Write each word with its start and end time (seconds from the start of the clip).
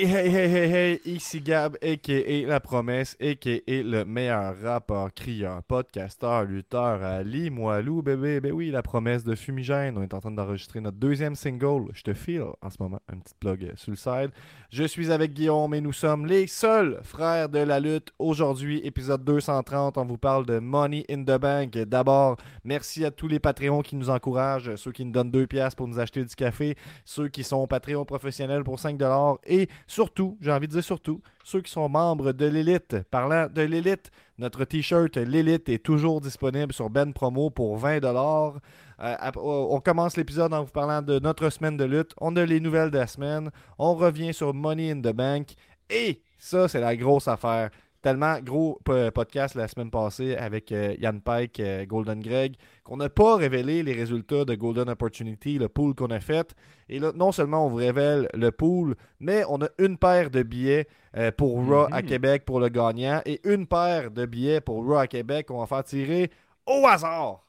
Hey, 0.00 0.06
hey, 0.06 0.28
hey, 0.30 0.48
hey, 0.48 0.70
hey, 0.70 1.00
ici 1.06 1.40
Gab, 1.40 1.76
a.k.a. 1.82 2.46
La 2.46 2.60
Promesse, 2.60 3.16
a.k.a. 3.20 3.60
le 3.66 4.04
meilleur 4.04 4.54
rappeur, 4.62 5.12
crieur, 5.12 5.60
podcasteur, 5.64 6.44
lutteur 6.44 7.02
à 7.02 7.24
Limoilou, 7.24 8.00
bébé. 8.00 8.40
Ben 8.40 8.52
oui, 8.52 8.70
La 8.70 8.84
Promesse 8.84 9.24
de 9.24 9.34
Fumigène. 9.34 9.98
On 9.98 10.02
est 10.02 10.14
en 10.14 10.20
train 10.20 10.30
d'enregistrer 10.30 10.80
notre 10.80 10.98
deuxième 10.98 11.34
single, 11.34 11.90
Je 11.94 12.02
te 12.02 12.14
file, 12.14 12.44
en 12.62 12.70
ce 12.70 12.76
moment, 12.78 13.00
un 13.12 13.18
petit 13.18 13.34
plug 13.40 13.72
sur 13.74 13.90
le 13.90 13.96
side. 13.96 14.30
Je 14.70 14.84
suis 14.84 15.10
avec 15.10 15.32
Guillaume 15.32 15.74
et 15.74 15.80
nous 15.80 15.92
sommes 15.92 16.26
les 16.26 16.46
seuls 16.46 17.00
frères 17.02 17.48
de 17.48 17.58
la 17.58 17.80
lutte. 17.80 18.12
Aujourd'hui, 18.20 18.80
épisode 18.84 19.24
230, 19.24 19.98
on 19.98 20.04
vous 20.04 20.18
parle 20.18 20.46
de 20.46 20.60
Money 20.60 21.06
in 21.10 21.24
the 21.24 21.40
Bank. 21.40 21.72
D'abord, 21.72 22.36
merci 22.62 23.04
à 23.04 23.10
tous 23.10 23.26
les 23.26 23.40
Patreons 23.40 23.82
qui 23.82 23.96
nous 23.96 24.10
encouragent, 24.10 24.76
ceux 24.76 24.92
qui 24.92 25.04
nous 25.04 25.10
donnent 25.10 25.32
2 25.32 25.48
piastres 25.48 25.76
pour 25.76 25.88
nous 25.88 25.98
acheter 25.98 26.22
du 26.22 26.36
café, 26.36 26.76
ceux 27.04 27.26
qui 27.26 27.42
sont 27.42 27.66
Patreons 27.66 28.04
professionnels 28.04 28.62
pour 28.62 28.76
5$ 28.76 29.38
et 29.44 29.68
surtout, 29.88 30.38
j'ai 30.40 30.52
envie 30.52 30.68
de 30.68 30.72
dire 30.72 30.84
surtout, 30.84 31.20
ceux 31.42 31.60
qui 31.60 31.72
sont 31.72 31.88
membres 31.88 32.30
de 32.30 32.46
l'élite. 32.46 32.96
Parlant 33.10 33.48
de 33.52 33.62
l'élite, 33.62 34.12
notre 34.38 34.64
t-shirt 34.64 35.16
L'élite 35.16 35.68
est 35.68 35.82
toujours 35.82 36.20
disponible 36.20 36.72
sur 36.72 36.90
Ben 36.90 37.12
Promo 37.12 37.50
pour 37.50 37.76
20$. 37.78 38.54
Euh, 39.00 39.16
on 39.36 39.80
commence 39.80 40.16
l'épisode 40.16 40.52
en 40.54 40.62
vous 40.62 40.70
parlant 40.70 41.02
de 41.02 41.18
notre 41.18 41.50
semaine 41.50 41.76
de 41.76 41.84
lutte. 41.84 42.12
On 42.20 42.36
a 42.36 42.44
les 42.44 42.60
nouvelles 42.60 42.90
de 42.90 42.98
la 42.98 43.06
semaine. 43.06 43.50
On 43.78 43.94
revient 43.94 44.32
sur 44.32 44.54
Money 44.54 44.92
in 44.92 45.00
the 45.00 45.12
Bank. 45.12 45.54
Et 45.90 46.22
ça, 46.38 46.68
c'est 46.68 46.80
la 46.80 46.94
grosse 46.96 47.26
affaire. 47.26 47.70
Tellement 48.00 48.38
gros 48.40 48.78
podcast 49.12 49.56
la 49.56 49.66
semaine 49.66 49.90
passée 49.90 50.36
avec 50.36 50.70
euh, 50.70 50.94
Yann 51.00 51.20
Pike, 51.20 51.58
euh, 51.58 51.84
Golden 51.84 52.20
Greg, 52.20 52.54
qu'on 52.84 52.96
n'a 52.96 53.08
pas 53.08 53.36
révélé 53.36 53.82
les 53.82 53.92
résultats 53.92 54.44
de 54.44 54.54
Golden 54.54 54.88
Opportunity, 54.88 55.58
le 55.58 55.68
pool 55.68 55.96
qu'on 55.96 56.10
a 56.10 56.20
fait. 56.20 56.54
Et 56.88 57.00
là, 57.00 57.10
non 57.12 57.32
seulement 57.32 57.66
on 57.66 57.68
vous 57.68 57.76
révèle 57.76 58.28
le 58.34 58.52
pool, 58.52 58.94
mais 59.18 59.42
on 59.48 59.60
a 59.62 59.68
une 59.78 59.98
paire 59.98 60.30
de 60.30 60.44
billets 60.44 60.86
euh, 61.16 61.32
pour 61.32 61.56
Raw 61.56 61.88
à 61.90 62.00
mhm. 62.00 62.08
Québec 62.08 62.44
pour 62.44 62.60
le 62.60 62.68
gagnant 62.68 63.20
et 63.26 63.40
une 63.42 63.66
paire 63.66 64.12
de 64.12 64.26
billets 64.26 64.60
pour 64.60 64.84
Raw 64.84 64.98
à 64.98 65.06
Québec 65.08 65.46
qu'on 65.46 65.58
va 65.58 65.66
faire 65.66 65.82
tirer 65.82 66.30
au 66.66 66.86
hasard 66.86 67.48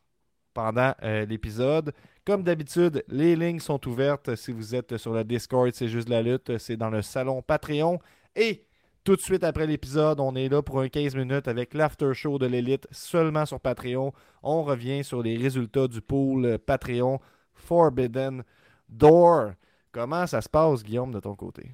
pendant 0.55 0.93
l'épisode. 1.03 1.93
Comme 2.25 2.43
d'habitude, 2.43 3.03
les 3.07 3.35
lignes 3.35 3.59
sont 3.59 3.87
ouvertes. 3.87 4.35
Si 4.35 4.51
vous 4.51 4.75
êtes 4.75 4.97
sur 4.97 5.13
le 5.13 5.23
Discord, 5.23 5.71
c'est 5.73 5.87
juste 5.87 6.09
la 6.09 6.21
lutte. 6.21 6.57
C'est 6.57 6.75
dans 6.75 6.89
le 6.89 7.01
salon 7.01 7.41
Patreon. 7.41 7.99
Et 8.35 8.65
tout 9.03 9.15
de 9.15 9.21
suite 9.21 9.43
après 9.43 9.65
l'épisode, 9.65 10.19
on 10.19 10.35
est 10.35 10.49
là 10.49 10.61
pour 10.61 10.79
un 10.79 10.89
15 10.89 11.15
minutes 11.15 11.47
avec 11.47 11.73
l'after 11.73 12.13
show 12.13 12.37
de 12.37 12.45
l'élite 12.45 12.87
seulement 12.91 13.45
sur 13.45 13.59
Patreon. 13.59 14.11
On 14.43 14.63
revient 14.63 15.03
sur 15.03 15.21
les 15.21 15.37
résultats 15.37 15.87
du 15.87 16.01
pool 16.01 16.59
Patreon 16.59 17.19
Forbidden 17.53 18.43
Door. 18.89 19.51
Comment 19.91 20.27
ça 20.27 20.41
se 20.41 20.49
passe, 20.49 20.83
Guillaume, 20.83 21.11
de 21.11 21.19
ton 21.19 21.35
côté? 21.35 21.71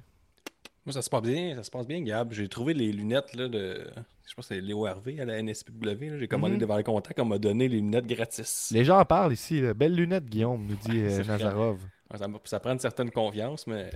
Moi, 0.84 0.92
ça 0.92 1.02
se 1.02 1.10
passe 1.10 1.22
bien, 1.22 1.56
ça 1.56 1.64
se 1.64 1.70
passe 1.70 1.86
bien, 1.86 2.00
Gab. 2.00 2.32
J'ai 2.32 2.48
trouvé 2.48 2.72
les 2.72 2.92
lunettes 2.92 3.34
là, 3.34 3.48
de. 3.48 3.86
Je 4.24 4.34
pense 4.34 4.48
que 4.48 4.54
c'est 4.54 4.60
Léo 4.60 4.86
Hervé 4.86 5.20
à 5.20 5.24
la 5.24 5.42
NSPW. 5.42 6.18
J'ai 6.18 6.28
commandé 6.28 6.56
devant 6.56 6.76
le 6.76 6.82
contact, 6.82 7.18
on 7.20 7.24
m'a 7.24 7.38
donné 7.38 7.68
les 7.68 7.80
lunettes 7.80 8.06
gratis. 8.06 8.70
Les 8.72 8.84
gens 8.84 8.98
en 9.00 9.04
parlent 9.04 9.32
ici. 9.32 9.62
Belles 9.74 9.94
lunettes, 9.94 10.26
Guillaume, 10.26 10.64
nous 10.64 10.76
dit 10.76 11.00
euh, 11.00 11.24
Nazarov. 11.24 11.80
Ça, 12.44 12.60
prend 12.60 12.72
une 12.72 12.78
certaine 12.78 13.10
confiance, 13.10 13.66
mais 13.66 13.90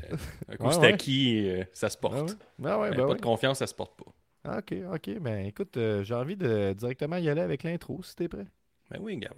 un 0.49 0.57
coup 0.57 0.71
c'est 0.73 0.85
acquis, 0.85 1.49
euh, 1.49 1.65
ça 1.73 1.89
se 1.89 1.97
porte. 1.97 2.37
Ah 2.65 2.79
ouais. 2.79 2.91
Ben 2.91 3.07
pas 3.07 3.15
de 3.15 3.21
confiance, 3.21 3.59
ça 3.59 3.67
se 3.67 3.75
porte 3.75 3.97
pas. 3.97 4.11
Ah, 4.45 4.59
ok, 4.59 4.75
ok. 4.95 5.19
Ben 5.21 5.47
écoute, 5.47 5.77
euh, 5.77 6.03
j'ai 6.03 6.15
envie 6.15 6.37
de 6.37 6.73
directement 6.73 7.17
y 7.17 7.29
aller 7.29 7.41
avec 7.41 7.63
l'intro, 7.63 8.03
si 8.03 8.17
t'es 8.17 8.29
prêt. 8.29 8.47
Ben 8.91 8.99
oui, 9.01 9.17
Gab. 9.17 9.35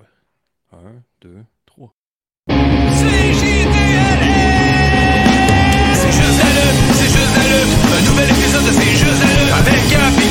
Un, 0.73 1.03
deux, 1.21 1.45
trois. 1.67 1.93
C'est 2.49 2.55
juste 6.13 6.39
la 6.39 6.51
lutte, 6.57 6.81
c'est 6.95 7.13
juste 7.13 7.37
lutte. 7.51 7.73
Un 7.93 8.03
nouvel 8.09 8.31
épisode 8.31 8.65
de 8.65 8.71
C'est 8.71 8.97
juste 8.97 9.23
lutte. 9.23 9.53
Avec 9.53 9.91
Gab 9.91 10.22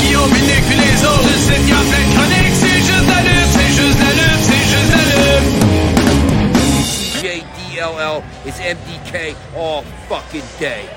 MDK 8.72 9.36
all 9.58 9.84
fucking 10.08 10.48
day. 10.58 10.88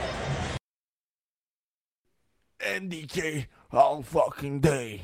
MDK 2.61 3.49
all 3.73 4.01
fucking 4.05 4.61
day. 4.61 5.01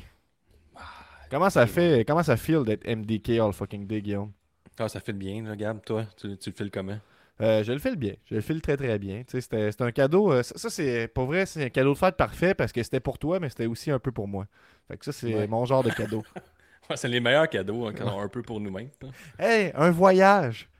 Comment 1.29 1.49
ça 1.49 1.67
fait, 1.67 2.05
comment 2.07 2.23
ça 2.23 2.37
feel 2.37 2.63
d'être 2.63 2.87
MDK 2.87 3.41
all 3.41 3.51
fucking 3.51 3.85
day, 3.85 4.01
Guillaume? 4.01 4.31
Ah, 4.79 4.87
ça 4.87 5.01
fait 5.01 5.11
bien, 5.11 5.43
regarde, 5.49 5.83
toi, 5.83 6.05
tu, 6.15 6.37
tu 6.37 6.49
le 6.49 6.55
files 6.55 6.71
comment? 6.71 6.97
Euh, 7.41 7.61
je 7.61 7.73
le 7.73 7.79
file 7.79 7.97
bien. 7.97 8.13
Je 8.29 8.35
le 8.35 8.41
file 8.41 8.61
très 8.61 8.77
très 8.77 8.97
bien. 8.97 9.23
C'était 9.27 9.69
un 9.81 9.91
cadeau. 9.91 10.31
Euh, 10.31 10.41
ça, 10.41 10.69
c'est 10.69 11.09
pour 11.09 11.25
vrai, 11.25 11.45
c'est 11.45 11.65
un 11.65 11.69
cadeau 11.69 11.91
de 11.91 11.97
fête 11.97 12.15
parfait 12.15 12.53
parce 12.53 12.71
que 12.71 12.81
c'était 12.81 13.01
pour 13.01 13.19
toi, 13.19 13.41
mais 13.41 13.49
c'était 13.49 13.65
aussi 13.65 13.91
un 13.91 13.99
peu 13.99 14.13
pour 14.13 14.29
moi. 14.29 14.47
Fait 14.87 14.95
que 14.95 15.03
ça, 15.03 15.11
c'est 15.11 15.45
mon 15.45 15.65
genre 15.65 15.83
de 15.83 15.89
cadeau. 15.89 16.23
c'est 16.95 17.09
les 17.09 17.19
meilleurs 17.19 17.49
cadeaux 17.49 17.87
hein, 17.87 17.93
quand 17.93 18.05
on 18.05 18.17
a 18.17 18.23
un 18.23 18.29
peu 18.29 18.41
pour 18.41 18.61
nous-mêmes. 18.61 18.91
Hey, 19.37 19.73
un 19.75 19.91
voyage! 19.91 20.70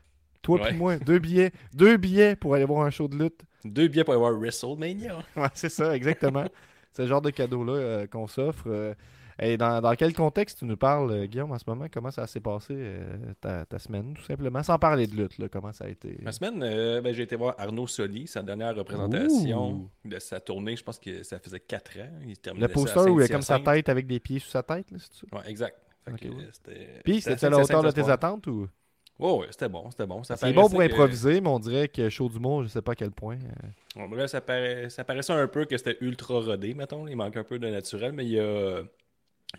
Toi 0.41 0.69
et 0.69 0.73
moi, 0.73 0.97
deux 0.97 1.19
billets. 1.19 1.51
Deux 1.73 1.97
billets 1.97 2.35
pour 2.35 2.55
aller 2.55 2.65
voir 2.65 2.85
un 2.85 2.89
show 2.89 3.07
de 3.07 3.17
lutte. 3.17 3.41
Deux 3.63 3.87
billets 3.87 4.03
pour 4.03 4.13
aller 4.13 4.21
voir 4.21 4.33
WrestleMania. 4.33 5.17
ouais, 5.35 5.47
c'est 5.53 5.69
ça, 5.69 5.95
exactement. 5.95 6.45
c'est 6.91 7.03
le 7.03 7.07
genre 7.07 7.21
de 7.21 7.29
cadeau-là 7.29 7.73
euh, 7.73 8.07
qu'on 8.07 8.27
s'offre. 8.27 8.63
Euh. 8.67 8.93
et 9.39 9.55
dans, 9.55 9.93
quel 9.95 10.13
contexte 10.13 10.59
tu 10.59 10.65
nous 10.65 10.77
parles, 10.77 11.11
euh, 11.11 11.25
Guillaume, 11.25 11.51
en 11.51 11.59
ce 11.59 11.65
moment? 11.67 11.85
Comment 11.93 12.09
ça 12.09 12.25
s'est 12.25 12.39
passé 12.39 12.75
ta, 13.39 13.65
semaine, 13.77 14.15
tout 14.15 14.23
simplement? 14.23 14.63
Sans 14.63 14.79
parler 14.79 15.05
de 15.05 15.15
lutte, 15.15 15.37
là, 15.37 15.47
comment 15.47 15.71
ça 15.71 15.85
a 15.85 15.89
été? 15.89 16.17
Ma 16.23 16.31
semaine, 16.31 16.59
ben, 17.01 17.13
j'ai 17.13 17.23
été 17.23 17.35
voir 17.35 17.53
Arnaud 17.59 17.87
Soli, 17.87 18.25
sa 18.25 18.41
dernière 18.41 18.75
représentation 18.75 19.89
de 20.03 20.19
sa 20.19 20.39
tournée. 20.39 20.75
Je 20.75 20.83
pense 20.83 20.97
que 20.97 21.21
ça 21.21 21.37
faisait 21.39 21.59
quatre 21.59 21.99
ans. 21.99 22.09
Il 22.25 22.35
le 22.59 22.67
poster 22.67 23.09
où 23.09 23.19
il 23.19 23.25
a 23.25 23.27
comme 23.27 23.41
sa 23.41 23.59
tête 23.59 23.89
avec 23.89 24.07
des 24.07 24.19
pieds 24.19 24.39
sur 24.39 24.49
sa 24.49 24.63
tête, 24.63 24.89
là, 24.89 24.97
c'est 24.99 25.13
ça? 25.13 25.37
Ouais, 25.37 25.49
exact. 25.49 25.77
Puis, 27.03 27.21
c'était 27.21 27.45
à 27.45 27.49
la 27.49 27.59
hauteur 27.59 27.83
de 27.83 27.91
tes 27.91 28.09
attentes 28.09 28.47
ou? 28.47 28.67
Oh, 29.23 29.43
c'était 29.51 29.69
bon, 29.69 29.91
c'était 29.91 30.07
bon. 30.07 30.23
C'est 30.23 30.51
bon 30.51 30.67
pour 30.67 30.81
improviser, 30.81 31.41
mais 31.41 31.49
on 31.49 31.59
dirait 31.59 31.87
que 31.87 32.09
Show 32.09 32.27
du 32.27 32.39
Monde, 32.39 32.65
je 32.65 32.69
sais 32.69 32.81
pas 32.81 32.93
à 32.93 32.95
quel 32.95 33.11
point. 33.11 33.37
Euh. 33.95 34.15
là, 34.15 34.27
ça, 34.27 34.41
paraissait 34.41 35.33
un 35.33 35.47
peu 35.47 35.65
que 35.65 35.77
c'était 35.77 35.97
ultra 36.01 36.39
rodé, 36.39 36.73
mettons. 36.73 37.07
Il 37.07 37.15
manque 37.15 37.37
un 37.37 37.43
peu 37.43 37.59
de 37.59 37.69
naturel, 37.69 38.13
mais 38.13 38.25
il 38.25 38.39
a, 38.39 38.81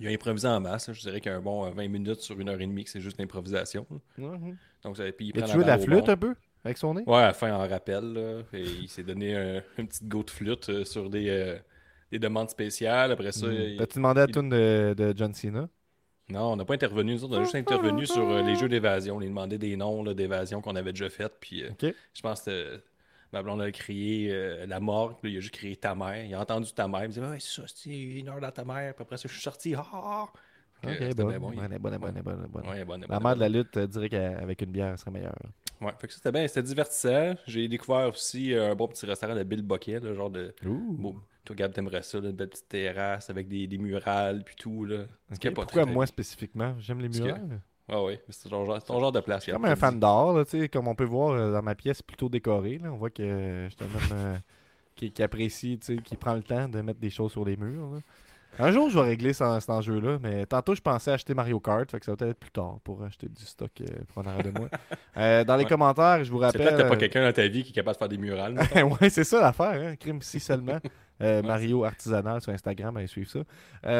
il 0.00 0.08
a 0.08 0.10
improvisé 0.10 0.48
en 0.48 0.60
masse. 0.60 0.92
Je 0.92 1.00
dirais 1.00 1.20
qu'il 1.20 1.30
y 1.30 1.34
a 1.34 1.38
un 1.38 1.40
bon 1.40 1.70
20 1.70 1.88
minutes 1.88 2.20
sur 2.22 2.38
une 2.40 2.48
heure 2.48 2.60
et 2.60 2.66
demie 2.66 2.82
que 2.82 2.90
c'est 2.90 3.00
juste 3.00 3.18
l'improvisation. 3.18 3.86
Donc, 4.18 4.96
ça, 4.96 5.04
puis 5.12 5.28
il 5.28 5.32
prend 5.32 5.46
joué 5.46 5.62
de 5.62 5.68
la 5.68 5.78
flûte 5.78 6.08
un 6.08 6.16
peu 6.16 6.34
avec 6.64 6.78
son 6.78 6.94
nez? 6.94 7.04
Ouais, 7.06 7.18
à 7.18 7.26
la 7.28 7.32
fin, 7.32 7.52
en 7.54 7.66
rappel. 7.68 8.44
et 8.52 8.62
il 8.62 8.88
s'est 8.88 9.04
donné 9.04 9.60
une 9.78 9.86
petite 9.86 10.08
go 10.08 10.24
de 10.24 10.30
flûte 10.30 10.68
euh, 10.68 10.84
sur 10.84 11.08
des, 11.08 11.28
euh, 11.28 11.56
des 12.10 12.18
demandes 12.18 12.50
spéciales. 12.50 13.12
Après 13.12 13.32
ça. 13.32 13.46
Mm. 13.46 13.76
T'as-tu 13.78 13.98
demandé 13.98 14.20
à 14.20 14.26
tune 14.26 14.48
de, 14.48 14.94
de 14.96 15.14
John 15.16 15.32
Cena? 15.32 15.68
Non, 16.28 16.52
on 16.52 16.56
n'a 16.56 16.64
pas 16.64 16.74
intervenu. 16.74 17.14
Nous 17.14 17.24
on 17.24 17.32
a 17.32 17.40
juste 17.40 17.54
intervenu 17.54 18.06
sur 18.06 18.28
euh, 18.28 18.42
les 18.42 18.56
jeux 18.56 18.68
d'évasion. 18.68 19.16
On 19.16 19.20
lui 19.20 19.26
demandait 19.26 19.58
des 19.58 19.76
noms 19.76 20.02
d'évasion 20.02 20.60
qu'on 20.60 20.76
avait 20.76 20.92
déjà 20.92 21.10
fait. 21.10 21.32
Puis 21.40 21.62
euh, 21.62 21.92
je 22.14 22.22
pense 22.22 22.42
que 22.42 22.80
ma 23.32 23.42
blonde 23.42 23.60
a 23.60 23.70
crié 23.70 24.30
euh, 24.32 24.66
la 24.66 24.80
mort. 24.80 25.18
Puis 25.20 25.32
il 25.32 25.36
a 25.36 25.40
juste 25.40 25.54
crié 25.54 25.76
ta 25.76 25.94
mère. 25.94 26.24
Il 26.24 26.34
a 26.34 26.40
entendu 26.40 26.72
ta 26.72 26.88
mère. 26.88 27.04
Il 27.04 27.08
me 27.08 27.12
dit 27.12 27.20
Ouais, 27.20 27.38
c'est 27.38 27.60
ça, 27.60 27.62
c'est 27.66 27.90
une 27.90 28.28
heure 28.28 28.40
dans 28.40 28.50
ta 28.50 28.64
mère. 28.64 28.94
Puis 28.94 29.02
après 29.02 29.16
ça, 29.16 29.28
je 29.28 29.32
suis 29.32 29.42
sorti. 29.42 29.74
Ah! 29.76 30.26
Ok, 30.84 31.14
bon. 31.14 31.24
Bonne, 31.24 31.78
bonne, 31.78 31.98
bonne, 31.98 32.22
bonne, 32.22 32.86
bonne. 32.86 33.06
La 33.08 33.20
mère 33.20 33.34
de 33.36 33.40
la 33.40 33.48
lutte 33.48 33.78
dirait 33.78 34.08
qu'avec 34.08 34.62
une 34.62 34.70
bière, 34.70 34.98
serait 34.98 35.12
meilleure. 35.12 35.36
Ouais, 35.80 35.92
fait 35.98 36.08
que 36.08 36.12
c'était 36.12 36.32
bien, 36.32 36.46
c'était 36.48 36.62
divertissant. 36.62 37.34
J'ai 37.46 37.68
découvert 37.68 38.08
aussi 38.08 38.54
un 38.54 38.74
bon 38.74 38.88
petit 38.88 39.06
restaurant 39.06 39.36
de 39.36 39.42
Bill 39.44 39.62
Bucket, 39.62 40.02
le 40.02 40.14
genre 40.14 40.30
de. 40.30 40.54
Toi, 41.44 41.56
Gab, 41.56 41.72
t'aimerais 41.72 42.02
ça, 42.02 42.18
une 42.18 42.32
belle 42.32 42.48
petite 42.48 42.68
terrasse 42.68 43.28
avec 43.30 43.48
des, 43.48 43.66
des 43.66 43.78
murales 43.78 44.44
puis 44.44 44.54
tout. 44.54 44.84
Là. 44.84 45.04
Pourquoi 45.54 45.86
moi 45.86 46.06
spécifiquement? 46.06 46.74
J'aime 46.78 47.00
les 47.00 47.08
murales. 47.08 47.60
Ah 47.88 48.02
oui, 48.02 48.18
c'est 48.28 48.48
ton 48.48 48.64
genre, 48.64 48.82
ton 48.82 49.00
genre 49.00 49.12
de 49.12 49.20
place. 49.20 49.44
Comme 49.46 49.64
un 49.64 49.76
fan 49.76 49.98
d'art, 49.98 50.44
comme 50.72 50.88
on 50.88 50.94
peut 50.94 51.04
voir 51.04 51.30
euh, 51.30 51.52
dans 51.52 51.62
ma 51.62 51.74
pièce 51.74 52.00
plutôt 52.00 52.28
décorée. 52.28 52.78
Là. 52.78 52.92
On 52.92 52.96
voit 52.96 53.10
que 53.10 53.68
je 53.68 53.74
suis 53.74 53.84
un 53.84 53.96
homme 53.96 54.18
euh, 54.18 54.38
qui, 54.94 55.10
qui, 55.10 55.22
apprécie, 55.22 55.78
qui 55.78 56.16
prend 56.16 56.34
le 56.34 56.42
temps 56.42 56.68
de 56.68 56.80
mettre 56.80 57.00
des 57.00 57.10
choses 57.10 57.32
sur 57.32 57.44
les 57.44 57.56
murs. 57.56 57.90
Là. 57.90 57.98
Un 58.58 58.70
jour, 58.70 58.90
je 58.90 58.98
vais 58.98 59.06
régler 59.06 59.32
cet 59.32 59.70
enjeu-là, 59.70 60.18
mais 60.22 60.44
tantôt, 60.44 60.74
je 60.74 60.82
pensais 60.82 61.10
acheter 61.10 61.32
Mario 61.32 61.58
Kart, 61.58 61.90
fait 61.90 61.98
que 61.98 62.04
ça 62.04 62.12
va 62.12 62.16
peut-être 62.16 62.32
être 62.32 62.38
plus 62.38 62.50
tard 62.50 62.78
pour 62.84 63.02
acheter 63.02 63.26
du 63.26 63.42
stock 63.44 63.70
euh, 63.80 63.84
pour 64.08 64.22
en 64.22 64.26
arrière 64.26 64.44
de 64.44 64.58
moi. 64.58 64.68
Euh, 65.14 65.44
dans 65.44 65.56
les 65.56 65.66
commentaires, 65.66 66.24
je 66.24 66.30
vous 66.30 66.38
rappelle. 66.38 66.62
C'est 66.62 66.68
peut-être 66.68 66.78
que 66.78 66.82
t'as 66.84 66.88
pas 66.88 66.96
quelqu'un 66.96 67.22
dans 67.22 67.32
ta 67.34 67.46
vie 67.46 67.64
qui 67.64 67.68
est 67.68 67.74
capable 67.74 67.96
de 67.96 67.98
faire 67.98 68.08
des 68.08 68.16
murales. 68.16 68.58
ouais, 69.00 69.10
c'est 69.10 69.24
ça 69.24 69.42
l'affaire, 69.42 69.78
hein? 69.78 69.94
crime 69.96 70.22
si 70.22 70.40
seulement. 70.40 70.78
Euh, 71.22 71.42
Mario 71.42 71.84
Artisanal 71.84 72.40
sur 72.40 72.52
Instagram, 72.52 72.96
allez 72.96 73.06
suivre 73.06 73.30
ça. 73.30 73.40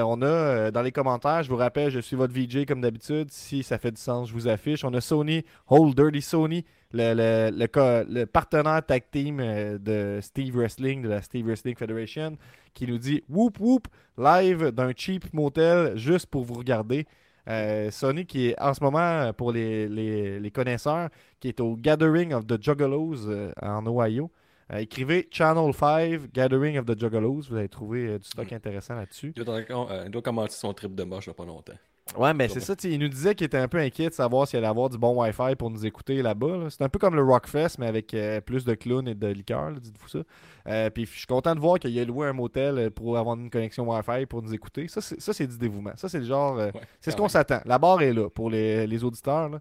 on 0.07 0.21
a 0.23 0.71
dans 0.71 0.83
les 0.83 0.93
commentaires, 0.93 1.43
je 1.43 1.49
vous 1.49 1.57
rappelle, 1.57 1.91
je 1.91 2.01
suis 2.01 2.17
votre 2.17 2.33
VJ 2.33 2.67
comme 2.67 2.81
d'habitude. 2.81 3.31
Si 3.31 3.63
ça 3.63 3.79
fait 3.79 3.93
du 3.93 4.01
sens, 4.01 4.29
je 4.29 4.35
vous 4.35 4.49
affiche. 4.49 4.85
On 4.85 4.93
a 4.95 5.01
Sony, 5.01 5.45
Hold 5.69 5.95
Dirty 5.95 6.21
Sony, 6.21 6.65
le, 6.93 7.15
le, 7.15 8.05
le, 8.09 8.25
partenaire 8.27 8.85
tag 8.85 9.05
team 9.11 9.39
de 9.39 10.19
Steve 10.21 10.57
Wrestling, 10.57 11.03
de 11.03 11.09
la 11.09 11.23
Steve 11.23 11.47
Wrestling 11.47 11.77
Federation 11.77 12.37
qui 12.75 12.87
nous 12.87 12.99
dit 12.99 13.23
Whoop 13.29 13.61
Whoop, 13.61 13.89
live 14.19 14.71
d'un 14.71 14.93
cheap 14.97 15.33
motel 15.33 15.97
juste 15.97 16.27
pour 16.27 16.45
vous 16.45 16.55
regarder. 16.55 17.07
Euh, 17.49 17.91
Sony 17.91 18.25
qui 18.25 18.49
est 18.49 18.61
en 18.61 18.73
ce 18.73 18.83
moment, 18.83 19.33
pour 19.33 19.53
les, 19.53 19.89
les, 19.89 20.51
connaisseurs, 20.51 21.09
qui 21.41 21.49
est 21.49 21.61
au 21.61 21.77
Gathering 21.77 22.33
of 22.33 22.47
the 22.47 22.63
Juggalos 22.63 23.27
euh, 23.29 23.53
en 23.61 23.85
Ohio. 23.87 24.31
Euh, 24.73 24.79
écrivez 24.79 25.29
Channel 25.31 25.73
5, 25.75 26.33
Gathering 26.33 26.79
of 26.79 26.87
the 26.87 26.99
Juggalos. 26.99 27.43
Vous 27.51 27.57
allez 27.57 27.69
trouver 27.69 28.07
euh, 28.09 28.19
du 28.19 28.25
stock 28.29 28.51
Mm. 28.51 28.55
intéressant 28.55 28.95
là-dessus. 28.95 29.33
Il 29.37 29.45
doit, 29.45 29.57
euh, 29.71 30.03
il 30.07 30.11
doit 30.11 30.23
commencer 30.23 30.59
son 30.59 30.73
trip 30.73 30.95
de 30.95 31.03
moche 31.05 31.29
a 31.29 31.35
pas 31.35 31.45
longtemps. 31.45 31.75
Ouais, 32.19 32.35
mais 32.35 32.49
c'est 32.49 32.61
ça, 32.61 32.75
il 32.83 32.99
nous 32.99 33.09
disait 33.09 33.35
qu'il 33.35 33.47
était 33.47 33.57
un 33.59 33.69
peu 33.69 33.79
inquiet 33.79 34.09
de 34.09 34.15
savoir 34.15 34.47
s'il 34.47 34.59
allait 34.59 34.67
avoir 34.67 34.91
du 34.91 34.99
bon 34.99 35.23
Wi-Fi 35.23 35.55
pour 35.57 35.71
nous 35.71 35.87
écouter 35.87 36.21
là-bas. 36.21 36.57
là. 36.57 36.67
C'est 36.69 36.83
un 36.83 36.89
peu 36.89 36.99
comme 36.99 37.15
le 37.15 37.23
Rockfest, 37.23 37.79
mais 37.79 37.87
avec 37.87 38.15
plus 38.45 38.65
de 38.65 38.75
clowns 38.75 39.07
et 39.09 39.15
de 39.15 39.29
liqueurs, 39.29 39.71
dites-vous 39.73 40.09
ça. 40.09 40.91
Puis 40.91 41.07
je 41.07 41.19
suis 41.19 41.27
content 41.27 41.55
de 41.55 41.61
voir 41.61 41.79
qu'il 41.79 41.97
a 41.99 42.05
loué 42.05 42.27
un 42.27 42.33
motel 42.33 42.91
pour 42.91 43.17
avoir 43.17 43.37
une 43.37 43.49
connexion 43.51 43.89
Wi-Fi 43.89 44.27
pour 44.27 44.43
nous 44.43 44.53
écouter. 44.53 44.89
Ça, 44.89 45.01
c'est 45.01 45.21
ça, 45.21 45.33
c'est 45.33 45.47
du 45.47 45.57
dévouement. 45.57 45.93
Ça, 45.95 46.09
c'est 46.09 46.19
le 46.19 46.25
genre. 46.25 46.57
Ouais, 46.57 46.73
c'est 47.01 47.13
ce 47.13 47.17
qu'on 47.17 47.29
s'attend. 47.29 47.61
La 47.65 47.79
barre 47.79 48.03
est 48.03 48.13
là 48.13 48.29
pour 48.29 48.51
les, 48.51 48.87
les 48.87 49.05
auditeurs. 49.05 49.49
là. 49.49 49.61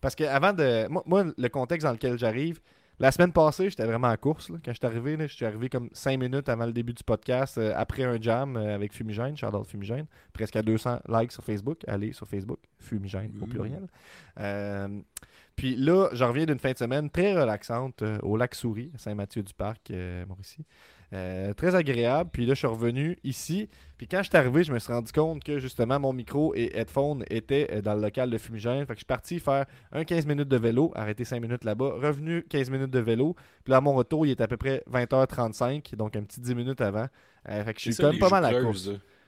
Parce 0.00 0.14
que 0.14 0.24
avant 0.24 0.52
de. 0.52 0.86
Moi, 0.88 1.02
moi, 1.06 1.24
le 1.36 1.48
contexte 1.48 1.86
dans 1.86 1.92
lequel 1.92 2.18
j'arrive, 2.18 2.60
la 3.00 3.12
semaine 3.12 3.32
passée, 3.32 3.70
j'étais 3.70 3.84
vraiment 3.84 4.08
en 4.08 4.16
course. 4.16 4.50
là. 4.50 4.58
Quand 4.64 4.72
je 4.72 4.78
suis 4.78 4.86
arrivé, 4.86 5.16
je 5.28 5.32
suis 5.34 5.44
arrivé 5.44 5.68
comme 5.68 5.88
5 5.92 6.18
minutes 6.18 6.48
avant 6.48 6.66
le 6.66 6.72
début 6.72 6.92
du 6.92 7.04
podcast, 7.04 7.56
euh, 7.58 7.72
après 7.76 8.02
un 8.02 8.20
jam 8.20 8.56
euh, 8.56 8.74
avec 8.74 8.92
Fumigène, 8.92 9.36
Charlotte 9.36 9.66
Fumigène. 9.66 10.06
Presque 10.32 10.56
à 10.56 10.62
200 10.62 11.00
likes 11.08 11.32
sur 11.32 11.44
Facebook. 11.44 11.82
Allez 11.86 12.12
sur 12.12 12.26
Facebook, 12.26 12.58
Fumigène 12.78 13.32
au 13.40 13.44
Ouh. 13.44 13.46
pluriel. 13.46 13.86
Euh, 14.40 15.00
puis 15.54 15.76
là, 15.76 16.08
je 16.12 16.24
reviens 16.24 16.46
d'une 16.46 16.58
fin 16.58 16.72
de 16.72 16.78
semaine 16.78 17.08
très 17.10 17.34
relaxante 17.38 18.02
au 18.22 18.36
lac 18.36 18.54
Souris, 18.54 18.90
à 18.94 18.98
Saint-Mathieu-du-Parc, 18.98 19.92
Mauricie. 20.28 20.64
Euh, 21.14 21.54
très 21.54 21.74
agréable. 21.74 22.28
Puis 22.32 22.44
là, 22.44 22.52
je 22.52 22.58
suis 22.58 22.66
revenu 22.66 23.16
ici. 23.24 23.70
Puis 23.96 24.06
quand 24.06 24.22
je 24.22 24.28
suis 24.28 24.36
arrivé, 24.36 24.62
je 24.62 24.72
me 24.72 24.78
suis 24.78 24.92
rendu 24.92 25.10
compte 25.10 25.42
que 25.42 25.58
justement 25.58 25.98
mon 25.98 26.12
micro 26.12 26.54
et 26.54 26.76
headphone 26.78 27.24
étaient 27.30 27.66
euh, 27.72 27.80
dans 27.80 27.94
le 27.94 28.02
local 28.02 28.28
de 28.28 28.36
fumigène. 28.36 28.80
Fait 28.80 28.88
que 28.88 28.96
je 28.96 28.98
suis 28.98 29.06
parti 29.06 29.40
faire 29.40 29.64
un 29.92 30.04
15 30.04 30.26
minutes 30.26 30.48
de 30.48 30.56
vélo, 30.58 30.92
arrêté 30.94 31.24
5 31.24 31.40
minutes 31.40 31.64
là-bas, 31.64 31.94
revenu 32.00 32.42
15 32.50 32.68
minutes 32.70 32.90
de 32.90 32.98
vélo. 32.98 33.34
Puis 33.64 33.70
là, 33.70 33.78
à 33.78 33.80
mon 33.80 33.94
retour, 33.94 34.26
il 34.26 34.32
est 34.32 34.40
à 34.42 34.46
peu 34.48 34.58
près 34.58 34.82
20h35, 34.90 35.94
donc 35.96 36.14
un 36.14 36.22
petit 36.22 36.40
10 36.40 36.54
minutes 36.54 36.80
avant. 36.82 37.06
Euh, 37.48 37.64
fait 37.64 37.72
que 37.74 37.80
je 37.80 37.84
suis 37.84 38.02
quand 38.02 38.08
même 38.12 38.18
pas 38.20 38.28
mal 38.30 38.44
à 38.44 38.52
la 38.52 38.58
course. 38.66 38.84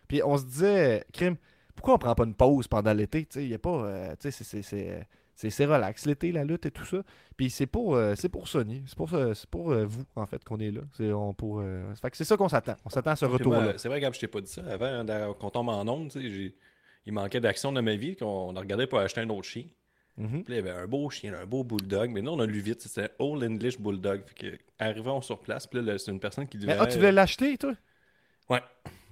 Puis 0.06 0.21
on 0.23 0.37
se 0.37 0.44
disait, 0.44 1.05
crime, 1.12 1.37
pourquoi 1.75 1.94
on 1.94 1.99
prend 1.99 2.15
pas 2.15 2.25
une 2.25 2.35
pause 2.35 2.69
pendant 2.69 2.93
l'été? 2.93 3.23
Tu 3.25 3.38
sais, 3.38 3.44
il 3.44 3.50
y 3.50 3.55
a 3.55 3.59
pas. 3.59 3.71
euh, 3.85 4.15
tu 4.21 4.31
sais, 4.31 4.44
c'est- 4.62 5.06
c'est- 5.48 5.64
relax 5.64 6.04
l'été, 6.04 6.32
la 6.32 6.44
lutte 6.44 6.66
et 6.66 6.70
tout 6.70 6.84
ça. 6.84 7.02
Puis 7.37 7.48
c'est 7.48 7.66
pour, 7.66 7.94
euh, 7.94 8.14
c'est 8.16 8.28
pour 8.28 8.48
Sony. 8.48 8.82
C'est 8.87 8.96
pour, 8.96 9.14
euh, 9.14 9.32
c'est 9.32 9.48
pour 9.48 9.72
euh, 9.72 9.87
vous, 9.87 10.04
en 10.16 10.26
fait, 10.26 10.44
qu'on 10.44 10.58
est 10.58 10.70
là. 10.70 10.82
C'est 10.96 11.10
on 11.12 11.32
pour, 11.32 11.60
euh, 11.60 11.94
fait 11.94 12.10
que 12.10 12.16
c'est 12.16 12.25
ça 12.25 12.37
qu'on 12.37 12.48
s'attend. 12.48 12.76
On 12.84 12.90
s'attend 12.90 13.12
à 13.12 13.16
ce 13.16 13.25
Puis 13.25 13.34
retour-là. 13.34 13.75
C'est 13.78 13.88
vrai, 13.88 14.00
Gab, 14.00 14.12
je 14.12 14.20
t'ai 14.20 14.26
pas 14.26 14.40
dit 14.42 14.50
ça. 14.50 14.62
Avant 14.70 14.87
hein, 14.87 15.34
qu'on 15.38 15.50
tombe 15.50 15.70
en 15.70 15.87
onde, 15.88 16.12
il 16.14 17.12
manquait 17.12 17.40
d'action 17.40 17.72
dans 17.72 17.82
ma 17.82 17.96
vie, 17.96 18.16
qu'on 18.16 18.54
a 18.54 18.60
regardé 18.60 18.87
pour 18.87 18.98
acheter 18.98 19.22
un 19.22 19.31
autre 19.31 19.48
chien. 19.48 19.64
Mhm. 20.16 20.44
Puis 20.44 20.52
là, 20.54 20.60
il 20.60 20.66
y 20.66 20.69
avait 20.69 20.78
un 20.78 20.87
beau 20.87 21.08
chien, 21.08 21.32
un 21.32 21.46
beau 21.46 21.64
bulldog. 21.64 22.10
Mais 22.10 22.20
nous, 22.20 22.32
on 22.32 22.40
a 22.40 22.46
lu 22.46 22.60
vite. 22.60 22.82
C'était 22.82 23.04
un 23.04 23.08
Old 23.19 23.42
English 23.42 23.81
Bulldog. 23.81 24.22
Fait 24.26 24.50
que, 24.50 24.58
arrivons 24.78 25.22
sur 25.22 25.38
place. 25.38 25.66
Puis 25.66 25.82
là, 25.82 25.96
c'est 25.98 26.10
une 26.10 26.20
personne 26.20 26.46
qui 26.46 26.58
devait. 26.58 26.75
Mais 26.75 26.78
ah, 26.78 26.87
tu 26.87 26.98
voulais 26.98 27.12
l'acheter, 27.12 27.56
toi? 27.56 27.75
Ouais. 28.50 28.61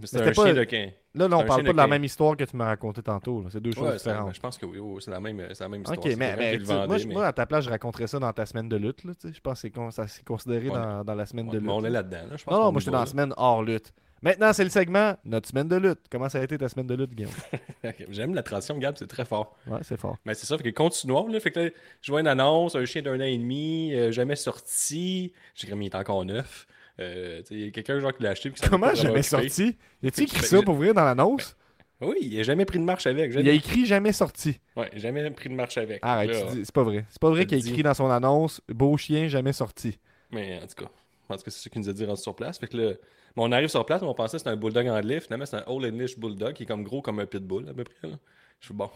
C'était 0.04 0.23
un 0.23 0.33
pas- 0.33 0.45
chien 0.45 0.54
de 0.54 0.64
quin. 0.64 0.90
Là, 1.14 1.26
là 1.26 1.38
on 1.38 1.45
parle 1.45 1.62
pas 1.62 1.68
de 1.68 1.73
de 1.73 1.76
la 1.76 1.87
même 1.88 2.04
histoire 2.04 2.37
que 2.37 2.45
tu 2.45 2.57
m'as 2.57 2.66
raconté 2.66 3.02
tantôt. 3.02 3.45
C'est 3.50 3.61
deux 3.61 3.73
choses 3.73 3.88
Ouais, 3.88 3.97
différentes. 3.97 4.35
je 4.35 4.40
pense 4.40 4.57
que 4.57 4.66
oui, 4.66 4.78
oui, 4.78 5.02
c'est 5.04 5.11
la 5.11 5.18
même, 5.18 5.38
la 5.38 5.68
même 5.68 5.80
histoire. 5.83 5.99
Ok, 5.99 6.04
mais, 6.16 6.59
moi, 6.87 6.97
mais- 7.07 7.21
à 7.23 7.33
ta 7.33 7.47
place, 7.47 7.64
je 7.64 7.71
raconterais 7.71 8.07
ça 8.07 8.18
dans 8.21 8.33
ta 8.33 8.47
semaine 8.47 8.68
de 8.68 8.76
lutte. 8.76 9.02
Là, 9.04 9.12
je 9.25 9.40
pense 9.40 9.62
que 9.62 9.68
con- 9.68 9.90
ça- 9.90 10.07
c'est 10.07 10.25
considéré 10.25 10.68
Ouais. 10.68 10.75
dans, 10.76 11.02
dans 11.04 11.14
la 11.16 11.26
semaine 11.26 11.47
Ouais, 11.47 11.54
de 11.54 11.59
lutte. 11.59 11.66
mais 11.66 11.73
on 11.73 11.80
est 11.80 11.90
là. 11.90 12.02
là-dedans. 12.02 12.30
là. 12.30 12.37
Je 12.37 12.45
pense 12.45 12.54
Non, 12.54 12.64
non, 12.64 12.73
moi, 12.73 12.80
j'étais 12.80 12.92
dans 12.92 13.00
la 13.00 13.07
semaine 13.07 13.35
hors 13.37 13.62
lutte. 13.64 13.92
Maintenant, 14.23 14.52
c'est 14.52 14.64
le 14.64 14.71
segment, 14.71 15.14
notre 15.25 15.49
semaine 15.49 15.68
de 15.68 15.76
lutte. 15.76 16.00
Comment 16.11 16.28
ça 16.28 16.38
a 16.40 16.42
été 16.45 16.59
ta 16.59 16.68
semaine 16.68 16.87
de 16.88 16.95
lutte, 16.95 17.14
Guillaume? 17.14 17.33
J'aime 18.11 18.35
la 18.35 18.42
transition, 18.42 18.76
Gab, 18.78 18.97
c'est 18.99 19.07
très 19.07 19.25
fort. 19.25 19.57
Ouais, 19.66 19.78
c'est 19.83 19.99
fort. 19.99 20.16
Mais 20.25 20.35
c'est 20.35 20.47
ça, 20.47 20.57
fait 20.57 20.64
que 20.64 20.71
continuons, 20.76 21.26
là. 21.28 21.38
Fait 21.40 21.50
que 21.52 21.61
là, 21.61 21.71
je 22.02 22.12
vois 22.12 22.21
une 22.21 22.26
annonce, 22.26 22.75
un 22.76 22.85
chien 22.85 23.02
d'un 23.02 23.16
an 23.18 23.25
et 23.25 23.38
demi, 23.38 23.92
euh, 23.95 24.11
jamais 24.12 24.37
sorti. 24.37 25.33
J'ai 25.54 25.73
mais 25.75 25.87
il 25.87 25.88
est 25.88 25.95
encore 25.97 26.25
neuf. 26.25 26.66
Euh, 27.00 27.43
il 27.50 27.61
y 27.67 27.69
a 27.69 27.71
quelqu'un 27.71 28.00
genre 28.00 28.12
qui 28.17 28.23
l'a 28.23 28.31
acheté. 28.31 28.50
puis 28.50 28.61
qui 28.61 28.69
Comment 28.69 28.95
jamais 28.95 29.23
sorti? 29.23 29.76
Y 30.02 30.09
a-tu 30.09 30.23
écrit 30.23 30.40
Ben, 30.40 30.47
ça 30.47 30.62
pour 30.62 30.75
vrai 30.75 30.93
dans 30.93 31.05
l'annonce? 31.05 31.57
Oui, 32.00 32.17
il 32.23 32.38
a 32.38 32.43
jamais 32.45 32.64
pris 32.64 32.78
de 32.78 32.85
marche 32.85 33.07
avec. 33.07 33.33
Il 33.35 33.49
a 33.49 33.52
écrit 33.52 33.85
jamais 33.87 34.12
sorti. 34.12 34.59
ouais, 34.76 34.90
jamais 34.95 35.28
pris 35.31 35.49
de 35.49 35.55
marche 35.55 35.78
avec. 35.78 35.99
Arrête, 36.02 36.31
dis- 36.52 36.64
c'est 36.64 36.75
pas 36.75 36.83
vrai. 36.85 37.05
C'est 37.11 37.21
pas 37.21 37.31
vrai 37.31 37.45
qu'il 37.47 37.57
a 37.57 37.61
écrit 37.61 37.83
dans 37.83 37.95
son 37.95 38.09
annonce 38.11 38.61
Beau 38.69 38.97
chien, 38.97 39.28
jamais 39.28 39.52
sorti. 39.52 39.99
Mais 40.31 40.59
en 40.62 40.67
tout 40.67 40.85
cas, 40.85 40.90
je 41.23 41.26
pense 41.26 41.43
que 41.43 41.50
c'est 41.50 41.61
ce 41.64 41.69
qu'il 41.69 41.81
nous 41.83 41.88
a 41.88 41.93
dit 41.93 42.05
rendu 42.05 42.21
sur 42.21 42.35
place. 42.37 42.59
Fait 42.59 42.69
que 42.69 42.76
là, 42.76 42.93
bon, 43.35 43.49
on 43.49 43.52
arrive 43.52 43.69
sur 43.69 43.85
place, 43.85 44.02
on 44.02 44.14
pensait 44.14 44.37
que 44.37 44.38
c'était 44.38 44.50
un 44.50 44.57
bulldog 44.57 44.87
anglais. 44.88 45.21
Finalement, 45.21 45.47
c'est 45.47 45.57
un 45.57 45.64
Old 45.67 45.85
English 45.93 46.19
Bulldog 46.19 46.52
qui 46.55 46.62
est 46.64 46.67
comme 46.67 46.85
gros 46.85 47.02
comme 47.02 47.19
un 47.21 47.26
pitbull 47.26 47.69
à 47.69 47.75
peu 47.75 47.85
près. 47.85 48.09
là. 48.09 48.17
Je 48.61 48.67
suis 48.67 48.75
bon. 48.75 48.90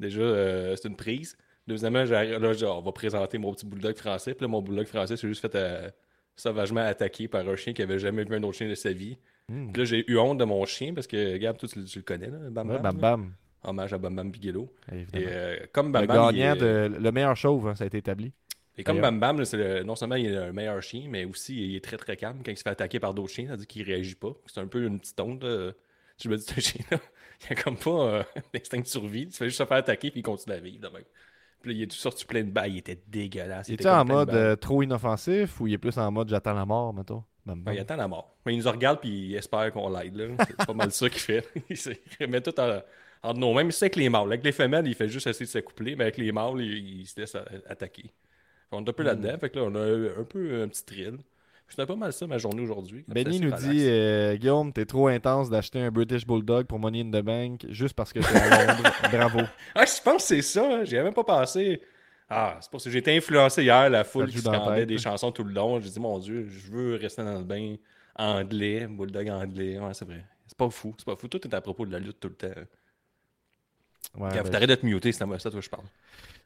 Déjà, 0.00 0.20
euh, 0.20 0.76
c'est 0.76 0.88
une 0.88 0.96
prise. 0.96 1.36
Deuxièmement, 1.66 2.04
là, 2.04 2.52
genre, 2.52 2.78
on 2.78 2.82
va 2.82 2.92
présenter 2.92 3.38
mon 3.38 3.54
petit 3.54 3.64
bulldog 3.64 3.96
français. 3.96 4.34
Puis 4.34 4.42
là, 4.44 4.48
mon 4.48 4.60
bulldog 4.60 4.86
français 4.86 5.16
s'est 5.16 5.28
juste 5.28 5.40
fait 5.40 5.54
euh, 5.54 5.88
sauvagement 6.36 6.80
attaquer 6.80 7.28
par 7.28 7.48
un 7.48 7.56
chien 7.56 7.72
qui 7.72 7.82
avait 7.82 7.98
jamais 7.98 8.24
vu 8.24 8.34
un 8.34 8.42
autre 8.42 8.58
chien 8.58 8.68
de 8.68 8.74
sa 8.74 8.92
vie. 8.92 9.16
Hmm. 9.48 9.72
Puis 9.72 9.82
là, 9.82 9.84
j'ai 9.84 10.10
eu 10.10 10.18
honte 10.18 10.38
de 10.38 10.44
mon 10.44 10.64
chien 10.64 10.94
parce 10.94 11.06
que, 11.06 11.36
Gab, 11.36 11.56
toi, 11.58 11.68
tu, 11.68 11.78
le- 11.78 11.84
tu 11.84 11.98
le 11.98 12.04
connais, 12.04 12.28
là, 12.28 12.38
Bam 12.50 12.68
Ouais, 12.70 12.78
Bam. 12.78 12.82
bam 12.82 12.96
là. 12.96 13.00
bam. 13.16 13.32
Hommage 13.66 13.92
à 13.94 13.98
Bam 13.98 14.14
Bam 14.16 14.30
Bigelow. 14.30 14.70
Et 14.92 15.00
Évidemment. 15.00 15.26
euh, 15.28 15.56
comme 15.72 15.92
Bam 15.92 16.02
le 16.02 16.08
Bam. 16.08 16.34
gagnant 16.34 16.54
est- 16.54 16.58
de 16.58 16.96
le 17.00 17.12
meilleur 17.12 17.36
chauve, 17.36 17.68
hein, 17.68 17.74
ça 17.74 17.84
a 17.84 17.86
été 17.86 17.98
établi. 17.98 18.32
et 18.76 18.82
comme. 18.84 19.00
Bam 19.00 19.18
Bam, 19.20 19.38
là, 19.38 19.44
c'est 19.44 19.56
le- 19.56 19.82
non 19.84 19.94
seulement 19.96 20.16
il 20.16 20.26
est 20.26 20.36
un 20.36 20.52
meilleur 20.52 20.82
chien, 20.82 21.06
mais 21.08 21.24
aussi 21.24 21.54
il 21.70 21.76
est 21.76 21.84
très 21.84 21.96
très 21.96 22.16
calme 22.16 22.40
quand 22.44 22.50
il 22.50 22.56
se 22.56 22.62
fait 22.62 22.70
attaquer 22.70 23.00
par 23.00 23.14
d'autres 23.14 23.32
chiens, 23.32 23.46
c'est-à-dire 23.48 23.66
qu'il 23.66 23.82
réagit 23.84 24.16
pas. 24.16 24.32
C'est 24.46 24.60
un 24.60 24.66
peu 24.66 24.84
une 24.86 24.98
petite 25.00 25.20
honte. 25.20 25.42
là. 25.44 25.72
Je 26.22 26.28
me 26.28 26.36
dis, 26.36 26.42
ce 26.44 26.60
chien-là, 26.60 26.98
il 27.50 27.52
a 27.58 27.62
comme 27.62 27.76
pas 27.76 27.90
euh, 27.90 28.22
d'instinct 28.54 28.80
de 28.80 28.86
survie. 28.86 29.30
Se 29.32 29.38
fait 29.38 29.44
juste 29.46 29.58
se 29.58 29.64
faire 29.64 29.76
attaquer 29.78 30.10
puis 30.10 30.20
il 30.20 30.22
continue 30.22 30.54
à 30.54 30.60
vivre. 30.60 30.80
de 30.80 30.88
même. 30.94 31.04
Puis 31.64 31.74
il 31.74 31.82
est 31.82 31.86
tout 31.86 31.96
sorti 31.96 32.24
plein 32.24 32.42
de 32.44 32.50
balles. 32.50 32.70
Il 32.72 32.78
était 32.78 33.00
dégueulasse. 33.08 33.68
Il 33.68 33.74
était 33.74 33.88
en 33.88 34.04
mode 34.04 34.30
euh, 34.30 34.54
trop 34.56 34.82
inoffensif 34.82 35.60
ou 35.60 35.66
il 35.66 35.72
est 35.74 35.78
plus 35.78 35.96
en 35.98 36.10
mode 36.12 36.28
j'attends 36.28 36.54
la 36.54 36.64
mort, 36.66 36.92
mettons? 36.94 37.24
Ouais, 37.46 37.74
il 37.74 37.78
attend 37.80 37.96
la 37.96 38.08
mort. 38.08 38.36
Mais 38.46 38.54
il 38.54 38.62
nous 38.62 38.70
regarde 38.70 39.00
puis 39.00 39.10
il 39.30 39.34
espère 39.36 39.70
qu'on 39.72 39.90
l'aide. 39.90 40.34
C'est 40.46 40.66
pas 40.66 40.72
mal 40.72 40.92
ça 40.92 41.08
qu'il 41.10 41.20
fait. 41.20 41.46
il 41.70 41.76
se- 41.76 41.90
il 42.20 42.26
met 42.28 42.40
tout 42.40 42.58
en, 42.60 42.80
entre 43.22 43.38
nos 43.40 43.52
mains. 43.52 43.64
Mais 43.64 43.70
c'est 43.70 43.86
avec 43.86 43.96
les 43.96 44.08
mâles. 44.08 44.26
Avec 44.28 44.44
les 44.44 44.52
femelles, 44.52 44.86
il 44.86 44.94
fait 44.94 45.08
juste 45.08 45.26
essayer 45.26 45.44
de 45.46 45.50
s'accoupler. 45.50 45.94
Mais 45.96 46.04
avec 46.04 46.16
les 46.18 46.32
mâles, 46.32 46.60
il, 46.60 47.00
il 47.00 47.06
se 47.06 47.20
laisse 47.20 47.36
attaquer. 47.68 48.10
On 48.72 48.84
est 48.84 48.88
un 48.88 48.92
peu 48.92 49.02
Hmm. 49.02 49.06
là-dedans. 49.06 49.38
Fait 49.38 49.50
que 49.50 49.58
là, 49.58 49.64
on 49.66 49.74
a 49.74 50.20
un 50.20 50.24
peu 50.24 50.62
un 50.62 50.68
petit 50.68 50.84
thrill. 50.84 51.18
C'était 51.74 51.86
pas 51.86 51.96
mal 51.96 52.12
ça 52.12 52.24
ma 52.28 52.38
journée 52.38 52.62
aujourd'hui. 52.62 53.04
Benny 53.08 53.40
nous 53.40 53.50
dit 53.50 53.84
euh, 53.88 54.36
Guillaume, 54.36 54.72
t'es 54.72 54.86
trop 54.86 55.08
intense 55.08 55.50
d'acheter 55.50 55.80
un 55.80 55.90
British 55.90 56.24
Bulldog 56.24 56.66
pour 56.66 56.78
Money 56.78 57.00
in 57.00 57.10
the 57.10 57.24
Bank 57.24 57.66
juste 57.68 57.94
parce 57.94 58.12
que 58.12 58.20
t'es 58.20 58.26
à 58.36 58.66
Londres. 58.66 58.92
Bravo. 59.10 59.40
Ah, 59.74 59.84
je 59.84 60.00
pense 60.00 60.22
que 60.22 60.36
c'est 60.36 60.42
ça. 60.42 60.64
hein. 60.64 60.84
J'y 60.84 60.94
avais 60.94 61.06
même 61.06 61.14
pas 61.14 61.24
pensé. 61.24 61.82
Ah, 62.30 62.58
c'est 62.60 62.70
pour 62.70 62.80
ça 62.80 62.84
que 62.84 62.92
j'ai 62.92 63.00
été 63.00 63.16
influencé 63.16 63.64
hier, 63.64 63.90
la 63.90 64.04
foule 64.04 64.30
qui 64.30 64.38
scandait 64.38 64.86
des 64.86 64.94
hein. 64.94 64.98
chansons 64.98 65.32
tout 65.32 65.42
le 65.42 65.52
long. 65.52 65.80
J'ai 65.80 65.90
dit, 65.90 65.98
mon 65.98 66.16
Dieu, 66.20 66.46
je 66.48 66.70
veux 66.70 66.94
rester 66.94 67.24
dans 67.24 67.38
le 67.40 67.44
bain 67.44 67.74
anglais, 68.14 68.86
bulldog 68.88 69.28
anglais. 69.30 69.76
Ouais, 69.80 69.94
c'est 69.94 70.04
vrai. 70.04 70.24
C'est 70.46 70.56
pas 70.56 70.70
fou. 70.70 70.94
C'est 70.96 71.06
pas 71.06 71.16
fou. 71.16 71.26
Tout 71.26 71.44
est 71.44 71.54
à 71.54 71.60
propos 71.60 71.86
de 71.86 71.92
la 71.92 71.98
lutte 71.98 72.20
tout 72.20 72.28
le 72.28 72.36
temps. 72.36 72.60
Ouais, 74.16 74.30
ben, 74.30 74.50
T'arrêtes 74.50 74.70
de 74.70 74.74
te 74.76 74.86
muter, 74.86 75.12
c'est 75.12 75.22
à 75.22 75.26
moi 75.26 75.38
toi, 75.38 75.50
je 75.60 75.68
parle. 75.68 75.84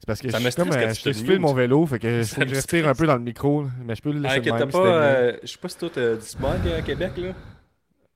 c'est 0.01 0.07
parce 0.07 0.21
que 0.21 0.31
Ça 0.31 0.39
je 0.39 0.49
suis 0.49 0.55
comme 0.57 0.73
euh, 0.73 0.95
je 0.95 1.37
mon 1.39 1.53
vélo, 1.53 1.87
fait 1.87 1.99
que 1.99 2.23
faut 2.25 2.41
que 2.41 2.49
je 2.49 2.55
respire 2.55 2.89
un 2.89 2.95
peu 2.95 3.07
dans 3.07 3.17
le 3.17 3.23
micro, 3.23 3.67
mais 3.85 3.95
je 3.95 4.03
peux 4.03 4.13
le 4.13 4.21
laisser 4.21 4.41
même. 4.41 4.71
pas, 4.71 4.79
euh, 4.87 5.37
je 5.43 5.47
sais 5.49 5.59
pas 5.59 5.69
si 5.69 5.77
toi 5.79 5.91
t'as 5.93 6.15
du 6.17 6.23
smog 6.23 6.69
à 6.77 6.83
Québec, 6.83 7.13
là. 7.19 7.35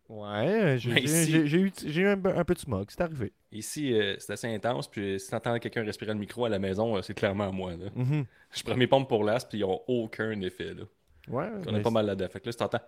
Ouais, 0.09 0.77
j'ai 0.79 0.93
Mais 0.93 1.07
j'ai- 1.07 1.59
eu, 1.59 2.07
un, 2.07 2.23
un 2.25 2.45
peu 2.45 2.53
de 2.55 2.59
smog, 2.59 2.87
c'est 2.89 3.01
arrivé. 3.01 3.33
Ici, 3.51 3.95
euh, 3.95 4.15
c'est 4.19 4.33
assez 4.35 4.55
intense, 4.55 4.87
puis 4.89 5.19
si 5.19 5.31
t'entends 5.31 5.59
quelqu'un 5.59 5.85
respirer 5.85 6.13
le 6.13 6.19
micro 6.19 6.45
à 6.45 6.49
la 6.51 6.59
maison, 6.59 6.97
euh, 6.97 7.03
c'est 7.03 7.15
clairement 7.15 7.51
moi, 7.53 7.73
là. 7.73 7.87
Mhm. 7.95 8.25
Je 8.55 8.63
prends 8.63 8.77
mes 8.77 8.87
pompes 8.87 9.09
pour 9.09 9.25
l'as, 9.25 9.45
puis 9.47 9.59
ils 9.59 9.65
ont 9.65 9.81
aucun 9.87 10.39
effet, 10.43 10.75
là. 10.75 10.83
Ouais, 11.29 11.49
On 11.67 11.75
est 11.77 11.81
pas 11.81 11.91
mal 11.91 12.07
là-dedans. 12.07 12.29
Fait 12.31 12.41
que 12.41 12.47
là, 12.47 12.53
si 12.53 12.59
t'entends. 12.59 12.81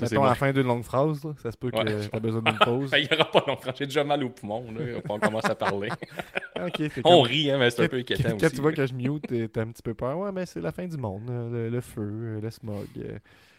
Mettons 0.00 0.24
à 0.24 0.28
la 0.28 0.34
fin 0.34 0.52
d'une 0.52 0.66
longue 0.66 0.82
phrase, 0.84 1.22
là, 1.24 1.32
ça 1.42 1.50
se 1.50 1.56
peut 1.56 1.70
que 1.70 1.76
Ouais. 1.76 2.08
t'as 2.10 2.20
besoin 2.20 2.42
d'une 2.42 2.58
pause. 2.64 2.90
Il 2.96 3.04
y 3.10 3.14
aura 3.14 3.30
pas 3.30 3.44
longtemps. 3.46 3.72
J'ai 3.76 3.86
déjà 3.86 4.04
mal 4.04 4.22
au 4.24 4.30
poumon, 4.30 4.64
là. 4.72 5.00
On 5.08 5.18
commence 5.18 5.44
à 5.44 5.54
parler. 5.54 5.88
c'est 6.76 6.98
On 7.04 7.22
comme- 7.22 7.22
rit, 7.26 7.50
hein, 7.50 7.58
mais 7.58 7.70
c'est 7.70 7.84
un 7.84 7.88
peu 7.88 7.96
Quand, 7.98 8.14
inquiétant 8.14 8.30
quand 8.38 8.46
aussi. 8.46 8.54
tu 8.56 8.60
vois 8.62 8.72
que 8.72 8.86
je 8.86 8.94
mute, 8.94 9.52
t'as 9.52 9.62
un 9.62 9.70
petit 9.70 9.82
peu 9.82 9.94
peur. 9.94 10.18
Ouais, 10.18 10.32
mais 10.32 10.46
c'est 10.46 10.60
la 10.60 10.72
fin 10.72 10.86
du 10.86 10.96
monde, 10.96 11.28
euh, 11.30 11.50
le, 11.50 11.68
le 11.70 11.80
feu, 11.80 12.00
euh, 12.02 12.40
le 12.40 12.50
smog. 12.50 12.86
euh. 12.98 13.18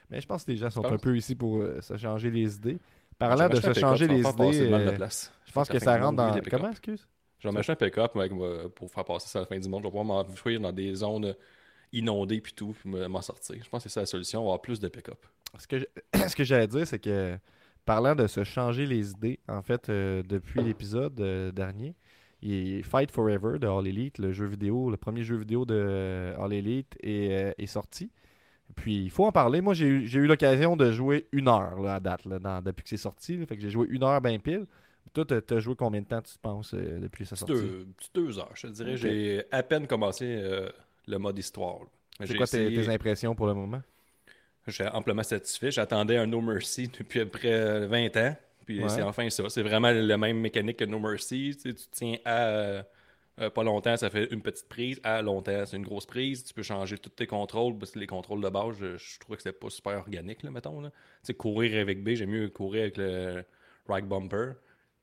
Mais 0.09 0.19
je 0.21 0.27
pense 0.27 0.43
que 0.43 0.51
les 0.51 0.57
gens 0.57 0.69
sont 0.69 0.85
un 0.85 0.97
peu 0.97 1.15
ici 1.15 1.35
pour 1.35 1.57
euh, 1.61 1.79
se 1.81 1.95
changer 1.97 2.29
les 2.29 2.55
idées. 2.55 2.77
Parlant 3.17 3.47
de 3.49 3.55
se 3.55 3.73
changer 3.73 4.07
les 4.07 4.19
idées, 4.19 4.67
de 4.67 4.73
euh, 4.73 5.07
je 5.45 5.51
pense 5.51 5.69
que 5.69 5.79
ça 5.79 5.97
rentre 5.97 6.17
dans. 6.17 6.35
Comment, 6.49 6.71
excuse? 6.71 7.07
Je 7.39 7.47
vais 7.47 7.53
m'acheter 7.53 7.71
un 7.71 7.75
pick-up 7.75 8.11
pour 8.75 8.91
faire 8.91 9.05
passer 9.05 9.27
ça 9.29 9.39
à 9.39 9.41
la 9.43 9.45
fin 9.47 9.57
du 9.59 9.67
monde. 9.69 9.81
Je 9.81 9.87
vais 9.87 9.91
pouvoir 9.91 10.05
m'enfuir 10.25 10.59
dans 10.59 10.71
des 10.71 10.93
zones 10.95 11.33
inondées 11.93 12.41
puis 12.41 12.53
tout, 12.53 12.73
puis 12.79 12.89
me- 12.89 13.07
m'en 13.07 13.21
sortir. 13.21 13.55
Je 13.63 13.69
pense 13.69 13.83
que 13.83 13.89
c'est 13.89 13.93
ça 13.93 13.99
la 14.01 14.05
solution, 14.05 14.41
avoir 14.41 14.61
plus 14.61 14.79
de 14.79 14.87
pick-up. 14.87 15.19
Ce 15.57 15.67
que, 15.67 15.79
je- 15.79 15.85
ce 16.27 16.35
que 16.35 16.43
j'allais 16.43 16.67
dire, 16.67 16.87
c'est 16.87 16.99
que 16.99 17.37
parlant 17.85 18.15
de 18.15 18.27
se 18.27 18.43
changer 18.43 18.85
les 18.85 19.11
idées, 19.11 19.39
en 19.47 19.61
fait, 19.61 19.89
euh, 19.89 20.23
depuis 20.23 20.63
l'épisode 20.63 21.19
euh, 21.19 21.51
dernier, 21.51 21.95
il 22.41 22.83
Fight 22.83 23.11
Forever 23.11 23.59
de 23.59 23.67
All 23.67 23.85
Elite, 23.87 24.17
le 24.17 24.31
jeu 24.31 24.45
vidéo, 24.45 24.89
le 24.89 24.97
premier 24.97 25.23
jeu 25.23 25.35
vidéo 25.35 25.65
de 25.65 25.75
euh, 25.75 26.35
All 26.39 26.53
Elite 26.53 26.95
est, 27.03 27.53
est 27.57 27.65
sorti. 27.67 28.09
Puis 28.75 29.03
il 29.03 29.09
faut 29.11 29.25
en 29.25 29.31
parler. 29.33 29.59
Moi, 29.61 29.73
j'ai 29.73 29.85
eu, 29.85 30.07
eu 30.07 30.27
l'occasion 30.27 30.77
de 30.77 30.91
jouer 30.91 31.27
une 31.33 31.49
heure 31.49 31.79
là, 31.81 31.95
à 31.95 31.99
date, 31.99 32.25
là, 32.25 32.39
dans- 32.39 32.61
depuis 32.61 32.83
que 32.83 32.89
c'est 32.89 32.97
sorti. 32.97 33.35
là. 33.37 33.45
Fait 33.45 33.57
que 33.57 33.61
j'ai 33.61 33.69
joué 33.69 33.85
une 33.89 34.03
heure 34.03 34.21
bien 34.21 34.39
pile. 34.39 34.65
Toi, 35.13 35.25
t'as 35.25 35.59
joué 35.59 35.75
combien 35.75 36.01
de 36.01 36.05
temps, 36.07 36.21
tu 36.21 36.33
penses, 36.41 36.73
euh, 36.73 36.99
depuis 36.99 37.25
sa 37.25 37.35
sortie? 37.35 37.53
deux, 37.53 37.87
deux 38.13 38.39
heures, 38.39 38.51
je 38.55 38.67
te 38.67 38.71
dirais. 38.71 38.95
J'ai 38.95 39.43
à 39.51 39.61
peine 39.61 39.85
commencé 39.87 40.25
euh, 40.25 40.69
le 41.07 41.17
mode 41.17 41.37
histoire. 41.37 41.79
C'est 42.23 42.35
quoi 42.35 42.47
tes, 42.47 42.87
impressions 42.89 43.35
pour 43.35 43.47
le 43.47 43.53
moment? 43.53 43.81
Je 44.67 44.71
suis 44.71 44.87
amplement 44.87 45.23
satisfait. 45.23 45.71
J'attendais 45.71 46.17
un 46.17 46.27
No 46.27 46.39
Mercy 46.41 46.87
depuis 46.87 47.21
à 47.21 47.25
peu 47.25 47.31
près 47.31 47.87
20 47.87 48.17
ans. 48.17 48.35
Puis 48.65 48.81
c'est 48.87 49.01
enfin 49.01 49.29
ça. 49.29 49.49
C'est 49.49 49.63
vraiment 49.63 49.91
la 49.91 50.17
même 50.17 50.39
mécanique 50.39 50.77
que 50.77 50.85
No 50.85 50.99
Mercy. 50.99 51.57
Tu, 51.61 51.73
tiens 51.91 52.17
à 52.25 52.83
euh, 53.39 53.49
pas 53.49 53.63
longtemps, 53.63 53.97
ça 53.97 54.09
fait 54.09 54.31
une 54.31 54.41
petite 54.41 54.67
prise. 54.67 54.99
À 55.03 55.21
longtemps, 55.21 55.65
c'est 55.65 55.77
une 55.77 55.85
grosse 55.85 56.05
prise. 56.05 56.43
Tu 56.43 56.53
peux 56.53 56.63
changer 56.63 56.97
tous 56.97 57.09
tes 57.09 57.27
contrôles. 57.27 57.77
Parce 57.77 57.91
que 57.91 57.99
les 57.99 58.07
contrôles 58.07 58.41
de 58.41 58.49
base, 58.49 58.75
je, 58.77 59.19
trouvais 59.19 59.37
que 59.37 59.43
c'était 59.43 59.57
pas 59.57 59.69
super 59.69 59.97
organique, 59.97 60.43
là, 60.43 60.51
mettons. 60.51 60.81
Là. 60.81 60.89
Tu 60.89 60.97
sais, 61.23 61.33
courir 61.33 61.79
avec 61.81 62.03
B, 62.03 62.09
j'aime 62.09 62.29
mieux 62.29 62.49
courir 62.49 62.83
avec 62.83 62.97
le 62.97 63.43
right 63.87 64.07
bumper. 64.07 64.53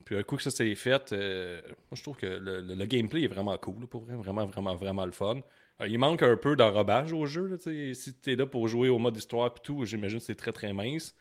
Puis 0.04 0.16
un 0.16 0.22
coup 0.22 0.36
que 0.36 0.42
ça 0.42 0.50
s'est 0.50 0.74
fait, 0.74 1.12
euh, 1.12 1.60
moi 1.66 1.94
je 1.94 2.02
trouve 2.02 2.16
que 2.16 2.26
le, 2.26 2.86
gameplay 2.86 3.24
est 3.24 3.28
vraiment 3.28 3.56
cool, 3.58 3.86
pour 3.86 4.04
vrai. 4.04 4.14
Vraiment, 4.14 4.46
vraiment, 4.46 4.74
vraiment 4.74 5.04
le 5.04 5.12
fun. 5.12 5.40
Euh, 5.80 5.88
il 5.88 5.98
manque 5.98 6.22
un 6.22 6.36
peu 6.36 6.56
d'enrobage 6.56 7.12
au 7.12 7.26
jeu. 7.26 7.46
Là, 7.46 7.56
si 7.94 8.14
tu 8.20 8.32
es 8.32 8.36
là 8.36 8.46
pour 8.46 8.68
jouer 8.68 8.88
au 8.88 8.98
mode 8.98 9.16
histoire 9.16 9.52
et 9.56 9.60
tout, 9.62 9.84
j'imagine 9.84 10.18
que 10.18 10.24
c'est 10.24 10.34
très 10.34 10.52
très 10.52 10.72
mince. 10.72 11.14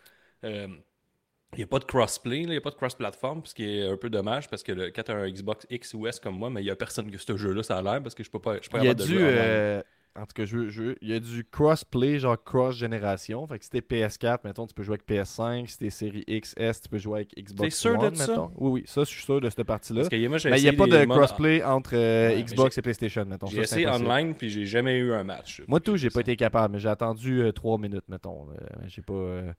Il 1.53 1.57
n'y 1.59 1.63
a 1.63 1.67
pas 1.67 1.79
de 1.79 1.85
crossplay, 1.85 2.41
il 2.41 2.49
n'y 2.49 2.57
a 2.57 2.61
pas 2.61 2.71
de 2.71 2.75
cross-platform, 2.75 3.41
ce 3.45 3.53
qui 3.53 3.63
est 3.63 3.87
un 3.87 3.95
peu 3.95 4.09
dommage 4.09 4.49
parce 4.49 4.63
que 4.63 4.73
le, 4.73 4.91
quand 4.91 5.03
tu 5.03 5.11
as 5.11 5.15
un 5.15 5.29
Xbox 5.29 5.65
X 5.69 5.93
ou 5.93 6.05
S 6.05 6.19
comme 6.19 6.37
moi, 6.37 6.49
mais 6.49 6.61
il 6.61 6.65
n'y 6.65 6.71
a 6.71 6.75
personne 6.75 7.09
que 7.09 7.17
ce 7.17 7.37
jeu-là, 7.37 7.63
ça 7.63 7.77
a 7.77 7.81
l'air 7.81 8.03
parce 8.03 8.15
que 8.15 8.23
je 8.23 8.29
peux 8.29 8.39
pas. 8.39 8.57
Je 8.61 8.69
peux 8.69 8.77
il 8.79 8.83
y 8.83 8.89
a 8.89 8.93
du. 8.93 9.17
Euh, 9.17 9.81
en 10.17 10.25
tout 10.25 10.33
cas, 10.33 10.45
je, 10.45 10.69
je, 10.69 10.95
il 11.01 11.09
y 11.09 11.13
a 11.13 11.19
du 11.19 11.45
cross-play, 11.45 12.19
genre 12.19 12.41
cross-génération. 12.43 13.45
Fait 13.47 13.59
que 13.59 13.65
si 13.65 13.69
t'es 13.69 13.79
PS4, 13.79 14.39
mettons, 14.43 14.65
tu 14.65 14.74
peux 14.74 14.83
jouer 14.83 14.97
avec 14.97 15.07
PS5. 15.07 15.67
Si 15.67 15.77
t'es 15.77 15.89
série 15.89 16.25
XS, 16.25 16.81
tu 16.81 16.89
peux 16.89 16.97
jouer 16.97 17.19
avec 17.19 17.36
Xbox 17.38 17.75
sûr 17.75 18.00
One, 18.00 18.13
de 18.13 18.17
mettons. 18.17 18.51
Oui, 18.57 18.71
oui, 18.71 18.83
ça, 18.86 19.01
je 19.01 19.09
suis 19.09 19.24
sûr 19.24 19.39
de 19.39 19.50
cette 19.50 19.63
partie-là. 19.63 20.03
Mais 20.12 20.19
il 20.19 20.29
n'y 20.62 20.69
a 20.69 20.74
pas 20.74 20.88
de 20.88 21.05
cross-play 21.05 21.63
entre 21.63 21.91
euh, 21.93 22.41
Xbox 22.41 22.77
et 22.77 22.81
PlayStation, 22.81 23.25
mettons. 23.25 23.47
J'ai 23.47 23.62
essayé 23.62 23.88
online, 23.88 24.33
puis 24.33 24.50
j'ai 24.50 24.65
jamais 24.65 24.97
eu 24.97 25.13
un 25.13 25.24
match. 25.24 25.62
Moi, 25.67 25.79
tout, 25.79 25.97
j'ai 25.97 26.09
pas 26.09 26.21
été 26.21 26.36
capable, 26.36 26.74
mais 26.74 26.79
j'ai 26.79 26.89
attendu 26.89 27.43
3 27.53 27.75
euh, 27.75 27.81
minutes, 27.81 28.05
mettons. 28.09 28.47
j'ai 28.88 29.01
pas. 29.01 29.53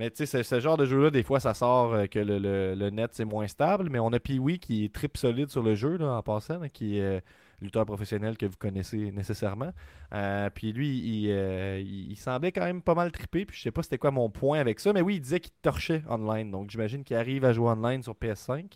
Mais 0.00 0.10
tu 0.10 0.24
sais, 0.24 0.42
ce 0.42 0.60
genre 0.60 0.78
de 0.78 0.86
jeu-là, 0.86 1.10
des 1.10 1.22
fois, 1.22 1.40
ça 1.40 1.52
sort 1.52 1.92
euh, 1.92 2.06
que 2.06 2.18
le, 2.18 2.88
net, 2.88 3.10
c'est 3.12 3.26
moins 3.26 3.46
stable. 3.46 3.90
Mais 3.90 3.98
on 3.98 4.10
a 4.14 4.18
Pee-Wee 4.18 4.58
qui 4.58 4.86
est 4.86 4.94
trip 4.94 5.18
solide 5.18 5.50
sur 5.50 5.62
le 5.62 5.74
jeu, 5.74 5.98
là, 5.98 6.14
en 6.14 6.22
passant, 6.22 6.60
qui 6.72 7.00
euh, 7.00 7.20
lutteur 7.60 7.84
professionnel 7.86 8.36
que 8.36 8.46
vous 8.46 8.56
connaissez 8.58 9.10
nécessairement. 9.12 9.72
Euh, 10.12 10.50
puis 10.50 10.72
lui, 10.72 10.88
il, 10.88 12.16
semblait 12.16 12.52
quand 12.52 12.64
même 12.64 12.82
pas 12.82 12.94
mal 12.94 13.12
trippé. 13.12 13.44
Puis 13.44 13.56
je 13.56 13.62
sais 13.62 13.70
pas 13.70 13.82
c'était 13.82 13.98
quoi 13.98 14.10
mon 14.10 14.30
point 14.30 14.58
avec 14.58 14.80
ça. 14.80 14.92
Mais 14.92 15.00
oui, 15.00 15.16
il 15.16 15.20
disait 15.20 15.40
qu'il 15.40 15.52
torchait 15.62 16.02
online. 16.08 16.50
Donc 16.50 16.70
j'imagine 16.70 17.04
qu'il 17.04 17.16
arrive 17.16 17.44
à 17.44 17.52
jouer 17.52 17.68
online 17.68 18.02
sur 18.02 18.14
PS5. 18.14 18.72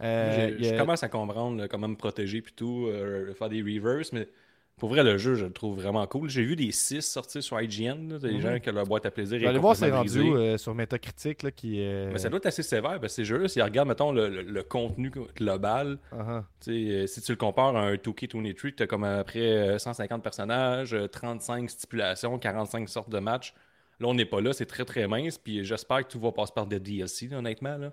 je 0.00 0.78
commence 0.78 1.02
à 1.02 1.08
comprendre 1.08 1.66
comment 1.66 1.88
me 1.88 1.96
protéger, 1.96 2.42
puis 2.42 2.52
tout, 2.54 2.88
faire 3.38 3.48
des 3.48 3.62
reverse. 3.62 4.12
Mais 4.12 4.28
pour 4.78 4.90
vrai, 4.90 5.02
le 5.02 5.16
jeu, 5.16 5.36
je 5.36 5.46
le 5.46 5.52
trouve 5.52 5.80
vraiment 5.80 6.06
cool. 6.06 6.28
J'ai 6.28 6.42
vu 6.42 6.54
des 6.54 6.70
6 6.70 7.00
sortir 7.00 7.42
sur 7.42 7.58
IGN, 7.58 8.18
des 8.18 8.32
mhm. 8.32 8.40
gens 8.40 8.58
qui 8.58 8.68
ont 8.68 8.74
leur 8.74 8.84
boîte 8.84 9.06
à 9.06 9.10
plaisir. 9.10 9.48
Allez 9.48 9.58
voir 9.58 9.74
c'est 9.74 9.90
rendu 9.90 10.20
euh, 10.20 10.58
sur 10.58 10.74
Metacritic 10.74 11.42
là, 11.42 11.50
qui 11.50 11.80
est. 11.80 12.12
Mais 12.12 12.18
ça 12.18 12.28
doit 12.28 12.36
être 12.36 12.46
assez 12.46 12.62
sévère 12.62 13.00
parce 13.00 13.12
que 13.12 13.16
ces 13.16 13.24
jeux-là, 13.24 13.48
si 13.48 13.62
regarde, 13.62 13.88
mettons, 13.88 14.12
le, 14.12 14.62
contenu 14.62 15.10
global, 15.34 15.98
uh-huh. 16.12 16.42
euh, 16.68 17.06
si 17.06 17.22
tu 17.22 17.32
le 17.32 17.36
compares 17.36 17.74
à 17.74 17.84
un 17.84 17.94
2K23, 17.94 18.74
tu 18.74 18.82
as 18.82 18.86
comme 18.86 19.04
après 19.04 19.78
150 19.78 20.22
personnages, 20.22 20.94
35 21.10 21.64
euh, 21.64 21.68
stipulations, 21.68 22.38
45 22.38 22.86
sortes 22.88 23.10
de 23.10 23.18
matchs. 23.18 23.54
Là, 23.98 24.08
on 24.08 24.14
n'est 24.14 24.26
pas 24.26 24.42
là, 24.42 24.52
c'est 24.52 24.66
très 24.66 24.84
très 24.84 25.08
mince. 25.08 25.38
Puis 25.38 25.64
j'espère 25.64 26.06
que 26.06 26.12
tout 26.12 26.20
va 26.20 26.32
passer 26.32 26.52
par 26.54 26.66
des 26.66 26.80
DLC, 26.80 27.32
honnêtement. 27.32 27.78
Là 27.78 27.92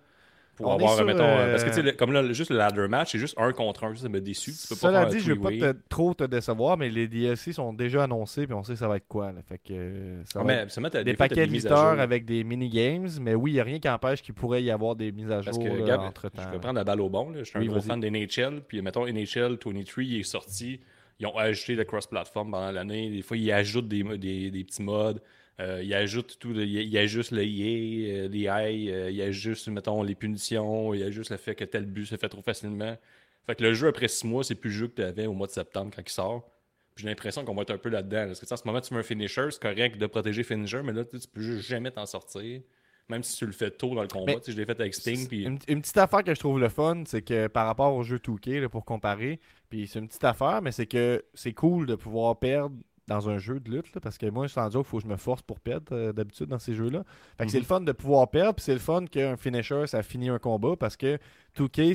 pour 0.56 0.72
avoir, 0.72 1.04
mettons, 1.04 1.24
euh, 1.24 1.52
parce 1.52 1.64
que 1.64 1.70
tu 1.70 1.84
sais, 1.84 1.96
comme 1.96 2.12
là, 2.12 2.32
juste 2.32 2.52
le 2.52 2.58
ladder 2.58 2.88
match, 2.88 3.14
c'est 3.14 3.20
juste 3.20 3.36
un 3.38 3.52
contre 3.54 3.86
un, 3.86 3.96
ça 3.96 4.08
me 4.08 4.22
déçu. 4.22 4.52
Tu 4.52 4.68
peux 4.68 4.76
Cela 4.76 5.06
dit, 5.06 5.20
je 5.20 5.34
vais 5.34 5.60
pas 5.60 5.74
trop 5.90 6.14
te 6.14 6.24
décevoir, 6.24 6.78
mais 6.78 6.90
les 6.90 7.08
DLC 7.08 7.54
sont 7.54 7.74
déjà 7.74 8.04
annoncés, 8.04 8.46
puis 8.46 8.54
on 8.54 8.64
sait 8.64 8.76
ça 8.76 8.88
va 8.88 8.98
être 8.98 9.08
quoi. 9.08 9.32
Là. 9.32 9.42
Fait 9.48 9.58
que, 9.58 10.22
ça 10.26 10.42
ah, 10.42 10.44
va 10.44 10.54
être 10.54 10.98
des, 11.02 11.16
paquets 11.16 11.48
de 11.48 11.52
lutteurs 11.52 12.00
avec 12.00 12.26
des 12.26 12.44
mini-games, 12.44 13.08
mais 13.20 13.34
oui, 13.34 13.52
il 13.52 13.54
n'y 13.56 13.60
a 13.60 13.64
rien 13.64 13.80
qui 13.80 13.90
empêche 13.90 14.22
qu'il 14.22 14.36
pourrait 14.36 14.64
y 14.64 14.70
avoir 14.70 14.96
des 14.96 15.12
mises 15.12 15.32
à 15.32 15.42
jour 15.42 15.54
entre-temps. 16.00 16.44
Je 16.44 16.50
peux 16.50 16.60
prendre 16.60 16.76
la 16.76 16.84
balle 16.84 17.02
au 17.02 17.10
bon. 17.10 17.34
Je 17.36 17.44
suis 17.44 17.58
un 17.58 17.66
gros 17.66 17.82
fan 17.82 18.00
d'NHL, 18.00 18.62
puis 18.68 18.82
mettons, 18.82 19.06
NHL 19.06 19.58
23 19.64 20.04
il 20.04 20.20
est 20.20 20.24
sorti. 20.24 20.80
Ils 21.20 21.28
ont 21.28 21.38
ajouté 21.38 21.76
le 21.76 21.84
cross-platform 21.84 22.52
pendant 22.52 22.72
l'année. 22.72 23.10
Des 23.10 23.22
fois, 23.22 23.38
ils 23.38 23.52
ajoutent 23.52 23.88
des, 23.88 24.04
des, 24.18 24.52
des 24.52 24.64
petits 24.64 24.82
modes. 24.82 25.22
Euh, 25.60 25.82
il 25.84 25.94
ajoute 25.94 26.38
tout, 26.40 26.52
il, 26.52 26.64
il 26.64 26.98
ajuste 26.98 27.32
le 27.32 27.46
IA, 27.46 28.28
les 28.28 28.40
high, 28.40 28.90
euh, 28.90 29.12
il 29.12 29.22
ajuste, 29.22 29.68
mettons, 29.68 30.02
les 30.02 30.16
punitions, 30.16 30.94
il 30.94 31.04
ajuste 31.04 31.30
le 31.30 31.38
fait 31.38 31.54
que 31.54 31.64
tel 31.64 31.86
but 31.86 32.06
se 32.06 32.18
fait 32.18 32.30
trop 32.30 32.42
facilement. 32.42 32.98
Fait 33.46 33.56
que 33.56 33.64
le 33.64 33.74
jeu, 33.74 33.88
après 33.88 34.08
six 34.08 34.26
mois, 34.26 34.44
c'est 34.44 34.56
plus 34.56 34.70
le 34.70 34.76
jeu 34.76 34.88
que 34.88 34.96
tu 34.96 35.04
avais 35.04 35.28
au 35.28 35.34
mois 35.34 35.48
de 35.48 35.52
septembre 35.52 35.92
quand 35.96 36.02
il 36.06 36.12
sort. 36.12 36.50
J'ai 36.96 37.08
l'impression 37.08 37.44
qu'on 37.44 37.56
va 37.56 37.64
être 37.64 37.72
un 37.72 37.78
peu 37.78 37.90
là-dedans. 37.90 38.28
Parce 38.28 38.40
que 38.40 38.52
en 38.54 38.58
ce 38.58 38.64
moment, 38.66 38.82
tu 38.82 38.94
mets 38.94 39.00
un 39.00 39.04
finisher, 39.04 39.48
c'est 39.52 39.62
correct 39.62 39.98
de 39.98 40.06
protéger 40.08 40.44
finisher, 40.44 40.82
mais 40.84 40.94
là, 40.94 41.04
tu 41.04 41.18
peux 41.32 41.42
juste 41.42 41.68
jamais 41.68 41.92
t'en 41.92 42.06
sortir. 42.06 42.62
Même 43.10 43.22
si 43.22 43.36
tu 43.36 43.46
le 43.46 43.52
fais 43.52 43.70
tôt 43.70 43.94
dans 43.94 44.02
le 44.02 44.08
combat. 44.08 44.34
je 44.48 44.54
l'ai 44.54 44.66
fait 44.66 44.80
avec 44.80 44.94
Sting. 44.94 45.28
Puis... 45.28 45.44
Une, 45.44 45.60
petite 45.60 45.98
affaire 45.98 46.24
que 46.24 46.34
je 46.34 46.40
trouve 46.40 46.60
le 46.60 46.70
fun, 46.70 47.04
c'est 47.06 47.22
que 47.22 47.48
par 47.48 47.68
rapport 47.68 47.94
au 47.94 48.04
jeu 48.04 48.18
2K, 48.18 48.68
pour 48.70 48.86
comparer, 48.86 49.40
puis 49.70 49.88
c'est 49.88 50.00
une 50.00 50.08
petite 50.08 50.24
affaire, 50.24 50.62
mais 50.62 50.72
c'est 50.72 50.86
que 50.86 51.24
c'est 51.34 51.54
cool 51.54 51.86
de 51.86 51.96
pouvoir 51.96 52.40
perdre 52.40 52.76
dans 53.08 53.30
un 53.30 53.38
jeu 53.38 53.60
de 53.60 53.70
lutte, 53.70 54.00
parce 54.00 54.18
que 54.18 54.28
moi, 54.28 54.48
sans 54.48 54.70
dire 54.70 54.80
il 54.80 54.86
faut 54.86 54.98
que 54.98 55.04
je 55.04 55.08
me 55.08 55.18
force 55.18 55.42
pour 55.42 55.60
perdre 55.60 55.88
euh, 55.92 56.14
d'habitude 56.14 56.48
dans 56.48 56.60
ces 56.60 56.74
jeux-là. 56.74 57.04
Fait 57.38 57.46
que 57.46 57.52
c'est 57.52 57.58
mhm. 57.58 57.64
le 57.64 57.68
fun 57.68 57.82
de 57.82 57.92
pouvoir 57.92 58.30
perdre, 58.30 58.56
puis 58.56 58.64
c'est 58.64 58.74
le 58.74 58.80
fun 58.80 59.06
qu'un 59.06 59.36
finisher, 59.36 59.88
ça 59.88 60.04
finit 60.04 60.30
un 60.30 60.40
combat, 60.40 60.76
parce 60.78 60.96
que 60.96 61.18
2K, 61.58 61.94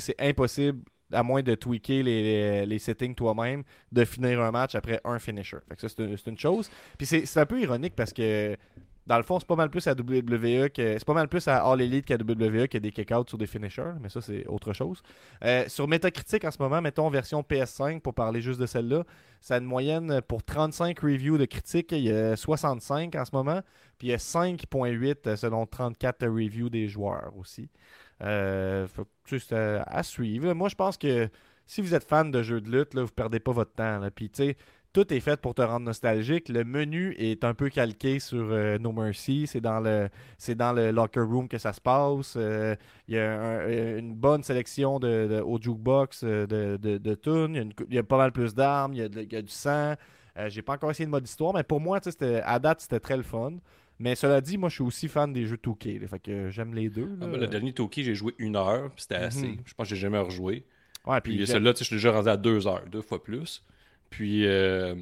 c'est 0.00 0.16
impossible, 0.18 0.80
à 1.12 1.22
moins 1.22 1.42
de 1.42 1.54
tweaker 1.54 2.02
les, 2.02 2.66
les, 2.66 2.78
settings 2.78 3.14
toi-même, 3.14 3.62
de 3.92 4.04
finir 4.04 4.40
un 4.40 4.50
match 4.50 4.74
après 4.74 5.00
un 5.04 5.18
finisher. 5.18 5.58
Fait 5.68 5.76
que 5.76 5.80
ça, 5.80 5.88
c'est 5.88 6.26
une, 6.26 6.38
chose. 6.38 6.70
Puis 6.98 7.06
c'est 7.06 7.38
un 7.38 7.46
peu 7.46 7.60
ironique 7.60 7.94
parce 7.96 8.12
que 8.12 8.56
dans 9.08 9.16
le 9.16 9.22
fond, 9.22 9.38
c'est 9.40 9.48
pas 9.48 9.56
mal 9.56 9.70
plus 9.70 9.86
à 9.86 9.92
WWE 9.92 10.68
que. 10.68 10.98
C'est 10.98 11.04
pas 11.04 11.14
mal 11.14 11.28
plus 11.28 11.48
à 11.48 11.64
All 11.64 11.80
Elite 11.80 12.04
qu'à 12.04 12.16
WWE 12.16 12.68
que 12.68 12.76
des 12.76 12.92
kick 12.92 13.10
sur 13.26 13.38
des 13.38 13.46
finishers, 13.46 13.94
mais 14.02 14.10
ça, 14.10 14.20
c'est 14.20 14.46
autre 14.46 14.74
chose. 14.74 15.02
Euh, 15.44 15.64
sur 15.68 15.88
Metacritic, 15.88 16.44
en 16.44 16.50
ce 16.50 16.60
moment, 16.60 16.82
mettons 16.82 17.08
version 17.08 17.40
PS5 17.40 18.00
pour 18.00 18.12
parler 18.12 18.42
juste 18.42 18.60
de 18.60 18.66
celle-là, 18.66 19.04
ça 19.40 19.54
a 19.54 19.58
une 19.58 19.64
moyenne 19.64 20.20
pour 20.28 20.42
35 20.42 21.00
reviews 21.00 21.38
de 21.38 21.46
critiques, 21.46 21.92
il 21.92 22.00
y 22.00 22.12
a 22.12 22.36
65 22.36 23.14
en 23.14 23.24
ce 23.24 23.30
moment, 23.32 23.62
puis 23.96 24.08
il 24.08 24.10
y 24.10 24.14
a 24.14 24.18
5.8 24.18 25.36
selon 25.36 25.64
34 25.64 26.26
reviews 26.26 26.68
des 26.68 26.86
joueurs 26.86 27.32
aussi. 27.38 27.70
Euh, 28.22 28.86
juste 29.24 29.54
à 29.54 30.02
suivre. 30.02 30.52
Moi, 30.52 30.68
je 30.68 30.74
pense 30.74 30.98
que 30.98 31.30
si 31.66 31.80
vous 31.80 31.94
êtes 31.94 32.06
fan 32.06 32.30
de 32.30 32.42
jeux 32.42 32.60
de 32.60 32.70
lutte, 32.70 32.94
là, 32.94 33.04
vous 33.04 33.12
perdez 33.12 33.40
pas 33.40 33.52
votre 33.52 33.72
temps. 33.72 34.00
Puis, 34.14 34.28
tu 34.30 34.42
sais, 34.42 34.56
tout 34.98 35.14
est 35.14 35.20
fait 35.20 35.40
pour 35.40 35.54
te 35.54 35.62
rendre 35.62 35.86
nostalgique. 35.86 36.48
Le 36.48 36.64
menu 36.64 37.14
est 37.18 37.44
un 37.44 37.54
peu 37.54 37.70
calqué 37.70 38.18
sur 38.18 38.48
euh, 38.50 38.78
No 38.78 38.90
Mercy. 38.90 39.46
C'est 39.46 39.60
dans 39.60 39.78
le 39.78 40.08
c'est 40.38 40.56
dans 40.56 40.72
le 40.72 40.90
locker 40.90 41.20
room 41.20 41.46
que 41.46 41.56
ça 41.56 41.72
se 41.72 41.80
passe. 41.80 42.34
Euh, 42.36 42.74
il 43.06 43.14
y 43.14 43.18
a 43.18 43.20
euh, 43.20 43.98
une 44.00 44.16
bonne 44.16 44.42
sélection 44.42 44.98
de, 44.98 45.40
au 45.40 45.56
jukebox 45.62 46.24
de, 46.24 46.76
de, 46.76 47.14
tunes. 47.14 47.72
Il 47.88 47.94
y, 47.94 47.98
a 47.98 48.02
pas 48.02 48.16
mal 48.16 48.32
plus 48.32 48.56
d'armes. 48.56 48.92
Il, 48.94 48.98
y 48.98 49.36
a 49.36 49.42
du 49.42 49.52
sang. 49.52 49.94
J'ai 50.48 50.62
pas 50.62 50.72
encore 50.72 50.90
essayé 50.90 51.04
le 51.04 51.12
mode 51.12 51.24
histoire, 51.24 51.54
mais 51.54 51.62
pour 51.62 51.80
moi, 51.80 52.00
à 52.44 52.58
date, 52.58 52.80
c'était 52.80 53.00
très 53.00 53.16
le 53.16 53.22
fun. 53.22 53.52
Mais 54.00 54.16
cela 54.16 54.40
dit, 54.40 54.58
moi, 54.58 54.68
je 54.68 54.76
suis 54.76 54.84
aussi 54.84 55.06
fan 55.06 55.32
des 55.32 55.46
jeux 55.46 55.58
2K. 55.64 56.08
fait 56.08 56.18
que 56.18 56.50
j'aime 56.50 56.74
les 56.74 56.88
deux. 56.88 57.10
Ah, 57.20 57.26
ben, 57.26 57.38
le 57.38 57.46
dernier 57.46 57.70
2K, 57.70 58.02
j'ai 58.02 58.14
joué 58.16 58.34
une 58.38 58.56
heure. 58.56 58.90
C'était 58.96 59.16
assez. 59.16 59.46
Mhm. 59.46 59.58
Je 59.64 59.74
pense 59.74 59.88
que 59.88 59.94
j'ai 59.94 60.00
jamais 60.00 60.18
rejoué. 60.18 60.64
Ouais, 61.06 61.20
puis, 61.20 61.46
celui-là, 61.46 61.72
je 61.76 61.84
suis 61.84 61.96
déjà 61.96 62.10
rendu 62.10 62.28
à 62.28 62.36
deux 62.36 62.66
heures, 62.66 62.84
deux 62.90 63.02
fois 63.02 63.22
plus. 63.22 63.62
Puis, 64.10 64.46
euh, 64.46 64.94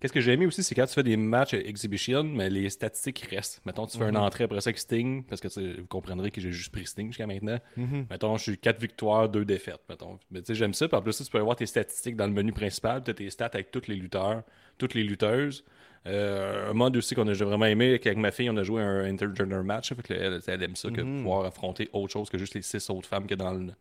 qu'est-ce 0.00 0.12
que 0.12 0.20
j'ai 0.20 0.32
aimé 0.32 0.46
aussi, 0.46 0.62
c'est 0.62 0.74
quand 0.74 0.86
tu 0.86 0.94
fais 0.94 1.02
des 1.02 1.16
matchs 1.16 1.54
exhibition, 1.54 2.24
mais 2.24 2.50
les 2.50 2.68
statistiques 2.70 3.26
restent. 3.30 3.60
Mettons, 3.64 3.86
tu 3.86 3.98
fais 3.98 4.04
une 4.04 4.10
mhm. 4.10 4.16
entrée 4.16 4.44
après 4.44 4.60
ça 4.60 4.68
avec 4.70 4.78
Sting, 4.78 5.24
parce 5.24 5.40
que 5.40 5.48
vous 5.80 5.86
comprendrez 5.86 6.30
que 6.30 6.40
j'ai 6.40 6.52
juste 6.52 6.72
pris 6.72 6.86
Sting 6.86 7.08
jusqu'à 7.08 7.26
maintenant. 7.26 7.58
Mhm. 7.76 8.06
Mettons, 8.10 8.36
je 8.36 8.42
suis 8.42 8.58
4 8.58 8.80
victoires, 8.80 9.28
2 9.28 9.44
défaites. 9.44 9.80
Mettons. 9.88 10.18
Mais 10.30 10.40
tu 10.40 10.46
sais, 10.46 10.54
j'aime 10.54 10.74
ça. 10.74 10.88
Puis 10.88 10.96
en 10.96 11.02
plus, 11.02 11.16
tu 11.16 11.30
peux 11.30 11.38
avoir 11.38 11.56
tes 11.56 11.66
statistiques 11.66 12.16
dans 12.16 12.26
le 12.26 12.32
menu 12.32 12.52
principal, 12.52 13.02
tu 13.02 13.10
as 13.10 13.14
tes 13.14 13.30
stats 13.30 13.50
avec 13.52 13.70
tous 13.70 13.86
les 13.88 13.96
lutteurs, 13.96 14.42
toutes 14.78 14.94
les 14.94 15.04
lutteuses. 15.04 15.64
Euh, 16.06 16.70
un 16.70 16.72
mode 16.72 16.96
aussi 16.96 17.14
qu'on 17.14 17.28
a 17.28 17.32
vraiment 17.32 17.66
aimé, 17.66 17.90
avec 17.90 18.16
ma 18.16 18.30
fille, 18.30 18.48
on 18.48 18.56
a 18.56 18.62
joué 18.62 18.82
un 18.82 19.04
intergender 19.04 19.62
match. 19.62 19.92
Fait 19.92 20.02
que 20.02 20.14
elle, 20.14 20.40
elle, 20.46 20.62
aime 20.62 20.76
ça, 20.76 20.90
que 20.90 21.02
mhm. 21.02 21.18
pouvoir 21.18 21.44
affronter 21.44 21.88
autre 21.92 22.12
chose 22.12 22.30
que 22.30 22.38
juste 22.38 22.54
les 22.54 22.62
6 22.62 22.88
autres 22.90 23.08
femmes 23.08 23.26
que 23.26 23.34
dans 23.34 23.52
le 23.52 23.72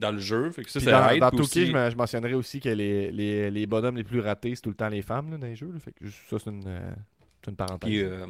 dans 0.00 0.10
le 0.10 0.18
jeu. 0.18 0.50
Fait 0.50 0.64
que 0.64 0.70
ça, 0.70 0.80
dans, 0.80 1.18
dans 1.18 1.30
Tokyo, 1.30 1.66
je, 1.66 1.96
mentionnerais 1.96 2.34
aussi 2.34 2.58
que 2.60 2.70
les, 2.70 3.12
les, 3.12 3.50
les, 3.50 3.66
bonhommes 3.66 3.96
les 3.96 4.04
plus 4.04 4.20
ratés, 4.20 4.54
c'est 4.54 4.62
tout 4.62 4.70
le 4.70 4.74
temps 4.74 4.88
les 4.88 5.02
femmes 5.02 5.38
dans 5.38 5.46
les 5.46 5.54
jeux. 5.54 5.72
Fait 5.78 5.92
que 5.92 6.08
ça, 6.08 6.38
c'est 6.42 6.50
une, 6.50 6.64
euh, 6.66 6.92
une, 7.46 7.56
parenthèse. 7.56 7.92
Euh, 7.92 8.26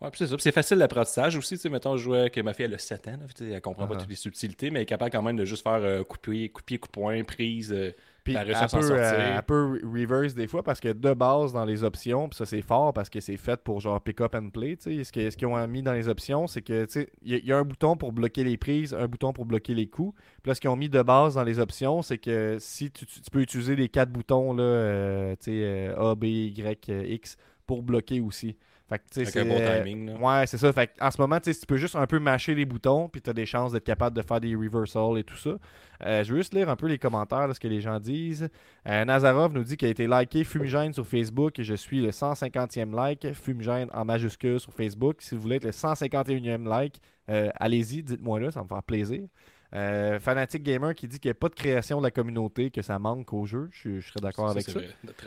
ouais, 0.00 0.10
c'est 0.14 0.26
ça. 0.26 0.36
c'est 0.38 0.52
facile 0.52 0.78
l'apprentissage 0.78 1.36
aussi. 1.36 1.58
Mettons, 1.68 1.96
je 1.96 2.04
jouais 2.04 2.20
avec 2.20 2.38
ma 2.38 2.52
fille, 2.52 2.66
elle 2.66 2.74
a 2.74 2.78
7 2.78 3.08
ans. 3.08 3.10
Là, 3.12 3.26
elle 3.40 3.60
comprend 3.60 3.86
pas 3.86 3.94
uh-huh. 3.94 4.00
toutes 4.00 4.10
les 4.10 4.14
subtilités, 4.14 4.70
mais 4.70 4.80
elle 4.80 4.82
est 4.82 4.86
capable 4.86 5.10
quand 5.10 5.22
même 5.22 5.36
de 5.36 5.44
juste 5.44 5.62
faire 5.62 5.74
euh, 5.74 6.04
couper, 6.04 6.50
couper, 6.50 6.78
coup 6.78 6.88
point, 6.90 7.24
prise. 7.24 7.74
Puis 8.24 8.34
elle 8.40 8.46
peut, 8.46 8.52
sortir. 8.68 8.96
euh, 8.96 9.34
elle 9.36 9.42
peut 9.42 9.80
reverse 9.84 10.34
des 10.34 10.46
fois 10.48 10.62
parce 10.62 10.80
que 10.80 10.88
de 10.88 11.12
base 11.12 11.52
dans 11.52 11.64
les 11.66 11.84
options, 11.84 12.28
puis 12.28 12.36
ça 12.38 12.46
c'est 12.46 12.62
fort 12.62 12.92
parce 12.94 13.10
que 13.10 13.20
c'est 13.20 13.36
fait 13.36 13.60
pour 13.62 13.80
genre 13.80 14.00
pick 14.00 14.20
up 14.22 14.34
and 14.34 14.48
play. 14.48 14.76
Ce 14.80 15.12
que- 15.12 15.30
ce 15.30 15.36
qu'ils 15.36 15.46
ont 15.46 15.68
mis 15.68 15.82
dans 15.82 15.92
les 15.92 16.08
options, 16.08 16.46
c'est 16.46 16.62
que 16.62 16.86
il 17.22 17.32
y, 17.32 17.34
a- 17.34 17.38
il 17.38 17.44
y 17.46 17.52
a 17.52 17.58
un 17.58 17.64
bouton 17.64 17.96
pour 17.96 18.12
bloquer 18.12 18.42
les 18.42 18.56
prises, 18.56 18.94
un 18.94 19.06
bouton 19.06 19.32
pour 19.34 19.44
bloquer 19.44 19.74
les 19.74 19.86
coups. 19.88 20.14
Puis 20.42 20.48
là, 20.50 20.54
ce 20.54 20.60
qu'ils 20.60 20.70
ont 20.70 20.76
mis 20.76 20.88
de 20.88 21.02
base 21.02 21.34
dans 21.34 21.44
les 21.44 21.58
options, 21.58 22.00
c'est 22.02 22.18
que 22.18 22.56
si 22.60 22.90
tu, 22.90 23.04
tu- 23.06 23.20
tu 23.20 23.30
peux 23.30 23.40
utiliser 23.42 23.76
les 23.76 23.88
quatre 23.90 24.10
boutons 24.10 24.54
là, 24.54 24.62
euh, 24.62 25.36
euh, 25.48 26.10
A, 26.12 26.14
B, 26.14 26.24
Y, 26.24 26.88
X 26.88 27.36
pour 27.66 27.82
bloquer 27.82 28.20
aussi. 28.20 28.56
Fait 28.94 28.98
que, 28.98 29.20
Avec 29.20 29.28
c'est, 29.30 29.40
un 29.40 29.44
bon 29.44 29.82
timing. 29.84 30.06
là. 30.06 30.40
Ouais, 30.40 30.46
c'est 30.46 30.58
ça. 30.58 30.72
Fait 30.72 30.90
en 31.00 31.10
ce 31.10 31.20
moment, 31.20 31.40
tu 31.40 31.52
peux 31.66 31.76
juste 31.76 31.96
un 31.96 32.06
peu 32.06 32.18
mâcher 32.18 32.54
les 32.54 32.64
boutons, 32.64 33.08
puis 33.08 33.20
tu 33.20 33.30
as 33.30 33.32
des 33.32 33.46
chances 33.46 33.72
d'être 33.72 33.84
capable 33.84 34.16
de 34.16 34.22
faire 34.22 34.40
des 34.40 34.54
reversals 34.54 35.18
et 35.18 35.24
tout 35.24 35.36
ça. 35.36 35.56
Euh, 36.04 36.22
je 36.22 36.32
veux 36.32 36.38
juste 36.38 36.54
lire 36.54 36.68
un 36.68 36.76
peu 36.76 36.86
les 36.86 36.98
commentaires, 36.98 37.48
de 37.48 37.52
ce 37.52 37.60
que 37.60 37.68
les 37.68 37.80
gens 37.80 38.00
disent. 38.00 38.48
Euh, 38.88 39.04
Nazarov 39.04 39.52
nous 39.52 39.64
dit 39.64 39.76
qu'il 39.76 39.88
a 39.88 39.90
été 39.90 40.06
liké 40.06 40.44
Fumigène 40.44 40.92
sur 40.92 41.06
Facebook 41.06 41.58
et 41.58 41.64
je 41.64 41.74
suis 41.74 42.00
le 42.00 42.10
150e 42.10 42.94
like. 42.94 43.32
Fumigène 43.34 43.88
en 43.92 44.04
majuscule 44.04 44.60
sur 44.60 44.72
Facebook. 44.72 45.16
Si 45.20 45.34
vous 45.34 45.40
voulez 45.40 45.56
être 45.56 45.64
le 45.64 45.70
151e 45.70 46.68
like, 46.68 47.00
euh, 47.30 47.50
allez-y, 47.56 48.02
dites-moi 48.02 48.40
là, 48.40 48.50
ça 48.50 48.60
va 48.60 48.64
me 48.64 48.68
faire 48.68 48.82
plaisir. 48.82 49.22
Euh, 49.74 50.20
Fanatic 50.20 50.62
Gamer 50.62 50.94
qui 50.94 51.08
dit 51.08 51.18
qu'il 51.18 51.28
n'y 51.28 51.32
a 51.32 51.34
pas 51.34 51.48
de 51.48 51.54
création 51.54 51.98
de 51.98 52.04
la 52.04 52.10
communauté, 52.12 52.70
que 52.70 52.80
ça 52.82 52.98
manque 53.00 53.32
au 53.32 53.44
jeu. 53.44 53.68
Je, 53.72 53.98
je 53.98 54.08
serais 54.08 54.20
d'accord 54.20 54.48
avec 54.50 54.64
ça. 54.64 54.78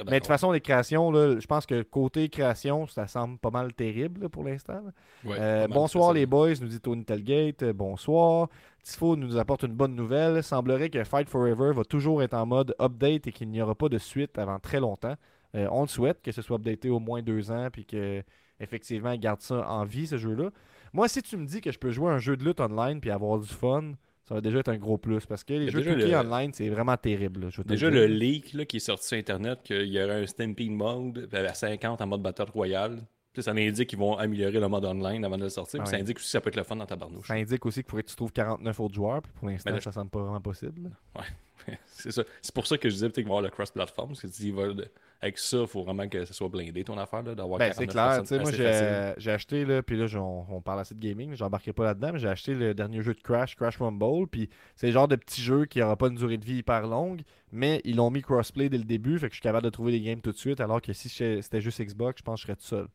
Mais 0.06 0.12
de 0.14 0.18
toute 0.20 0.28
façon, 0.28 0.52
les 0.52 0.62
créations, 0.62 1.12
là, 1.12 1.38
je 1.40 1.46
pense 1.48 1.66
que 1.66 1.82
côté 1.82 2.30
création, 2.30 2.88
ça 2.88 3.08
semble 3.08 3.38
pas 3.40 3.50
mal 3.50 3.74
terrible 3.74 4.22
là, 4.22 4.30
pour 4.30 4.44
l'instant. 4.46 4.82
Ouais, 5.26 5.36
Euh, 5.38 5.68
bonsoir 5.68 6.14
les 6.14 6.26
boys, 6.26 6.54
nous 6.62 6.68
dit 6.68 6.80
Tony 6.80 7.04
Telgate. 7.04 7.64
Euh, 7.64 7.74
bonsoir. 7.74 8.48
Tifo 8.84 9.18
nous 9.18 9.36
apporte 9.38 9.64
une 9.64 9.74
bonne 9.74 9.96
nouvelle. 9.96 10.42
Semblerait 10.42 10.90
que 10.90 11.04
Fight 11.04 11.28
Forever 11.28 11.74
va 11.74 11.84
toujours 11.84 12.24
être 12.24 12.34
en 12.36 12.46
mode 12.46 12.74
update 12.80 13.28
et 13.28 13.32
qu'il 13.34 13.50
n'y 13.50 13.62
aura 13.62 13.76
pas 13.76 13.90
de 13.90 13.98
suite 13.98 14.38
avant 14.38 14.60
très 14.60 14.80
longtemps. 14.80 15.16
Euh, 15.56 15.68
on 15.72 15.82
le 15.82 15.88
souhaite 15.88 16.22
que 16.22 16.32
ce 16.32 16.42
soit 16.42 16.56
updaté 16.58 16.90
au 16.90 17.00
moins 17.00 17.22
deux 17.22 17.52
ans 17.52 17.68
puis 17.72 17.86
que 17.86 18.24
effectivement 18.60 19.12
ils 19.12 19.20
gardent 19.20 19.42
ça 19.42 19.68
en 19.70 19.84
vie 19.84 20.08
ce 20.08 20.18
jeu-là. 20.18 20.52
Moi, 20.94 21.08
si 21.10 21.22
tu 21.22 21.36
me 21.36 21.46
dis 21.46 21.60
que 21.60 21.72
je 21.72 21.80
peux 21.80 21.92
jouer 21.92 22.12
à 22.12 22.14
un 22.16 22.18
jeu 22.20 22.38
de 22.38 22.44
lutte 22.46 22.62
online 22.62 23.02
puis 23.02 23.12
avoir 23.12 23.40
du 23.40 23.48
fun, 23.48 23.92
ça 24.28 24.36
va 24.36 24.42
déjà 24.42 24.60
être 24.60 24.70
un 24.70 24.78
gros 24.78 24.98
plus 24.98 25.26
parce 25.26 25.44
que 25.44 25.54
les 25.54 25.70
jeux 25.70 25.82
2K 25.82 26.10
le- 26.12 26.18
online, 26.18 26.52
c'est 26.54 26.70
vraiment 26.70 26.98
terrible. 26.98 27.42
là, 27.46 27.50
je 27.50 27.62
Déjà, 27.62 27.90
le 27.90 28.06
leak 28.08 28.54
là, 28.54 28.66
qui 28.66 28.78
est 28.78 28.82
sorti 28.82 29.08
sur 29.08 29.18
Internet, 29.18 29.60
qu'il 29.64 29.86
y 29.88 30.02
aurait 30.04 30.24
un 30.24 30.28
Stampede 30.28 30.72
mode 30.72 31.30
à 31.34 31.54
50 31.54 32.02
en 32.02 32.08
mode 32.08 32.22
Battle 32.22 32.50
Royale. 32.54 33.00
Puis 33.34 33.44
ça 33.44 33.52
indique 33.52 33.88
qu'ils 33.90 34.00
vont 34.00 34.18
améliorer 34.18 34.60
le 34.60 34.68
mode 34.68 34.84
online 34.86 35.24
avant 35.24 35.38
de 35.38 35.44
le 35.44 35.50
sortir. 35.50 35.80
Puis 35.82 35.92
Ouais. 35.92 35.98
ça 35.98 36.02
indique 36.02 36.18
aussi 36.18 36.26
que 36.26 36.32
ça 36.32 36.42
peut 36.42 36.50
être 36.50 36.56
le 36.56 36.64
fun 36.64 36.76
dans 36.76 36.88
ta 36.88 36.96
barnouche. 36.96 37.28
Ça 37.28 37.36
indique 37.36 37.64
aussi 37.68 37.84
qu'il 37.84 37.90
faudrait 37.92 38.02
que 38.04 38.10
tu 38.10 38.16
trouves 38.16 38.32
49 38.32 38.80
autres 38.80 38.96
joueurs. 38.96 39.22
Puis 39.22 39.32
pour 39.36 39.48
l'instant, 39.48 39.70
Mais 39.70 39.76
là, 39.78 39.82
ça 39.82 39.92
semble 39.92 40.10
pas 40.10 40.22
vraiment 40.24 40.42
possible. 40.42 40.90
là. 41.16 41.22
c'est 41.88 42.12
ça. 42.12 42.24
C'est 42.42 42.54
pour 42.54 42.68
ça 42.68 42.78
que 42.78 42.90
je 42.90 42.94
disais 42.96 43.10
peut-être 43.10 43.26
avoir 43.26 43.42
le 43.42 43.50
cross-platform. 43.50 44.10
Parce 44.10 44.22
que 44.22 44.28
s'ils 44.28 44.54
veulent- 44.54 44.90
avec 45.20 45.40
ça, 45.40 45.58
il 45.62 45.68
faut 45.68 45.84
vraiment 45.84 46.08
que 46.08 46.26
ça 46.26 46.34
soit 46.34 46.48
blindé 46.48 46.84
ton 46.84 46.98
affaire, 46.98 47.24
d'avoir 47.24 47.58
Ben, 47.58 47.74
c'est 47.74 47.88
49 47.88 47.92
clair. 47.92 48.22
Tu 48.22 48.28
sais, 48.28 48.40
moi, 48.40 49.14
j'ai 49.18 49.32
acheté, 49.32 49.66
là, 49.66 49.82
puis 49.82 49.98
là, 49.98 50.06
on, 50.20 50.62
parle 50.62 50.82
assez 50.82 50.94
de 50.94 51.00
gaming, 51.00 51.34
j'embarquerai 51.36 51.74
pas 51.74 51.86
là-dedans, 51.86 52.12
mais 52.14 52.20
j'ai 52.20 52.28
acheté 52.28 52.54
le 52.54 52.74
dernier 52.74 53.02
jeu 53.02 53.14
de 53.14 53.22
Crash, 53.22 53.56
Crash 53.56 53.78
Rumble, 53.78 54.28
puis 54.28 54.50
c'est 54.76 54.88
le 54.88 54.94
genre 54.94 55.08
de 55.08 55.16
petit 55.16 55.42
jeu 55.42 55.66
qui 55.66 55.82
aura 55.82 55.96
pas 55.96 56.08
une 56.08 56.16
durée 56.16 56.38
de 56.38 56.46
vie 56.46 56.58
hyper 56.58 56.86
longue, 56.86 57.22
mais 57.52 57.82
ils 57.84 57.96
l'ont 57.96 58.12
mis 58.12 58.22
crossplay 58.22 58.70
dès 58.70 58.78
le 58.78 58.84
début, 58.84 59.18
fait 59.18 59.28
que 59.28 59.34
je 59.34 59.38
suis 59.38 59.42
capable 59.42 59.66
de 59.66 59.72
trouver 59.72 59.92
des 59.92 60.02
games 60.02 60.22
tout 60.22 60.32
de 60.32 60.38
suite, 60.38 60.60
alors 60.60 60.82
que 60.82 60.94
si 60.94 61.10
c'était 61.10 61.62
juste 61.62 61.82
Xbox, 61.82 62.20
je 62.20 62.24
pense 62.24 62.36
que 62.36 62.42
je 62.42 62.46
serais 62.48 62.56
tout 62.56 62.66
seul. 62.66 62.88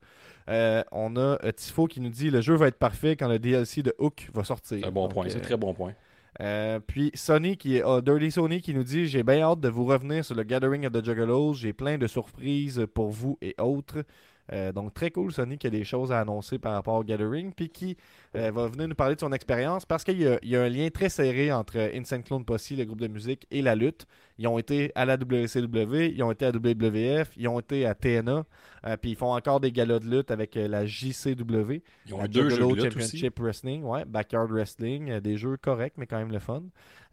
Euh, 0.48 0.82
on 0.92 1.16
a 1.16 1.38
euh, 1.44 1.52
Tifo 1.52 1.86
qui 1.86 2.00
nous 2.00 2.10
dit 2.10 2.30
le 2.30 2.40
jeu 2.40 2.54
va 2.54 2.68
être 2.68 2.78
parfait 2.78 3.16
quand 3.16 3.28
le 3.28 3.38
DLC 3.38 3.82
de 3.82 3.94
Hook 3.98 4.28
va 4.34 4.44
sortir. 4.44 4.78
C'est 4.80 4.86
un 4.86 4.90
bon 4.90 5.04
Donc, 5.04 5.14
point. 5.14 5.28
C'est 5.28 5.36
euh, 5.36 5.38
un 5.38 5.42
très 5.42 5.56
bon 5.56 5.72
point. 5.72 5.94
Euh, 6.40 6.80
puis 6.80 7.10
Sony 7.14 7.56
qui 7.56 7.76
est 7.76 7.82
ah, 7.84 8.00
Dirty 8.00 8.30
Sony 8.30 8.62
qui 8.62 8.72
nous 8.72 8.84
dit 8.84 9.06
j'ai 9.06 9.22
bien 9.22 9.40
hâte 9.40 9.60
de 9.60 9.68
vous 9.68 9.84
revenir 9.84 10.24
sur 10.24 10.34
le 10.34 10.42
Gathering 10.44 10.86
of 10.86 10.92
the 10.92 11.04
Juggalos. 11.04 11.54
J'ai 11.54 11.72
plein 11.72 11.98
de 11.98 12.06
surprises 12.06 12.86
pour 12.94 13.10
vous 13.10 13.38
et 13.42 13.54
autres. 13.58 14.04
Euh, 14.52 14.72
donc 14.72 14.92
très 14.94 15.10
cool 15.10 15.32
Sony 15.32 15.58
qui 15.58 15.66
a 15.66 15.70
des 15.70 15.84
choses 15.84 16.12
à 16.12 16.20
annoncer 16.20 16.58
par 16.58 16.74
rapport 16.74 16.94
au 16.94 17.04
Gathering 17.04 17.52
puis 17.52 17.70
qui 17.70 17.96
euh, 18.36 18.50
va 18.50 18.66
venir 18.68 18.88
nous 18.88 18.94
parler 18.94 19.14
de 19.14 19.20
son 19.20 19.32
expérience 19.32 19.86
parce 19.86 20.04
qu'il 20.04 20.20
y, 20.20 20.48
y 20.48 20.56
a 20.56 20.62
un 20.62 20.68
lien 20.68 20.88
très 20.90 21.08
serré 21.08 21.52
entre 21.52 21.78
Insane 21.94 22.22
Clone 22.22 22.44
Posse, 22.44 22.70
le 22.70 22.84
groupe 22.84 23.00
de 23.00 23.08
musique, 23.08 23.46
et 23.50 23.62
la 23.62 23.74
lutte. 23.74 24.06
Ils 24.38 24.48
ont 24.48 24.58
été 24.58 24.92
à 24.94 25.04
la 25.04 25.16
WCW, 25.16 26.12
ils 26.14 26.22
ont 26.22 26.32
été 26.32 26.46
à 26.46 26.50
WWF, 26.50 27.30
ils 27.36 27.48
ont 27.48 27.60
été 27.60 27.86
à 27.86 27.94
TNA, 27.94 28.44
euh, 28.86 28.96
puis 28.96 29.10
ils 29.10 29.16
font 29.16 29.34
encore 29.34 29.60
des 29.60 29.70
galas 29.72 29.98
de 29.98 30.08
lutte 30.08 30.30
avec 30.30 30.56
euh, 30.56 30.68
la 30.68 30.86
JCW. 30.86 31.82
Ils 32.06 32.14
ont 32.14 32.24
deux 32.26 32.48
jeux 32.48 32.58
de 32.58 32.82
lutte 32.82 32.96
aussi. 32.96 33.18
Championship 33.18 33.38
Wrestling, 33.38 33.84
ouais, 33.84 34.04
Backyard 34.04 34.50
Wrestling, 34.50 35.10
euh, 35.10 35.20
des 35.20 35.36
jeux 35.36 35.56
corrects, 35.56 35.94
mais 35.96 36.06
quand 36.06 36.18
même 36.18 36.32
le 36.32 36.38
fun. 36.38 36.62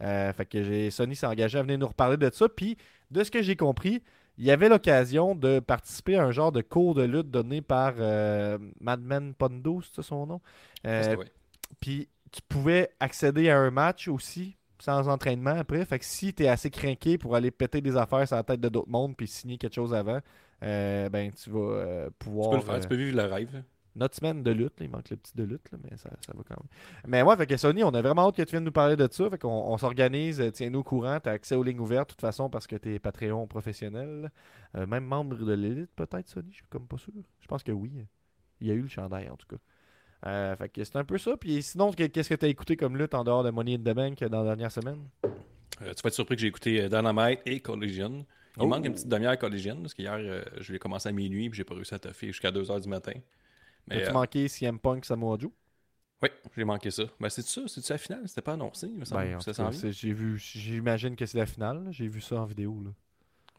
Euh, 0.02 0.32
fait 0.34 0.46
que 0.46 0.90
Sony 0.90 1.16
s'est 1.16 1.28
engagé 1.28 1.60
à 1.60 1.62
venir 1.62 1.78
nous 1.78 1.88
reparler 1.88 2.18
de 2.18 2.30
ça. 2.34 2.48
Puis, 2.48 2.78
de 3.12 3.24
ce 3.24 3.32
que 3.32 3.42
j'ai 3.42 3.56
compris, 3.56 4.02
il 4.40 4.46
y 4.46 4.52
avait 4.52 4.70
l'occasion 4.70 5.36
de 5.36 5.60
participer 5.60 6.16
à 6.16 6.24
un 6.24 6.32
genre 6.32 6.52
de 6.52 6.62
cours 6.62 6.96
de 6.96 7.04
lutte 7.04 7.30
donné 7.30 7.62
par 7.62 7.94
euh, 8.00 8.58
Madman 8.80 9.34
Pondo, 9.36 9.82
c'est 9.94 10.02
son 10.02 10.26
nom? 10.26 10.42
Euh, 10.88 11.18
puis, 11.82 12.08
tu 12.32 12.42
pouvais 12.48 12.90
accéder 13.00 13.50
à 13.50 13.60
un 13.60 13.70
match 13.70 14.08
aussi, 14.08 14.58
sans 14.80 15.10
entraînement 15.10 15.52
après. 15.58 15.84
Fait 15.86 16.00
que 16.00 16.06
si 16.06 16.34
tu 16.34 16.44
es 16.44 16.48
assez 16.48 16.70
craqué 16.72 17.18
pour 17.18 17.36
aller 17.36 17.52
péter 17.52 17.82
des 17.82 17.98
affaires 17.98 18.26
sur 18.28 18.38
la 18.38 18.44
tête 18.44 18.62
de 18.62 18.70
d'autres 18.70 18.90
mondes 18.90 19.16
puis 19.18 19.28
signer 19.28 19.58
quelque 19.58 19.76
chose 19.76 19.94
avant, 19.94 20.20
euh, 20.64 21.10
ben 21.10 21.32
tu 21.32 21.50
vas 21.50 21.60
euh, 21.60 22.08
Tu 22.08 22.14
pouvoir. 22.26 22.50
peux 22.50 22.56
le 22.58 22.62
faire, 22.64 22.76
euh, 22.76 22.80
tu 22.80 22.88
peux 22.88 22.96
vivre 22.96 23.18
le 23.18 23.24
rêve. 23.26 23.64
Notre 23.96 24.16
semaine 24.16 24.44
de 24.44 24.52
lutte, 24.52 24.80
là, 24.80 24.86
il 24.86 24.90
manque 24.90 25.10
le 25.10 25.18
petit 25.18 25.36
de 25.36 25.44
lutte, 25.44 25.72
là, 25.72 25.78
mais 25.84 25.98
ça, 25.98 26.10
ça 26.26 26.34
va 26.36 26.44
quand 26.48 26.56
même. 26.58 26.70
Mais 27.08 27.22
ouais, 27.22 27.36
fait 27.38 27.48
que 27.48 27.58
Sony, 27.58 27.84
on 27.84 27.90
a 27.94 28.02
vraiment 28.02 28.28
hâte 28.28 28.36
que 28.36 28.44
tu 28.44 28.52
viennes 28.52 28.64
nous 28.64 28.72
parler 28.72 28.96
de 28.96 29.08
ça. 29.12 29.30
Fait 29.30 29.38
qu'on 29.38 29.50
on 29.50 29.78
s'organise, 29.78 30.40
euh, 30.42 30.52
tiens-nous 30.52 30.80
au 30.80 30.84
courant, 30.84 31.20
tu 31.20 31.30
as 31.30 31.34
accès 31.34 31.56
aux 31.56 31.64
lignes 31.64 31.80
ouvertes 31.80 32.10
de 32.10 32.14
toute 32.14 32.22
façon 32.22 32.50
parce 32.50 32.68
que 32.68 32.76
tu 32.76 32.94
es 32.94 33.00
Patreon 33.00 33.48
professionnel. 33.48 34.32
Euh, 34.76 34.86
même 34.86 35.04
membre 35.06 35.38
de 35.38 35.54
l'élite, 35.54 35.90
peut-être, 35.96 36.28
Sony, 36.30 36.48
je 36.52 36.56
suis 36.58 36.66
comme 36.70 36.88
pas 36.88 36.98
sûr. 36.98 37.14
Je 37.40 37.48
pense 37.48 37.64
que 37.64 37.72
oui. 37.72 37.92
Il 38.62 38.68
y 38.68 38.72
a 38.72 38.74
eu 38.74 38.82
le 38.82 38.88
chandail 38.90 39.30
en 39.30 39.36
tout 39.38 39.48
cas. 39.48 39.58
Euh, 40.28 40.56
fait 40.58 40.70
que 40.70 40.84
c'est 40.84 40.98
un 40.98 41.06
peu 41.06 41.18
ça. 41.18 41.38
Puis 41.38 41.62
sinon, 41.64 41.92
que- 41.92 42.04
qu'est-ce 42.08 42.30
que 42.30 42.36
tu 42.36 42.46
as 42.46 42.50
écouté 42.50 42.76
comme 42.76 42.98
lutte 42.98 43.14
en 43.14 43.24
dehors 43.24 43.44
de 43.44 43.52
Money 43.52 43.76
in 43.76 43.78
the 43.80 43.96
Bank 43.96 44.20
dans 44.26 44.40
la 44.40 44.46
dernière 44.50 44.72
semaine? 44.72 45.00
Euh, 45.82 45.94
tu 45.94 46.02
vas 46.04 46.08
être 46.08 46.14
surpris 46.14 46.36
que 46.36 46.42
j'ai 46.42 46.48
écouté 46.48 46.90
Dynamite 46.90 47.40
et 47.46 47.60
Collision. 47.62 48.26
Il 48.58 48.64
Oh. 48.64 48.68
manque 48.68 48.86
une 48.86 48.92
petite 48.94 49.08
demi-heure 49.08 49.38
Collision 49.38 49.80
parce 49.80 49.94
qu'hier, 49.94 50.16
euh, 50.18 50.44
je 50.60 50.74
l'ai 50.74 50.80
commencé 50.80 51.08
à 51.08 51.14
minuit 51.14 51.46
et 51.46 51.50
j'ai 51.54 51.64
pas 51.64 51.74
réussi 51.76 51.94
à 51.96 52.00
toffer 52.00 52.28
jusqu'à 52.28 52.52
2h 52.52 52.82
du 52.82 52.90
matin. 52.90 53.14
Mais 53.90 53.98
As-tu 53.98 54.10
euh, 54.10 54.14
manqué 54.14 54.48
CM 54.48 54.80
Punk 54.80 55.06
Samoa 55.06 55.38
Joe? 55.40 55.52
oui, 56.22 56.30
j'ai 56.56 56.64
manqué 56.66 56.92
ça. 56.92 57.04
Ben, 57.20 57.30
c'est 57.30 57.46
ça, 57.46 57.62
c'est 57.68 57.82
ça 57.82 57.94
la 57.94 57.98
finale, 57.98 58.28
c'était 58.28 58.42
pas 58.42 58.54
annoncé, 58.54 58.88
il 58.88 58.98
me 58.98 59.06
semble. 59.06 59.22
Ben, 59.22 59.40
ça 59.40 59.54
cas, 59.54 59.72
vu, 60.14 60.38
j'imagine 60.38 61.16
que 61.16 61.26
c'est 61.26 61.38
la 61.38 61.46
finale. 61.46 61.88
J'ai 61.92 62.08
vu 62.08 62.22
ça 62.22 62.36
en 62.42 62.46
vidéo. 62.46 62.82
Là. 62.84 62.92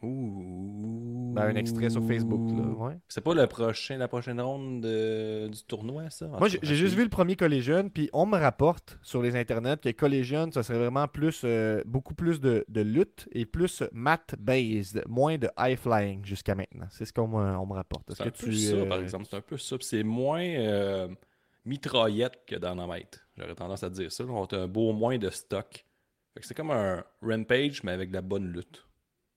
Ouh. 0.03 1.33
Ben, 1.35 1.43
un 1.43 1.55
extrait 1.57 1.91
sur 1.91 2.03
Facebook. 2.07 2.51
Là. 2.57 2.65
Ouais. 2.87 2.99
C'est 3.09 3.21
pas 3.21 3.35
le 3.35 3.47
prochain, 3.47 3.97
la 3.99 4.09
prochaine 4.09 4.41
ronde 4.41 4.81
de- 4.81 5.49
du 5.49 5.63
tournoi, 5.65 6.11
ça? 6.11 6.27
Moi, 6.27 6.49
j'ai 6.49 6.75
juste 6.75 6.95
vu 6.95 7.05
le 7.05 7.09
premier 7.09 7.37
Collegian, 7.37 7.89
puis 7.89 8.11
on 8.13 8.27
me 8.27 8.37
rapporte 8.39 8.99
sur 9.03 9.23
les 9.23 9.37
internets 9.37 9.77
que 9.77 9.91
Collegian, 9.91 10.51
ça 10.51 10.63
serait 10.63 10.79
vraiment 10.79 11.07
plus, 11.07 11.43
euh, 11.45 11.83
beaucoup 11.87 12.15
plus 12.15 12.41
de, 12.41 12.65
de 12.69 12.81
lutte 12.81 13.29
et 13.33 13.47
plus 13.47 13.83
math-based, 13.93 15.05
moins 15.09 15.39
de 15.39 15.49
high-flying 15.59 16.25
jusqu'à 16.25 16.55
maintenant. 16.55 16.87
C'est 16.91 17.05
ce 17.05 17.13
qu'on 17.13 17.29
me, 17.29 17.37
on 17.59 17.67
me 17.67 17.75
rapporte. 17.75 18.13
C'est 18.15 18.23
un 18.23 18.25
peu 18.27 18.31
tu, 18.33 18.55
ça, 18.55 18.75
euh, 18.75 18.89
par 18.89 19.01
exemple. 19.01 19.27
C'est 19.31 19.37
un 19.37 19.41
peu 19.43 19.57
ça. 19.57 19.77
C'est 19.81 20.03
moins 20.03 20.43
euh, 20.43 21.09
mitraillette 21.65 22.41
que 22.47 22.57
Dynamite. 22.57 23.21
J'aurais 23.37 23.55
tendance 23.55 23.85
à 23.85 23.91
dire 23.91 24.11
ça. 24.11 24.25
On 24.25 24.45
a 24.45 24.57
un 24.57 24.67
beau 24.69 24.93
moins 24.93 25.19
de 25.19 25.31
stock. 25.31 25.85
Fait 26.35 26.41
que 26.41 26.47
c'est 26.47 26.55
comme 26.55 26.71
un 26.71 27.05
Rampage, 27.23 27.83
mais 27.85 27.93
avec 27.93 28.11
de 28.11 28.15
la 28.15 28.23
bonne 28.23 28.53
lutte. 28.53 28.85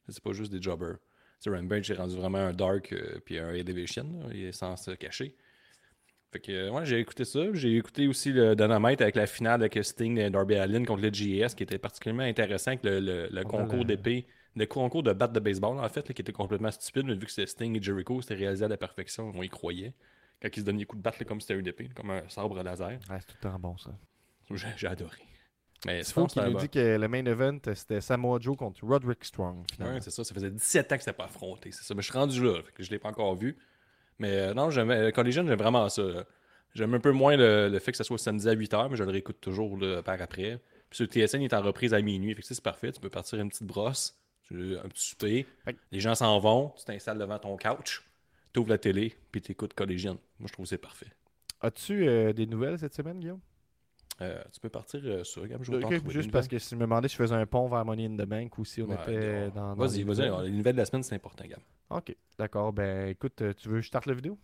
C'est 0.10 0.24
pas 0.24 0.34
juste 0.34 0.52
des 0.52 0.62
jobbers. 0.62 0.98
Tu 1.42 1.50
sais, 1.52 1.56
Rampage, 1.56 1.86
j'ai 1.86 1.94
rendu 1.94 2.16
vraiment 2.16 2.40
un 2.40 2.54
Dark 2.54 2.92
euh, 2.94 3.20
puis 3.26 3.38
un 3.40 3.54
Elevation. 3.54 4.04
là. 4.22 4.28
Il 4.34 4.44
est 4.46 4.52
sans 4.52 4.76
se 4.78 4.92
cacher. 4.92 5.36
Fait 6.32 6.40
que, 6.40 6.52
euh, 6.52 6.72
ouais, 6.72 6.86
j'ai 6.86 7.00
écouté 7.00 7.26
ça. 7.26 7.42
J'ai 7.54 7.78
écouté 7.78 8.08
aussi 8.08 8.32
le 8.32 8.56
Dynamite 8.56 9.02
avec 9.02 9.16
la 9.16 9.28
finale 9.28 9.62
avec 9.62 9.78
Sting 9.84 10.18
et 10.18 10.30
Darby 10.30 10.56
Allin 10.56 10.84
contre 10.84 11.02
le 11.04 11.10
GS, 11.10 11.54
qui 11.56 11.64
était 11.64 11.78
particulièrement 11.78 12.24
intéressant 12.24 12.72
avec 12.72 12.84
le, 12.84 13.00
le- 13.00 13.28
le 13.30 13.38
On 13.38 13.42
a 13.42 13.44
concours 13.44 13.86
d'épée, 13.86 14.26
le 14.56 14.66
concours 14.66 15.04
de 15.04 15.14
batte 15.14 15.34
de 15.34 15.40
baseball, 15.40 15.78
en 15.80 15.90
fait, 15.90 16.08
là, 16.08 16.14
qui 16.14 16.22
était 16.22 16.32
complètement 16.32 16.72
stupide, 16.72 17.06
mais 17.06 17.14
vu 17.14 17.26
que 17.26 17.32
c'était 17.32 17.48
Sting 17.48 17.78
et 17.78 17.82
Jericho, 17.82 18.22
c'était 18.22 18.36
réalisé 18.36 18.66
à 18.66 18.68
la 18.68 18.78
perfection, 18.78 19.32
on 19.36 19.44
y 19.44 19.50
croyait. 19.50 19.94
Quand 20.42 20.50
ils 20.56 20.60
se 20.60 20.66
donnaient 20.66 20.80
des 20.80 20.86
coups 20.86 21.00
de 21.00 21.04
batte 21.04 21.20
là, 21.20 21.26
comme 21.26 21.40
si 21.40 21.48
c'était 21.48 21.60
une 21.60 21.68
épée, 21.68 21.90
comme 21.96 22.10
un 22.10 22.28
sabre 22.30 22.62
laser. 22.64 22.90
Ouais, 22.90 23.18
c'est 23.20 23.28
tout 23.28 23.36
le 23.44 23.50
temps 23.50 23.60
bon, 23.60 23.78
ça. 23.78 23.92
J'ai 24.76 24.88
adoré. 24.88 25.18
Mais 25.86 26.04
C'est 26.04 26.14
fou 26.14 26.22
faux 26.22 26.28
qui 26.28 26.40
nous 26.40 26.58
dit 26.62 26.70
que 26.70 26.98
le 26.98 27.08
main 27.08 27.26
event, 27.26 27.60
c'était 27.76 28.00
Samoa 28.02 28.40
Joe 28.40 28.56
contre 28.56 28.84
Roderick 28.86 29.24
Strong. 29.26 29.66
Ouais, 29.80 30.00
c'est 30.02 30.12
ça. 30.12 30.24
Ça 30.24 30.34
faisait 30.34 30.50
17 30.52 30.92
ans 30.92 30.96
que 30.96 31.02
c'était 31.04 31.14
pas 31.18 31.26
affronté. 31.26 31.72
C'est 31.72 31.84
ça. 31.84 31.94
Mais 31.94 32.02
je 32.02 32.10
suis 32.10 32.18
rendu 32.18 32.44
là. 32.44 32.62
fait 32.64 32.72
que 32.72 32.84
je 32.84 32.90
l'ai 32.92 33.00
pas 33.00 33.10
encore 33.10 33.36
vu. 33.36 33.58
Mais 34.20 34.32
euh, 34.38 34.54
non, 34.54 34.70
j'aimais- 34.70 35.12
Collision, 35.12 35.46
j'aime 35.46 35.58
vraiment 35.58 35.90
ça. 35.90 36.04
là. 36.04 36.24
J'aime 36.74 36.94
un 36.94 37.00
peu 37.00 37.12
moins 37.12 37.36
le, 37.36 37.68
le 37.70 37.80
fait 37.80 37.92
que 37.92 37.98
ça 37.98 38.04
soit 38.04 38.18
samedi 38.18 38.48
à 38.50 38.56
8h, 38.56 38.90
mais 38.90 38.96
je 38.96 39.04
le 39.04 39.12
réécoute 39.12 39.40
toujours 39.42 39.78
là, 39.78 40.02
par 40.02 40.20
après. 40.22 40.60
Puis 40.90 40.98
sur 40.98 41.06
TSN, 41.08 41.42
il 41.42 41.46
est 41.46 41.54
en 41.54 41.62
reprise 41.62 41.94
à 41.94 42.02
minuit. 42.02 42.34
Fait 42.34 42.42
que 42.42 42.48
c'est 42.48 42.62
parfait. 42.62 42.92
Tu 42.92 43.00
peux 43.02 43.10
partir 43.10 43.40
une 43.40 43.50
petite 43.50 43.68
brosse, 43.68 44.18
tu- 44.48 44.78
un 44.78 44.88
petit 44.88 45.08
souper. 45.10 45.46
Les 45.92 46.00
gens 46.00 46.16
s'en 46.16 46.40
vont. 46.40 46.74
Tu 46.78 46.86
t'installes 46.86 47.18
devant 47.18 47.40
ton 47.40 47.58
couch. 47.58 48.04
Tu 48.54 48.60
ouvres 48.60 48.70
la 48.70 48.78
télé, 48.78 49.16
puis 49.32 49.42
tu 49.42 49.52
écoutes 49.52 49.74
Collision. 49.74 50.18
Moi, 50.40 50.48
je 50.48 50.54
trouve 50.54 50.66
que 50.66 50.70
c'est 50.70 50.78
parfait. 50.78 51.08
As-tu 51.62 52.08
euh, 52.08 52.34
des 52.34 52.46
nouvelles 52.46 52.78
cette 52.80 52.94
semaine, 52.94 53.20
Guillaume? 53.20 53.40
Euh, 54.22 54.42
tu 54.54 54.60
peux 54.60 54.70
partir 54.70 55.02
euh, 55.04 55.24
sur 55.24 55.46
Gab, 55.48 55.64
je 55.64 55.72
vais 55.72 55.78
Ok, 55.78 55.82
t'en 55.82 55.98
trouver 55.98 56.14
juste 56.14 56.32
parce 56.32 56.48
que 56.48 56.60
si 56.60 56.70
tu 56.70 56.76
me 56.76 56.82
demandais 56.82 57.08
si 57.08 57.14
je 57.16 57.18
faisais 57.24 57.36
un 57.36 57.46
pont 57.48 57.68
vers 57.68 57.84
Money 57.84 58.06
in 58.06 58.16
the 58.16 58.28
Bank 58.28 58.58
ou 58.60 58.64
si 58.66 58.82
on 58.82 58.88
Ouais, 58.88 58.96
était 58.96 59.48
non. 59.50 59.50
dans. 59.50 59.76
Vas-y, 59.76 60.04
vas-y. 60.04 60.46
Les 60.46 60.52
nouvelles 60.52 60.74
de 60.76 60.82
la 60.82 60.86
semaine, 60.86 61.04
c'est 61.04 61.16
important, 61.16 61.44
Gab. 61.48 61.60
Ok, 61.90 62.16
d'accord. 62.38 62.72
Ben 62.74 63.08
écoute, 63.10 63.42
euh, 63.42 63.54
tu 63.54 63.70
veux 63.70 63.76
que 63.78 63.82
je 63.82 63.88
starte 63.88 64.06
la 64.06 64.14
vidéo? 64.14 64.38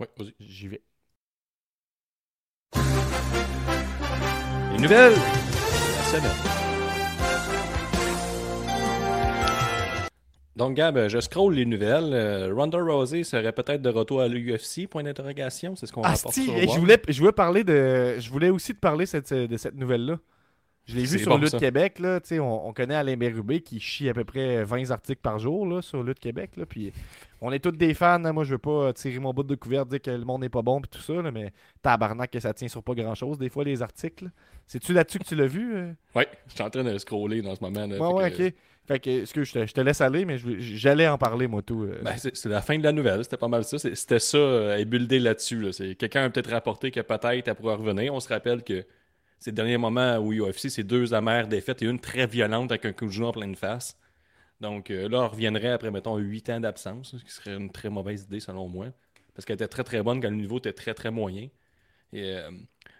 Oui, 0.00 0.06
vas-y. 0.16 0.34
J'y 0.40 0.68
vais. 0.68 0.82
Les 4.72 4.78
nouvelles 4.80 5.12
de 5.14 5.96
la 5.96 6.20
semaine. 6.20 6.73
Donc, 10.56 10.74
Gab, 10.76 11.08
je 11.08 11.20
scroll 11.20 11.54
les 11.54 11.66
nouvelles. 11.66 12.10
Euh, 12.12 12.54
Ronda 12.54 12.78
Rousey 12.78 13.24
serait 13.24 13.52
peut-être 13.52 13.82
de 13.82 13.90
retour 13.90 14.20
à 14.20 14.28
l'UFC, 14.28 14.86
point 14.88 15.02
d'interrogation. 15.02 15.74
C'est 15.74 15.86
ce 15.86 15.92
qu'on 15.92 16.02
Ah, 16.02 16.10
rapporte 16.10 16.34
si, 16.34 16.44
sur 16.44 16.54
et 16.56 16.68
je 16.68 16.78
voulais, 16.78 17.00
je 17.08 17.18
voulais 17.18 17.32
parler 17.32 17.64
de. 17.64 18.16
Je 18.20 18.30
voulais 18.30 18.50
aussi 18.50 18.72
te 18.74 18.78
parler 18.80 19.06
cette- 19.06 19.32
de 19.32 19.56
cette 19.56 19.74
nouvelle-là. 19.74 20.18
Je 20.86 20.96
l'ai 20.96 21.04
vu 21.06 21.18
sur 21.18 21.30
bon, 21.32 21.38
Lutte 21.38 21.52
ça. 21.52 21.58
Québec, 21.58 21.98
là. 21.98 22.20
Tu 22.20 22.28
sais, 22.28 22.38
on, 22.40 22.68
on 22.68 22.72
connaît 22.74 22.94
Alain 22.94 23.16
Bérubé 23.16 23.62
qui 23.62 23.80
chie 23.80 24.06
à 24.10 24.12
peu 24.14 24.22
près 24.24 24.64
20 24.64 24.90
articles 24.90 25.22
par 25.22 25.38
jour 25.38 25.66
là, 25.66 25.80
sur 25.80 26.02
Lutte 26.02 26.18
Québec. 26.20 26.50
Là, 26.58 26.66
puis 26.66 26.92
on 27.40 27.50
est 27.52 27.58
tous 27.58 27.70
des 27.72 27.94
fans. 27.94 28.22
hein. 28.22 28.32
Moi, 28.32 28.44
je 28.44 28.50
veux 28.52 28.58
pas 28.58 28.92
tirer 28.92 29.18
mon 29.18 29.32
bout 29.32 29.44
de 29.44 29.54
couvert, 29.54 29.86
dire 29.86 30.02
que 30.02 30.10
le 30.10 30.24
monde 30.26 30.42
n'est 30.42 30.50
pas 30.50 30.60
bon, 30.60 30.82
puis 30.82 30.90
tout 30.90 31.00
ça. 31.00 31.14
là, 31.22 31.30
mais 31.32 31.52
tabarnak, 31.82 32.30
que 32.30 32.38
ça 32.38 32.52
tient 32.52 32.68
sur 32.68 32.82
pas 32.82 32.94
grand-chose, 32.94 33.38
des 33.38 33.48
fois, 33.48 33.64
les 33.64 33.80
articles. 33.80 34.28
C'est-tu 34.66 34.92
là-dessus 34.92 35.18
que 35.20 35.24
tu 35.24 35.34
l'as 35.34 35.46
vu 35.46 35.74
euh? 35.74 35.92
Oui, 36.14 36.24
je 36.48 36.52
suis 36.54 36.62
en 36.62 36.68
train 36.70 36.84
de 36.84 36.98
scroller 36.98 37.40
dans 37.40 37.54
ce 37.54 37.64
moment. 37.64 37.86
là, 37.86 37.98
Ouais, 37.98 38.22
ouais, 38.22 38.30
que- 38.30 38.46
ok. 38.48 38.54
Fait 38.86 39.00
que, 39.00 39.22
excuse, 39.22 39.48
je 39.48 39.52
te, 39.52 39.66
je 39.66 39.72
te 39.72 39.80
laisse 39.80 40.00
aller, 40.02 40.26
mais 40.26 40.36
j'allais 40.58 41.08
en 41.08 41.16
parler, 41.16 41.46
moi, 41.46 41.62
tout. 41.62 41.84
euh. 41.84 42.00
Ben, 42.02 42.16
c'est 42.18 42.44
la 42.46 42.60
fin 42.60 42.78
de 42.78 42.82
la 42.84 42.92
nouvelle, 42.92 43.24
c'était 43.24 43.38
pas 43.38 43.48
mal 43.48 43.64
ça. 43.64 43.78
C'était 43.78 44.18
ça, 44.18 44.36
euh, 44.36 44.84
là-dessus. 45.10 45.70
Quelqu'un 45.98 46.24
a 46.24 46.30
peut-être 46.30 46.50
rapporté 46.50 46.90
que 46.90 47.00
peut-être 47.00 47.48
elle 47.48 47.54
pourrait 47.54 47.76
revenir. 47.76 48.12
On 48.12 48.20
se 48.20 48.28
rappelle 48.28 48.62
que 48.62 48.84
ces 49.38 49.52
derniers 49.52 49.78
moments 49.78 50.18
où 50.18 50.32
UFC, 50.32 50.68
c'est 50.68 50.84
deux 50.84 51.14
amères 51.14 51.48
défaites 51.48 51.82
et 51.82 51.86
une 51.86 51.98
très 52.00 52.26
violente 52.26 52.72
avec 52.72 52.84
un 52.84 52.92
coup 52.92 53.06
de 53.06 53.10
genou 53.10 53.26
en 53.26 53.32
pleine 53.32 53.56
face. 53.56 53.98
Donc 54.60 54.90
euh, 54.90 55.08
là, 55.08 55.22
on 55.22 55.28
reviendrait 55.28 55.70
après, 55.72 55.90
mettons, 55.90 56.16
8 56.16 56.50
ans 56.50 56.60
d'absence, 56.60 57.16
ce 57.18 57.24
qui 57.24 57.30
serait 57.30 57.56
une 57.56 57.70
très 57.70 57.90
mauvaise 57.90 58.24
idée 58.24 58.40
selon 58.40 58.68
moi. 58.68 58.86
Parce 59.34 59.44
qu'elle 59.44 59.54
était 59.54 59.68
très 59.68 59.84
très 59.84 60.02
bonne 60.02 60.20
quand 60.20 60.30
le 60.30 60.36
niveau 60.36 60.58
était 60.58 60.72
très 60.72 60.94
très 60.94 61.10
moyen. 61.10 61.48
Et 62.12 62.36
euh, 62.36 62.50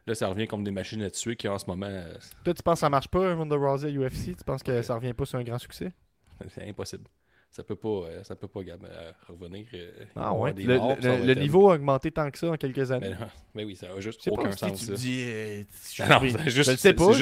là, 0.07 0.15
ça 0.15 0.29
revient 0.29 0.47
comme 0.47 0.65
des 0.65 0.71
machines 0.71 1.03
à 1.03 1.11
tuer 1.11 1.37
qui 1.37 1.49
en 1.49 1.59
ce 1.59 1.67
moment, 1.67 1.87
euh, 1.89 2.15
Toi, 2.45 2.55
tu 2.55 2.63
penses 2.63 2.77
que 2.77 2.81
ça 2.81 2.91
marche 2.91 3.09
pas, 3.09 3.27
un 3.31 3.35
Ronda 3.37 3.57
Rousey 3.57 3.89
à 3.89 3.91
UFC 3.91 4.37
Tu 4.37 4.45
penses 4.45 4.63
que 4.63 4.83
ça 4.83 4.95
revient 4.95 5.13
pas 5.15 5.25
sur 5.25 5.39
un 5.39 5.45
grand 5.45 5.59
succès? 5.59 5.93
C'est 6.49 6.69
impossible. 6.69 7.05
Ça 7.51 7.63
peut 7.63 7.77
pas, 7.77 7.89
euh, 7.89 8.25
ça 8.25 8.35
peut 8.35 8.49
pas 8.49 8.61
euh, 8.61 9.13
revenir. 9.29 9.65
euh, 9.75 9.91
Ah 10.17 10.35
ouais. 10.35 10.53
Le, 10.55 10.77
morts, 10.77 10.97
niveau 11.37 11.71
a 11.71 11.75
augmenté 11.77 12.11
tant 12.11 12.29
que 12.29 12.37
ça 12.37 12.49
en 12.51 12.57
quelques 12.57 12.91
années. 12.91 13.11
Ben, 13.11 13.19
non. 13.21 13.27
Ben 13.55 13.65
oui, 13.65 13.77
ça 13.77 13.87
n'a 13.89 14.01
juste 14.01 14.19
Je 14.19 14.25
sais 14.25 14.31
aucun 14.33 14.51
pas, 14.51 14.57
sens. 14.57 14.77
si 14.81 14.87
tu 14.87 14.93
ça. 14.93 14.99
dis. 14.99 15.25
euh, 15.25 15.63
je 15.93 16.03
Non, 16.03 16.21
juste- 16.23 16.49
je 16.65 16.71
le 16.73 16.77
sais 16.77 16.95
pas, 16.95 17.13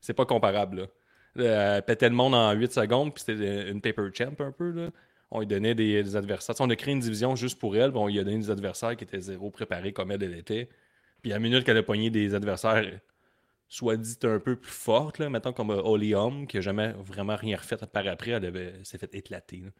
c'est 0.00 0.12
pas 0.12 0.26
comparable. 0.26 0.88
Là. 1.34 1.80
Pétait 1.82 2.08
le 2.10 2.14
monde 2.14 2.34
en 2.34 2.52
8 2.52 2.70
secondes, 2.72 3.14
puis 3.14 3.24
c'était 3.26 3.70
une 3.70 3.80
paper 3.80 4.08
champ 4.12 4.34
un 4.40 4.52
peu. 4.52 4.70
Là. 4.72 4.90
On 5.30 5.40
lui 5.40 5.46
donnait 5.46 5.74
des, 5.74 6.02
des 6.02 6.16
adversaires. 6.16 6.54
Tu 6.54 6.58
sais, 6.58 6.64
on 6.64 6.70
a 6.70 6.76
créé 6.76 6.92
une 6.92 7.00
division 7.00 7.34
juste 7.36 7.58
pour 7.58 7.74
elle, 7.76 7.90
puis 7.90 7.98
on 7.98 8.08
lui 8.08 8.18
a 8.18 8.24
donné 8.24 8.36
des 8.38 8.50
adversaires 8.50 8.94
qui 8.96 9.04
étaient 9.04 9.20
zéro 9.20 9.50
préparés 9.50 9.92
comme 9.94 10.10
elle, 10.10 10.22
elle 10.22 10.36
était. 10.36 10.68
Puis 11.22 11.32
à 11.32 11.36
la 11.36 11.40
minute 11.40 11.64
qu'elle 11.64 11.76
a 11.76 11.82
pogné 11.82 12.10
des 12.10 12.34
adversaires, 12.34 13.00
soit 13.68 13.96
dit 13.96 14.16
un 14.22 14.38
peu 14.38 14.56
plus 14.56 14.70
fortes, 14.70 15.18
là, 15.18 15.28
mettons 15.28 15.52
comme 15.52 15.70
euh, 15.70 15.82
Holly 15.82 16.14
Holm, 16.14 16.46
qui 16.46 16.56
n'a 16.56 16.60
jamais 16.62 16.92
vraiment 16.98 17.36
rien 17.36 17.56
refait 17.56 17.76
par 17.76 18.06
après, 18.06 18.30
elle 18.32 18.44
avait- 18.44 18.74
s'est 18.84 18.98
fait 18.98 19.14
éclater. 19.14 19.58
là. 19.58 19.70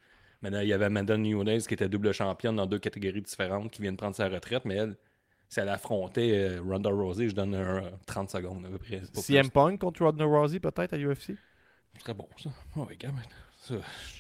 Maintenant, 0.42 0.61
il 0.61 0.68
y 0.68 0.72
avait 0.72 0.85
Amanda 0.85 1.16
Nunes 1.16 1.59
qui 1.66 1.74
était 1.74 1.88
double 1.88 2.12
championne 2.12 2.55
dans 2.57 2.66
deux 2.66 2.79
catégories 2.79 3.22
différentes, 3.22 3.70
qui 3.72 3.83
vient 3.83 3.92
de 3.92 3.96
prendre 3.96 4.14
sa 4.14 4.29
retraite, 4.29 4.64
mais 4.64 4.77
elle, 4.77 4.96
si 5.48 5.59
elle 5.61 5.68
affrontait 5.68 6.33
euh, 6.59 6.61
Ronda 6.62 6.90
Rousey, 6.90 7.29
je 7.29 7.35
donne 7.35 7.55
un, 7.55 7.83
euh, 7.85 7.90
30 8.07 8.31
secondes 8.31 8.64
à 8.66 8.68
peu 8.68 8.79
près. 8.79 9.01
CM 9.14 9.51
Punk 9.51 9.81
contre 9.81 10.05
Ronda 10.05 10.24
Rousey, 10.24 10.61
peut-être, 10.61 10.92
à 10.92 10.98
UFC 10.98 11.27
plus. 11.94 12.01
Très 12.01 12.14
bon, 12.14 12.29
ça. 12.37 12.51
Oh, 12.77 12.87
ça, 13.61 13.74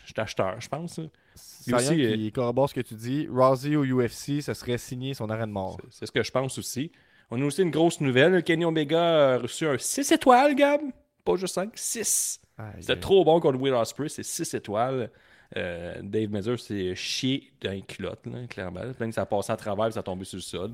je 0.04 0.06
suis 0.12 0.14
acheteur, 0.20 0.60
je 0.60 0.68
pense. 0.68 0.94
ça. 0.96 1.02
C'est 1.36 1.72
aussi, 1.74 1.88
rien 1.94 2.10
euh, 2.10 2.16
qui 2.16 2.32
corrobore 2.32 2.68
ce 2.70 2.74
que 2.74 2.80
tu 2.80 2.94
dis. 2.94 3.28
Rousey 3.30 3.76
au 3.76 3.84
UFC, 3.84 4.40
ça 4.40 4.54
serait 4.54 4.78
signé 4.78 5.14
son 5.14 5.30
arrêt 5.30 5.46
de 5.46 5.52
mort. 5.52 5.76
C'est- 5.82 5.98
C'est 6.00 6.06
ce 6.06 6.12
que 6.12 6.22
je 6.24 6.30
pense 6.32 6.58
aussi. 6.58 6.90
On 7.30 7.40
a 7.42 7.44
aussi 7.44 7.62
une 7.62 7.70
grosse 7.70 8.00
nouvelle. 8.00 8.42
Kenny 8.42 8.64
Omega 8.64 9.34
a 9.34 9.38
reçu 9.38 9.66
un 9.66 9.76
6 9.78 10.12
étoiles, 10.12 10.54
Gab. 10.54 10.80
Pas 11.24 11.36
juste 11.36 11.54
5, 11.54 11.70
6. 11.74 12.40
Aïe, 12.56 12.66
C'était 12.80 12.98
trop 12.98 13.24
bon 13.24 13.38
contre 13.40 13.58
Will 13.60 13.74
Ospreay, 13.74 14.08
c'est 14.08 14.22
6 14.22 14.54
étoiles. 14.54 15.10
Euh, 15.56 16.00
Dave 16.02 16.30
Mazur 16.30 16.58
s'est 16.58 16.94
chié 16.94 17.52
dans 17.62 17.70
les 17.70 17.82
culottes, 17.82 18.26
là, 18.26 18.46
clairement. 18.48 18.80
Même 18.98 19.10
que 19.10 19.14
ça 19.14 19.26
passait 19.26 19.52
à 19.52 19.56
travers, 19.56 19.92
ça 19.92 20.02
tombait 20.02 20.24
sur 20.24 20.36
le 20.36 20.42
sol. 20.42 20.72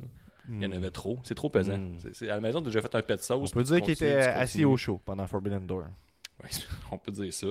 Il 0.48 0.62
y 0.62 0.66
en 0.66 0.72
avait 0.72 0.90
trop. 0.90 1.18
C'est 1.24 1.34
trop 1.34 1.48
pesant. 1.48 1.78
Mm. 1.78 1.96
C'est- 2.12 2.28
à 2.28 2.34
la 2.34 2.40
maison, 2.40 2.60
déjà 2.60 2.82
fait 2.82 2.94
un 2.94 3.02
pet 3.02 3.16
de 3.16 3.20
On 3.20 3.22
sauce. 3.22 3.52
peut 3.52 3.62
dire 3.62 3.80
qu'il 3.82 3.92
était 3.92 4.16
assis 4.18 4.64
au 4.64 4.76
chaud 4.76 5.00
pendant 5.04 5.26
Forbidden 5.26 5.66
Door. 5.66 5.84
Ouais, 6.42 6.50
on 6.92 6.98
peut 6.98 7.12
dire 7.12 7.32
ça. 7.32 7.46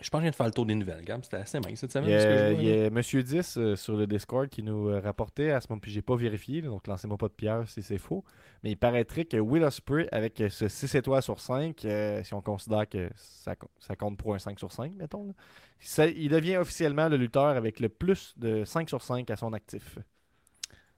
Je 0.00 0.10
pense 0.10 0.18
que 0.18 0.22
je 0.22 0.22
viens 0.22 0.30
de 0.32 0.36
faire 0.36 0.46
le 0.46 0.52
tour 0.52 0.66
des 0.66 0.74
nouvelles, 0.74 1.04
Gab. 1.04 1.22
C'était 1.22 1.36
assez 1.36 1.60
mince 1.60 1.78
cette 1.78 1.92
semaine. 1.92 2.10
Il 2.10 2.12
y 2.12 2.14
a, 2.16 2.50
vois, 2.52 2.62
il 2.62 2.68
y 2.68 2.80
là. 2.80 2.86
a 2.86 2.90
Monsieur 2.90 3.22
10 3.22 3.56
euh, 3.58 3.76
sur 3.76 3.96
le 3.96 4.06
Discord 4.08 4.48
qui 4.48 4.62
nous 4.62 4.88
euh, 4.88 4.98
rapportait 5.00 5.50
à 5.52 5.60
ce 5.60 5.68
moment, 5.70 5.78
puis 5.80 5.92
j'ai 5.92 6.02
pas 6.02 6.16
vérifié, 6.16 6.62
donc 6.62 6.86
lancez-moi 6.88 7.16
pas 7.16 7.28
de 7.28 7.32
pierre 7.32 7.68
si 7.68 7.80
c'est 7.80 7.98
faux. 7.98 8.24
Mais 8.64 8.72
il 8.72 8.76
paraîtrait 8.76 9.24
que 9.24 9.36
Will 9.36 9.62
Ospreay, 9.62 10.08
avec 10.10 10.40
euh, 10.40 10.48
ce 10.48 10.66
6 10.68 10.96
étoiles 10.96 11.22
sur 11.22 11.38
5, 11.38 11.84
euh, 11.84 12.24
si 12.24 12.34
on 12.34 12.42
considère 12.42 12.88
que 12.88 13.08
ça, 13.14 13.54
ça 13.78 13.94
compte 13.94 14.18
pour 14.18 14.34
un 14.34 14.38
5 14.40 14.58
sur 14.58 14.72
5, 14.72 14.92
mettons, 14.96 15.26
là, 15.28 15.32
ça- 15.78 16.06
il 16.08 16.28
devient 16.28 16.56
officiellement 16.56 17.08
le 17.08 17.16
lutteur 17.16 17.46
avec 17.56 17.78
le 17.78 17.88
plus 17.88 18.34
de 18.36 18.64
5 18.64 18.88
sur 18.88 19.00
5 19.00 19.30
à 19.30 19.36
son 19.36 19.52
actif. 19.52 19.98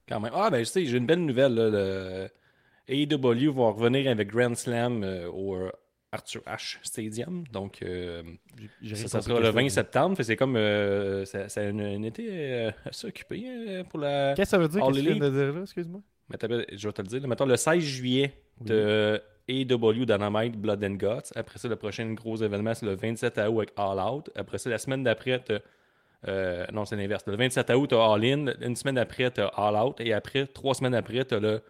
Quand 0.08 0.20
même. 0.20 0.32
Ah, 0.34 0.48
ben, 0.50 0.60
je 0.60 0.64
sais, 0.64 0.86
j'ai 0.86 0.96
une 0.96 1.06
belle 1.06 1.24
nouvelle. 1.24 1.54
Là, 1.54 1.68
le 1.68 2.28
AEW 2.88 3.52
va 3.52 3.70
revenir 3.72 4.10
avec 4.10 4.28
Grand 4.28 4.54
Slam 4.54 5.04
au 5.34 5.58
Arthur 6.12 6.40
Ashe 6.46 6.78
Stadium. 6.82 7.44
Donc, 7.52 7.82
euh, 7.82 8.22
ça, 8.94 9.08
ça 9.08 9.20
sera 9.22 9.40
le 9.40 9.46
je 9.46 9.50
20 9.50 9.62
dis. 9.62 9.70
septembre. 9.70 10.16
C'est 10.22 10.36
comme. 10.36 10.56
euh, 10.56 11.24
ça, 11.24 11.48
ça 11.48 11.60
a 11.60 11.64
une, 11.64 11.80
une 11.80 12.04
été 12.04 12.26
euh, 12.30 12.70
assez 12.84 13.06
occupé 13.08 13.44
euh, 13.46 13.84
pour 13.84 13.98
la. 14.00 14.34
Qu'est-ce 14.36 14.50
que 14.52 14.56
ça 14.56 14.58
veut 14.58 14.68
dire? 14.68 14.84
All 14.84 14.92
que 14.94 14.98
tu 14.98 15.04
viens 15.04 15.16
de 15.16 15.30
dire 15.30 15.52
là, 15.54 15.60
excuse-moi? 15.62 16.00
Je 16.28 16.32
vais 16.32 16.92
te 16.92 17.02
le 17.02 17.08
dire. 17.08 17.20
là. 17.22 17.28
Mettons 17.28 17.46
le 17.46 17.56
16 17.56 17.80
juillet 17.82 18.32
de 18.60 19.20
AEW 19.48 20.04
Dynamite 20.06 20.56
Blood 20.56 20.82
and 20.84 20.94
Guts. 20.94 21.30
Après 21.36 21.58
ça, 21.58 21.68
le 21.68 21.76
prochain 21.76 22.12
gros 22.14 22.36
événement, 22.36 22.74
c'est 22.74 22.86
le 22.86 22.94
27 22.96 23.38
août 23.38 23.56
avec 23.58 23.72
All 23.76 23.98
Out. 24.00 24.30
Après 24.34 24.58
ça, 24.58 24.70
la 24.70 24.78
semaine 24.78 25.04
d'après, 25.04 25.42
euh, 26.26 26.66
non, 26.72 26.84
c'est 26.84 26.96
l'inverse. 26.96 27.22
Le 27.26 27.36
27 27.36 27.70
août, 27.70 27.88
t'as 27.90 28.12
All 28.12 28.24
In. 28.24 28.46
Une 28.60 28.74
semaine 28.74 28.98
après, 28.98 29.30
t'as 29.30 29.46
All 29.48 29.76
Out. 29.76 30.00
Et 30.00 30.12
après, 30.12 30.46
trois 30.46 30.74
semaines 30.74 30.94
après, 30.94 31.24
t'as 31.24 31.38
le 31.38 31.62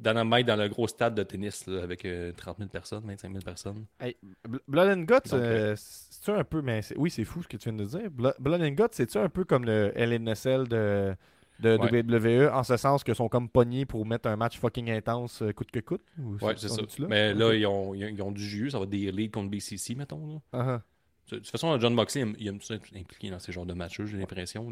Dynamite 0.00 0.46
dans 0.46 0.56
le 0.56 0.68
gros 0.68 0.86
stade 0.86 1.14
de 1.14 1.22
tennis 1.22 1.66
là, 1.66 1.82
avec 1.82 2.04
euh, 2.04 2.32
30 2.36 2.58
000 2.58 2.68
personnes, 2.68 3.02
25 3.06 3.30
000 3.32 3.42
personnes. 3.42 3.86
Hey, 4.00 4.16
Bl- 4.48 4.58
Blood 4.68 4.88
and 4.98 5.02
Guts, 5.02 5.30
Donc, 5.30 5.40
euh, 5.40 5.74
c'est-tu 5.76 6.30
un 6.32 6.44
peu, 6.44 6.60
mais 6.62 6.80
oui, 6.96 7.10
c'est 7.10 7.24
fou 7.24 7.42
ce 7.42 7.48
que 7.48 7.56
tu 7.56 7.70
viens 7.70 7.78
de 7.78 7.84
dire. 7.84 8.10
Blo- 8.10 8.34
Blood 8.38 8.60
and 8.62 8.72
Guts, 8.72 8.88
c'est-tu 8.92 9.16
un 9.18 9.28
peu 9.28 9.44
comme 9.44 9.64
le 9.64 9.92
LNSL 9.96 10.68
de, 10.68 11.14
de 11.60 11.78
Ouais. 11.78 12.02
WWE, 12.02 12.50
en 12.52 12.62
ce 12.62 12.76
sens 12.76 13.02
que 13.04 13.14
sont 13.14 13.28
comme 13.30 13.48
pognés 13.48 13.86
pour 13.86 14.04
mettre 14.04 14.28
un 14.28 14.36
match 14.36 14.58
fucking 14.58 14.90
intense 14.90 15.40
euh, 15.40 15.52
coûte 15.52 15.70
que 15.70 15.80
coûte? 15.80 16.02
Ou 16.18 16.36
Ouais, 16.44 16.54
c'est 16.58 16.68
ça. 16.68 16.82
Mais 17.08 17.32
là, 17.32 17.54
ils 17.54 17.66
ont, 17.66 17.94
ils 17.94 18.04
ont- 18.04 18.08
ils 18.08 18.22
ont 18.22 18.32
du 18.32 18.44
jus. 18.44 18.70
Ça 18.70 18.78
va 18.78 18.84
être 18.84 18.90
des 18.90 19.10
leagues 19.10 19.32
contre 19.32 19.50
BCC, 19.50 19.94
mettons. 19.94 20.26
Là. 20.34 20.40
Ah, 20.52 20.64
ah. 20.68 20.82
De 21.30 21.36
toute 21.38 21.48
façon, 21.48 21.78
John 21.80 21.92
Moxley, 21.92 22.24
il 22.38 22.46
aime- 22.46 22.60
ça 22.60 22.74
être 22.74 22.88
impliqué 22.96 23.30
dans 23.30 23.38
ces 23.40 23.50
genres 23.52 23.66
de 23.66 23.74
matchs 23.74 24.00
j'ai 24.04 24.16
l'impression. 24.16 24.70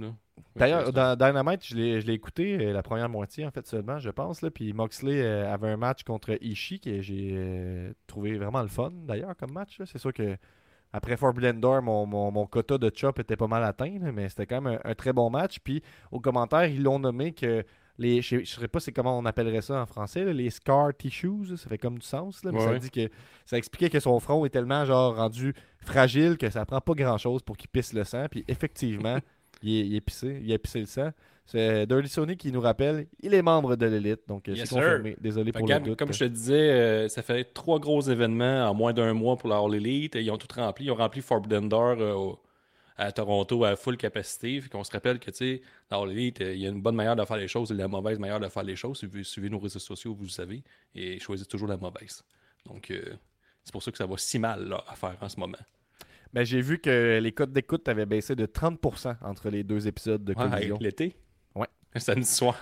D'ailleurs, 0.54 0.92
dans 0.92 1.16
Dynamite, 1.16 1.64
je 1.66 1.74
l'ai 1.74 2.00
je 2.00 2.06
l'ai 2.06 2.12
écouté 2.12 2.56
euh, 2.68 2.72
la 2.72 2.82
première 2.82 3.08
moitié, 3.08 3.44
en 3.44 3.50
fait, 3.50 3.66
seulement, 3.66 3.98
je 3.98 4.10
pense. 4.10 4.40
Là, 4.40 4.50
puis 4.50 4.72
Moxley 4.72 5.20
euh, 5.20 5.52
avait 5.52 5.68
un 5.70 5.76
match 5.76 6.04
contre 6.04 6.38
Ishii 6.40 6.78
que 6.80 7.00
j'ai 7.02 7.30
euh, 7.34 7.92
trouvé 8.06 8.38
vraiment 8.38 8.62
le 8.62 8.68
fun, 8.68 8.92
d'ailleurs, 9.06 9.34
comme 9.36 9.50
match. 9.52 9.80
C'est 9.84 9.98
sûr 9.98 10.12
que 10.12 10.36
après 10.92 11.16
Forbidden 11.16 11.60
Door, 11.60 11.82
mon, 11.82 12.06
mon, 12.06 12.30
mon 12.30 12.46
quota 12.46 12.78
de 12.78 12.88
chop 12.94 13.18
était 13.18 13.36
pas 13.36 13.48
mal 13.48 13.64
atteint, 13.64 13.98
là, 14.00 14.12
mais 14.12 14.28
c'était 14.28 14.46
quand 14.46 14.60
même 14.60 14.78
un, 14.84 14.90
un 14.90 14.94
très 14.94 15.12
bon 15.12 15.28
match. 15.30 15.58
Puis 15.58 15.82
au 16.12 16.20
commentaire, 16.20 16.66
ils 16.66 16.82
l'ont 16.84 17.00
nommé 17.00 17.32
que 17.32 17.64
les. 17.98 18.22
Je 18.22 18.36
ne 18.36 18.44
sais 18.44 18.68
pas 18.68 18.80
c'est 18.80 18.92
comment 18.92 19.18
on 19.18 19.24
appellerait 19.24 19.62
ça 19.62 19.80
en 19.82 19.86
français, 19.86 20.24
là, 20.24 20.32
les 20.32 20.50
scar 20.50 20.94
tissues, 20.96 21.56
ça 21.56 21.68
fait 21.68 21.78
comme 21.78 21.98
du 21.98 22.06
sens, 22.06 22.44
là, 22.44 22.50
mais 22.52 22.58
Ouais, 22.58 22.72
ça 22.74 22.78
dit 22.78 22.90
que 22.90 23.08
ça 23.46 23.56
expliquait 23.58 23.90
que 23.90 24.00
son 24.00 24.18
front 24.20 24.44
est 24.44 24.50
tellement 24.50 24.84
genre 24.84 25.16
rendu 25.16 25.54
fragile 25.80 26.36
que 26.36 26.50
ça 26.50 26.64
prend 26.64 26.80
pas 26.80 26.94
grand 26.94 27.18
chose 27.18 27.42
pour 27.42 27.56
qu'il 27.56 27.68
pisse 27.68 27.92
le 27.92 28.04
sang. 28.04 28.26
Puis 28.30 28.44
effectivement, 28.48 29.18
il, 29.62 29.76
est, 29.80 29.86
il 29.86 29.94
est 29.96 30.00
pissé, 30.00 30.40
il 30.42 30.52
a 30.52 30.58
pissé 30.58 30.80
le 30.80 30.86
sang. 30.86 31.10
C'est 31.46 31.86
Dirty 31.86 32.08
Sony 32.08 32.36
qui 32.38 32.50
nous 32.50 32.60
rappelle, 32.62 33.06
il 33.20 33.34
est 33.34 33.42
membre 33.42 33.76
de 33.76 33.84
l'élite, 33.84 34.20
donc 34.26 34.48
euh, 34.48 34.54
Yes, 34.54 34.66
c'est 34.70 34.74
confirmé. 34.76 35.14
Désolé 35.20 35.52
Fait 35.52 35.58
pour 35.58 35.68
le 35.68 35.78
doute. 35.80 35.98
Comme 35.98 36.10
je 36.10 36.20
te 36.20 36.24
disais, 36.24 36.54
euh, 36.70 37.08
ça 37.08 37.20
fait 37.20 37.44
trois 37.52 37.78
gros 37.78 38.00
événements 38.00 38.66
en 38.66 38.72
moins 38.72 38.94
d'un 38.94 39.12
mois 39.12 39.36
pour 39.36 39.50
la 39.50 39.58
All 39.58 39.74
Elite. 39.74 40.14
Ils 40.18 40.30
ont 40.30 40.38
tout 40.38 40.48
rempli. 40.56 40.86
Ils 40.86 40.90
ont 40.90 40.94
rempli 40.94 41.20
Forbidden 41.20 41.68
Door 41.68 41.96
euh, 42.00 42.14
au- 42.14 42.38
à 42.96 43.10
Toronto 43.12 43.64
à 43.64 43.76
full 43.76 43.96
capacité. 43.96 44.60
Fait 44.60 44.68
qu'on 44.68 44.84
se 44.84 44.90
rappelle 44.92 45.18
que, 45.18 45.30
tu 45.30 45.36
sais, 45.36 45.62
la 45.90 45.98
All 45.98 46.10
Elite, 46.10 46.40
euh, 46.40 46.54
il 46.54 46.60
y 46.60 46.66
a 46.66 46.70
une 46.70 46.80
bonne 46.82 46.94
manière 46.94 47.16
de 47.16 47.24
faire 47.24 47.36
les 47.36 47.48
choses 47.48 47.70
et 47.72 47.74
la 47.74 47.88
mauvaise 47.88 48.18
manière 48.18 48.40
de 48.40 48.48
faire 48.48 48.62
les 48.62 48.76
choses. 48.76 49.00
Si 49.00 49.06
vous 49.06 49.22
suivez 49.24 49.50
nos 49.50 49.58
réseaux 49.58 49.78
sociaux, 49.78 50.14
vous 50.14 50.24
le 50.24 50.28
savez. 50.30 50.62
Et 50.94 51.18
choisissez 51.18 51.48
toujours 51.48 51.68
la 51.68 51.76
mauvaise. 51.76 52.22
Donc, 52.66 52.90
euh, 52.90 53.14
c'est 53.64 53.72
pour 53.72 53.82
ça 53.82 53.90
que 53.90 53.98
ça 53.98 54.06
va 54.06 54.16
si 54.16 54.38
mal 54.38 54.68
là, 54.68 54.84
à 54.86 54.94
faire 54.94 55.16
en 55.20 55.28
ce 55.28 55.38
moment. 55.40 55.58
Ben, 56.32 56.44
j'ai 56.44 56.60
vu 56.60 56.78
que 56.80 57.18
les 57.22 57.32
codes 57.32 57.52
d'écoute 57.52 57.88
avaient 57.88 58.06
baissé 58.06 58.34
de 58.34 58.46
30% 58.46 59.16
entre 59.22 59.50
les 59.50 59.62
deux 59.62 59.86
épisodes 59.86 60.24
de 60.24 60.32
Ouais, 60.34 60.48
Collision. 60.50 60.76
hey, 60.76 60.82
l'été? 60.82 61.16
Ouais. 61.54 61.68
Un 61.94 62.00
samedi 62.00 62.26
soir. 62.26 62.60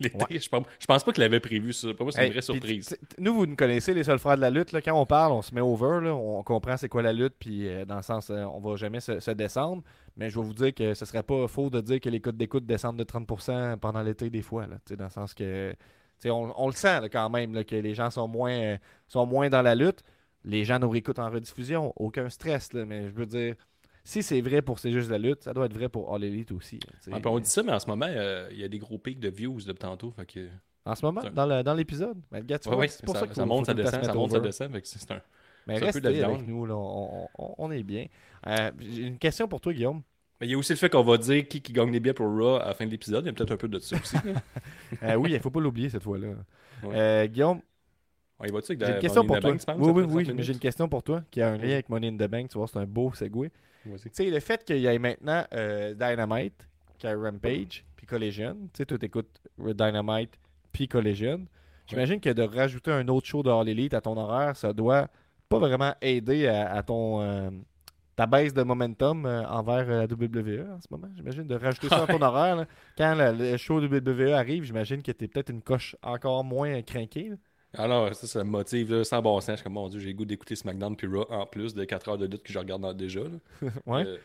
Je, 0.30 0.48
pense, 0.48 0.64
je 0.78 0.86
pense 0.86 1.04
pas 1.04 1.12
qu'il 1.12 1.22
avait 1.22 1.40
prévu 1.40 1.74
ça. 1.74 1.92
Pour 1.92 2.06
moi, 2.06 2.12
c'est 2.12 2.26
une 2.26 2.32
vraie 2.32 2.40
surprise. 2.40 2.96
Nous, 3.18 3.34
vous 3.34 3.44
nous 3.44 3.56
connaissez, 3.56 3.92
les 3.92 4.04
seuls 4.04 4.18
frères 4.18 4.36
de 4.36 4.40
la 4.40 4.48
lutte. 4.48 4.72
Là, 4.72 4.80
quand 4.80 4.94
on 4.94 5.04
parle, 5.04 5.32
on 5.32 5.42
se 5.42 5.54
met 5.54 5.60
over. 5.60 6.00
Là, 6.02 6.14
on 6.14 6.42
comprend 6.42 6.78
c'est 6.78 6.88
quoi 6.88 7.02
la 7.02 7.12
lutte. 7.12 7.34
Puis 7.38 7.68
euh, 7.68 7.84
dans 7.84 7.96
le 7.96 8.02
sens, 8.02 8.30
euh, 8.30 8.44
on 8.44 8.60
va 8.60 8.76
jamais 8.76 9.00
se, 9.00 9.30
descendre. 9.32 9.82
Mais 10.16 10.30
je 10.30 10.40
vais 10.40 10.44
vous 10.44 10.54
dire 10.54 10.74
que 10.74 10.94
ce 10.94 11.04
serait 11.04 11.22
pas 11.22 11.46
faux 11.48 11.68
de 11.68 11.82
dire 11.82 12.00
que 12.00 12.08
les 12.08 12.20
codes 12.20 12.38
d'écoute 12.38 12.64
descendent 12.64 12.96
de 12.96 13.04
30% 13.04 13.76
pendant 13.76 14.02
l'été 14.02 14.30
des 14.30 14.42
fois. 14.42 14.66
Là, 14.66 14.76
dans 14.96 15.04
le 15.04 15.10
sens 15.10 15.34
que 15.34 15.74
on, 16.24 16.52
on, 16.56 16.66
le 16.66 16.72
sent 16.72 17.08
quand 17.12 17.28
même 17.30 17.64
que 17.64 17.76
les 17.76 17.94
gens 17.94 18.10
sont 18.10 18.28
moins, 18.28 18.52
euh, 18.52 18.78
sont 19.06 19.26
moins 19.26 19.50
dans 19.50 19.62
la 19.62 19.74
lutte. 19.74 20.02
Les 20.44 20.64
gens 20.64 20.78
nous 20.78 20.88
réécoutent 20.88 21.18
en 21.18 21.30
rediffusion. 21.30 21.92
Aucun 21.96 22.28
stress. 22.30 22.72
Là, 22.72 22.86
mais 22.86 23.10
je 23.10 23.14
veux 23.14 23.26
dire 23.26 23.54
si 24.10 24.24
c'est 24.24 24.40
vrai 24.40 24.60
pour 24.60 24.80
C'est 24.80 24.90
juste 24.90 25.08
la 25.08 25.18
lutte, 25.18 25.44
ça 25.44 25.54
doit 25.54 25.66
être 25.66 25.72
vrai 25.72 25.88
pour 25.88 26.12
All 26.12 26.24
Elite 26.24 26.50
aussi. 26.50 26.80
on 27.06 27.38
dit 27.38 27.48
ça, 27.48 27.62
mais 27.62 27.72
en 27.72 27.78
ce 27.78 27.86
moment, 27.86 28.08
euh, 28.08 28.48
il 28.50 28.58
y 28.58 28.64
a 28.64 28.68
des 28.68 28.78
gros 28.78 28.98
pics 28.98 29.20
de 29.20 29.28
views 29.28 29.60
de 29.60 29.72
tantôt. 29.72 30.10
Fait 30.10 30.26
que... 30.26 30.48
En 30.84 30.96
ce 30.96 31.04
moment, 31.04 31.22
dans 31.32 31.74
l'épisode? 31.74 32.18
Ben, 32.32 32.44
c'est 32.48 33.04
pour 33.04 33.16
ça, 33.16 33.26
que 33.28 33.34
ça 33.34 33.46
monte, 33.46 33.66
ça 33.66 33.74
descend, 33.74 34.04
ça 34.04 34.14
monte, 34.14 34.32
ça 34.32 34.40
descend. 34.40 34.80
c'est 34.82 35.10
un. 35.12 35.20
Mais 35.66 35.78
restez 35.78 36.24
avec 36.24 36.46
nous, 36.46 36.66
là, 36.66 36.74
on, 36.74 37.28
on, 37.38 37.70
est 37.70 37.82
bien. 37.82 38.06
Euh, 38.46 38.70
j'ai 38.80 39.02
une 39.02 39.18
question 39.18 39.46
pour 39.46 39.60
toi, 39.60 39.72
Guillaume. 39.72 40.02
Mais 40.40 40.46
il 40.48 40.50
y 40.50 40.54
a 40.54 40.58
aussi 40.58 40.72
le 40.72 40.78
fait 40.78 40.88
qu'on 40.88 41.02
va 41.02 41.18
dire 41.18 41.46
qui, 41.46 41.60
qui 41.60 41.72
gagne 41.72 41.92
les 41.92 42.00
billets 42.00 42.14
pour 42.14 42.26
Raw 42.26 42.56
à 42.56 42.68
la 42.68 42.74
fin 42.74 42.86
de 42.86 42.90
l'épisode. 42.90 43.24
Il 43.24 43.26
y 43.26 43.30
a 43.30 43.32
peut-être 43.34 43.52
un 43.52 43.56
peu 43.58 43.68
de 43.68 43.78
ça 43.78 43.94
aussi. 43.94 44.16
euh, 45.02 45.14
oui, 45.16 45.30
il 45.30 45.34
ne 45.34 45.38
faut 45.38 45.50
pas 45.50 45.60
l'oublier 45.60 45.90
cette 45.90 46.02
fois-là. 46.02 46.28
Euh, 46.84 47.26
Guillaume, 47.26 47.60
j'ai 48.42 48.48
une 48.94 48.98
question 49.00 49.26
pour 49.26 49.38
toi. 49.38 49.54
oui, 49.76 49.92
oui, 49.92 50.04
oui, 50.08 50.34
j'ai 50.38 50.52
une 50.54 50.58
question 50.58 50.88
pour 50.88 51.02
toi 51.02 51.22
qui 51.30 51.42
a 51.42 51.50
un 51.50 51.58
lien 51.58 51.74
avec 51.74 51.90
Money 51.90 52.08
in 52.08 52.16
the 52.16 52.28
Bank. 52.28 52.48
Tu 52.48 52.58
vois, 52.58 52.66
c'est 52.66 52.78
un 52.78 52.86
beau 52.86 53.12
segway. 53.14 53.50
Tu 53.84 54.10
sais, 54.12 54.30
le 54.30 54.40
fait 54.40 54.64
qu'il 54.64 54.78
y 54.78 54.86
ait 54.86 54.98
maintenant 54.98 55.44
euh, 55.54 55.94
Dynamite, 55.94 56.68
qui 56.98 57.06
a 57.06 57.16
Rampage, 57.16 57.84
puis 57.96 58.06
Collision, 58.06 58.56
tu 58.72 58.78
sais, 58.78 58.86
tout 58.86 59.02
écoute 59.04 59.40
Dynamite, 59.58 60.38
puis 60.72 60.88
Collision. 60.88 61.46
J'imagine 61.86 62.20
que 62.20 62.30
de 62.30 62.42
rajouter 62.42 62.92
un 62.92 63.08
autre 63.08 63.26
show 63.26 63.42
de 63.42 63.50
All 63.50 63.68
Elite 63.68 63.94
à 63.94 64.00
ton 64.00 64.16
horaire, 64.16 64.56
ça 64.56 64.72
doit 64.72 65.08
pas 65.48 65.58
vraiment 65.58 65.94
aider 66.00 66.46
à, 66.46 66.82
ton 66.84 67.20
euh, 67.20 67.50
ta 68.14 68.26
baisse 68.26 68.54
de 68.54 68.62
momentum 68.62 69.26
euh, 69.26 69.44
envers 69.48 69.86
la 69.88 70.04
WWE 70.04 70.70
en 70.70 70.80
ce 70.80 70.86
moment. 70.90 71.08
J'imagine 71.16 71.46
de 71.46 71.54
rajouter 71.56 71.88
ça 71.88 72.04
à 72.04 72.06
ton 72.06 72.22
horaire. 72.22 72.66
Quand 72.96 73.16
le, 73.16 73.56
show 73.56 73.80
de 73.80 73.88
WWE 73.88 74.34
arrive, 74.34 74.64
j'imagine 74.64 75.02
que 75.02 75.10
tu 75.10 75.24
es 75.24 75.28
peut-être 75.28 75.50
une 75.50 75.62
coche 75.62 75.96
encore 76.02 76.44
moins 76.44 76.80
craquée. 76.82 77.32
Alors, 77.74 78.14
ça, 78.14 78.26
ça 78.26 78.44
me 78.44 78.50
motive 78.50 79.04
sans 79.04 79.22
bon 79.22 79.40
sens. 79.40 79.58
Je 79.58 79.64
comme, 79.64 79.74
mon 79.74 79.88
Dieu, 79.88 80.00
j'ai 80.00 80.08
le 80.08 80.14
goût 80.14 80.24
d'écouter 80.24 80.56
SmackDown 80.56 80.96
puis 80.96 81.06
Raw 81.06 81.26
en 81.30 81.46
plus 81.46 81.74
de 81.74 81.84
4 81.84 82.08
heures 82.08 82.18
de 82.18 82.26
lutte 82.26 82.42
que 82.42 82.52
je 82.52 82.58
regarde 82.58 82.96
déjà. 82.96 83.20
ouais. 83.86 84.04
Euh, 84.06 84.18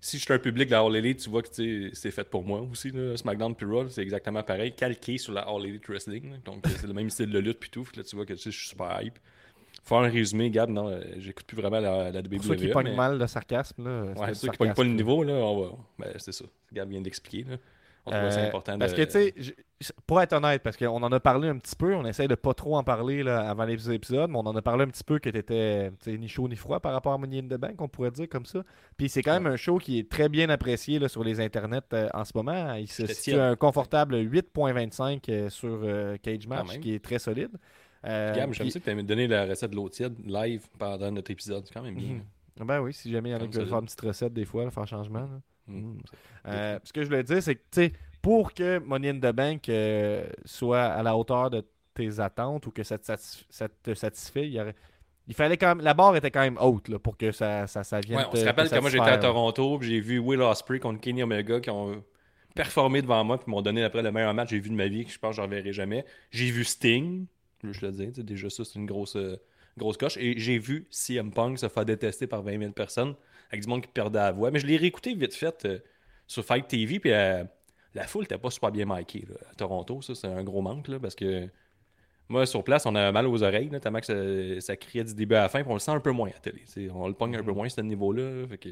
si 0.00 0.18
je 0.18 0.24
suis 0.24 0.32
un 0.32 0.38
public 0.38 0.68
de 0.68 0.72
la 0.72 0.80
All 0.80 0.96
Elite, 0.96 1.20
tu 1.20 1.30
vois 1.30 1.42
que 1.42 1.48
c'est 1.92 2.10
fait 2.10 2.24
pour 2.24 2.44
moi 2.44 2.60
aussi. 2.60 2.90
Là. 2.90 3.16
SmackDown 3.16 3.54
puis 3.54 3.66
Raw, 3.66 3.88
c'est 3.88 4.02
exactement 4.02 4.42
pareil, 4.42 4.72
calqué 4.72 5.18
sur 5.18 5.32
la 5.32 5.42
All 5.42 5.64
Elite 5.64 5.86
Wrestling. 5.88 6.36
Donc, 6.44 6.64
c'est 6.66 6.86
le 6.86 6.92
même 6.92 7.10
style 7.10 7.30
de 7.30 7.38
lutte 7.38 7.60
puis 7.60 7.70
tout. 7.70 7.86
Là, 7.96 8.02
tu 8.02 8.16
vois 8.16 8.26
que 8.26 8.34
je 8.34 8.50
suis 8.50 8.68
super 8.68 9.00
hype. 9.02 9.18
Faire 9.84 9.98
un 9.98 10.08
résumé, 10.08 10.48
Gab, 10.50 10.70
non, 10.70 10.88
euh, 10.88 11.02
j'écoute 11.18 11.44
plus 11.44 11.56
vraiment 11.56 11.80
la, 11.80 12.12
la 12.12 12.20
WWE. 12.20 12.36
Pour 12.36 12.44
ceux 12.44 12.54
qui 12.54 12.68
pognent 12.68 12.94
mal 12.94 13.18
le 13.18 13.26
sarcasme, 13.26 13.84
là. 13.84 14.12
Ouais, 14.12 14.34
ceux 14.34 14.48
qui 14.48 14.56
pognent 14.56 14.74
pas 14.74 14.84
le 14.84 14.90
niveau, 14.90 15.24
là, 15.24 15.34
on 15.34 15.60
va... 15.60 15.70
ben, 15.98 16.12
c'est 16.18 16.32
ça. 16.32 16.44
Gab 16.72 16.88
vient 16.88 17.00
d'expliquer. 17.00 17.46
Euh, 18.08 18.48
important 18.48 18.78
parce 18.78 18.94
que, 18.94 19.02
tu 19.02 19.10
sais, 19.80 19.94
pour 20.08 20.20
être 20.20 20.32
honnête, 20.32 20.62
parce 20.62 20.76
qu'on 20.76 21.02
en 21.02 21.12
a 21.12 21.20
parlé 21.20 21.48
un 21.48 21.58
petit 21.58 21.76
peu, 21.76 21.94
on 21.94 22.04
essaie 22.04 22.26
de 22.26 22.34
pas 22.34 22.52
trop 22.52 22.76
en 22.76 22.82
parler 22.82 23.22
là, 23.22 23.48
avant 23.48 23.64
les 23.64 23.90
épisodes, 23.92 24.28
mais 24.28 24.38
on 24.38 24.46
en 24.46 24.56
a 24.56 24.62
parlé 24.62 24.82
un 24.84 24.88
petit 24.88 25.04
peu 25.04 25.20
que 25.20 25.30
t'étais 25.30 25.92
ni 26.06 26.26
chaud 26.26 26.48
ni 26.48 26.56
froid 26.56 26.80
par 26.80 26.92
rapport 26.92 27.12
à 27.12 27.18
Money 27.18 27.38
in 27.38 27.42
the 27.42 27.60
Bank, 27.60 27.80
on 27.80 27.88
pourrait 27.88 28.10
dire 28.10 28.28
comme 28.28 28.44
ça. 28.44 28.62
Puis 28.96 29.08
c'est 29.08 29.22
quand 29.22 29.34
même 29.34 29.46
un 29.46 29.56
show 29.56 29.78
qui 29.78 30.00
est 30.00 30.10
très 30.10 30.28
bien 30.28 30.50
apprécié 30.50 30.98
là, 30.98 31.08
sur 31.08 31.22
les 31.22 31.40
internets 31.40 31.80
euh, 31.92 32.08
en 32.12 32.24
ce 32.24 32.32
moment. 32.34 32.74
Il 32.74 32.88
se 32.88 33.06
situe 33.06 33.38
un 33.38 33.54
confortable 33.54 34.16
8.25 34.16 35.22
euh, 35.28 35.48
sur 35.48 35.80
Cage 36.22 36.48
Match, 36.48 36.80
qui 36.80 36.94
est 36.94 37.04
très 37.04 37.20
solide. 37.20 37.52
Euh, 38.04 38.34
Gab, 38.34 38.52
j'aime 38.52 38.70
ça 38.70 38.80
que 38.80 38.84
tu 38.84 38.90
as 38.90 39.02
donné 39.02 39.28
la 39.28 39.46
recette 39.46 39.70
de 39.70 39.76
l'eau 39.76 39.88
tiède 39.88 40.18
live 40.24 40.66
pendant 40.78 41.12
notre 41.12 41.30
épisode. 41.30 41.64
C'est 41.66 41.74
quand 41.74 41.82
même 41.82 41.94
bien. 41.94 42.14
Mhm. 42.14 42.66
Ben 42.66 42.80
oui, 42.80 42.92
si 42.92 43.10
jamais 43.10 43.30
il 43.30 43.32
y 43.32 43.34
en 43.34 43.40
a 43.40 43.46
qui 43.46 43.56
veulent 43.56 43.68
faire 43.68 43.78
une 43.78 43.86
petite 43.86 44.00
recette 44.00 44.32
des 44.32 44.44
fois, 44.44 44.70
faire 44.70 44.86
changement. 44.86 45.22
Mm. 45.22 45.40
Mm. 45.66 45.98
Euh, 46.46 46.78
ce 46.82 46.92
que 46.92 47.02
je 47.02 47.06
voulais 47.06 47.22
dire, 47.22 47.42
c'est 47.42 47.56
que 47.56 47.90
pour 48.20 48.54
que 48.54 48.78
Money 48.78 49.10
in 49.10 49.18
the 49.18 49.34
Bank 49.34 49.68
euh, 49.68 50.26
soit 50.44 50.84
à 50.84 51.02
la 51.02 51.16
hauteur 51.16 51.50
de 51.50 51.64
tes 51.94 52.20
attentes 52.20 52.66
ou 52.66 52.70
que 52.70 52.82
ça 52.82 52.98
te, 52.98 53.94
satisfait, 53.94 54.48
il, 54.48 55.34
fallait 55.34 55.56
quand 55.56 55.74
même. 55.74 55.84
La 55.84 55.94
barre 55.94 56.16
était 56.16 56.30
quand 56.30 56.40
même 56.40 56.58
haute 56.60 56.96
pour 56.98 57.16
que 57.16 57.32
ça, 57.32 57.66
ça, 57.66 57.84
ça 57.84 58.00
vienne. 58.00 58.24
on 58.30 58.36
se 58.36 58.44
rappelle 58.44 58.70
que 58.70 58.78
moi 58.78 58.90
j'étais 58.90 59.04
à 59.04 59.18
Toronto, 59.18 59.78
j'ai 59.82 60.00
vu 60.00 60.18
Will 60.18 60.40
Ospreay 60.40 60.78
contre 60.78 61.00
Kenny 61.00 61.22
Omega 61.22 61.60
qui 61.60 61.70
ont 61.70 62.02
performé 62.54 63.02
devant 63.02 63.24
moi, 63.24 63.38
puis 63.38 63.50
m'ont 63.50 63.62
donné 63.62 63.82
après 63.82 64.02
le 64.02 64.12
meilleur 64.12 64.34
match 64.34 64.50
que 64.50 64.56
j'ai 64.56 64.60
vu 64.60 64.70
de 64.70 64.74
ma 64.74 64.86
vie, 64.86 65.04
que 65.04 65.12
je 65.12 65.18
pense 65.18 65.30
que 65.30 65.36
je 65.36 65.42
reverrai 65.42 65.72
jamais. 65.72 66.04
J'ai 66.30 66.50
vu 66.50 66.64
Sting, 66.64 67.26
je 67.64 67.78
te 67.78 67.86
le 67.86 67.92
dis, 67.92 68.24
déjà 68.24 68.50
ça, 68.50 68.64
c'est 68.64 68.78
une 68.78 68.86
grosse, 68.86 69.16
euh, 69.16 69.36
grosse 69.78 69.96
coche. 69.96 70.16
Et 70.18 70.38
j'ai 70.38 70.58
vu 70.58 70.86
CM 70.90 71.32
Punk 71.32 71.58
se 71.58 71.68
faire 71.68 71.84
détester 71.84 72.26
par 72.26 72.42
20 72.42 72.58
000 72.58 72.72
personnes 72.72 73.14
avec 73.52 73.62
du 73.62 73.68
monde 73.68 73.82
qui 73.82 73.88
perdait 73.88 74.18
la 74.18 74.32
voix. 74.32 74.50
Mais 74.50 74.58
je 74.58 74.66
l'ai 74.66 74.76
réécouté 74.76 75.14
vite 75.14 75.34
fait 75.34 75.64
euh, 75.66 75.78
sur 76.26 76.44
Fight 76.44 76.66
TV, 76.66 76.98
puis 76.98 77.12
euh, 77.12 77.44
la 77.94 78.06
foule 78.06 78.22
n'était 78.22 78.38
pas 78.38 78.50
super 78.50 78.72
bien 78.72 78.86
marquée 78.86 79.26
à 79.50 79.54
Toronto. 79.54 80.00
Ça, 80.02 80.14
c'est 80.14 80.26
un 80.26 80.42
gros 80.42 80.62
manque, 80.62 80.88
là, 80.88 80.98
parce 80.98 81.14
que 81.14 81.48
moi, 82.28 82.46
sur 82.46 82.64
place, 82.64 82.86
on 82.86 82.94
a 82.94 83.12
mal 83.12 83.26
aux 83.26 83.42
oreilles, 83.42 83.68
notamment 83.70 84.00
que 84.00 84.58
ça, 84.60 84.76
criait 84.76 85.04
du 85.04 85.14
début 85.14 85.34
à 85.34 85.42
la 85.42 85.48
fin, 85.48 85.60
puis 85.60 85.70
on 85.70 85.74
le 85.74 85.80
sent 85.80 85.90
un 85.90 86.00
peu 86.00 86.12
moins 86.12 86.30
à 86.30 86.32
la 86.32 86.38
télé. 86.38 86.90
On 86.94 87.06
le 87.06 87.14
pogne 87.14 87.36
un 87.36 87.42
peu 87.42 87.52
mm-hmm. 87.52 87.54
moins, 87.54 87.68
ce 87.68 87.80
niveau-là. 87.82 88.46
Fait 88.48 88.58
que, 88.58 88.70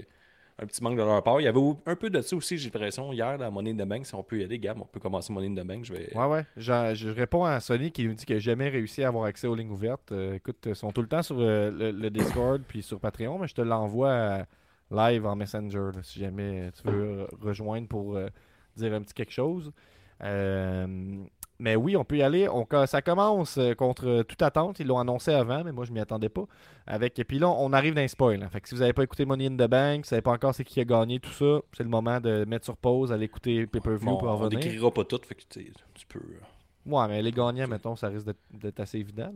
un 0.63 0.67
petit 0.67 0.83
manque 0.83 0.97
de 0.97 1.03
leur 1.03 1.23
part. 1.23 1.41
Il 1.41 1.45
y 1.45 1.49
avait 1.49 1.61
un 1.87 1.97
peu 1.97 2.11
de 2.11 2.21
ça 2.21 2.37
aussi, 2.37 2.59
j'ai 2.59 2.71
l'impression, 2.71 3.13
hier, 3.13 3.39
dans 3.39 3.51
Money 3.51 3.71
in 3.71 3.85
the 3.85 3.89
Bank. 3.89 4.07
Si 4.07 4.15
on 4.15 4.23
peut 4.23 4.41
y 4.41 4.45
aller, 4.45 4.59
Gab, 4.59 4.79
on 4.81 4.85
peut 4.85 5.01
commencer 5.01 5.33
Money 5.33 5.49
in 5.49 5.63
the 5.63 5.67
Bank. 5.67 5.85
Je 5.85 5.93
vais... 5.93 6.15
Ouais, 6.15 6.27
ouais. 6.27 6.45
Je, 6.57 7.09
réponds 7.09 7.45
à 7.45 7.61
Sony 7.61 7.91
qui 7.91 8.07
nous 8.07 8.15
dit 8.15 8.25
qu'il 8.25 8.37
n'a 8.37 8.41
jamais 8.41 8.69
réussi 8.69 9.03
à 9.03 9.09
avoir 9.09 9.25
accès 9.25 9.47
aux 9.47 9.55
lignes 9.55 9.71
ouvertes. 9.71 10.13
Euh, 10.13 10.35
écoute, 10.35 10.59
ils 10.67 10.77
sont 10.77 10.93
tout 10.93 11.03
le 11.03 11.09
temps 11.09 11.23
sur 11.23 11.37
euh, 11.39 11.93
le, 11.93 12.11
Discord 12.11 12.63
puis 12.67 12.83
sur 12.83 13.01
Patreon, 13.01 13.39
mais 13.39 13.49
je 13.49 13.55
te 13.55 13.63
l'envoie 13.63 14.45
live 14.91 15.27
en 15.27 15.37
Messenger 15.37 15.91
si 16.03 16.21
jamais 16.21 16.71
tu 16.73 16.91
veux 16.91 17.27
rejoindre 17.41 17.89
pour 17.89 18.17
euh, 18.17 18.29
dire 18.77 18.93
un 18.93 19.03
petit 19.03 19.15
quelque 19.15 19.33
chose. 19.33 19.73
mais 20.21 21.77
oui, 21.77 21.97
on 21.97 22.05
peut 22.05 22.19
y 22.19 22.23
aller. 22.23 22.49
On, 22.49 22.67
ça 22.87 23.03
commence 23.03 23.59
contre 23.79 24.23
toute 24.23 24.43
attente. 24.43 24.81
Ils 24.81 24.87
l'ont 24.87 24.99
annoncé 24.99 25.33
avant, 25.33 25.63
mais 25.65 25.73
moi, 25.73 25.85
je 25.85 25.93
m'y 25.93 26.01
attendais 26.01 26.29
pas. 26.29 26.45
Avec, 26.87 27.19
et 27.19 27.25
puis 27.25 27.39
là, 27.39 27.49
on 27.49 27.73
arrive 27.73 27.95
dans 27.95 28.01
un 28.01 28.09
spoil. 28.09 28.43
Hein. 28.43 28.49
Fait 28.51 28.61
que 28.61 28.69
si 28.69 28.75
vous 28.75 28.81
n'avez 28.81 28.93
pas 28.93 29.05
écouté 29.05 29.25
Money 29.25 29.47
in 29.47 29.55
the 29.55 29.71
Bank, 29.71 29.97
vous 29.97 30.01
ne 30.01 30.05
savez 30.05 30.23
pas 30.23 30.33
encore 30.33 30.55
c'est 30.55 30.65
qui 30.65 30.81
a 30.81 30.85
gagné, 30.85 31.21
tout 31.21 31.31
ça, 31.31 31.61
c'est 31.77 31.85
le 31.85 31.89
moment 31.89 32.21
de 32.21 32.45
mettre 32.45 32.65
sur 32.65 32.77
pause, 32.77 33.13
aller 33.13 33.27
écouter 33.27 33.67
Pay-Per-View 33.67 34.19
pour 34.19 34.29
revenir. 34.29 34.59
On 34.59 34.63
décrira 34.63 34.91
pas 34.91 35.05
tout, 35.05 35.21
fait 35.25 35.35
que 35.35 35.43
tu 35.43 36.07
peux... 36.09 36.21
Ouais, 36.87 37.09
mais 37.09 37.23
les 37.23 37.31
gagnants, 37.31 37.69
mettons, 37.69 37.95
ça 37.95 38.09
risque 38.09 38.29
d'être 38.51 38.81
assez 38.81 38.99
évident 38.99 39.33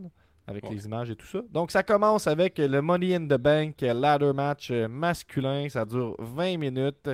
avec 0.47 0.69
les 0.69 0.85
images 0.85 1.09
et 1.09 1.15
tout 1.15 1.27
ça. 1.27 1.41
Donc, 1.51 1.71
ça 1.71 1.83
commence 1.83 2.27
avec 2.27 2.57
le 2.57 2.81
Money 2.81 3.15
in 3.15 3.25
the 3.25 3.37
Bank 3.39 3.81
ladder 3.81 4.31
match 4.33 4.71
masculin. 4.71 5.67
Ça 5.69 5.85
dure 5.85 6.15
20 6.19 6.57
minutes. 6.57 7.09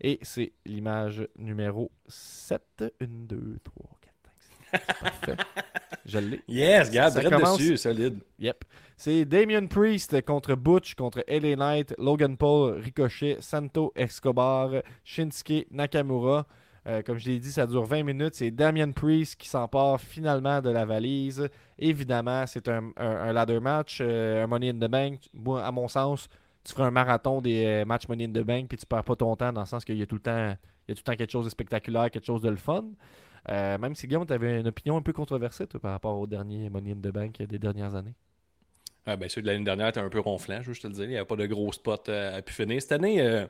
Et 0.00 0.18
c'est 0.22 0.52
l'image 0.66 1.26
numéro 1.38 1.90
7. 2.08 2.62
1, 3.00 3.06
2, 3.06 3.58
3, 3.64 3.90
4, 4.00 4.14
5, 4.70 4.80
6. 4.80 4.96
Parfait. 5.00 5.36
Je 6.06 6.18
l'ai. 6.18 6.42
Yes, 6.48 6.88
regarde, 6.88 7.14
ça 7.14 7.30
commence... 7.30 7.58
dessus, 7.58 7.78
solide. 7.78 8.18
Yep. 8.38 8.64
C'est 8.96 9.24
Damien 9.24 9.66
Priest 9.66 10.20
contre 10.22 10.54
Butch, 10.54 10.94
contre 10.94 11.24
LA 11.26 11.56
Knight, 11.56 11.94
Logan 11.98 12.36
Paul, 12.36 12.74
Ricochet, 12.80 13.38
Santo 13.40 13.92
Escobar, 13.96 14.82
Shinsuke 15.04 15.66
Nakamura. 15.70 16.46
Euh, 16.86 17.02
comme 17.02 17.18
je 17.18 17.30
l'ai 17.30 17.38
dit, 17.38 17.50
ça 17.50 17.66
dure 17.66 17.84
20 17.84 18.02
minutes. 18.02 18.34
C'est 18.34 18.50
Damien 18.50 18.90
Priest 18.92 19.36
qui 19.36 19.48
s'empare 19.48 20.00
finalement 20.00 20.60
de 20.60 20.70
la 20.70 20.84
valise. 20.84 21.48
Évidemment, 21.78 22.46
c'est 22.46 22.68
un, 22.68 22.92
ladder 23.32 23.60
match, 23.60 23.98
euh, 24.00 24.44
un 24.44 24.46
Money 24.46 24.70
in 24.70 24.74
the 24.74 24.90
Bank. 24.90 25.20
Moi, 25.32 25.64
à 25.64 25.72
mon 25.72 25.88
sens, 25.88 26.28
tu 26.62 26.72
feras 26.72 26.86
un 26.86 26.90
marathon 26.90 27.40
des 27.40 27.64
euh, 27.64 27.84
matchs 27.84 28.08
Money 28.08 28.24
in 28.24 28.32
the 28.32 28.44
Bank 28.44 28.68
puis 28.68 28.78
tu 28.78 28.86
perds 28.86 29.04
pas 29.04 29.16
ton 29.16 29.34
temps 29.36 29.52
dans 29.52 29.62
le 29.62 29.66
sens 29.66 29.84
qu'il 29.84 29.98
y 29.98 30.02
a 30.02 30.06
tout 30.06 30.14
le 30.14 30.20
temps 30.22 30.56
il 30.86 30.90
y 30.90 30.92
a 30.92 30.94
tout 30.94 31.02
le 31.06 31.12
temps 31.12 31.16
quelque 31.16 31.30
chose 31.30 31.44
de 31.44 31.50
spectaculaire, 31.50 32.10
quelque 32.10 32.26
chose 32.26 32.42
de 32.42 32.50
le 32.50 32.56
fun. 32.56 32.84
même 33.48 33.94
si 33.94 34.06
Guillaume, 34.06 34.26
tu 34.26 34.32
avais 34.34 34.60
une 34.60 34.68
opinion 34.68 34.98
un 34.98 35.02
peu 35.02 35.14
controversée 35.14 35.66
par 35.66 35.92
rapport 35.92 36.18
au 36.18 36.26
dernier 36.26 36.68
Money 36.68 36.92
in 36.92 36.96
the 36.96 37.12
Bank 37.12 37.38
des 37.38 37.58
dernières 37.58 37.94
années? 37.94 38.14
Ah, 39.06 39.16
ben, 39.16 39.28
celui 39.28 39.42
de 39.42 39.52
l'année 39.52 39.64
dernière 39.64 39.88
était 39.88 40.00
un 40.00 40.08
peu 40.08 40.20
ronflant, 40.20 40.60
je 40.62 40.78
te 40.78 40.86
le 40.86 40.92
dire. 40.92 41.04
Il 41.04 41.10
n'y 41.10 41.16
avait 41.16 41.26
pas 41.26 41.36
de 41.36 41.46
gros 41.46 41.72
spot 41.72 42.08
à 42.10 42.40
pu 42.42 42.52
finir. 42.52 42.80
Cette 42.80 42.92
année, 42.92 43.46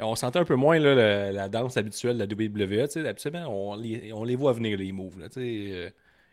on 0.00 0.14
sentait 0.14 0.38
un 0.38 0.44
peu 0.44 0.54
moins 0.54 0.78
la, 0.78 1.48
danse 1.48 1.76
habituelle 1.76 2.18
de 2.18 2.24
la 2.24 2.26
WWE. 2.26 3.46
On 3.48 4.24
les, 4.24 4.36
voit 4.36 4.52
venir, 4.52 4.78
les 4.78 4.92
moves. 4.92 5.16
Euh, 5.36 5.90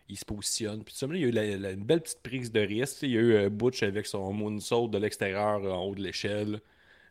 ils 0.07 0.17
se 0.17 0.25
positionnent. 0.25 0.83
Puis, 0.83 0.95
il 1.01 1.35
y 1.35 1.39
a 1.39 1.45
eu 1.45 1.73
une 1.73 1.83
belle 1.83 2.01
petite 2.01 2.21
prise 2.21 2.51
de 2.51 2.61
risque. 2.61 3.03
Il 3.03 3.11
y 3.11 3.17
a 3.17 3.21
eu 3.21 3.33
euh, 3.33 3.49
Butch 3.49 3.83
avec 3.83 4.05
son 4.05 4.31
moonsault 4.33 4.87
de 4.87 4.97
l'extérieur 4.97 5.61
en 5.63 5.83
haut 5.85 5.95
de 5.95 6.01
l'échelle. 6.01 6.61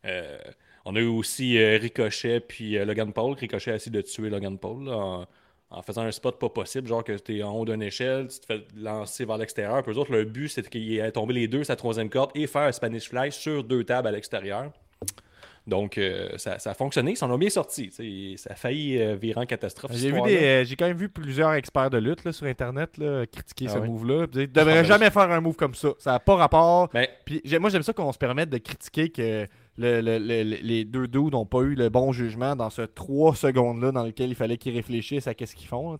Euh, 0.04 0.38
on 0.84 0.96
a 0.96 1.00
eu 1.00 1.06
aussi 1.06 1.58
Ricochet 1.58 2.40
puis 2.40 2.78
Logan 2.84 3.12
Paul. 3.12 3.34
Ricochet 3.34 3.72
a 3.72 3.74
essayé 3.76 3.92
de 3.92 4.00
tuer 4.00 4.30
Logan 4.30 4.58
Paul 4.58 4.88
en, 4.88 5.26
faisant 5.82 6.02
un 6.02 6.12
spot 6.12 6.38
pas 6.38 6.48
possible, 6.48 6.88
genre 6.88 7.04
que 7.04 7.12
tu 7.12 7.38
es 7.38 7.42
en 7.42 7.52
haut 7.52 7.66
d'une 7.66 7.82
échelle, 7.82 8.28
tu 8.28 8.40
te 8.40 8.46
fais 8.46 8.64
lancer 8.74 9.26
vers 9.26 9.36
l'extérieur. 9.36 9.82
Puis 9.82 9.92
eux 9.92 9.98
autres, 9.98 10.12
le 10.12 10.24
but, 10.24 10.48
c'était 10.48 10.70
qu'il 10.70 10.98
ait 10.98 11.12
tombé 11.12 11.34
les 11.34 11.46
deux, 11.46 11.62
sa 11.62 11.76
troisième 11.76 12.08
corde, 12.08 12.30
et 12.34 12.46
faire 12.46 12.62
un 12.62 12.72
Spanish 12.72 13.10
Fly 13.10 13.30
sur 13.32 13.64
deux 13.64 13.84
tables 13.84 14.08
à 14.08 14.12
l'extérieur. 14.12 14.72
Donc, 15.68 15.98
euh, 15.98 16.30
ça, 16.38 16.58
ça, 16.58 16.70
a 16.70 16.74
fonctionné, 16.74 17.10
ils 17.10 17.16
s'en 17.16 17.30
ont 17.30 17.36
bien 17.36 17.50
sortis. 17.50 17.90
Ça 18.38 18.52
a 18.52 18.54
failli 18.54 18.98
euh, 18.98 19.16
virer 19.16 19.42
en 19.42 19.46
catastrophe. 19.46 19.92
J'ai 19.94 20.10
vu 20.10 20.22
des, 20.22 20.38
euh, 20.38 20.64
j'ai 20.64 20.76
quand 20.76 20.86
même 20.86 20.96
vu 20.96 21.10
plusieurs 21.10 21.52
experts 21.52 21.90
de 21.90 21.98
lutte 21.98 22.24
là, 22.24 22.32
sur 22.32 22.46
Internet 22.46 22.96
là, 22.96 23.26
critiquer 23.26 23.66
ah 23.68 23.74
ce 23.74 23.78
move-là. 23.78 24.26
Ils 24.32 24.40
ne 24.40 24.46
devraient 24.46 24.78
ah, 24.78 24.84
jamais 24.84 25.10
faire 25.10 25.30
un 25.30 25.42
move 25.42 25.56
comme 25.56 25.74
ça. 25.74 25.90
Ça 25.98 26.12
n'a 26.12 26.20
pas 26.20 26.36
rapport. 26.36 26.88
Ben 26.94 27.06
Puis, 27.26 27.42
moi, 27.60 27.68
j'aime 27.68 27.82
ça 27.82 27.92
qu'on 27.92 28.12
se 28.12 28.18
permette 28.18 28.48
de 28.48 28.56
critiquer 28.56 29.10
que 29.10 29.46
les 29.78 30.84
deux 30.84 31.06
dudes 31.06 31.32
n'ont 31.32 31.46
pas 31.46 31.60
eu 31.60 31.74
le 31.74 31.88
bon 31.88 32.12
jugement 32.12 32.56
dans 32.56 32.70
ce 32.70 32.82
trois 32.82 33.34
secondes-là 33.34 33.92
dans 33.92 34.04
lequel 34.04 34.30
il 34.30 34.34
fallait 34.34 34.56
qu'ils 34.56 34.74
réfléchissent 34.74 35.28
à 35.28 35.32
ce 35.32 35.54
qu'ils 35.54 35.68
font. 35.68 35.98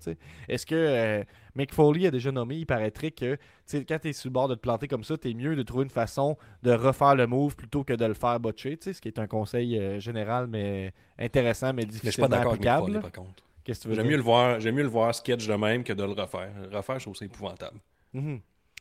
Est-ce 0.48 0.66
que 0.66 0.74
euh, 0.74 1.22
Mick 1.59 1.75
Foley 1.75 2.07
a 2.07 2.11
déjà 2.12 2.31
nommé, 2.31 2.57
il 2.57 2.66
paraîtrait 2.66 3.11
que 3.11 3.37
quand 3.73 3.99
tu 3.99 4.09
es 4.09 4.12
sur 4.12 4.29
le 4.29 4.33
bord 4.33 4.47
de 4.47 4.55
te 4.55 4.61
planter 4.61 4.87
comme 4.87 5.03
ça, 5.03 5.18
tu 5.18 5.29
es 5.29 5.35
mieux 5.35 5.57
de 5.57 5.62
trouver 5.62 5.85
une 5.85 5.90
façon 5.90 6.38
de 6.62 6.71
refaire 6.71 7.16
le 7.16 7.27
move 7.27 7.57
plutôt 7.57 7.83
que 7.83 7.92
de 7.92 8.05
le 8.05 8.14
faire 8.14 8.38
botcher, 8.38 8.79
ce 8.81 8.92
qui 8.92 9.09
est 9.09 9.18
un 9.18 9.27
conseil 9.27 9.77
euh, 9.77 9.99
général, 9.99 10.47
mais 10.47 10.92
intéressant, 11.18 11.73
mais 11.73 11.85
difficilement 11.85 12.29
mais 12.31 12.37
je 12.37 12.42
suis 12.42 12.47
pas 12.47 12.51
applicable. 12.51 13.01
par 13.01 13.12
contre. 13.12 13.42
Qu'est-ce 13.64 13.81
que 13.81 13.83
tu 13.83 13.88
veux 13.88 13.94
J'aime 13.97 14.07
mieux, 14.07 14.16
le 14.16 14.23
voir, 14.23 14.59
mieux 14.61 14.83
le 14.83 14.88
voir 14.88 15.12
sketch 15.14 15.49
de 15.49 15.55
même 15.55 15.83
que 15.83 15.92
de 15.92 16.05
le 16.05 16.12
refaire. 16.12 16.53
Le 16.71 16.77
refaire, 16.77 16.99
je 17.01 17.05
trouve 17.05 17.16
ça 17.16 17.25
épouvantable. 17.25 17.79
Mm-hmm. 18.14 18.40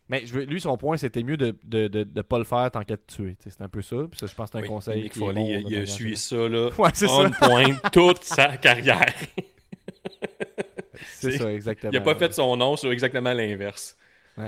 Mais 0.10 0.26
je 0.26 0.40
lui, 0.40 0.62
son 0.62 0.78
point, 0.78 0.96
c'était 0.98 1.24
mieux 1.24 1.36
de 1.36 1.48
ne 1.66 1.88
de, 1.88 2.04
de, 2.04 2.22
pas 2.22 2.38
le 2.38 2.46
faire 2.46 2.70
tant 2.72 2.84
qu'à 2.84 2.96
te 2.96 3.13
tuer. 3.13 3.36
C'est 3.40 3.62
un 3.62 3.68
peu 3.68 3.82
ça. 3.82 3.98
Puis 4.10 4.20
ça, 4.20 4.28
je 4.28 4.36
pense 4.36 4.52
que 4.52 4.60
c'est 4.60 4.63
un 4.63 4.68
conseil. 4.68 5.04
Mick 5.04 5.16
Foley, 5.16 5.63
il, 5.68 5.78
a 5.78 5.86
suivi 5.86 6.16
ça, 6.16 6.48
là, 6.48 6.70
ouais, 6.78 6.90
on 7.10 7.30
point 7.32 7.76
toute 7.92 8.24
sa 8.24 8.56
carrière. 8.56 9.13
c'est 11.06 11.38
ça, 11.38 11.52
exactement. 11.52 11.92
Il 11.92 12.00
n'a 12.00 12.02
pas 12.02 12.16
fait 12.16 12.34
son 12.34 12.56
nom 12.58 12.76
sur 12.76 12.92
exactement 12.92 13.34
l'inverse. 13.34 13.98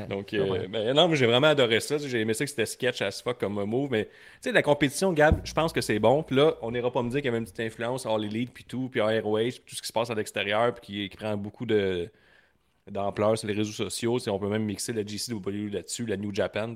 Donc, 0.08 0.34
euh, 0.34 0.68
ben, 0.68 0.94
non, 0.94 1.08
mais 1.08 1.16
j'ai 1.16 1.26
vraiment 1.26 1.48
adoré 1.48 1.80
ça. 1.80 1.98
J'ai 1.98 2.22
aimé 2.22 2.36
ça 2.36 2.46
que 2.46 2.50
c'était 2.50 2.68
sketch 2.68 3.00
ce 3.00 3.24
fuck 3.24 3.40
comme 3.40 3.64
move. 3.64 3.90
Mais, 3.90 4.06
tu 4.06 4.12
sais, 4.42 4.52
la 4.52 4.62
compétition, 4.62 5.12
Gab, 5.14 5.42
je 5.44 5.54
pense 5.54 5.74
que 5.74 5.82
c'est 5.82 5.98
bon. 5.98 6.22
Puis 6.22 6.36
là, 6.36 6.56
on 6.62 6.72
n'ira 6.72 6.92
pas 6.92 7.02
me 7.02 7.10
dire 7.10 7.22
qu'il 7.22 7.26
y 7.26 7.30
avait 7.30 7.40
une 7.40 7.46
petite 7.46 7.60
influence 7.60 8.06
All 8.06 8.24
Elite, 8.24 8.52
puis 8.54 8.64
tout, 8.64 8.90
puis 8.90 9.00
Airways, 9.00 9.52
puis 9.52 9.64
tout 9.66 9.76
ce 9.76 9.82
qui 9.82 9.88
se 9.88 9.94
passe 9.94 10.12
à 10.12 10.16
l'extérieur, 10.16 10.76
puis 10.76 11.10
qui, 11.10 11.18
prend 11.18 11.36
beaucoup 11.38 11.66
de, 11.66 12.12
d'ampleur 12.88 13.36
sur 13.36 13.48
les 13.48 13.56
réseaux 13.56 13.72
sociaux. 13.72 14.20
On 14.28 14.38
peut 14.38 14.50
même 14.50 14.64
mixer 14.64 14.94
la 14.94 15.04
GCW 15.04 15.70
là-dessus, 15.72 16.06
la 16.06 16.18
New 16.18 16.34
Japan. 16.34 16.76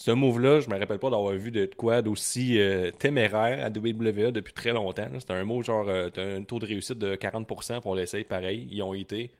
Ce 0.00 0.10
move-là, 0.10 0.60
je 0.60 0.70
me 0.70 0.78
rappelle 0.78 0.98
pas 0.98 1.10
d'avoir 1.10 1.34
vu 1.34 1.50
de 1.50 1.68
quoi 1.76 2.00
d'aussi 2.00 2.58
euh, 2.58 2.90
téméraire 2.90 3.62
à 3.62 3.68
WWE 3.68 4.32
depuis 4.32 4.54
très 4.54 4.72
longtemps. 4.72 5.06
C'était 5.18 5.34
un 5.34 5.44
mot 5.44 5.62
genre, 5.62 5.90
euh, 5.90 6.08
un 6.16 6.42
taux 6.42 6.58
de 6.58 6.64
réussite 6.64 6.96
de 6.96 7.16
40% 7.16 7.82
pour 7.82 7.94
l'essayer 7.94 8.24
pareil. 8.24 8.66
Ils 8.70 8.82
ont 8.82 8.94
été. 8.94 9.30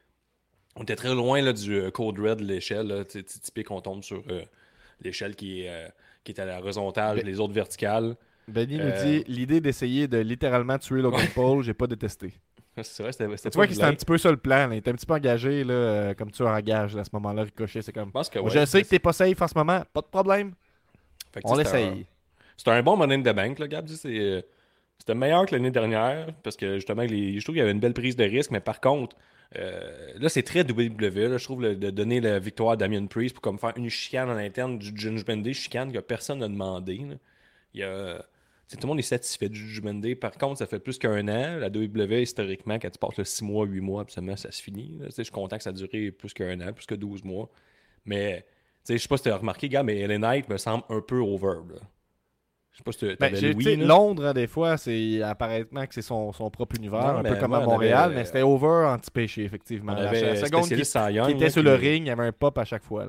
On 0.77 0.83
était 0.83 0.97
très 0.97 1.15
loin 1.15 1.41
là, 1.41 1.55
du 1.55 1.77
euh, 1.77 1.91
Code 1.91 2.19
Red 2.19 2.41
de 2.41 2.45
l'échelle. 2.45 3.07
Typique, 3.07 3.69
qu'on 3.69 3.81
tombe 3.81 4.05
sur 4.05 4.23
l'échelle 5.01 5.35
qui 5.35 5.63
est, 5.63 5.91
qui 6.25 6.33
est 6.33 6.39
à 6.39 6.45
la 6.45 6.59
horizontale, 6.59 7.17
ben 7.17 7.25
les 7.25 7.41
autres 7.41 7.55
verticales. 7.55 8.15
Benny 8.47 8.77
nous 8.77 8.91
dit 9.03 9.25
l'idée 9.29 9.63
d'essayer 9.63 10.09
de 10.09 10.19
littéralement 10.19 10.77
tuer 10.77 11.01
Logan 11.01 11.27
Paul, 11.35 11.63
j'ai 11.63 11.73
pas 11.73 11.87
détesté. 11.87 12.35
C'est 12.83 13.03
vrai, 13.03 13.13
c'était 13.13 13.51
Tu 13.51 13.57
vois 13.57 13.67
qu'il 13.67 13.77
était 13.77 13.85
un 13.85 13.95
petit 13.95 14.05
peu 14.05 14.17
sur 14.17 14.31
le 14.31 14.37
plan. 14.37 14.71
Il 14.71 14.79
était 14.79 14.91
un 14.91 14.95
petit 14.95 15.07
peu 15.07 15.15
engagé, 15.15 15.65
là, 15.65 15.75
euh, 15.75 16.15
comme 16.15 16.31
tu 16.31 16.43
engage 16.43 16.97
à 16.97 17.05
ce 17.05 17.11
moment-là. 17.15 17.43
Ricochet, 17.43 17.83
c'est 17.83 17.93
comme. 17.93 18.13
Je, 18.15 18.49
je 18.49 18.65
sais 18.65 18.83
que 18.83 18.89
t'es 18.89 18.99
pas 18.99 19.13
safe 19.13 19.41
en 19.43 19.49
ce 19.49 19.55
moment, 19.57 19.83
pas 19.93 20.01
de 20.01 20.07
problème. 20.07 20.53
On 21.45 21.57
l'essaye. 21.57 22.07
C'était 22.57 22.71
un 22.73 22.83
bon 22.83 22.97
money 22.97 23.19
de 23.19 23.33
bank, 23.33 23.59
là, 23.59 23.69
Gab. 23.69 23.89
Euh, 24.05 24.43
c'était 24.99 25.15
meilleur 25.15 25.47
que 25.47 25.55
l'année 25.55 25.71
dernière 25.71 26.27
parce 26.43 26.57
que 26.57 26.75
justement, 26.75 27.03
les... 27.03 27.39
je 27.39 27.45
trouve 27.45 27.55
qu'il 27.55 27.61
y 27.61 27.63
avait 27.63 27.73
une 27.73 27.81
belle 27.81 27.95
prise 27.95 28.17
de 28.17 28.25
risque, 28.25 28.51
mais 28.51 28.61
par 28.61 28.81
contre, 28.81 29.17
euh, 29.57 30.13
là, 30.19 30.29
c'est 30.29 30.43
très 30.43 30.61
WWE. 30.61 31.39
je 31.39 31.45
trouve 31.45 31.63
de 31.63 31.91
donner 31.91 32.21
la 32.21 32.39
victoire 32.39 32.73
à 32.73 32.77
Damien 32.77 33.07
Priest 33.07 33.35
pour 33.35 33.43
comme 33.43 33.59
faire 33.59 33.73
une 33.77 33.89
chicane 33.89 34.29
en 34.29 34.37
interne 34.37 34.79
du 34.79 34.93
Judge 34.95 35.25
Day, 35.25 35.53
chicane 35.55 35.91
que 35.91 35.99
personne 35.99 36.41
n'a 36.41 36.49
demandé. 36.49 37.01
Il 37.73 37.81
y 37.81 37.83
a 37.83 38.25
tout 38.77 38.83
le 38.83 38.87
monde 38.87 38.99
est 39.01 39.03
satisfait 39.03 39.49
du 39.49 39.59
Judgment 39.59 39.95
Day. 39.95 40.15
Par 40.15 40.33
contre, 40.33 40.59
ça 40.59 40.67
fait 40.67 40.79
plus 40.79 40.99
qu'un 40.99 41.27
an. 41.29 41.59
La 41.59 41.69
WWE, 41.69 42.23
historiquement, 42.23 42.79
quand 42.79 42.91
tu 42.91 42.99
passes 42.99 43.29
6 43.29 43.45
mois, 43.45 43.67
8 43.67 43.81
mois, 43.81 44.03
absolument, 44.03 44.37
ça 44.37 44.53
se 44.53 44.63
finit. 44.63 45.01
Je 45.05 45.23
suis 45.23 45.33
content 45.33 45.57
que 45.57 45.63
ça 45.63 45.71
a 45.71 45.73
duré 45.73 46.11
plus 46.13 46.33
qu'un 46.33 46.61
an, 46.61 46.73
plus 46.73 46.87
que 46.87 46.95
12 46.95 47.25
mois. 47.25 47.51
Mais 48.05 48.47
je 48.89 48.97
sais 48.97 49.09
pas 49.09 49.17
si 49.17 49.25
tu 49.25 49.31
as 49.31 49.37
remarqué, 49.37 49.69
gars, 49.69 49.83
mais 49.83 49.99
Ellen 49.99 50.21
Knight 50.21 50.49
me 50.49 50.57
semble 50.57 50.85
un 50.89 51.01
peu 51.01 51.19
over. 51.19 51.61
Je 52.73 52.79
sais 52.79 52.85
pas 52.85 52.93
si 52.93 52.99
tu 52.99 53.17
ben, 53.19 53.57
oui, 53.57 53.77
Londres, 53.77 54.33
des 54.33 54.47
fois, 54.47 54.77
c'est 54.77 55.21
apparemment 55.23 55.87
que 55.87 55.95
c'est 55.95 56.03
son, 56.03 56.33
son, 56.33 56.49
propre 56.51 56.77
univers, 56.77 57.17
un 57.17 57.23
peu 57.25 57.37
comme 57.37 57.55
à 57.55 57.61
Montréal, 57.61 58.13
mais 58.15 58.25
c'était 58.25 58.43
over 58.43 58.87
anti-péché, 58.87 59.43
effectivement. 59.45 59.95
la, 59.95 60.37
seconde 60.37 60.69
qui, 60.69 60.77
qui, 60.77 61.37
était 61.37 61.51
sur 61.51 61.63
le 61.63 61.75
ring, 61.75 62.05
il 62.05 62.09
y 62.09 62.11
avait 62.11 62.27
un 62.27 62.33
pop 62.33 62.57
à 62.57 62.65
chaque 62.65 62.85
fois. 62.85 63.09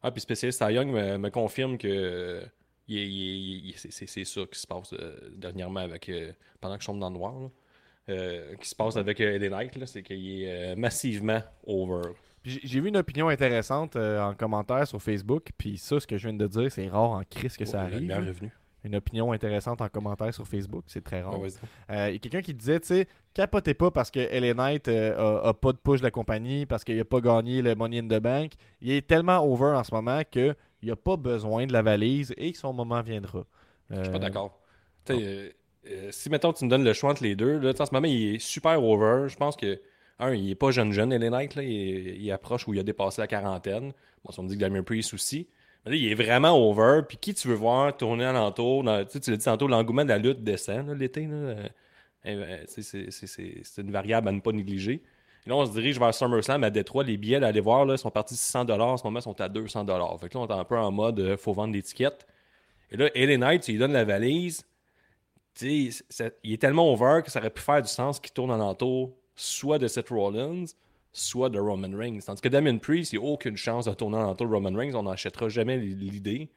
Ah, 0.00 0.10
puis 0.10 0.20
spécialiste 0.20 0.64
Young 0.68 0.88
me, 0.88 1.16
me 1.16 1.30
confirme 1.30 1.78
que 1.78 2.42
c'est 2.88 4.24
ça 4.24 4.40
qui 4.46 4.58
se 4.58 4.66
passe 4.66 4.92
euh, 4.92 5.16
dernièrement 5.34 5.80
avec 5.80 6.08
euh, 6.08 6.32
pendant 6.60 6.76
que 6.76 6.82
je 6.82 6.86
tombe 6.86 7.00
dans 7.00 7.10
le 7.10 7.16
noir. 7.16 7.34
Euh, 8.08 8.56
qui 8.56 8.68
se 8.68 8.74
passe 8.74 8.96
avec 8.96 9.20
Eddie 9.20 9.48
Knight, 9.48 9.86
c'est 9.86 10.02
qu'il 10.02 10.42
est 10.42 10.74
massivement 10.74 11.40
over. 11.64 12.02
J'ai 12.44 12.80
vu 12.80 12.88
une 12.88 12.96
opinion 12.96 13.28
intéressante 13.28 13.94
en 13.94 14.34
commentaire 14.34 14.88
sur 14.88 15.00
Facebook, 15.00 15.50
puis 15.56 15.78
ça, 15.78 16.00
ce 16.00 16.06
que 16.08 16.18
je 16.18 16.28
viens 16.28 16.36
de 16.36 16.46
dire, 16.48 16.72
c'est 16.72 16.88
rare 16.88 17.10
en 17.10 17.22
crise 17.22 17.56
que 17.56 17.64
ça 17.64 17.82
arrive. 17.82 18.12
Une 18.84 18.96
opinion 18.96 19.30
intéressante 19.30 19.80
en 19.80 19.88
commentaire 19.88 20.34
sur 20.34 20.48
Facebook, 20.48 20.82
c'est 20.88 21.04
très 21.04 21.22
rare. 21.22 21.38
Il 21.88 21.94
y 21.94 22.16
a 22.16 22.18
quelqu'un 22.18 22.42
qui 22.42 22.52
disait, 22.52 22.80
tu 22.80 22.88
sais, 22.88 23.08
capotez 23.32 23.74
pas 23.74 23.92
parce 23.92 24.10
que 24.10 24.18
LA 24.18 24.54
Knight 24.54 24.88
a, 24.88 25.54
pas 25.54 25.72
de 25.72 25.78
push 25.78 26.00
de 26.00 26.04
la 26.04 26.10
compagnie, 26.10 26.66
parce 26.66 26.82
qu'il 26.82 26.98
a 26.98 27.04
pas 27.04 27.20
gagné 27.20 27.62
le 27.62 27.76
Money 27.76 28.00
in 28.00 28.08
the 28.08 28.20
Bank. 28.20 28.54
Il 28.80 28.90
est 28.90 29.06
tellement 29.06 29.38
over 29.46 29.76
en 29.76 29.84
ce 29.84 29.94
moment 29.94 30.22
que 30.28 30.56
il 30.82 30.88
n'a 30.88 30.96
pas 30.96 31.16
besoin 31.16 31.66
de 31.66 31.72
la 31.72 31.82
valise 31.82 32.34
et 32.36 32.52
que 32.52 32.58
son 32.58 32.72
moment 32.72 33.02
viendra. 33.02 33.44
Je 33.90 34.02
suis 34.02 34.10
pas 34.10 34.16
euh, 34.16 34.18
d'accord. 34.18 34.60
Euh, 35.10 35.50
euh, 35.86 36.08
si, 36.10 36.28
mettons, 36.30 36.52
tu 36.52 36.64
me 36.64 36.70
donnes 36.70 36.84
le 36.84 36.92
choix 36.92 37.10
entre 37.10 37.22
les 37.22 37.36
deux, 37.36 37.58
là, 37.58 37.72
en 37.78 37.86
ce 37.86 37.92
moment, 37.92 38.06
il 38.06 38.34
est 38.34 38.38
super 38.38 38.82
over. 38.82 39.28
Je 39.28 39.36
pense 39.36 39.56
que, 39.56 39.80
un, 40.18 40.34
il 40.34 40.50
est 40.50 40.56
pas 40.56 40.70
jeune 40.70 40.92
jeune, 40.92 41.12
Ellen 41.12 41.32
Knight, 41.32 41.54
là, 41.54 41.62
il, 41.62 42.30
approche 42.30 42.66
où 42.68 42.74
il 42.74 42.80
a 42.80 42.82
dépassé 42.82 43.20
la 43.20 43.26
quarantaine. 43.26 43.92
Bon, 44.24 44.32
si 44.32 44.40
on 44.40 44.44
me 44.44 44.48
dit 44.48 44.54
que 44.54 44.60
Damien 44.60 44.82
Priest 44.82 45.14
aussi. 45.14 45.48
Mais 45.84 45.92
là, 45.92 45.96
il 45.96 46.10
est 46.10 46.14
vraiment 46.14 46.56
over. 46.56 47.02
Puis 47.08 47.16
qui 47.16 47.34
tu 47.34 47.48
veux 47.48 47.54
voir 47.54 47.96
tourner 47.96 48.24
alentour 48.24 48.84
dans, 48.84 49.04
Tu 49.04 49.18
l'as 49.30 49.36
dit 49.36 49.44
tantôt, 49.44 49.68
l'engouement 49.68 50.04
de 50.04 50.10
la 50.10 50.18
lutte 50.18 50.42
descend 50.42 50.88
l'été. 50.90 51.28
C'est 52.66 53.80
une 53.82 53.90
variable 53.90 54.28
à 54.28 54.32
ne 54.32 54.40
pas 54.40 54.52
négliger. 54.52 55.02
Et 55.44 55.50
là, 55.50 55.56
on 55.56 55.66
se 55.66 55.72
dirige 55.72 55.98
vers 55.98 56.14
SummerSlam 56.14 56.62
à 56.62 56.70
Détroit. 56.70 57.04
Les 57.04 57.16
billets, 57.16 57.40
d'aller 57.40 57.60
voir, 57.60 57.84
là, 57.84 57.96
sont 57.96 58.10
partis 58.10 58.36
600 58.36 58.68
En 58.68 58.96
ce 58.96 59.04
moment, 59.04 59.18
ils 59.18 59.22
sont 59.22 59.40
à 59.40 59.48
200 59.48 59.86
Fait 60.18 60.28
que 60.28 60.38
là, 60.38 60.44
on 60.44 60.46
est 60.46 60.52
un 60.52 60.64
peu 60.64 60.78
en 60.78 60.92
mode 60.92 61.18
euh, 61.20 61.36
faut 61.36 61.52
vendre 61.52 61.72
l'étiquette. 61.72 62.26
Et 62.90 62.96
là, 62.96 63.08
LA 63.14 63.38
Knight, 63.38 63.62
tu 63.62 63.72
lui 63.72 63.78
donnes 63.78 63.92
la 63.92 64.04
valise. 64.04 64.64
il 65.60 65.92
est 66.44 66.60
tellement 66.60 66.92
over 66.92 67.22
que 67.24 67.30
ça 67.30 67.40
aurait 67.40 67.50
pu 67.50 67.62
faire 67.62 67.82
du 67.82 67.88
sens 67.88 68.20
qu'il 68.20 68.32
tourne 68.32 68.50
en 68.50 68.60
entour 68.60 69.12
soit 69.34 69.78
de 69.78 69.88
Seth 69.88 70.10
Rollins, 70.10 70.66
soit 71.12 71.48
de 71.48 71.58
Roman 71.58 71.96
Reigns. 71.96 72.20
Tandis 72.24 72.40
que 72.40 72.48
Damien 72.48 72.78
Priest, 72.78 73.12
il 73.12 73.18
n'y 73.18 73.24
a 73.24 73.28
aucune 73.28 73.56
chance 73.56 73.86
de 73.86 73.94
tourner 73.94 74.18
en 74.18 74.28
entour 74.28 74.46
de 74.46 74.52
Roman 74.52 74.76
Reigns. 74.76 74.94
On 74.94 75.04
n'achètera 75.04 75.48
jamais 75.48 75.78
l'idée. 75.78 76.50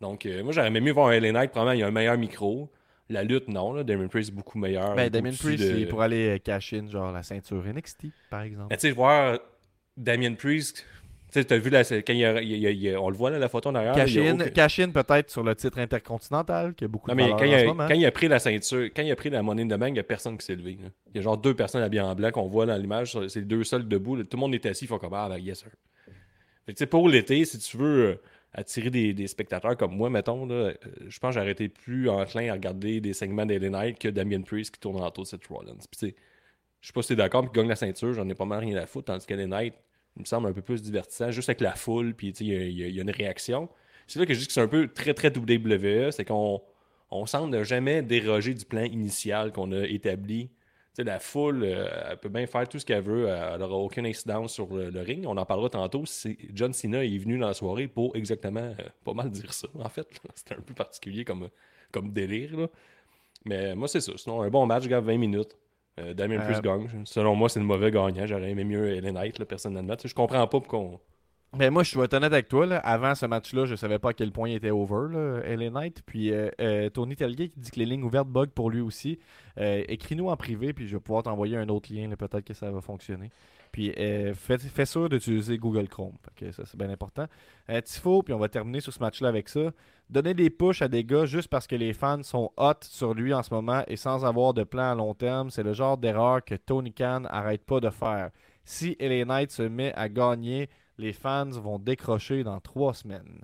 Donc, 0.00 0.26
euh, 0.26 0.42
moi, 0.42 0.52
j'aurais 0.52 0.70
même 0.70 0.84
mieux 0.84 0.92
voir 0.92 1.08
un 1.08 1.20
LA 1.20 1.32
Knight. 1.32 1.50
Probablement, 1.50 1.74
il 1.74 1.80
y 1.80 1.82
a 1.82 1.86
un 1.86 1.92
meilleur 1.92 2.16
micro. 2.16 2.70
La 3.10 3.22
lutte, 3.22 3.48
non. 3.48 3.72
Là. 3.72 3.84
Damien 3.84 4.08
Priest 4.08 4.30
est 4.30 4.34
beaucoup 4.34 4.58
meilleur. 4.58 4.94
Ben, 4.94 5.10
Damien 5.10 5.32
Priest, 5.38 5.62
il 5.62 5.86
pourrait 5.88 6.06
aller 6.06 6.36
euh, 6.36 6.38
cash 6.38 6.72
in, 6.72 6.88
genre 6.88 7.12
la 7.12 7.22
ceinture 7.22 7.62
NXT, 7.62 8.06
par 8.30 8.42
exemple. 8.42 8.74
tu 8.74 8.80
sais, 8.80 8.90
voir 8.92 9.38
Damien 9.96 10.34
Priest. 10.34 10.84
Tu 11.32 11.42
sais, 11.42 11.52
as 11.52 11.58
vu, 11.58 11.68
là, 11.68 11.82
quand 11.84 12.12
il 12.12 12.96
on 12.96 13.10
le 13.10 13.16
voit, 13.16 13.30
là, 13.30 13.38
la 13.40 13.48
photo 13.48 13.68
en 13.68 13.74
arrière. 13.74 13.94
Cash 13.94 14.16
in, 14.16 14.38
cash 14.38 14.78
in 14.78 14.90
peut-être 14.90 15.30
sur 15.30 15.42
le 15.42 15.54
titre 15.56 15.78
intercontinental, 15.80 16.74
qui 16.74 16.84
a 16.84 16.88
beaucoup 16.88 17.10
non, 17.10 17.16
mais 17.16 17.28
quand, 17.30 17.44
il 17.44 17.54
a, 17.54 17.64
quand 17.64 17.94
il 17.94 18.06
a 18.06 18.12
pris 18.12 18.28
la 18.28 18.38
ceinture, 18.38 18.84
quand 18.94 19.02
il 19.02 19.10
a 19.10 19.16
pris 19.16 19.30
la 19.30 19.42
monnaie 19.42 19.64
de 19.64 19.76
main, 19.76 19.88
il 19.88 19.94
n'y 19.94 19.98
a 19.98 20.04
personne 20.04 20.38
qui 20.38 20.46
s'est 20.46 20.54
levé. 20.54 20.78
Il 20.80 21.16
y 21.16 21.18
a 21.18 21.22
genre 21.22 21.36
deux 21.36 21.54
personnes 21.54 21.82
habillées 21.82 22.02
en 22.02 22.14
blanc 22.14 22.30
qu'on 22.30 22.46
voit 22.46 22.66
dans 22.66 22.76
l'image. 22.76 23.18
C'est 23.28 23.40
les 23.40 23.46
deux 23.46 23.64
seuls 23.64 23.86
debout. 23.86 24.22
Tout 24.22 24.36
le 24.36 24.40
monde 24.40 24.54
est 24.54 24.64
assis, 24.64 24.84
il 24.84 24.88
faut 24.88 24.98
comme 24.98 25.14
Ah, 25.14 25.28
ben, 25.28 25.38
yes, 25.38 25.58
sir. 25.58 25.68
Fait 26.66 26.72
que, 26.72 26.84
pour 26.84 27.08
l'été, 27.08 27.44
si 27.44 27.58
tu 27.58 27.76
veux 27.76 28.06
euh, 28.06 28.20
attirer 28.54 28.90
des, 28.90 29.26
spectateurs 29.26 29.76
comme 29.76 29.96
moi, 29.96 30.08
mettons, 30.08 30.46
là, 30.46 30.54
euh, 30.54 30.74
je 31.08 31.18
pense 31.18 31.34
que 31.34 31.40
j'aurais 31.40 31.52
été 31.52 31.68
plus 31.68 32.08
enclin 32.08 32.48
à 32.50 32.52
regarder 32.52 33.00
des 33.00 33.12
segments 33.12 33.44
d'Ellen 33.44 33.72
Knight 33.72 33.98
que 33.98 34.08
Damien 34.08 34.42
Priest 34.42 34.74
qui 34.74 34.80
tourne 34.80 35.02
en 35.02 35.10
de 35.10 35.24
Seth 35.24 35.46
Rollins. 35.48 35.76
Puis, 35.90 36.14
je 36.80 36.86
sais 36.86 36.92
pas 36.92 37.02
si 37.02 37.08
t'es 37.08 37.16
d'accord, 37.16 37.42
puis 37.42 37.50
gagne 37.52 37.68
la 37.68 37.76
ceinture, 37.76 38.12
j'en 38.14 38.28
ai 38.28 38.34
pas 38.34 38.44
mal 38.44 38.60
rien 38.60 38.76
à 38.76 38.86
foutre, 38.86 39.06
tandis 39.06 39.26
qu'Ellen 39.26 39.50
Knight, 39.50 39.74
il 40.16 40.20
me 40.20 40.24
semble 40.24 40.48
un 40.48 40.52
peu 40.52 40.62
plus 40.62 40.82
divertissant, 40.82 41.32
juste 41.32 41.48
avec 41.48 41.60
la 41.60 41.74
foule, 41.74 42.14
puis 42.14 42.28
il 42.28 42.46
y, 42.48 42.98
a 42.98 43.02
une 43.02 43.10
réaction. 43.10 43.68
C'est 44.06 44.20
là 44.20 44.26
que 44.26 44.34
je 44.34 44.38
dis 44.38 44.46
que 44.46 44.52
c'est 44.52 44.60
un 44.60 44.68
peu 44.68 44.86
très, 44.86 45.14
très 45.14 45.36
WWE, 45.36 46.12
c'est 46.12 46.24
qu'on 46.24 46.62
on 47.10 47.26
semble 47.26 47.56
ne 47.56 47.64
jamais 47.64 48.02
déroger 48.02 48.54
du 48.54 48.64
plan 48.64 48.84
initial 48.84 49.50
qu'on 49.52 49.72
a 49.72 49.84
établi 49.84 50.50
la 51.02 51.18
foule, 51.18 51.64
euh, 51.64 51.88
elle 52.10 52.16
peut 52.18 52.28
bien 52.28 52.46
faire 52.46 52.68
tout 52.68 52.78
ce 52.78 52.86
qu'elle 52.86 53.02
veut, 53.02 53.26
elle 53.28 53.58
n'aura 53.58 53.76
aucune 53.76 54.06
incidence 54.06 54.52
sur 54.52 54.72
le, 54.72 55.00
ring. 55.00 55.24
On 55.26 55.36
en 55.36 55.44
parlera 55.44 55.68
tantôt. 55.68 56.04
John 56.52 56.72
Cena 56.72 57.04
est 57.04 57.18
venu 57.18 57.38
dans 57.38 57.48
la 57.48 57.54
soirée 57.54 57.88
pour 57.88 58.14
exactement 58.16 58.60
euh, 58.60 58.88
pas 59.04 59.12
mal 59.12 59.30
dire 59.30 59.52
ça, 59.52 59.66
en 59.78 59.88
fait. 59.88 60.06
C'était 60.34 60.54
un 60.54 60.60
peu 60.60 60.74
particulier 60.74 61.24
comme, 61.24 61.48
comme 61.90 62.12
délire. 62.12 62.68
Mais 63.44 63.74
moi, 63.74 63.88
c'est 63.88 64.00
ça. 64.00 64.12
Sinon, 64.16 64.42
un 64.42 64.50
bon 64.50 64.66
match, 64.66 64.86
gars, 64.86 65.00
20 65.00 65.18
minutes. 65.18 65.56
Euh, 66.00 66.12
Damien 66.14 66.40
plus 66.40 66.60
gagne. 66.60 66.88
Selon 67.04 67.36
moi, 67.36 67.48
c'est 67.48 67.60
le 67.60 67.66
mauvais 67.66 67.90
gagnant. 67.90 68.26
J'aurais 68.26 68.50
aimé 68.50 68.64
mieux 68.64 68.96
Ellen 68.96 69.14
Knight, 69.14 69.38
là, 69.38 69.44
personnellement. 69.44 69.94
je 70.02 70.14
comprends 70.14 70.46
pas 70.46 70.60
pourquoi 70.60 71.00
Ben 71.56 71.70
moi, 71.70 71.84
je 71.84 71.90
suis 71.90 71.98
honnête 71.98 72.14
avec 72.14 72.48
toi. 72.48 72.66
Avant 72.78 73.14
ce 73.14 73.26
match-là, 73.26 73.64
je 73.64 73.76
savais 73.76 74.00
pas 74.00 74.10
à 74.10 74.12
quel 74.12 74.32
point 74.32 74.48
il 74.48 74.56
était 74.56 74.70
over, 74.70 75.14
là, 75.14 75.40
LA 75.54 75.70
Knight. 75.70 76.02
Puis 76.04 76.32
euh, 76.32 76.50
euh, 76.60 76.90
Tony 76.90 77.14
Telgate 77.14 77.52
qui 77.52 77.60
dit 77.60 77.70
que 77.70 77.78
les 77.78 77.86
lignes 77.86 78.02
ouvertes 78.02 78.28
bug 78.28 78.50
pour 78.50 78.70
lui 78.70 78.80
aussi. 78.80 79.20
Euh, 79.58 79.84
écris-nous 79.86 80.28
en 80.28 80.36
privé, 80.36 80.72
puis 80.72 80.88
je 80.88 80.96
vais 80.96 81.00
pouvoir 81.00 81.22
t'envoyer 81.22 81.56
un 81.56 81.68
autre 81.68 81.92
lien. 81.92 82.10
Peut-être 82.16 82.44
que 82.44 82.54
ça 82.54 82.70
va 82.72 82.80
fonctionner. 82.80 83.30
Puis 83.70 83.92
fais, 84.34 84.58
fais 84.58 84.86
sûr 84.86 85.08
d'utiliser 85.08 85.58
Google 85.58 85.88
Chrome. 85.88 86.14
Que 86.36 86.50
ça, 86.52 86.64
c'est 86.64 86.76
bien 86.76 86.90
important. 86.90 87.26
Tifo, 87.84 88.22
puis 88.22 88.32
on 88.32 88.38
va 88.38 88.48
terminer 88.48 88.80
sur 88.80 88.92
ce 88.92 89.00
match-là 89.00 89.28
avec 89.28 89.48
ça. 89.48 89.72
Donner 90.10 90.34
des 90.34 90.50
pushs 90.50 90.82
à 90.82 90.88
des 90.88 91.02
gars 91.02 91.24
juste 91.24 91.48
parce 91.48 91.66
que 91.66 91.74
les 91.74 91.92
fans 91.92 92.22
sont 92.22 92.52
hot 92.56 92.74
sur 92.82 93.14
lui 93.14 93.32
en 93.34 93.42
ce 93.42 93.52
moment 93.52 93.82
et 93.88 93.96
sans 93.96 94.24
avoir 94.24 94.54
de 94.54 94.62
plan 94.62 94.92
à 94.92 94.94
long 94.94 95.14
terme, 95.14 95.50
c'est 95.50 95.62
le 95.62 95.72
genre 95.72 95.98
d'erreur 95.98 96.44
que 96.44 96.54
Tony 96.54 96.92
Khan 96.92 97.24
arrête 97.28 97.64
pas 97.64 97.80
de 97.80 97.90
faire. 97.90 98.30
Si 98.64 98.96
LA 99.00 99.24
Knight 99.24 99.50
se 99.50 99.62
met 99.62 99.92
à 99.94 100.08
gagner, 100.08 100.68
les 100.98 101.12
fans 101.12 101.50
vont 101.50 101.78
décrocher 101.78 102.44
dans 102.44 102.60
trois 102.60 102.94
semaines. 102.94 103.40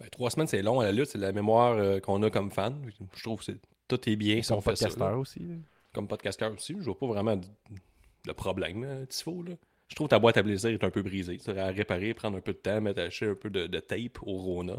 Ben, 0.00 0.08
trois 0.10 0.30
semaines, 0.30 0.46
c'est 0.46 0.62
long 0.62 0.80
à 0.80 0.84
la 0.84 0.92
lutte, 0.92 1.06
c'est 1.06 1.18
la 1.18 1.32
mémoire 1.32 1.74
euh, 1.74 2.00
qu'on 2.00 2.22
a 2.22 2.30
comme 2.30 2.50
fan. 2.50 2.90
Je 3.14 3.22
trouve 3.22 3.44
que 3.44 3.52
tout 3.88 4.08
est 4.08 4.16
bien 4.16 4.42
ça. 4.42 4.56
podcasteur 4.56 5.18
aussi. 5.18 5.40
là. 5.40 5.54
Comme 5.92 6.08
podcasteur 6.08 6.52
aussi, 6.52 6.74
je 6.78 6.84
vois 6.84 6.98
pas 6.98 7.06
vraiment 7.06 7.36
de, 7.36 8.32
problème, 8.32 9.06
Tifo. 9.08 9.42
Là. 9.42 9.54
Je 9.88 9.94
trouve 9.94 10.08
que 10.08 10.10
ta 10.10 10.18
boîte 10.18 10.36
à 10.36 10.42
plaisir 10.42 10.70
est 10.70 10.82
un 10.82 10.90
peu 10.90 11.02
brisée. 11.02 11.38
Tu 11.38 11.50
à 11.50 11.66
réparer, 11.66 12.14
prendre 12.14 12.36
un 12.36 12.40
peu 12.40 12.52
de 12.52 12.58
temps, 12.58 12.80
mettre 12.80 13.00
acheter 13.00 13.26
un 13.26 13.34
peu 13.34 13.50
de, 13.50 13.66
de 13.66 13.80
tape 13.80 14.18
au 14.22 14.36
Rona 14.38 14.76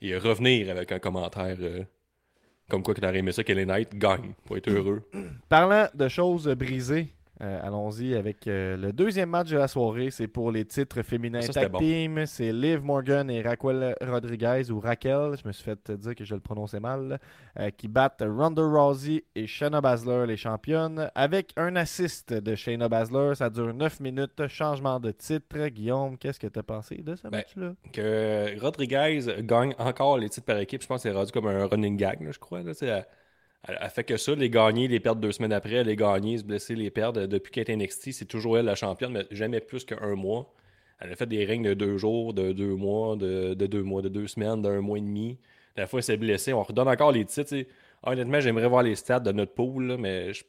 et 0.00 0.16
revenir 0.16 0.70
avec 0.70 0.92
un 0.92 0.98
commentaire 0.98 1.56
euh, 1.60 1.84
comme 2.68 2.82
quoi 2.82 2.94
que 2.94 3.00
t'aurais 3.00 3.18
aimé 3.18 3.32
ça 3.32 3.44
que 3.44 3.52
les 3.52 3.66
Knight 3.66 3.94
gagne 3.94 4.32
pour 4.44 4.56
être 4.56 4.70
heureux. 4.70 5.02
Parlant 5.48 5.88
de 5.92 6.08
choses 6.08 6.48
brisées, 6.48 7.08
euh, 7.42 7.60
allons-y 7.62 8.14
avec 8.14 8.46
euh, 8.46 8.76
le 8.76 8.92
deuxième 8.92 9.30
match 9.30 9.48
de 9.50 9.56
la 9.56 9.66
soirée. 9.68 10.10
C'est 10.10 10.28
pour 10.28 10.50
les 10.52 10.64
titres 10.64 11.02
féminins 11.02 11.40
Ça, 11.40 11.52
tag 11.52 11.70
bon. 11.72 11.78
team. 11.78 12.26
C'est 12.26 12.52
Liv 12.52 12.82
Morgan 12.84 13.30
et 13.30 13.40
Raquel 13.42 13.94
Rodriguez 14.02 14.70
ou 14.70 14.78
Raquel, 14.80 15.36
je 15.42 15.46
me 15.48 15.52
suis 15.52 15.64
fait 15.64 15.90
dire 15.92 16.14
que 16.14 16.24
je 16.24 16.34
le 16.34 16.40
prononçais 16.40 16.80
mal, 16.80 17.18
euh, 17.58 17.70
qui 17.70 17.88
battent 17.88 18.22
Ronda 18.26 18.62
Rousey 18.62 19.24
et 19.34 19.46
Shayna 19.46 19.80
Baszler, 19.80 20.26
les 20.26 20.36
championnes, 20.36 21.10
avec 21.14 21.52
un 21.56 21.76
assist 21.76 22.32
de 22.32 22.54
Shayna 22.54 22.88
Baszler. 22.88 23.34
Ça 23.34 23.48
dure 23.50 23.72
9 23.72 24.00
minutes. 24.00 24.46
Changement 24.48 25.00
de 25.00 25.10
titre. 25.10 25.66
Guillaume, 25.68 26.18
qu'est-ce 26.18 26.40
que 26.40 26.46
tu 26.46 26.58
as 26.58 26.62
pensé 26.62 26.96
de 26.96 27.16
ce 27.16 27.22
Ben, 27.22 27.38
match-là? 27.38 27.72
que 27.92 28.60
Rodriguez 28.60 29.20
gagne 29.40 29.74
encore 29.78 30.18
les 30.18 30.28
titres 30.28 30.46
par 30.46 30.58
équipe, 30.58 30.82
je 30.82 30.86
pense 30.86 31.02
que 31.02 31.08
c'est 31.08 31.14
rendu 31.16 31.32
comme 31.32 31.46
un 31.46 31.66
running 31.66 31.96
gag, 31.96 32.20
là, 32.22 32.30
je 32.32 32.38
crois. 32.38 32.62
Là, 32.62 32.72
elle, 33.66 33.78
elle- 33.80 33.90
fait 33.90 34.04
que 34.04 34.16
ça, 34.16 34.34
les 34.34 34.50
gagner, 34.50 34.88
les 34.88 35.00
perdre 35.00 35.20
deux 35.20 35.32
semaines 35.32 35.52
après, 35.52 35.84
les 35.84 35.96
gagner, 35.96 36.38
se 36.38 36.44
blesser, 36.44 36.74
les 36.74 36.90
perdre. 36.90 37.26
Depuis 37.26 37.50
qu'elle 37.52 37.70
est 37.70 37.76
NXT, 37.76 38.12
c'est 38.12 38.24
toujours 38.26 38.58
elle 38.58 38.66
la 38.66 38.74
championne, 38.74 39.12
mais 39.12 39.26
jamais 39.30 39.60
plus 39.60 39.84
qu'un 39.84 40.14
mois. 40.14 40.52
Elle 41.00 41.12
a 41.12 41.16
fait 41.16 41.26
des 41.26 41.44
règnes 41.44 41.64
de 41.68 41.74
deux 41.74 41.96
jours, 41.98 42.34
de 42.34 42.52
deux 42.52 42.74
mois, 42.74 43.16
de, 43.16 43.54
de 43.54 43.66
deux 43.66 43.82
mois, 43.82 44.02
de 44.02 44.08
deux 44.08 44.26
semaines, 44.26 44.60
d'un 44.62 44.80
mois 44.80 44.98
et 44.98 45.00
demi. 45.02 45.38
La 45.76 45.86
fois, 45.86 46.00
elle 46.00 46.04
s'est 46.04 46.16
blessée. 46.16 46.52
On 46.52 46.62
redonne 46.62 46.88
encore 46.88 47.12
les 47.12 47.24
titres. 47.24 47.54
Honnêtement, 48.02 48.40
j'aimerais 48.40 48.68
voir 48.68 48.82
les 48.82 48.96
stats 48.96 49.20
de 49.20 49.32
notre 49.32 49.52
pool, 49.54 49.96
mais 49.98 50.28
je 50.28 50.32
suis 50.38 50.44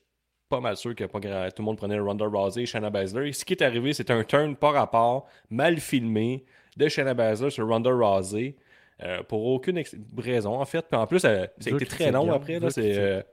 pas 0.50 0.60
mal 0.60 0.76
sûr 0.76 0.94
que 0.96 1.06
pas 1.06 1.20
tout 1.52 1.62
le 1.62 1.64
monde 1.66 1.78
prenait 1.78 2.00
Ronda 2.00 2.26
Rousey 2.26 2.64
et 2.64 2.66
Shanna 2.66 2.90
Baszler. 2.90 3.32
Ce 3.34 3.46
qui 3.46 3.54
est 3.54 3.62
arrivé, 3.64 3.94
c'est 3.94 4.12
un 4.12 4.24
turn 4.24 4.56
par 4.56 4.74
rapport, 4.74 5.28
mal 5.50 5.80
filmé, 5.80 6.44
de 6.76 6.88
Shanna 6.90 7.14
Baszler 7.14 7.50
sur 7.50 7.68
Ronda 7.68 7.92
Rousey. 7.92 8.56
Euh, 9.04 9.24
pour 9.24 9.46
aucune 9.46 9.82
raison, 10.18 10.60
en 10.60 10.66
fait. 10.66 10.86
Puis 10.90 11.00
en 11.00 11.08
plus, 11.08 11.24
euh, 11.26 11.46
ça 11.60 11.70
a 11.70 11.74
été 11.74 11.86
très 11.86 12.12
long 12.12 12.32
après. 12.32 12.60
Là, 12.60 12.70
c'est, 12.70 12.82
critique. 12.82 13.00
euh, 13.00 13.24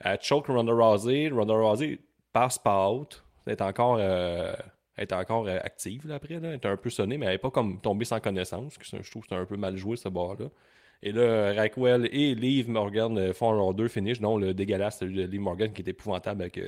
elle 0.00 0.18
choke 0.20 0.46
Ronda 0.46 0.72
Rousey. 0.72 1.28
Ronda 1.28 1.54
Rousey 1.54 1.98
passe 2.32 2.58
pas 2.58 2.90
out. 2.90 3.24
Elle 3.46 3.52
est 3.54 3.62
encore, 3.62 3.96
euh, 4.00 4.54
elle 4.96 5.02
est 5.02 5.12
encore 5.12 5.48
active 5.48 6.06
là, 6.06 6.16
après. 6.16 6.40
Là. 6.40 6.48
Elle 6.48 6.54
est 6.54 6.66
un 6.66 6.76
peu 6.76 6.90
sonnée, 6.90 7.18
mais 7.18 7.26
elle 7.26 7.32
n'est 7.32 7.38
pas 7.38 7.50
comme 7.50 7.80
tombée 7.80 8.04
sans 8.04 8.20
connaissance. 8.20 8.78
que 8.78 8.84
Je 8.84 9.10
trouve 9.10 9.22
que 9.22 9.28
c'est 9.28 9.36
un 9.36 9.46
peu 9.46 9.56
mal 9.56 9.76
joué 9.76 9.96
ce 9.96 10.08
bord-là. 10.08 10.46
Et 11.04 11.10
là, 11.10 11.52
Raquel 11.54 12.08
et 12.12 12.34
Liv 12.34 12.68
Morgan 12.68 13.32
font 13.32 13.52
leurs 13.52 13.74
deux 13.74 13.88
finishes, 13.88 14.20
dont 14.20 14.38
le 14.38 14.54
dégueulasse 14.54 15.00
celui 15.00 15.16
de 15.16 15.24
Liv 15.24 15.40
Morgan 15.40 15.72
qui 15.72 15.82
est 15.82 15.88
épouvantable 15.88 16.42
avec 16.42 16.60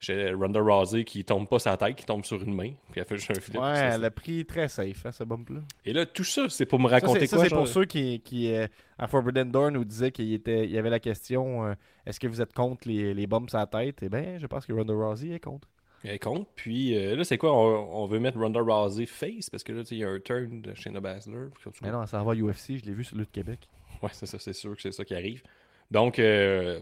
chez 0.00 0.32
Ronda 0.32 0.60
Rousey 0.60 1.04
qui 1.04 1.24
tombe 1.24 1.48
pas 1.48 1.58
sa 1.58 1.76
tête, 1.76 1.96
qui 1.96 2.04
tombe 2.04 2.24
sur 2.24 2.42
une 2.42 2.54
main. 2.54 2.70
Puis 2.90 3.00
elle 3.00 3.04
fait 3.04 3.16
juste 3.16 3.30
un 3.30 3.40
flip. 3.40 3.60
Ouais, 3.60 3.76
elle 3.76 4.04
a 4.04 4.10
pris 4.10 4.44
très 4.46 4.68
safe, 4.68 5.04
hein, 5.06 5.12
ce 5.12 5.24
bump-là. 5.24 5.60
Et 5.84 5.92
là, 5.92 6.06
tout 6.06 6.24
ça, 6.24 6.48
c'est 6.48 6.66
pour 6.66 6.78
me 6.78 6.88
raconter 6.88 7.26
ça, 7.26 7.36
quoi 7.36 7.44
c'est 7.48 7.54
pour 7.54 7.68
ceux 7.68 7.84
qui, 7.84 8.20
qui 8.20 8.52
euh, 8.52 8.66
à 8.98 9.08
Forbidden 9.08 9.50
Door, 9.50 9.72
nous 9.72 9.84
disaient 9.84 10.12
qu'il 10.12 10.32
était, 10.32 10.64
il 10.64 10.70
y 10.70 10.78
avait 10.78 10.90
la 10.90 11.00
question 11.00 11.66
euh, 11.66 11.74
est-ce 12.06 12.20
que 12.20 12.26
vous 12.28 12.40
êtes 12.40 12.52
contre 12.52 12.88
les, 12.88 13.12
les 13.12 13.26
bumps 13.26 13.52
à 13.54 13.58
la 13.58 13.66
tête? 13.66 13.98
Eh 14.02 14.08
bien, 14.08 14.38
je 14.38 14.46
pense 14.46 14.66
que 14.66 14.72
Ronda 14.72 14.94
Rousey 14.94 15.30
est 15.30 15.40
contre. 15.40 15.68
Elle 16.04 16.12
est 16.12 16.18
contre. 16.20 16.48
Puis 16.54 16.96
euh, 16.96 17.16
là, 17.16 17.24
c'est 17.24 17.38
quoi? 17.38 17.52
On, 17.52 18.02
on 18.02 18.06
veut 18.06 18.20
mettre 18.20 18.38
Ronda 18.38 18.60
Rousey 18.60 19.06
face 19.06 19.50
parce 19.50 19.64
que 19.64 19.72
là, 19.72 19.82
il 19.90 19.98
y 19.98 20.04
a 20.04 20.08
un 20.08 20.20
turn 20.20 20.62
de 20.62 20.74
Shayna 20.74 21.00
Baszler. 21.00 21.48
Mais 21.82 21.90
non, 21.90 22.06
ça 22.06 22.22
va 22.22 22.32
à 22.32 22.34
UFC, 22.36 22.76
je 22.78 22.84
l'ai 22.84 22.92
vu 22.94 23.02
sur 23.02 23.16
Lutte 23.16 23.32
Québec. 23.32 23.68
Ouais, 24.00 24.10
c'est 24.12 24.26
ça, 24.26 24.38
c'est 24.38 24.52
sûr 24.52 24.76
que 24.76 24.82
c'est 24.82 24.92
ça 24.92 25.04
qui 25.04 25.14
arrive. 25.14 25.42
Donc, 25.90 26.18
euh, 26.18 26.80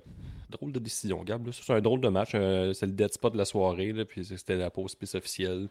drôle 0.51 0.73
de 0.73 0.79
décision, 0.79 1.23
Gab. 1.25 1.49
C'est 1.53 1.73
un 1.73 1.81
drôle 1.81 2.01
de 2.01 2.09
match. 2.09 2.33
euh, 2.35 2.73
c'est 2.73 2.87
le 2.87 2.93
dead 2.93 3.13
spot 3.13 3.33
de 3.33 3.39
la 3.39 3.45
soirée. 3.45 3.93
Là, 3.93 4.05
puis 4.05 4.25
c'était 4.25 4.57
la 4.57 4.71
pause 4.71 4.95
piste 4.95 5.15
officielle. 5.15 5.69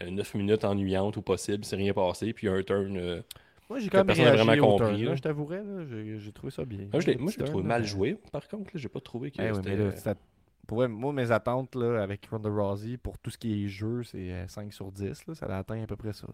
9 0.00 0.34
minutes 0.34 0.62
ennuyantes 0.64 1.16
ou 1.16 1.22
possible, 1.22 1.64
c'est 1.64 1.74
rien 1.76 1.92
passé. 1.92 2.32
Puis 2.32 2.48
un 2.48 2.62
turn. 2.62 2.96
euh, 2.96 3.20
Moi, 3.68 3.80
j'ai 3.80 3.88
quand 3.88 4.04
même 4.04 4.16
réagi 4.16 4.44
vraiment 4.44 4.66
au 4.66 4.70
compris, 4.78 4.86
turn, 4.90 5.02
là, 5.02 5.10
là. 5.10 5.14
je 5.16 5.22
t'avouerais, 5.22 5.62
j'ai 6.18 6.32
trouvé 6.32 6.52
ça 6.52 6.64
bien. 6.64 6.86
moi, 6.92 7.00
je 7.00 7.06
l'ai 7.08 7.44
trouvé 7.44 7.62
mal 7.64 7.84
joué, 7.84 8.16
par 8.30 8.46
contre. 8.46 8.70
J'ai 8.74 8.88
pas 8.88 9.00
trouvé 9.00 9.30
que 9.32 9.42
oui, 9.42 9.48
c'était. 9.56 9.90
ça- 9.96 10.14
pour 10.68 10.86
moi, 10.86 11.12
mes 11.14 11.32
attentes 11.32 11.74
là, 11.74 12.02
avec 12.02 12.26
Ronda 12.30 12.50
Rousey 12.50 12.98
pour 12.98 13.16
tout 13.18 13.30
ce 13.30 13.38
qui 13.38 13.64
est 13.64 13.68
jeu, 13.68 14.02
c'est 14.04 14.30
euh, 14.30 14.46
5 14.48 14.70
sur 14.72 14.92
10. 14.92 15.26
Là, 15.26 15.34
ça 15.34 15.46
a 15.46 15.58
atteint 15.58 15.82
à 15.82 15.86
peu 15.86 15.96
près 15.96 16.12
ça. 16.12 16.26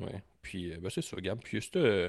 Ouais. 0.00 0.22
Puis, 0.40 0.72
euh, 0.72 0.78
ben, 0.80 0.88
c'est 0.90 1.02
ça, 1.02 1.16
Gab. 1.20 1.38
Puis, 1.40 1.60
c'est 1.60 1.76
euh, 1.76 2.08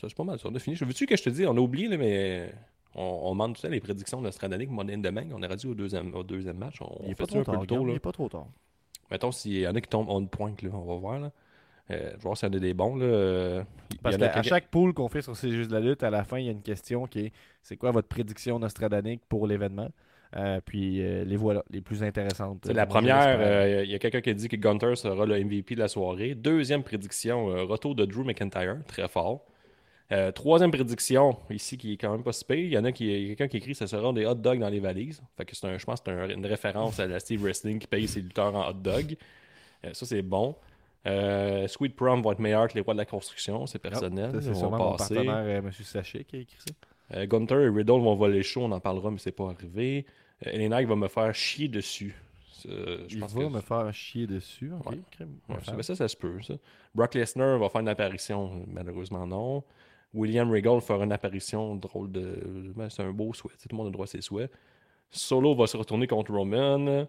ça, 0.00 0.08
c'est 0.08 0.16
pas 0.16 0.22
mal 0.24 0.38
ça. 0.38 0.48
On 0.48 0.54
a 0.54 0.58
fini. 0.60 0.76
Veux-tu 0.76 1.06
que 1.06 1.16
je 1.16 1.22
te 1.24 1.28
dise, 1.30 1.46
on 1.46 1.56
a 1.56 1.60
oublié, 1.60 1.88
là, 1.88 1.96
mais 1.98 2.54
on, 2.94 3.02
on 3.24 3.30
demande 3.32 3.54
tout 3.54 3.60
ça 3.60 3.68
les 3.68 3.80
prédictions 3.80 4.20
de 4.22 4.30
Stradanic, 4.30 4.70
Money 4.70 4.94
in 4.94 5.00
the 5.00 5.12
Bank. 5.14 5.26
On 5.34 5.42
aurait 5.42 5.56
dit 5.56 5.66
au 5.66 5.74
deuxième, 5.74 6.14
au 6.14 6.22
deuxième 6.22 6.56
match. 6.58 6.76
On, 6.80 6.96
Il 7.04 7.10
est 7.10 7.12
on 7.12 7.14
pas 7.14 7.26
trop 7.26 7.44
tard. 7.44 7.58
plus 7.58 7.66
tôt. 7.66 7.84
Là. 7.84 7.92
Il 7.92 7.96
est 7.96 8.00
pas 8.00 8.12
trop 8.12 8.28
tard. 8.28 8.46
Mettons, 9.10 9.32
s'il 9.32 9.58
y 9.58 9.66
en 9.68 9.74
a 9.74 9.80
qui 9.80 9.88
tombent 9.88 10.08
on 10.08 10.24
point, 10.26 10.54
là, 10.62 10.70
on 10.72 10.84
va 10.84 10.94
voir. 10.96 11.18
Là. 11.20 11.32
Euh, 11.90 12.10
je 12.10 12.16
vais 12.16 12.22
voir 12.22 12.36
s'il 12.36 12.48
y 12.48 12.52
en 12.52 12.56
a 12.56 12.60
des 12.60 12.74
bons. 12.74 12.96
Là. 12.96 13.64
Parce 14.02 14.16
qu'à 14.16 14.28
quelques- 14.28 14.46
chaque 14.46 14.68
pool 14.68 14.94
qu'on 14.94 15.08
fait 15.08 15.22
sur 15.22 15.36
C'est 15.36 15.50
juste 15.50 15.70
la 15.72 15.80
lutte, 15.80 16.02
à 16.04 16.10
la 16.10 16.22
fin, 16.24 16.38
il 16.38 16.46
y 16.46 16.48
a 16.48 16.52
une 16.52 16.62
question 16.62 17.06
qui 17.06 17.26
est 17.26 17.32
c'est 17.62 17.76
quoi 17.76 17.90
votre 17.90 18.08
prédiction 18.08 18.58
Nostradanique 18.58 19.22
pour 19.28 19.46
l'événement? 19.46 19.88
Euh, 20.36 20.60
Puis 20.64 21.02
euh, 21.02 21.24
les 21.24 21.36
voilà, 21.36 21.64
les 21.70 21.80
plus 21.80 22.04
intéressantes. 22.04 22.58
C'est 22.64 22.72
la 22.72 22.86
première, 22.86 23.82
il 23.84 23.90
y 23.90 23.94
a 23.96 23.98
quelqu'un 23.98 24.20
qui 24.20 24.30
a 24.30 24.34
dit 24.34 24.46
que 24.48 24.54
Gunter 24.54 24.94
sera 24.94 25.26
le 25.26 25.42
MVP 25.44 25.74
de 25.74 25.80
la 25.80 25.88
soirée. 25.88 26.36
Deuxième 26.36 26.84
prédiction, 26.84 27.46
retour 27.66 27.96
de 27.96 28.04
Drew 28.04 28.22
McIntyre, 28.24 28.76
très 28.86 29.08
fort. 29.08 29.44
Euh, 30.12 30.32
troisième 30.32 30.70
prédiction, 30.72 31.36
ici, 31.50 31.78
qui 31.78 31.92
est 31.92 31.96
quand 31.96 32.10
même 32.10 32.24
pas 32.24 32.32
si 32.32 32.44
pire. 32.44 32.56
Il 32.56 32.72
y 32.72 32.78
en 32.78 32.84
a 32.84 32.90
qui, 32.92 33.06
quelqu'un 33.28 33.46
qui 33.48 33.58
écrit 33.58 33.72
que 33.72 33.78
ce 33.78 33.86
sera 33.86 34.12
des 34.12 34.26
hot 34.26 34.34
dogs 34.34 34.58
dans 34.58 34.68
les 34.68 34.80
valises. 34.80 35.22
Fait 35.36 35.44
que 35.44 35.54
c'est 35.54 35.66
un, 35.68 35.78
je 35.78 35.84
pense 35.84 36.00
que 36.00 36.10
c'est 36.10 36.18
un- 36.18 36.28
une 36.36 36.46
référence 36.46 36.98
à 36.98 37.06
la 37.06 37.20
Steve 37.20 37.40
Wrestling 37.42 37.78
qui 37.78 37.86
paye 37.86 38.08
ses 38.08 38.20
lutteurs 38.20 38.54
en 38.54 38.68
hot 38.68 38.72
dog. 38.74 39.16
Euh, 39.84 39.90
ça, 39.92 40.06
c'est 40.06 40.22
bon. 40.22 40.56
Euh, 41.06 41.68
Sweet 41.68 41.94
Prom 41.94 42.22
va 42.22 42.32
être 42.32 42.40
meilleur 42.40 42.66
que 42.68 42.74
les 42.74 42.80
rois 42.80 42.94
de 42.94 42.98
la 42.98 43.04
construction, 43.06 43.66
c'est 43.66 43.78
personnel. 43.78 44.32
Ça, 44.32 44.40
c'est 44.42 44.54
sûrement 44.54 44.78
mon 44.78 44.96
partenaire, 44.96 45.34
euh, 45.36 45.58
M. 45.58 45.70
Sachet, 45.72 46.24
qui 46.24 46.36
a 46.36 46.38
écrit 46.40 46.58
ça. 46.58 47.26
Gunter 47.26 47.54
et 47.62 47.68
Riddle 47.68 47.92
vont 48.02 48.14
voler 48.14 48.42
chaud, 48.42 48.62
on 48.64 48.72
en 48.72 48.78
parlera, 48.80 49.10
mais 49.10 49.18
c'est 49.18 49.32
pas 49.32 49.50
arrivé. 49.50 50.06
Elena 50.42 50.82
va 50.84 50.94
me 50.96 51.08
faire 51.08 51.34
chier 51.34 51.68
dessus. 51.68 52.14
Euh, 52.68 53.04
je 53.08 53.14
Il 53.16 53.20
pense 53.20 53.32
va 53.32 53.42
que- 53.44 53.48
me 53.48 53.60
faire 53.60 53.92
chier 53.94 54.26
dessus. 54.26 54.70
Ok, 54.80 54.90
Ouais. 54.92 54.98
crime. 55.10 55.28
Ouais, 55.48 55.56
Enfin. 55.56 55.70
ça, 55.70 55.72
ben 55.72 55.82
ça, 55.82 55.96
ça 55.96 56.08
se 56.08 56.16
peut, 56.16 56.40
ça. 56.42 56.54
Brock 56.94 57.14
Lesnar 57.14 57.58
va 57.58 57.68
faire 57.70 57.80
une 57.80 57.88
apparition, 57.88 58.64
malheureusement 58.68 59.26
non. 59.26 59.64
William 60.12 60.50
Regal 60.50 60.80
fera 60.80 61.04
une 61.04 61.12
apparition 61.12 61.76
drôle 61.76 62.10
de. 62.10 62.72
ben, 62.76 62.88
c'est 62.90 63.02
un 63.02 63.12
beau 63.12 63.32
souhait, 63.32 63.52
tout 63.60 63.68
le 63.70 63.76
monde 63.76 63.88
a 63.88 63.90
droit 63.90 64.04
à 64.04 64.08
ses 64.08 64.20
souhaits. 64.20 64.50
Solo 65.10 65.54
va 65.54 65.66
se 65.66 65.76
retourner 65.76 66.06
contre 66.06 66.32
Roman. 66.32 67.06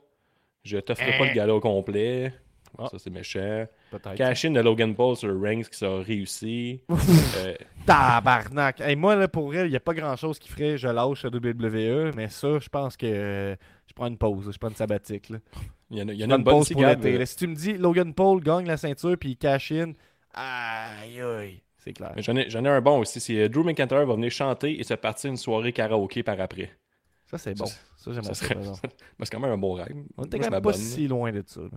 Je 0.64 0.78
t'offre 0.78 1.18
pas 1.18 1.28
le 1.28 1.34
gala 1.34 1.56
au 1.56 1.60
complet. 1.60 2.34
Ah. 2.78 2.88
Ça, 2.90 3.00
c'est 3.00 3.10
méchant. 3.10 3.66
Peut-être. 3.90 4.16
Cash-in 4.16 4.52
de 4.52 4.62
Logan 4.62 4.96
Paul 4.96 5.16
sur 5.16 5.40
Reigns 5.40 5.64
qui 5.64 5.78
sera 5.78 6.02
réussi. 6.02 6.82
Euh, 7.38 7.56
Tabarnak! 7.86 8.82
Hey, 8.82 8.96
moi, 8.96 9.16
là, 9.16 9.28
pour 9.28 9.54
elle, 9.56 9.68
il 9.68 9.72
n'y 9.72 9.76
a 9.76 9.82
pas 9.82 9.94
grand-chose 9.94 10.38
qui 10.38 10.50
ferait 10.50 10.78
je 10.78 10.88
lâche 10.88 11.24
la 11.24 11.30
WWE, 11.30 12.14
mais 12.16 12.28
ça, 12.30 12.60
je 12.60 12.70
pense 12.70 12.96
que 12.96 13.06
euh, 13.06 13.56
je 13.88 13.94
prends 13.94 14.08
une 14.08 14.18
pause, 14.18 14.50
je 14.52 14.58
prends 14.58 14.70
une 14.70 14.76
sabbatique. 14.76 15.30
Là. 15.30 15.38
il 15.90 15.98
y 15.98 16.02
en 16.02 16.08
a, 16.08 16.14
il 16.14 16.20
y 16.20 16.20
Je 16.20 16.26
en 16.26 16.28
prends 16.28 16.36
a 16.36 16.38
une 16.38 16.44
bonne 16.44 16.54
pause 16.56 16.66
ici, 16.66 16.74
pour 16.74 16.86
l'été. 16.86 17.26
Si 17.26 17.36
tu 17.36 17.48
me 17.48 17.56
dis 17.56 17.74
Logan 17.74 18.14
Paul 18.14 18.42
gagne 18.42 18.66
la 18.66 18.78
ceinture 18.78 19.18
puis 19.18 19.32
il 19.32 19.38
cash 19.38 19.72
in, 19.72 19.94
aïe 20.34 21.22
aïe, 21.22 21.62
c'est 21.84 21.94
clair. 21.94 22.14
J'en 22.18 22.36
ai, 22.36 22.50
j'en 22.50 22.64
ai 22.66 22.70
un 22.70 22.82
bon 22.82 23.00
aussi. 23.00 23.20
C'est 23.20 23.38
euh, 23.38 23.50
Drew 23.50 23.64
McIntyre 23.64 24.06
va 24.06 24.16
venir 24.16 24.32
chanter 24.32 24.80
et 24.80 24.84
se 24.84 24.94
partir 24.94 25.30
une 25.30 25.38
soirée 25.38 25.74
karaoké 25.74 26.24
par 26.24 26.40
après. 26.40 26.72
Ça, 27.26 27.38
c'est 27.38 27.58
bon. 27.58 27.66
Ça, 27.66 27.78
j'aimerais 28.08 28.24
Ça 28.24 28.34
serait- 28.34 28.58
c'est 29.20 29.30
quand 29.32 29.40
même 29.40 29.52
un 29.52 29.58
bon 29.58 29.74
rêve. 29.74 29.88
On 30.18 30.24
était 30.26 30.38
Moi, 30.38 30.46
je 30.46 30.50
quand 30.50 30.56
même 30.56 30.62
pas 30.64 30.74
si 30.74 31.08
loin 31.08 31.32
de 31.32 31.44
ça. 31.46 31.62
là. 31.62 31.70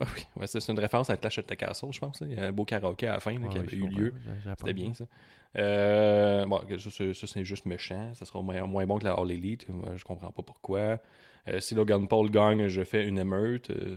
Ah 0.00 0.06
oui, 0.16 0.24
ouais, 0.36 0.46
c'est 0.48 0.68
une 0.68 0.78
référence 0.78 1.08
à 1.08 1.16
Clash 1.16 1.38
of 1.38 1.46
the 1.46 1.54
Castle, 1.56 1.88
je 1.92 2.00
pense. 2.00 2.20
là. 2.20 2.26
Il 2.28 2.36
y 2.36 2.40
a 2.40 2.44
un 2.46 2.52
beau 2.52 2.64
karaoké 2.64 3.06
à 3.06 3.12
la 3.14 3.20
fin 3.20 3.38
là, 3.38 3.46
qui 3.48 3.58
avait 3.58 3.76
eu 3.76 3.86
lieu. 3.88 4.12
C'était 4.58 4.72
bien, 4.72 4.92
ça. 4.92 5.04
Euh, 5.56 6.44
bon, 6.46 6.60
ça, 6.78 7.26
c'est 7.28 7.44
juste 7.44 7.64
méchant. 7.66 8.12
Ça 8.14 8.24
sera 8.24 8.42
moins, 8.42 8.60
moins 8.66 8.86
bon 8.86 8.98
que 8.98 9.04
la 9.04 9.12
All 9.14 9.30
Elite. 9.30 9.68
Moi, 9.68 9.92
je 9.96 10.04
comprends 10.04 10.32
pas 10.32 10.42
pourquoi. 10.42 10.98
Euh, 11.48 11.60
si 11.60 11.74
Logan 11.74 12.08
Paul 12.08 12.28
gagne, 12.30 12.66
je 12.68 12.82
fais 12.82 13.06
une 13.06 13.18
émeute. 13.18 13.70
Euh, 13.70 13.96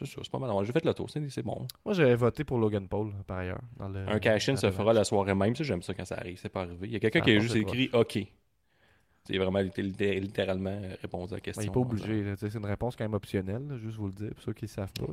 C'est 0.00 0.06
ça, 0.06 0.20
c'est 0.22 0.30
pas 0.30 0.38
mal. 0.38 0.50
J'ai 0.64 0.72
fait 0.72 0.84
le 0.84 0.94
tour, 0.94 1.08
c'est 1.10 1.42
bon. 1.42 1.66
Moi, 1.84 1.94
j'avais 1.94 2.14
voté 2.14 2.44
pour 2.44 2.58
Logan 2.58 2.88
Paul, 2.88 3.12
par 3.26 3.38
ailleurs. 3.38 3.60
Dans 3.78 3.88
le, 3.88 4.08
Un 4.08 4.18
cash-in 4.18 4.56
se 4.56 4.70
fera 4.70 4.92
la 4.92 5.04
soirée 5.04 5.34
même. 5.34 5.54
Ça, 5.54 5.64
j'aime 5.64 5.82
ça 5.82 5.94
quand 5.94 6.04
ça 6.04 6.16
arrive. 6.16 6.38
C'est 6.40 6.48
pas 6.48 6.62
arrivé. 6.62 6.86
Il 6.88 6.92
y 6.92 6.96
a 6.96 7.00
quelqu'un 7.00 7.20
qui 7.20 7.30
a 7.30 7.38
juste 7.38 7.54
écrit 7.56 7.90
OK. 7.92 8.18
C'est 9.24 9.36
vraiment 9.38 9.58
litté- 9.60 9.82
litté- 9.82 10.18
littéralement 10.18 10.70
euh, 10.70 10.94
répondu 11.02 11.34
à 11.34 11.36
la 11.36 11.40
question. 11.40 11.62
Il 11.62 11.66
n'est 11.66 11.72
pas 11.72 11.80
obligé. 11.80 12.34
sais, 12.36 12.48
C'est 12.50 12.58
une 12.58 12.64
réponse 12.64 12.96
quand 12.96 13.04
même 13.04 13.14
optionnelle, 13.14 13.78
juste 13.82 13.96
vous 13.98 14.06
le 14.06 14.12
dire, 14.14 14.30
pour 14.34 14.42
ceux 14.42 14.54
qui 14.54 14.64
ne 14.64 14.68
savent 14.70 14.92
pas. 14.94 15.06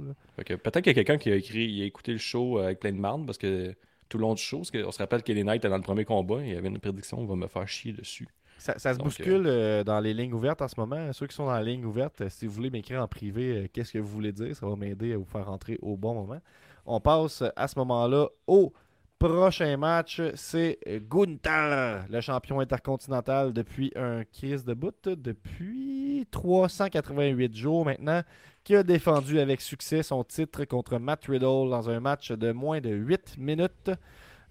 Peut-être 0.43 0.81
qu'il 0.81 0.87
y 0.87 0.89
a 0.91 0.93
quelqu'un 0.93 1.17
qui 1.17 1.29
a 1.31 1.35
écrit, 1.35 1.65
il 1.65 1.81
a 1.83 1.85
écouté 1.85 2.13
le 2.13 2.17
show 2.17 2.57
euh, 2.57 2.65
avec 2.65 2.79
plein 2.79 2.93
de 2.93 2.97
marde 2.97 3.25
parce 3.25 3.37
que 3.37 3.75
tout 4.09 4.17
le 4.17 4.21
long 4.21 4.33
du 4.33 4.41
show, 4.41 4.59
parce 4.59 4.71
qu'on 4.71 4.91
se 4.91 4.97
rappelle 4.99 5.21
que 5.23 5.33
les 5.33 5.43
Knight 5.43 5.57
était 5.57 5.69
dans 5.69 5.75
le 5.75 5.83
premier 5.83 6.05
combat, 6.05 6.37
il 6.41 6.53
y 6.53 6.55
avait 6.55 6.69
une 6.69 6.79
prédiction, 6.79 7.19
on 7.19 7.25
va 7.25 7.35
me 7.35 7.47
faire 7.47 7.67
chier 7.67 7.91
dessus. 7.91 8.27
Ça, 8.57 8.77
ça 8.77 8.93
se 8.93 8.97
Donc, 8.97 9.07
bouscule 9.07 9.43
euh, 9.45 9.83
dans 9.83 9.99
les 9.99 10.13
lignes 10.13 10.33
ouvertes 10.33 10.61
en 10.61 10.67
ce 10.67 10.79
moment. 10.79 11.13
Ceux 11.13 11.27
qui 11.27 11.35
sont 11.35 11.45
dans 11.45 11.53
la 11.53 11.63
ligne 11.63 11.85
ouverte, 11.85 12.21
euh, 12.21 12.29
si 12.29 12.47
vous 12.47 12.53
voulez 12.53 12.69
m'écrire 12.69 13.01
en 13.01 13.07
privé 13.07 13.57
euh, 13.57 13.67
qu'est-ce 13.71 13.93
que 13.93 13.99
vous 13.99 14.07
voulez 14.07 14.31
dire, 14.31 14.55
ça 14.55 14.65
va 14.65 14.75
m'aider 14.75 15.13
à 15.13 15.17
vous 15.17 15.25
faire 15.25 15.45
rentrer 15.45 15.77
au 15.81 15.95
bon 15.95 16.13
moment. 16.13 16.39
On 16.85 16.99
passe 16.99 17.41
euh, 17.41 17.49
à 17.55 17.67
ce 17.67 17.77
moment-là 17.79 18.27
au 18.47 18.73
prochain 19.19 19.77
match. 19.77 20.21
C'est 20.35 20.79
euh, 20.87 20.99
Gunther, 20.99 22.05
le 22.09 22.21
champion 22.21 22.59
intercontinental 22.59 23.53
depuis 23.53 23.91
un 23.95 24.23
crise 24.23 24.63
de 24.63 24.73
bout, 24.73 25.09
depuis 25.09 26.25
388 26.31 27.55
jours 27.55 27.85
maintenant, 27.85 28.21
qui 28.63 28.75
a 28.75 28.83
défendu 28.83 29.39
avec 29.39 29.61
succès 29.61 30.03
son 30.03 30.23
titre 30.23 30.65
contre 30.65 30.97
Matt 30.97 31.25
Riddle 31.25 31.69
dans 31.69 31.89
un 31.89 31.99
match 31.99 32.31
de 32.31 32.51
moins 32.51 32.81
de 32.81 32.89
8 32.89 33.37
minutes. 33.37 33.91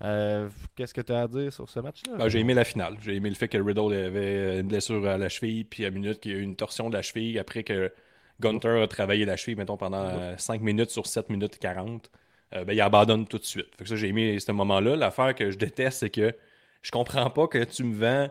Euh, 0.03 0.49
Qu'est-ce 0.75 0.93
que 0.93 1.01
tu 1.01 1.13
as 1.13 1.23
à 1.23 1.29
dire 1.29 1.53
sur 1.53 1.69
ce 1.69 1.81
match-là? 1.81 2.17
Ben, 2.19 2.29
j'ai 2.29 2.41
aimé 2.41 2.55
la 2.55 2.65
finale. 2.65 2.97
J'ai 3.03 3.15
aimé 3.17 3.29
le 3.31 3.35
fait 3.35 3.49
que 3.49 3.59
Riddle 3.59 3.93
avait 3.95 4.61
une 4.61 4.69
blessure 4.69 5.07
à 5.07 5.17
la 5.19 5.29
cheville, 5.29 5.65
puis 5.65 5.85
à 5.87 5.91
minute 5.91 6.21
qu'il 6.21 6.33
y 6.33 6.35
a 6.35 6.39
eu 6.39 6.43
une 6.43 6.57
torsion 6.57 6.89
de 6.91 6.95
la 6.95 7.03
cheville 7.03 7.39
après 7.39 7.63
que 7.63 7.93
Gunter 8.41 8.83
a 8.83 8.87
travaillé 8.89 9.25
la 9.25 9.37
cheville, 9.37 9.57
mettons, 9.57 9.77
pendant 9.79 10.05
5 10.39 10.61
minutes 10.61 10.91
sur 10.91 11.07
7 11.07 11.31
minutes 11.31 11.59
40. 11.59 12.11
euh, 12.55 12.65
ben, 12.65 12.75
il 12.75 12.81
abandonne 12.83 13.27
tout 13.27 13.39
de 13.39 13.45
suite. 13.45 13.69
Fait 13.79 13.85
que 13.85 13.89
ça, 13.89 13.97
j'ai 13.97 14.09
aimé 14.09 14.39
ce 14.39 14.53
moment-là. 14.53 14.97
L'affaire 14.97 15.35
que 15.35 15.51
je 15.51 15.57
déteste, 15.59 16.01
c'est 16.01 16.11
que 16.11 16.35
je 16.83 16.91
comprends 16.91 17.31
pas 17.31 17.47
que 17.49 17.65
tu 17.65 17.83
me 17.85 17.95
vends 17.95 18.29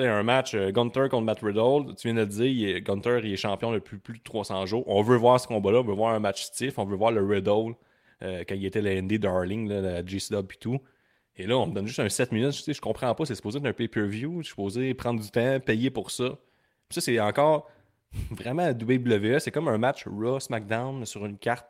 un 0.00 0.22
match 0.22 0.54
euh, 0.54 0.70
Gunter 0.70 1.08
contre 1.10 1.24
Matt 1.24 1.40
Riddle. 1.42 1.94
Tu 1.96 2.06
viens 2.08 2.14
de 2.14 2.20
le 2.20 2.26
dire, 2.26 2.44
il 2.46 2.68
est- 2.68 2.80
Gunter 2.82 3.18
il 3.24 3.32
est 3.32 3.36
champion 3.36 3.72
depuis 3.72 3.96
plus 3.96 4.18
de 4.18 4.22
300 4.22 4.64
jours. 4.66 4.84
On 4.86 5.02
veut 5.02 5.16
voir 5.16 5.40
ce 5.40 5.48
combat-là, 5.48 5.80
on 5.80 5.84
veut 5.84 5.94
voir 5.94 6.14
un 6.14 6.20
match 6.20 6.42
stiff, 6.44 6.78
on 6.78 6.84
veut 6.84 6.94
voir 6.96 7.10
le 7.10 7.24
Riddle 7.24 7.74
euh, 8.22 8.44
quand 8.48 8.54
il 8.54 8.64
était 8.64 8.80
le 8.82 8.90
ND 9.00 9.14
Darling, 9.18 9.68
là, 9.68 9.80
la 9.80 10.04
GCW 10.06 10.38
et 10.38 10.56
tout. 10.60 10.78
Et 11.38 11.46
là, 11.46 11.56
on 11.56 11.66
me 11.66 11.72
donne 11.72 11.86
juste 11.86 12.00
un 12.00 12.08
7 12.08 12.32
minutes. 12.32 12.52
Tu 12.52 12.62
sais, 12.62 12.74
je 12.74 12.80
comprends 12.80 13.14
pas. 13.14 13.24
C'est 13.24 13.36
supposé 13.36 13.58
être 13.58 13.66
un 13.66 13.72
pay-per-view. 13.72 14.38
Je 14.38 14.46
suis 14.46 14.50
supposé 14.50 14.92
prendre 14.94 15.22
du 15.22 15.30
temps, 15.30 15.60
payer 15.60 15.90
pour 15.90 16.10
ça. 16.10 16.30
Puis 16.88 16.94
ça, 16.94 17.00
c'est 17.00 17.20
encore 17.20 17.70
vraiment 18.30 18.64
à 18.64 18.72
WWE. 18.72 19.38
C'est 19.38 19.52
comme 19.52 19.68
un 19.68 19.78
match 19.78 20.04
Raw 20.06 20.40
SmackDown 20.40 21.06
sur 21.06 21.24
une 21.24 21.38
carte 21.38 21.66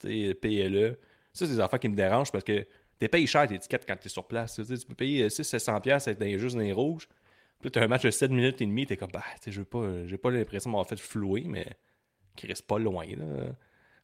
PLE. 0.00 0.98
Ça, 1.32 1.46
c'est 1.46 1.52
des 1.52 1.60
affaires 1.60 1.78
qui 1.78 1.88
me 1.88 1.94
dérangent 1.96 2.32
parce 2.32 2.44
que 2.44 2.66
tu 3.00 3.08
payes 3.08 3.26
cher 3.26 3.46
tes 3.46 3.58
tickets 3.58 3.86
quand 3.86 3.96
tu 3.96 4.06
es 4.06 4.08
sur 4.08 4.26
place. 4.26 4.56
Tu, 4.56 4.86
peux 4.86 4.94
payer 4.94 5.28
600-700$ 5.28 5.80
piastres 5.80 6.08
être 6.08 6.18
dans 6.18 6.26
les- 6.26 6.38
juste 6.38 6.56
dans 6.56 6.62
les 6.62 6.72
rouges. 6.72 7.06
Puis 7.60 7.66
là, 7.66 7.70
tu 7.70 7.78
as 7.78 7.82
un 7.82 7.88
match 7.88 8.02
de 8.02 8.10
7 8.10 8.30
minutes 8.30 8.60
et 8.60 8.66
demie. 8.66 8.86
Tu 8.86 8.94
es 8.94 8.96
comme, 8.96 9.10
bah, 9.12 9.22
je 9.46 9.62
pas, 9.62 10.06
j'ai 10.06 10.18
pas 10.18 10.30
l'impression 10.30 10.70
m'avoir 10.70 10.88
fait 10.88 10.98
flouer, 10.98 11.44
mais 11.46 11.66
qui 12.34 12.46
reste 12.46 12.66
pas 12.66 12.78
loin. 12.78 13.06
Là. 13.06 13.46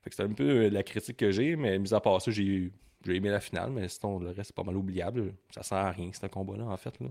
Fait 0.02 0.10
que 0.10 0.16
c'est 0.16 0.22
un 0.22 0.32
peu 0.32 0.68
la 0.68 0.82
critique 0.82 1.16
que 1.16 1.30
j'ai, 1.30 1.56
mais 1.56 1.78
mis 1.78 1.94
à 1.94 2.00
part 2.00 2.20
ça, 2.20 2.30
j'ai 2.30 2.70
j'ai 3.04 3.16
aimé 3.16 3.30
la 3.30 3.40
finale, 3.40 3.70
mais 3.70 3.88
sinon, 3.88 4.18
le 4.18 4.28
reste, 4.28 4.44
c'est 4.48 4.56
pas 4.56 4.62
mal 4.64 4.76
oubliable. 4.76 5.32
Ça 5.50 5.62
sert 5.62 5.78
à 5.78 5.90
rien, 5.90 6.10
ce 6.12 6.26
combat-là, 6.26 6.64
en 6.64 6.76
fait. 6.76 6.98
Là. 7.00 7.06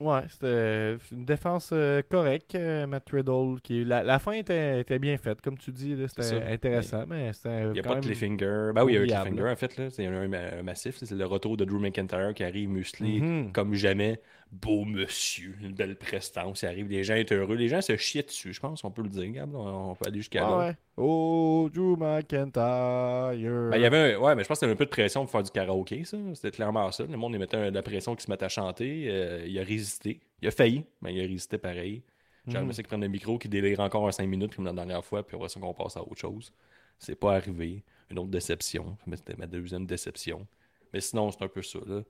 Ouais, 0.00 0.22
c'était 0.30 0.96
une 1.12 1.26
défense 1.26 1.70
euh, 1.74 2.00
correcte, 2.08 2.54
euh, 2.54 2.86
Matt 2.86 3.10
Riddle. 3.10 3.60
Qui, 3.62 3.84
la, 3.84 4.02
la 4.02 4.18
fin 4.18 4.32
était, 4.32 4.80
était 4.80 4.98
bien 4.98 5.18
faite, 5.18 5.42
comme 5.42 5.58
tu 5.58 5.72
dis. 5.72 5.94
C'était 6.08 6.42
intéressant, 6.42 7.04
mais 7.06 7.32
c'était. 7.34 7.64
Il 7.66 7.72
n'y 7.72 7.80
a 7.80 7.82
pas 7.82 7.96
de 7.96 8.00
cliffhanger. 8.00 8.70
Ben 8.74 8.82
oui, 8.82 8.94
il 8.94 9.10
y 9.10 9.12
a 9.12 9.20
un 9.20 9.24
cliffhanger, 9.26 9.50
en 9.52 9.56
fait. 9.56 9.90
C'est 9.90 10.06
un, 10.06 10.32
un 10.32 10.62
massif. 10.62 10.96
C'est 11.02 11.10
le 11.14 11.26
retour 11.26 11.58
de 11.58 11.66
Drew 11.66 11.78
McIntyre 11.78 12.32
qui 12.34 12.44
arrive 12.44 12.70
musclé 12.70 13.20
Mhm. 13.20 13.52
comme 13.52 13.74
jamais. 13.74 14.20
Beau 14.52 14.84
monsieur, 14.84 15.54
une 15.62 15.72
belle 15.74 15.94
prestance. 15.96 16.62
Il 16.62 16.66
arrive, 16.66 16.88
les 16.88 17.04
gens 17.04 17.14
sont 17.28 17.34
heureux. 17.34 17.54
Les 17.54 17.68
gens 17.68 17.80
se 17.80 17.96
chient 17.96 18.22
dessus, 18.24 18.52
je 18.52 18.58
pense. 18.60 18.82
On 18.82 18.90
peut 18.90 19.02
le 19.02 19.08
dire, 19.08 19.30
Gab. 19.30 19.54
On 19.54 19.94
peut 19.94 20.06
aller 20.08 20.18
jusqu'à 20.18 20.44
Ah 20.44 20.50
là. 20.50 20.58
ouais. 20.68 20.76
Oh, 20.96 21.70
Drew 21.72 21.96
McIntyre. 21.96 23.32
Ben, 23.70 23.76
il 23.76 23.82
y 23.82 23.86
avait 23.86 24.14
un- 24.14 24.18
ouais, 24.18 24.34
mais 24.34 24.42
je 24.42 24.48
pense 24.48 24.58
que 24.58 24.66
c'était 24.66 24.72
un 24.72 24.76
peu 24.76 24.84
de 24.86 24.90
pression 24.90 25.22
pour 25.22 25.30
faire 25.30 25.42
du 25.42 25.50
karaoké, 25.50 26.04
ça. 26.04 26.16
C'était 26.34 26.50
clairement 26.50 26.90
ça. 26.90 27.04
Le 27.04 27.16
monde, 27.16 27.32
il 27.34 27.38
mettait 27.38 27.70
de 27.70 27.74
la 27.74 27.82
pression 27.82 28.14
qui 28.16 28.24
se 28.24 28.30
mettait 28.30 28.44
à 28.46 28.48
chanter. 28.48 29.06
Euh, 29.08 29.44
il 29.46 29.58
a 29.58 29.62
résisté. 29.62 30.20
Il 30.42 30.48
a 30.48 30.50
failli, 30.50 30.84
mais 31.00 31.14
il 31.14 31.20
a 31.20 31.26
résisté 31.26 31.58
pareil. 31.58 32.02
J'ai 32.46 32.54
ça 32.72 32.82
qu'il 32.82 32.84
prenne 32.88 33.02
le 33.02 33.08
micro, 33.08 33.38
qui 33.38 33.48
délire 33.48 33.78
encore 33.80 34.08
un 34.08 34.12
5 34.12 34.26
minutes 34.26 34.56
comme 34.56 34.64
la 34.64 34.72
dernière 34.72 35.04
fois, 35.04 35.24
puis 35.24 35.36
après 35.36 35.48
ça 35.48 35.60
qu'on 35.60 35.74
passe 35.74 35.96
à 35.96 36.02
autre 36.02 36.16
chose. 36.18 36.52
C'est 36.98 37.14
pas 37.14 37.36
arrivé. 37.36 37.84
Une 38.10 38.18
autre 38.18 38.30
déception. 38.30 38.96
C'était 39.14 39.36
ma 39.36 39.46
deuxième 39.46 39.86
déception. 39.86 40.44
Mais 40.92 41.00
sinon, 41.00 41.30
c'est 41.30 41.44
un 41.44 41.48
peu 41.48 41.62
ça. 41.62 41.78
Là. 41.86 42.02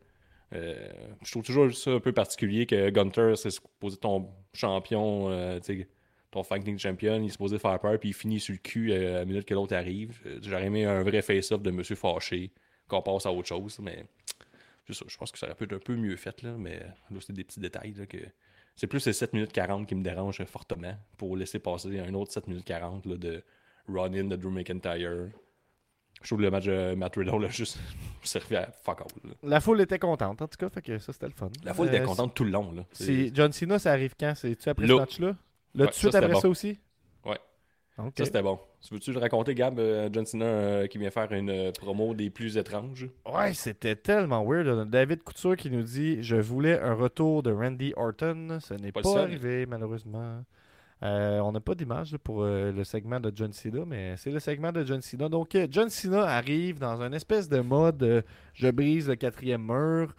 Euh, 0.52 0.90
je 1.22 1.30
trouve 1.30 1.44
toujours 1.44 1.72
ça 1.72 1.90
un 1.92 2.00
peu 2.00 2.12
particulier 2.12 2.66
que 2.66 2.90
Gunter, 2.90 3.34
c'est 3.36 3.50
supposé 3.50 3.96
ton 3.96 4.28
champion, 4.52 5.30
euh, 5.30 5.60
ton 6.30 6.42
fighting 6.42 6.78
champion, 6.78 7.20
il 7.20 7.26
est 7.26 7.30
supposé 7.30 7.58
faire 7.58 7.78
peur, 7.78 7.98
puis 7.98 8.10
il 8.10 8.14
finit 8.14 8.40
sur 8.40 8.52
le 8.52 8.58
cul 8.58 8.92
euh, 8.92 9.16
à 9.16 9.18
la 9.20 9.24
minute 9.24 9.44
que 9.44 9.54
l'autre 9.54 9.74
arrive. 9.74 10.20
Euh, 10.26 10.38
J'aurais 10.42 10.66
aimé 10.66 10.84
un 10.84 11.02
vrai 11.02 11.22
face-off 11.22 11.62
de 11.62 11.70
Monsieur 11.70 11.96
Fâché, 11.96 12.52
qu'on 12.88 13.02
passe 13.02 13.26
à 13.26 13.32
autre 13.32 13.48
chose, 13.48 13.78
mais 13.80 14.04
je 14.88 15.16
pense 15.16 15.30
que 15.30 15.38
ça 15.38 15.46
aurait 15.46 15.54
pu 15.54 15.64
être 15.64 15.72
un 15.74 15.78
peu 15.78 15.94
mieux 15.94 16.16
fait, 16.16 16.42
là, 16.42 16.56
mais 16.58 16.80
là, 17.10 17.18
c'est 17.20 17.32
des 17.32 17.44
petits 17.44 17.60
détails. 17.60 17.94
Là, 17.94 18.06
que... 18.06 18.18
C'est 18.74 18.86
plus 18.86 19.00
ces 19.00 19.12
7 19.12 19.34
minutes 19.34 19.52
40 19.52 19.86
qui 19.86 19.94
me 19.94 20.02
dérangent 20.02 20.44
fortement 20.44 20.96
pour 21.16 21.36
laisser 21.36 21.58
passer 21.58 22.00
un 22.00 22.14
autre 22.14 22.32
7 22.32 22.48
minutes 22.48 22.64
40 22.64 23.06
là, 23.06 23.16
de 23.16 23.42
run-in 23.88 24.24
de 24.24 24.36
Drew 24.36 24.50
McIntyre. 24.50 25.28
Je 26.22 26.26
trouve 26.28 26.38
que 26.38 26.42
le 26.44 26.50
match 26.50 26.66
de 26.66 26.94
Matt 26.94 27.16
Riddle 27.16 27.44
a 27.44 27.48
juste 27.48 27.78
servi 28.22 28.56
à 28.56 28.70
fuck 28.84 29.00
all. 29.00 29.30
La 29.42 29.60
foule 29.60 29.80
était 29.80 29.98
contente, 29.98 30.42
en 30.42 30.48
tout 30.48 30.56
cas, 30.58 30.68
fait 30.68 30.82
que 30.82 30.98
ça, 30.98 31.12
c'était 31.12 31.26
le 31.26 31.32
fun. 31.32 31.48
La 31.64 31.72
foule 31.74 31.88
était 31.88 32.00
Euh, 32.00 32.04
contente 32.04 32.34
tout 32.34 32.44
le 32.44 32.50
long. 32.50 32.72
Là. 32.72 32.82
c'est- 32.92 33.34
John 33.34 33.52
Cena, 33.52 33.78
ça 33.78 33.92
arrive 33.92 34.14
quand? 34.18 34.34
C'est-tu 34.36 34.68
après 34.68 34.86
Là. 34.86 34.94
ce 34.94 34.98
match-là? 35.00 35.26
Là, 35.28 35.34
Ouais, 35.74 35.86
tout 35.86 35.92
de 35.92 35.94
suite 35.94 36.14
après 36.14 36.32
bon. 36.32 36.40
ça 36.40 36.48
aussi? 36.48 36.78
Ouais. 37.24 37.38
Ça, 37.96 38.24
c'était 38.24 38.42
bon. 38.42 38.58
Tu 38.82 38.94
veux-tu 38.94 39.12
le 39.12 39.18
raconter, 39.18 39.54
Gab, 39.54 39.78
euh, 39.78 40.08
John 40.12 40.24
Cena 40.26 40.44
euh, 40.46 40.86
qui 40.86 40.96
vient 40.98 41.10
faire 41.10 41.30
une 41.32 41.70
promo 41.72 42.14
des 42.14 42.30
plus 42.30 42.56
étranges? 42.56 43.06
Ouais, 43.30 43.52
c'était 43.54 43.94
tellement 43.96 44.42
weird. 44.44 44.88
David 44.90 45.22
Couture 45.22 45.54
qui 45.56 45.70
nous 45.70 45.82
dit 45.82 46.22
Je 46.22 46.36
voulais 46.36 46.78
un 46.80 46.94
retour 46.94 47.42
de 47.42 47.52
Randy 47.52 47.92
Orton. 47.96 48.58
Ce 48.60 48.72
n'est 48.74 48.90
Pas 48.92 49.18
arrivé, 49.18 49.66
malheureusement. 49.66 50.42
Euh, 51.02 51.40
on 51.40 51.52
n'a 51.52 51.60
pas 51.60 51.74
d'image 51.74 52.16
pour 52.18 52.42
euh, 52.42 52.72
le 52.72 52.84
segment 52.84 53.20
de 53.20 53.32
John 53.34 53.52
Cena, 53.52 53.84
mais 53.86 54.16
c'est 54.18 54.30
le 54.30 54.38
segment 54.38 54.70
de 54.70 54.84
John 54.84 55.00
Cena. 55.00 55.28
Donc, 55.28 55.54
euh, 55.54 55.66
John 55.70 55.88
Cena 55.88 56.24
arrive 56.24 56.78
dans 56.78 57.00
un 57.00 57.12
espèce 57.12 57.48
de 57.48 57.60
mode 57.60 58.24
Je 58.54 58.70
brise 58.70 59.08
le 59.08 59.16
quatrième 59.16 59.62
mur. 59.64 60.14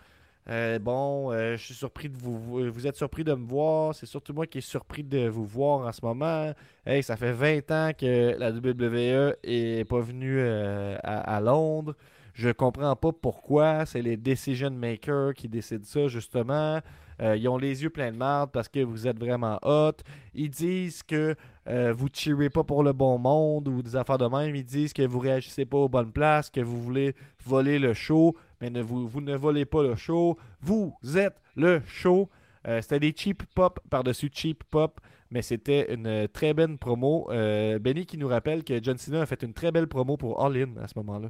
Bon, 0.81 1.31
je 1.31 1.57
suis 1.57 1.75
surpris 1.75 2.09
de 2.09 2.17
vous. 2.17 2.71
Vous 2.71 2.87
êtes 2.87 2.97
surpris 2.97 3.23
de 3.23 3.33
me 3.33 3.45
voir. 3.45 3.93
C'est 3.93 4.07
surtout 4.07 4.33
moi 4.33 4.47
qui 4.47 4.57
est 4.57 4.61
surpris 4.61 5.03
de 5.03 5.27
vous 5.27 5.45
voir 5.45 5.87
en 5.87 5.91
ce 5.91 6.03
moment. 6.03 6.51
Hey, 6.85 7.03
ça 7.03 7.15
fait 7.15 7.31
20 7.31 7.71
ans 7.71 7.91
que 7.97 8.35
la 8.37 8.51
WWE 8.51 9.35
est 9.43 9.87
pas 9.87 10.01
venue 10.01 10.41
à, 10.41 11.19
à 11.19 11.39
Londres. 11.39 11.95
Je 12.33 12.49
comprends 12.49 12.95
pas 12.95 13.11
pourquoi. 13.11 13.85
C'est 13.85 14.01
les 14.01 14.17
decision 14.17 14.71
makers 14.71 15.35
qui 15.35 15.47
décident 15.47 15.85
ça, 15.85 16.07
justement. 16.07 16.81
Euh, 17.21 17.37
ils 17.37 17.47
ont 17.47 17.57
les 17.57 17.83
yeux 17.83 17.89
pleins 17.89 18.11
de 18.11 18.17
marde 18.17 18.51
parce 18.51 18.67
que 18.67 18.79
vous 18.79 19.07
êtes 19.07 19.19
vraiment 19.19 19.59
hot. 19.63 19.93
Ils 20.33 20.49
disent 20.49 21.03
que 21.03 21.35
euh, 21.67 21.93
vous 21.93 22.09
tirez 22.09 22.49
pas 22.49 22.63
pour 22.63 22.83
le 22.83 22.93
bon 22.93 23.17
monde 23.19 23.67
ou 23.67 23.81
des 23.81 23.95
affaires 23.95 24.17
de 24.17 24.25
même. 24.25 24.55
Ils 24.55 24.65
disent 24.65 24.93
que 24.93 25.03
vous 25.03 25.19
réagissez 25.19 25.65
pas 25.65 25.77
aux 25.77 25.89
bonnes 25.89 26.11
places, 26.11 26.49
que 26.49 26.61
vous 26.61 26.81
voulez 26.81 27.15
voler 27.45 27.77
le 27.79 27.93
show, 27.93 28.35
mais 28.59 28.69
ne, 28.69 28.81
vous, 28.81 29.07
vous 29.07 29.21
ne 29.21 29.35
volez 29.35 29.65
pas 29.65 29.83
le 29.83 29.95
show. 29.95 30.37
Vous 30.61 30.95
êtes 31.15 31.39
le 31.55 31.81
show. 31.85 32.29
Euh, 32.67 32.81
c'était 32.81 32.99
des 32.99 33.13
cheap 33.15 33.43
pop 33.55 33.79
par-dessus 33.89 34.29
cheap 34.33 34.63
pop, 34.65 34.99
mais 35.29 35.41
c'était 35.41 35.93
une 35.93 36.27
très 36.27 36.53
belle 36.53 36.77
promo. 36.77 37.27
Euh, 37.31 37.79
Benny 37.79 38.05
qui 38.05 38.17
nous 38.17 38.27
rappelle 38.27 38.63
que 38.63 38.81
John 38.83 38.97
Cena 38.97 39.21
a 39.21 39.25
fait 39.25 39.41
une 39.43 39.53
très 39.53 39.71
belle 39.71 39.87
promo 39.87 40.17
pour 40.17 40.43
All 40.43 40.57
In 40.57 40.77
à 40.77 40.87
ce 40.87 40.93
moment-là. 40.97 41.29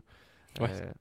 Ouais. 0.59 0.69
Euh, 0.69 0.91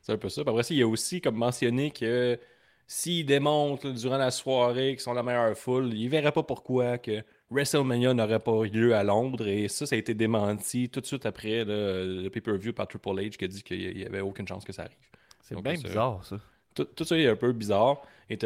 C'est 0.00 0.12
un 0.12 0.18
peu 0.18 0.28
ça. 0.28 0.42
Après 0.42 0.62
il 0.70 0.76
y 0.78 0.82
a 0.82 0.88
aussi 0.88 1.20
comme 1.20 1.36
mentionné 1.36 1.90
que 1.90 2.38
s'ils 2.86 3.26
démontrent 3.26 3.90
durant 3.90 4.16
la 4.16 4.30
soirée 4.30 4.90
qu'ils 4.90 5.00
sont 5.00 5.12
la 5.12 5.22
meilleure 5.22 5.56
foule, 5.56 5.92
ils 5.92 6.08
verraient 6.08 6.32
pas 6.32 6.42
pourquoi 6.42 6.98
que 6.98 7.22
WrestleMania 7.50 8.14
n'aurait 8.14 8.38
pas 8.40 8.64
lieu 8.64 8.94
à 8.94 9.02
Londres. 9.02 9.46
Et 9.48 9.68
ça, 9.68 9.86
ça 9.86 9.94
a 9.94 9.98
été 9.98 10.14
démenti 10.14 10.88
tout 10.88 11.00
de 11.00 11.06
suite 11.06 11.26
après 11.26 11.64
le 11.64 12.28
pay-per-view 12.28 12.72
par 12.72 12.86
Triple 12.88 13.08
H 13.20 13.30
qui 13.36 13.44
a 13.44 13.48
dit 13.48 13.62
qu'il 13.62 13.96
n'y 13.96 14.04
avait 14.04 14.20
aucune 14.20 14.46
chance 14.46 14.64
que 14.64 14.72
ça 14.72 14.82
arrive. 14.82 14.96
c'est 15.42 15.60
bien 15.60 15.74
bizarre, 15.74 16.24
ça. 16.24 16.38
Tout, 16.74 16.84
tout 16.84 17.04
ça 17.04 17.16
est 17.18 17.26
un 17.26 17.36
peu 17.36 17.52
bizarre. 17.52 18.02
Et 18.28 18.36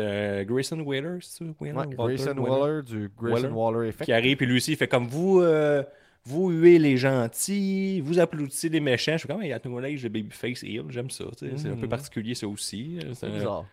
Grayson 0.45 0.79
Waller, 0.81 1.19
c'est 1.21 1.39
ça? 1.39 1.51
Wheeler? 1.59 1.77
Ouais, 1.77 1.87
Grayson 1.89 2.37
Wheeler? 2.37 2.51
Waller 2.61 2.83
du 2.83 3.11
Grayson 3.19 3.51
Waller. 3.53 3.77
Waller 3.79 3.89
Effect. 3.89 4.05
qui 4.05 4.13
arrive, 4.13 4.37
puis 4.37 4.47
lui 4.47 4.57
aussi, 4.59 4.73
il 4.73 4.77
fait 4.77 4.87
comme 4.89 5.07
vous, 5.09 5.41
euh, 5.41 5.83
vous 6.25 6.51
huez 6.51 6.79
les 6.79 6.97
gentils, 6.97 8.01
vous 8.03 8.19
applaudissez 8.21 8.69
les 8.69 8.81
méchants. 8.81 9.13
Je 9.13 9.19
suis 9.19 9.29
comme, 9.29 9.43
il 9.43 9.49
y 9.49 9.53
a 9.53 9.59
Babyface 9.59 10.63
Heel, 10.63 10.85
j'aime 10.91 11.11
ça. 11.11 11.25
C'est 11.37 11.49
un 11.67 11.75
peu 11.75 11.83
Mhm. 11.83 11.89
particulier, 11.89 12.35
ça 12.35 12.47
aussi. 12.47 12.99
C'est 13.15 13.27
un- 13.27 13.31
bizarre. 13.31 13.65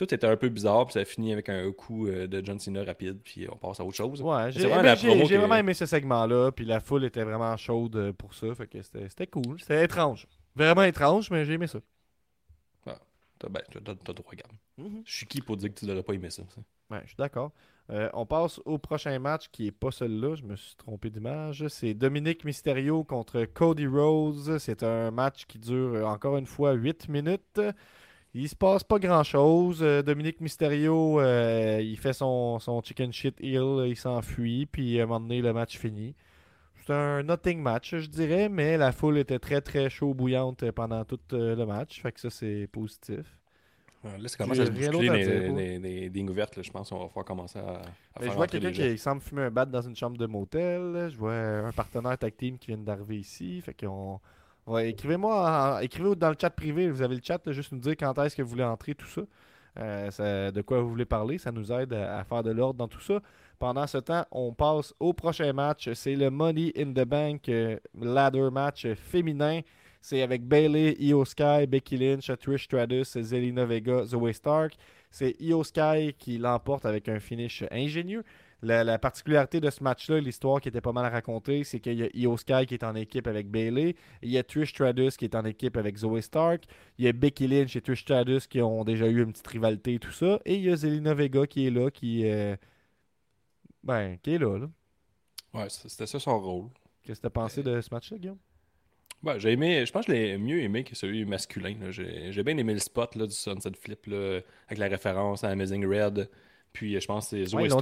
Tout 0.00 0.14
était 0.14 0.26
un 0.26 0.36
peu 0.36 0.48
bizarre, 0.48 0.86
puis 0.86 0.94
ça 0.94 1.00
a 1.00 1.04
fini 1.04 1.30
avec 1.30 1.50
un 1.50 1.70
coup 1.72 2.06
euh, 2.06 2.26
de 2.26 2.42
John 2.42 2.58
Cena 2.58 2.82
rapide, 2.84 3.20
puis 3.22 3.46
on 3.52 3.56
passe 3.56 3.80
à 3.80 3.84
autre 3.84 3.96
chose. 3.96 4.22
Ouais, 4.22 4.50
j'ai 4.50 4.66
vraiment 4.66 4.82
ben, 4.82 4.96
que- 4.96 5.58
aimé 5.58 5.74
ce 5.74 5.84
segment-là, 5.84 6.52
puis 6.52 6.64
la 6.64 6.80
foule 6.80 7.04
était 7.04 7.22
vraiment 7.22 7.54
chaude 7.58 7.96
euh, 7.96 8.12
pour 8.14 8.32
ça, 8.32 8.54
fait 8.54 8.66
que 8.66 8.80
c'était 8.80 9.26
cool, 9.26 9.60
c'était 9.60 9.84
étrange. 9.84 10.26
Vraiment 10.56 10.84
étrange, 10.84 11.30
mais 11.30 11.44
j'ai 11.44 11.52
aimé 11.52 11.66
ça. 11.66 11.80
T'as 13.38 13.48
ben, 13.48 13.62
t'as- 13.72 13.94
t'as 13.94 14.12
droit, 14.12 14.30
regarde. 14.30 14.52
Je 15.06 15.16
suis 15.16 15.26
qui 15.26 15.40
pour 15.40 15.56
dire 15.56 15.72
que 15.72 15.78
tu 15.80 15.86
n'aurais 15.86 16.02
pas 16.02 16.12
aimé 16.12 16.28
ça? 16.28 16.42
ça? 16.54 16.60
Ouais, 16.90 17.00
je 17.04 17.08
suis 17.08 17.16
d'accord. 17.16 17.52
Euh, 17.90 18.08
on 18.12 18.26
passe 18.26 18.60
au 18.66 18.76
prochain 18.78 19.18
match 19.18 19.48
qui 19.50 19.66
est 19.66 19.72
pas 19.72 19.90
celui-là. 19.90 20.34
Je 20.34 20.42
me 20.44 20.56
suis 20.56 20.76
trompé 20.76 21.08
d'image. 21.08 21.66
C'est 21.68 21.94
Dominique 21.94 22.44
Mysterio 22.44 23.02
contre 23.02 23.46
Cody 23.46 23.86
Rose. 23.86 24.58
C'est 24.58 24.82
un 24.82 25.10
match 25.10 25.46
qui 25.46 25.58
dure 25.58 26.06
encore 26.06 26.36
une 26.36 26.44
fois 26.46 26.72
8 26.72 27.08
minutes. 27.08 27.60
Il 28.32 28.48
se 28.48 28.54
passe 28.54 28.84
pas 28.84 28.98
grand 28.98 29.24
chose. 29.24 29.80
Dominique 29.80 30.40
Mysterio, 30.40 31.20
euh, 31.20 31.80
il 31.82 31.96
fait 31.96 32.12
son, 32.12 32.58
son 32.60 32.80
chicken 32.80 33.12
shit 33.12 33.34
heel. 33.40 33.86
Il 33.86 33.96
s'enfuit. 33.96 34.66
Puis 34.66 35.00
à 35.00 35.04
un 35.04 35.06
moment 35.06 35.20
donné, 35.20 35.40
le 35.42 35.52
match 35.52 35.78
finit. 35.78 36.14
C'est 36.86 36.92
un 36.92 37.22
nothing 37.24 37.60
match, 37.60 37.96
je 37.96 38.06
dirais. 38.06 38.48
Mais 38.48 38.76
la 38.76 38.92
foule 38.92 39.18
était 39.18 39.40
très 39.40 39.60
très 39.60 39.90
chaud 39.90 40.14
bouillante 40.14 40.70
pendant 40.70 41.04
tout 41.04 41.18
euh, 41.32 41.56
le 41.56 41.66
match. 41.66 42.00
Fait 42.00 42.12
que 42.12 42.20
ça, 42.20 42.30
c'est 42.30 42.68
positif. 42.70 43.36
Là, 44.02 44.12
c'est 44.26 44.40
à 44.40 44.46
se 44.46 44.62
rien 44.62 44.90
bousculer 44.90 45.78
des, 45.78 46.08
lignes 46.08 46.30
ouvertes. 46.30 46.56
là. 46.56 46.62
Je 46.62 46.70
pense 46.70 46.88
qu'on 46.88 47.00
va 47.00 47.06
pouvoir 47.08 47.24
commencer 47.26 47.58
à, 47.58 47.82
faire 48.18 48.30
je 48.30 48.36
vois 48.36 48.46
quelqu'un 48.46 48.72
qui 48.72 48.96
semble 48.96 49.20
fumer 49.20 49.42
un 49.42 49.50
bat 49.50 49.66
dans 49.66 49.82
une 49.82 49.96
chambre 49.96 50.16
de 50.16 50.24
motel. 50.24 51.10
Je 51.10 51.16
vois 51.16 51.34
un 51.34 51.72
partenaire 51.72 52.16
tag 52.16 52.34
team 52.34 52.56
qui 52.56 52.68
vient 52.68 52.78
d'arriver 52.78 53.18
ici. 53.18 53.60
Fait 53.60 53.74
qu'on. 53.74 54.20
Écrivez-moi, 54.68 55.80
écrivez 55.82 56.14
dans 56.16 56.30
le 56.30 56.36
chat 56.40 56.50
privé. 56.50 56.90
Vous 56.90 57.02
avez 57.02 57.16
le 57.16 57.22
chat, 57.22 57.40
juste 57.52 57.72
nous 57.72 57.80
dire 57.80 57.96
quand 57.98 58.16
est-ce 58.18 58.36
que 58.36 58.42
vous 58.42 58.50
voulez 58.50 58.64
entrer, 58.64 58.94
tout 58.94 59.06
ça. 59.06 59.22
Euh, 59.78 60.50
De 60.50 60.62
quoi 60.62 60.80
vous 60.80 60.88
voulez 60.88 61.04
parler. 61.04 61.38
Ça 61.38 61.50
nous 61.52 61.72
aide 61.72 61.92
à, 61.92 62.18
à 62.18 62.24
faire 62.24 62.42
de 62.42 62.50
l'ordre 62.50 62.78
dans 62.78 62.88
tout 62.88 63.00
ça. 63.00 63.20
Pendant 63.58 63.86
ce 63.86 63.98
temps, 63.98 64.24
on 64.30 64.52
passe 64.54 64.94
au 65.00 65.12
prochain 65.12 65.52
match. 65.52 65.92
C'est 65.92 66.14
le 66.16 66.30
Money 66.30 66.72
in 66.76 66.92
the 66.92 67.04
Bank 67.04 67.48
euh, 67.48 67.78
ladder 68.00 68.48
match 68.50 68.86
féminin. 68.94 69.60
C'est 70.00 70.22
avec 70.22 70.42
Bailey, 70.46 70.96
Io 70.98 71.24
Sky, 71.26 71.66
Becky 71.68 71.98
Lynch, 71.98 72.30
Trish 72.38 72.64
Stratus, 72.64 73.18
Zelina 73.20 73.66
Vega, 73.66 74.04
Zoe 74.04 74.32
Stark. 74.32 74.74
C'est 75.10 75.36
Io 75.40 75.62
Sky 75.62 76.14
qui 76.18 76.38
l'emporte 76.38 76.86
avec 76.86 77.08
un 77.08 77.20
finish 77.20 77.64
ingénieux. 77.70 78.24
La, 78.62 78.84
la 78.84 78.98
particularité 78.98 79.60
de 79.60 79.70
ce 79.70 79.82
match-là, 79.82 80.20
l'histoire 80.20 80.60
qui 80.60 80.68
était 80.68 80.80
pas 80.80 80.92
mal 80.92 81.10
racontée, 81.10 81.64
c'est 81.64 81.80
qu'il 81.80 81.98
y 81.98 82.02
a 82.02 82.08
Io 82.14 82.36
Sky 82.36 82.66
qui 82.66 82.74
est 82.74 82.84
en 82.84 82.94
équipe 82.94 83.26
avec 83.26 83.48
Bailey. 83.48 83.96
Il 84.22 84.30
y 84.30 84.38
a 84.38 84.42
Trish 84.42 84.70
Stratus 84.70 85.16
qui 85.16 85.24
est 85.24 85.34
en 85.34 85.44
équipe 85.44 85.76
avec 85.76 85.96
Zoe 85.96 86.20
Stark. 86.20 86.64
Il 86.98 87.06
y 87.06 87.08
a 87.08 87.12
Becky 87.12 87.48
Lynch 87.48 87.74
et 87.76 87.80
Trish 87.80 88.02
Stratus 88.02 88.46
qui 88.46 88.60
ont 88.60 88.84
déjà 88.84 89.06
eu 89.06 89.22
une 89.22 89.32
petite 89.32 89.46
rivalité 89.46 89.94
et 89.94 89.98
tout 89.98 90.12
ça. 90.12 90.40
Et 90.44 90.56
il 90.56 90.62
y 90.62 90.70
a 90.70 90.76
Zelina 90.76 91.14
Vega 91.14 91.46
qui 91.46 91.66
est 91.66 91.70
là, 91.70 91.90
qui, 91.90 92.28
euh, 92.28 92.56
ben, 93.82 94.18
qui 94.22 94.34
est 94.34 94.38
là. 94.38 94.58
là. 94.58 94.68
Ouais, 95.54 95.68
c'était 95.68 96.06
ça 96.06 96.20
son 96.20 96.38
rôle. 96.38 96.68
Qu'est-ce 97.02 97.20
que 97.20 97.22
t'as 97.22 97.30
pensé 97.30 97.62
de 97.62 97.80
ce 97.80 97.88
match-là, 97.92 98.18
Guillaume? 98.18 98.38
Ouais, 99.22 99.38
j'ai 99.38 99.52
aimé, 99.52 99.84
je 99.84 99.92
pense 99.92 100.06
que 100.06 100.12
je 100.12 100.16
l'ai 100.16 100.38
mieux 100.38 100.60
aimé 100.62 100.82
que 100.82 100.94
celui 100.94 101.26
masculin. 101.26 101.76
j'ai 101.90 102.42
bien 102.42 102.56
aimé 102.56 102.72
le 102.72 102.78
spot 102.78 103.14
là, 103.16 103.26
du 103.26 103.34
Sunset 103.34 103.72
Flip 103.78 104.06
là, 104.06 104.40
avec 104.66 104.78
la 104.78 104.88
référence 104.88 105.44
à 105.44 105.48
Amazing 105.50 105.84
Red. 105.86 106.30
Puis 106.72 106.94
euh, 106.96 107.00
je 107.00 107.06
pense 107.06 107.30
que 107.30 107.36
c'est 107.36 107.44
Zoe 107.50 107.56
Ouais, 107.56 107.64
ils 107.64 107.68
dit. 107.68 107.74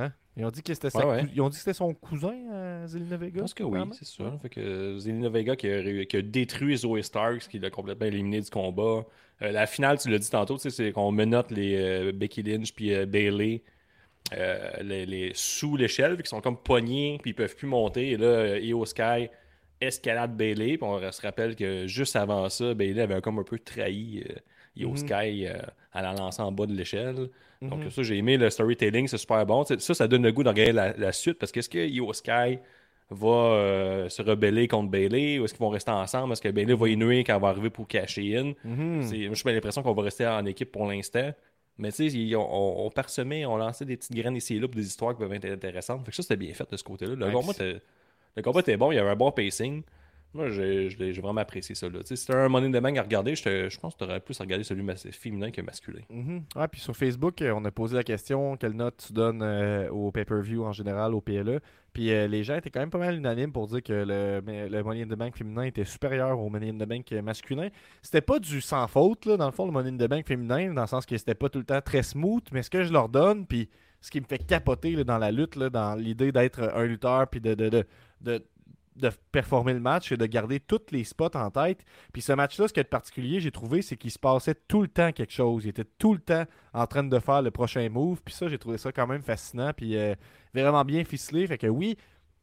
Hein? 0.00 0.12
Ils 0.38 0.44
ont 0.44 0.50
dit 0.50 0.62
que 0.62 0.74
c'était 0.74 0.90
sa 0.90 0.98
Ouais, 1.06 1.14
ouais. 1.16 1.20
cou- 1.22 1.30
ils 1.34 1.40
ont 1.40 1.48
dit 1.48 1.54
que 1.56 1.60
c'était 1.60 1.72
son 1.74 1.94
cousin, 1.94 2.34
euh, 2.52 2.86
Zelina 2.86 3.16
Je 3.16 3.20
Vega. 3.20 3.40
pense 3.40 3.54
que 3.54 3.62
oui, 3.62 3.78
c'est 3.92 4.06
ça. 4.06 4.38
Fait 4.42 4.48
que 4.48 4.98
Zelina 4.98 5.28
Vega 5.28 5.56
qui 5.56 5.68
a, 5.68 5.76
ré- 5.76 6.06
qui 6.06 6.16
a 6.16 6.22
détruit 6.22 6.76
Zoe 6.76 7.02
Starks, 7.02 7.48
qui 7.48 7.58
l'a 7.58 7.70
complètement 7.70 8.06
éliminé 8.06 8.40
du 8.40 8.50
combat. 8.50 9.04
Euh, 9.42 9.50
la 9.52 9.66
finale, 9.66 9.98
tu 9.98 10.10
l'as 10.10 10.18
dit 10.18 10.30
tantôt, 10.30 10.56
c'est 10.58 10.92
qu'on 10.92 11.12
menotte 11.12 11.50
les 11.50 11.76
euh, 11.76 12.12
Becky 12.12 12.42
Lynch 12.42 12.72
puis 12.74 12.90
Bailey 13.06 13.62
les, 14.82 15.06
les- 15.06 15.30
sous 15.34 15.76
l'échelle, 15.76 16.20
qui 16.22 16.28
sont 16.28 16.40
comme 16.40 16.56
pognés, 16.56 17.18
puis 17.22 17.30
ils 17.30 17.34
peuvent 17.34 17.54
plus 17.54 17.68
monter. 17.68 18.10
Et 18.12 18.16
là, 18.16 18.58
Io 18.58 18.84
Sky 18.84 19.28
escalade 19.80 20.36
Bailey, 20.36 20.78
puis 20.78 20.86
on 20.86 21.12
se 21.12 21.22
rappelle 21.22 21.54
que 21.54 21.86
juste 21.86 22.16
avant 22.16 22.48
ça, 22.48 22.74
Bailey 22.74 23.02
avait 23.02 23.20
comme 23.20 23.38
un 23.38 23.42
peu 23.44 23.58
trahi 23.58 24.24
Io 24.76 24.90
Mhm. 24.90 24.96
Sky 24.96 25.46
euh, 25.46 25.54
en 25.94 26.00
la 26.02 26.12
lançant 26.12 26.46
en 26.46 26.52
bas 26.52 26.66
de 26.66 26.72
l'échelle. 26.74 27.28
Donc 27.62 27.84
Mhm. 27.84 27.90
ça, 27.90 28.02
j'ai 28.02 28.16
aimé 28.18 28.36
le 28.36 28.50
storytelling, 28.50 29.08
c'est 29.08 29.16
super 29.18 29.44
bon. 29.46 29.64
Ça, 29.64 29.94
ça 29.94 30.06
donne 30.08 30.22
le 30.22 30.32
goût 30.32 30.42
de 30.42 30.48
regarder 30.50 30.72
la, 30.72 30.92
la 30.96 31.12
suite, 31.12 31.38
parce 31.38 31.50
qu'est-ce 31.52 31.68
que 31.70 31.78
Io 31.86 32.12
Sky 32.12 32.58
va 33.10 33.28
euh, 33.28 34.08
se 34.08 34.20
rebeller 34.20 34.68
contre 34.68 34.90
Bailey 34.90 35.38
ou 35.38 35.44
est-ce 35.44 35.54
qu'ils 35.54 35.62
vont 35.62 35.68
rester 35.70 35.92
ensemble? 35.92 36.32
Est-ce 36.32 36.42
que 36.42 36.48
Bailey 36.50 36.74
va 36.74 36.88
y 36.88 36.96
nuire 36.96 37.24
quand 37.26 37.36
elle 37.36 37.40
va 37.40 37.48
arriver 37.48 37.70
pour 37.70 37.86
cacher 37.86 38.36
in? 38.36 38.52
Mhm. 38.64 39.02
C'est- 39.02 39.26
Moi, 39.26 39.34
j'ai 39.34 39.52
l'impression 39.54 39.82
qu'on 39.82 39.94
va 39.94 40.02
rester 40.02 40.26
en 40.26 40.44
équipe 40.44 40.70
pour 40.72 40.86
l'instant. 40.86 41.32
Mais 41.78 41.92
tu 41.92 42.10
sais, 42.10 42.34
on, 42.36 42.40
on, 42.40 42.86
on 42.86 42.90
parsemait, 42.90 43.44
on 43.46 43.56
lançait 43.56 43.84
des 43.84 43.96
petites 43.96 44.14
graines 44.14 44.36
ici 44.36 44.56
et 44.56 44.58
là 44.60 44.66
pour 44.66 44.76
des 44.76 44.86
histoires 44.86 45.12
qui 45.14 45.18
peuvent 45.20 45.32
être 45.34 45.44
intéressantes. 45.44 46.04
Fait 46.04 46.10
que 46.10 46.16
ça, 46.16 46.22
c'était 46.22 46.36
bien 46.36 46.52
fait 46.54 46.70
de 46.70 46.76
ce 46.76 46.82
côté-là. 46.82 47.14
Le, 47.14 47.26
Ouais, 47.26 48.42
combat 48.42 48.60
était 48.60 48.76
bon, 48.76 48.92
il 48.92 48.96
y 48.96 48.98
avait 48.98 49.10
un 49.10 49.16
bon 49.16 49.30
pacing. 49.30 49.82
Moi, 50.36 50.50
j'ai 50.50 51.12
vraiment 51.12 51.40
apprécié 51.40 51.74
ça. 51.74 51.88
Là. 51.88 52.00
Si 52.04 52.32
un 52.32 52.48
Money 52.48 52.66
in 52.68 52.78
the 52.78 52.82
Bank 52.82 52.98
à 52.98 53.02
regarder, 53.02 53.34
je, 53.34 53.78
pense 53.78 53.94
que 53.94 53.98
tu 53.98 54.04
aurais 54.04 54.20
plus 54.20 54.38
à 54.40 54.44
regarder 54.44 54.64
celui 54.64 54.84
féminin 55.12 55.50
que 55.50 55.62
masculin. 55.62 56.02
Mhm. 56.10 56.44
Ouais, 56.54 56.68
puis 56.68 56.80
sur 56.80 56.96
Facebook, 56.96 57.40
euh, 57.42 57.52
on 57.56 57.64
a 57.64 57.70
posé 57.70 57.96
la 57.96 58.04
question 58.04 58.56
quelle 58.56 58.74
note 58.74 59.04
tu 59.06 59.12
donnes 59.12 59.40
euh, 59.42 59.88
au 59.90 60.10
pay-per-view 60.12 60.64
en 60.64 60.72
général, 60.72 61.14
au 61.14 61.20
PLE. 61.20 61.60
Puis 61.92 62.12
euh, 62.12 62.26
les 62.26 62.44
gens 62.44 62.56
étaient 62.56 62.70
quand 62.70 62.80
même 62.80 62.90
pas 62.90 62.98
mal 62.98 63.16
unanimes 63.16 63.52
pour 63.52 63.66
dire 63.66 63.82
que 63.82 63.92
le, 63.92 64.42
le 64.68 64.82
Money 64.82 65.02
in 65.02 65.06
the 65.06 65.18
Bank 65.18 65.36
féminin 65.36 65.62
était 65.62 65.86
supérieur 65.86 66.38
au 66.38 66.50
Money 66.50 66.68
in 66.68 66.74
the 66.74 66.88
Bank 66.88 67.10
masculin. 67.22 67.68
C'était 68.02 68.20
pas 68.20 68.38
du 68.38 68.60
sans 68.60 68.86
faute, 68.86 69.24
là, 69.24 69.36
dans 69.36 69.46
le 69.46 69.52
fond, 69.52 69.64
le 69.64 69.72
Money 69.72 69.90
in 69.90 69.96
the 69.96 70.08
Bank 70.08 70.26
féminin, 70.26 70.74
dans 70.74 70.82
le 70.82 70.86
sens 70.86 71.06
que 71.06 71.16
c'était 71.16 71.34
pas 71.34 71.48
tout 71.48 71.58
le 71.58 71.64
temps 71.64 71.80
très 71.80 72.02
smooth, 72.02 72.44
mais 72.52 72.62
ce 72.62 72.70
que 72.70 72.84
je 72.84 72.92
leur 72.92 73.08
donne, 73.08 73.46
puis 73.46 73.70
ce 74.00 74.10
qui 74.10 74.20
me 74.20 74.26
fait 74.26 74.38
capoter 74.38 74.92
là, 74.92 75.04
dans 75.04 75.18
la 75.18 75.32
lutte, 75.32 75.56
là, 75.56 75.70
dans 75.70 75.94
l'idée 75.94 76.32
d'être 76.32 76.60
un 76.74 76.84
lutteur, 76.84 77.26
puis 77.28 77.40
de, 77.40 77.84
de 78.96 79.10
performer 79.32 79.74
le 79.74 79.80
match 79.80 80.12
et 80.12 80.16
de 80.16 80.26
garder 80.26 80.60
tous 80.60 80.80
les 80.90 81.04
spots 81.04 81.34
en 81.34 81.50
tête. 81.50 81.84
Puis 82.12 82.22
ce 82.22 82.32
match-là, 82.32 82.68
ce 82.68 82.72
qui 82.72 82.80
est 82.80 82.84
particulier, 82.84 83.40
j'ai 83.40 83.50
trouvé, 83.50 83.82
c'est 83.82 83.96
qu'il 83.96 84.10
se 84.10 84.18
passait 84.18 84.54
tout 84.68 84.82
le 84.82 84.88
temps 84.88 85.12
quelque 85.12 85.32
chose. 85.32 85.64
Il 85.64 85.68
était 85.68 85.84
tout 85.98 86.14
le 86.14 86.20
temps 86.20 86.44
en 86.72 86.86
train 86.86 87.04
de 87.04 87.18
faire 87.18 87.42
le 87.42 87.50
prochain 87.50 87.88
move. 87.88 88.22
Puis 88.24 88.34
ça, 88.34 88.48
j'ai 88.48 88.58
trouvé 88.58 88.78
ça 88.78 88.92
quand 88.92 89.06
même 89.06 89.22
fascinant. 89.22 89.72
Puis 89.76 89.96
euh, 89.96 90.14
vraiment 90.54 90.84
bien 90.84 91.04
ficelé. 91.04 91.46
Fait 91.46 91.58
que 91.58 91.66
oui, 91.66 91.96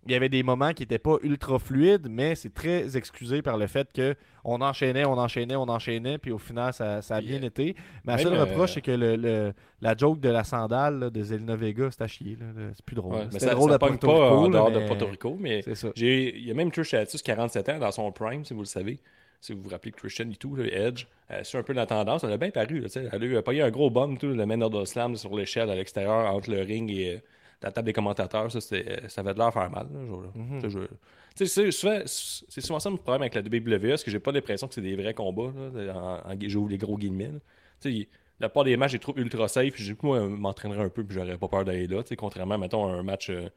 il 0.06 0.12
y 0.12 0.16
avait 0.16 0.30
des 0.30 0.44
moments 0.44 0.74
qui 0.74 0.82
n'étaient 0.84 1.00
pas 1.00 1.18
ultra 1.24 1.60
fluides, 1.60 2.08
mais 2.10 2.36
c'est 2.36 2.54
très 2.54 2.98
excusé 2.98 3.42
par 3.42 3.58
le 3.58 3.68
fait 3.68 3.88
que 3.94 4.16
on 4.44 4.60
enchaînait, 4.62 5.06
on 5.06 5.14
enchaînait, 5.18 5.56
on 5.56 5.70
enchaînait, 5.70 6.18
puis 6.18 6.32
au 6.32 6.38
final, 6.38 6.74
ça, 6.74 7.02
ça 7.02 7.16
a 7.16 7.22
bien 7.22 7.42
euh, 7.42 7.46
été. 7.46 7.76
Mais 8.04 8.12
la 8.12 8.16
même, 8.18 8.26
seule 8.26 8.34
euh, 8.36 8.44
reproche, 8.44 8.74
c'est 8.74 8.82
que 8.82 8.92
le, 8.92 9.16
le- 9.16 9.54
la 9.82 9.96
joke 9.96 10.20
de 10.20 10.28
la 10.30 10.44
sandale 10.44 11.00
là, 11.00 11.10
de 11.10 11.24
Zelina 11.24 11.56
Vega, 11.56 11.90
c'est 11.92 12.02
à 12.04 12.08
chier. 12.08 12.38
Le- 12.40 12.72
C'est 12.76 12.84
plus 12.86 12.96
drôle. 12.96 13.14
Ouais, 13.16 13.28
mais 13.32 13.40
ça, 13.40 13.54
drôle 13.56 13.70
ça 13.70 13.76
à 13.76 13.80
pogne 13.80 13.98
Puerto 13.98 14.08
pas 14.18 14.42
Rico, 14.42 14.58
en 14.58 14.70
de 14.72 14.80
Puerto 14.86 15.06
Rico, 15.08 15.38
mais 15.40 15.62
C'est 15.62 15.76
ça. 15.76 15.88
J'ai- 15.96 16.36
Il 16.38 16.46
y 16.46 16.52
a 16.52 16.54
même 16.54 16.72
Trish 16.72 16.88
Stratus, 16.88 17.22
47 17.22 17.70
ans, 17.70 17.80
dans 17.80 17.92
son 17.92 18.12
prime, 18.12 18.44
si 18.44 18.54
vous 18.54 18.62
le 18.62 18.66
savez. 18.66 19.00
Si 19.40 19.54
vous 19.54 19.62
vous 19.64 19.70
rappelez 19.70 19.92
Christian 19.92 20.30
et 20.30 20.36
tout, 20.38 20.56
là, 20.56 20.64
Edge, 20.66 21.06
c'est 21.44 21.58
un 21.58 21.64
peu 21.64 21.74
la 21.74 21.86
tendance. 21.86 22.24
Elle 22.24 22.32
a 22.32 22.38
bien 22.38 22.50
paru. 22.50 22.80
Là, 22.80 22.88
elle 22.96 23.24
a 23.24 23.26
eu 23.26 23.42
pas 23.42 23.54
eu 23.54 23.62
un 23.62 23.72
gros 23.72 23.90
bum, 23.90 24.18
tout, 24.18 24.28
le 24.28 24.46
Man 24.46 24.64
of 24.64 24.72
the 24.74 24.86
Slam 24.86 25.16
sur 25.18 25.36
l'échelle 25.36 25.70
à 25.70 25.76
l'extérieur, 25.76 26.34
entre 26.34 26.50
le 26.50 26.62
ring 26.62 26.90
et 26.92 27.16
euh, 27.16 27.18
la 27.64 27.72
table 27.72 27.86
des 27.88 27.94
commentateurs. 27.94 28.52
Ça, 28.52 28.62
c'était- 28.62 29.08
ça 29.10 29.22
avait 29.22 29.34
de 29.34 29.40
l'air 29.40 29.52
faire 29.54 29.70
mal. 29.70 29.88
c'est 32.46 32.62
souvent, 32.62 32.80
ça 32.80 32.90
le 32.90 32.98
problème 32.98 33.22
avec 33.24 33.34
la 33.36 33.42
WWE, 33.42 33.90
parce 33.90 34.04
que 34.04 34.12
j'ai 34.12 34.20
pas 34.20 34.32
l'impression 34.32 34.68
que 34.68 34.74
c'est 34.76 34.82
des 34.82 34.96
vrais 34.96 35.14
combats. 35.14 35.52
Là, 35.74 35.94
en, 36.26 36.32
en- 36.32 36.38
j'ouvre 36.42 36.70
les 36.70 36.78
gros 36.78 36.98
guillemets. 36.98 37.32
la 38.40 38.50
part 38.50 38.64
des 38.64 38.76
matchs, 38.78 38.92
j'ai 38.92 39.00
trouvé 39.00 39.22
ultra 39.22 39.48
safe. 39.48 39.74
Puis 39.74 39.96
moi, 40.04 40.28
m'entraînerais 40.28 40.84
un 40.84 40.90
peu, 40.90 41.04
puis 41.04 41.16
j'aurais 41.16 41.38
pas 41.38 41.48
peur 41.48 41.66
d'aller 41.66 41.88
là. 41.88 42.04
tu 42.04 42.10
sais, 42.10 42.16
Contrairement, 42.16 42.58
mettons, 42.58 42.88
à 42.88 42.92
un 42.94 43.04
match. 43.04 43.30
euh, 43.30 43.48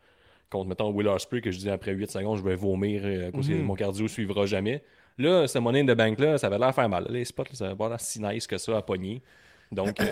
contre, 0.49 0.69
mettons, 0.69 0.91
Will 0.93 1.09
Ospreay, 1.09 1.41
que 1.41 1.51
je 1.51 1.59
dis 1.59 1.69
après 1.69 1.93
8 1.93 2.09
secondes, 2.11 2.39
je 2.39 2.43
vais 2.45 2.55
vomir 2.55 3.03
euh, 3.05 3.33
que 3.33 3.37
Mhm. 3.39 3.63
mon 3.63 3.75
cardio 3.75 4.07
suivra 4.07 4.47
jamais. 4.47 4.81
Là, 5.19 5.49
ce 5.49 5.59
money 5.59 5.81
in 5.81 5.87
the 5.87 5.97
bank 5.97 6.21
là, 6.21 6.39
ça 6.39 6.47
avait 6.47 6.59
l'air 6.59 6.73
faire 6.75 6.89
mal. 6.89 7.07
Les 7.11 7.25
spots, 7.25 7.45
là, 7.45 7.55
ça 7.55 7.67
avait 7.67 7.75
pas 7.75 7.89
l'air 7.89 8.01
si 8.01 8.21
nice 8.23 8.47
que 8.47 8.57
ça 8.59 8.77
à 8.77 8.83
pogner. 8.83 9.23
Donc, 9.73 10.01
euh, 10.01 10.05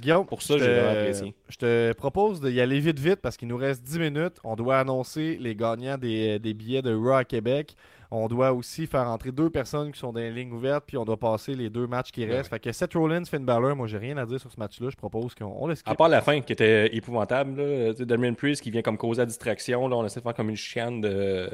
Guillaume, 0.00 0.26
pour 0.26 0.42
ça, 0.42 0.56
je 0.56 0.64
j'ai 0.64 0.72
vraiment 0.72 0.90
apprécié. 0.90 1.34
Je 1.48 1.56
te 1.56 1.92
propose 1.94 2.40
d'y 2.40 2.60
aller 2.60 2.78
vite, 2.80 2.98
vite, 2.98 3.16
parce 3.16 3.36
qu'il 3.36 3.48
nous 3.48 3.56
reste 3.56 3.82
10 3.82 3.98
minutes. 3.98 4.38
On 4.44 4.54
doit 4.54 4.78
annoncer 4.78 5.36
les 5.40 5.54
gagnants 5.54 5.98
des, 5.98 6.38
des 6.38 6.54
billets 6.54 6.82
de 6.82 6.94
Raw 6.94 7.14
à 7.14 7.24
Québec. 7.24 7.74
On 8.12 8.26
doit 8.26 8.52
aussi 8.52 8.86
faire 8.88 9.08
entrer 9.08 9.30
deux 9.30 9.50
personnes 9.50 9.92
qui 9.92 9.98
sont 9.98 10.12
dans 10.12 10.18
les 10.18 10.32
lignes 10.32 10.52
ouvertes, 10.52 10.84
puis 10.86 10.96
on 10.96 11.04
doit 11.04 11.16
passer 11.16 11.54
les 11.54 11.70
deux 11.70 11.86
matchs 11.86 12.10
qui 12.10 12.26
Ben 12.26 12.36
restent. 12.36 12.50
Fait 12.50 12.58
que 12.58 12.72
Seth 12.72 12.94
Rollins, 12.94 13.24
Finn 13.24 13.44
Balor, 13.44 13.76
moi 13.76 13.86
j'ai 13.86 13.98
rien 13.98 14.16
à 14.16 14.26
dire 14.26 14.40
sur 14.40 14.50
ce 14.50 14.58
match-là. 14.58 14.90
Je 14.90 14.96
propose 14.96 15.34
qu'on 15.36 15.72
skip. 15.74 15.88
À 15.88 15.94
part 15.94 16.08
la 16.08 16.20
fin 16.20 16.40
qui 16.40 16.52
était 16.52 16.94
épouvantable, 16.94 17.60
là, 17.60 17.92
Damien 17.92 18.34
Priest 18.34 18.62
qui 18.62 18.72
vient 18.72 18.82
comme 18.82 18.98
causer 18.98 19.20
la 19.20 19.26
distraction, 19.26 19.86
là, 19.86 19.96
on 19.96 20.04
essaie 20.04 20.18
de 20.18 20.24
faire 20.24 20.34
comme 20.34 20.50
une 20.50 20.56
chienne 20.56 21.00
de, 21.00 21.50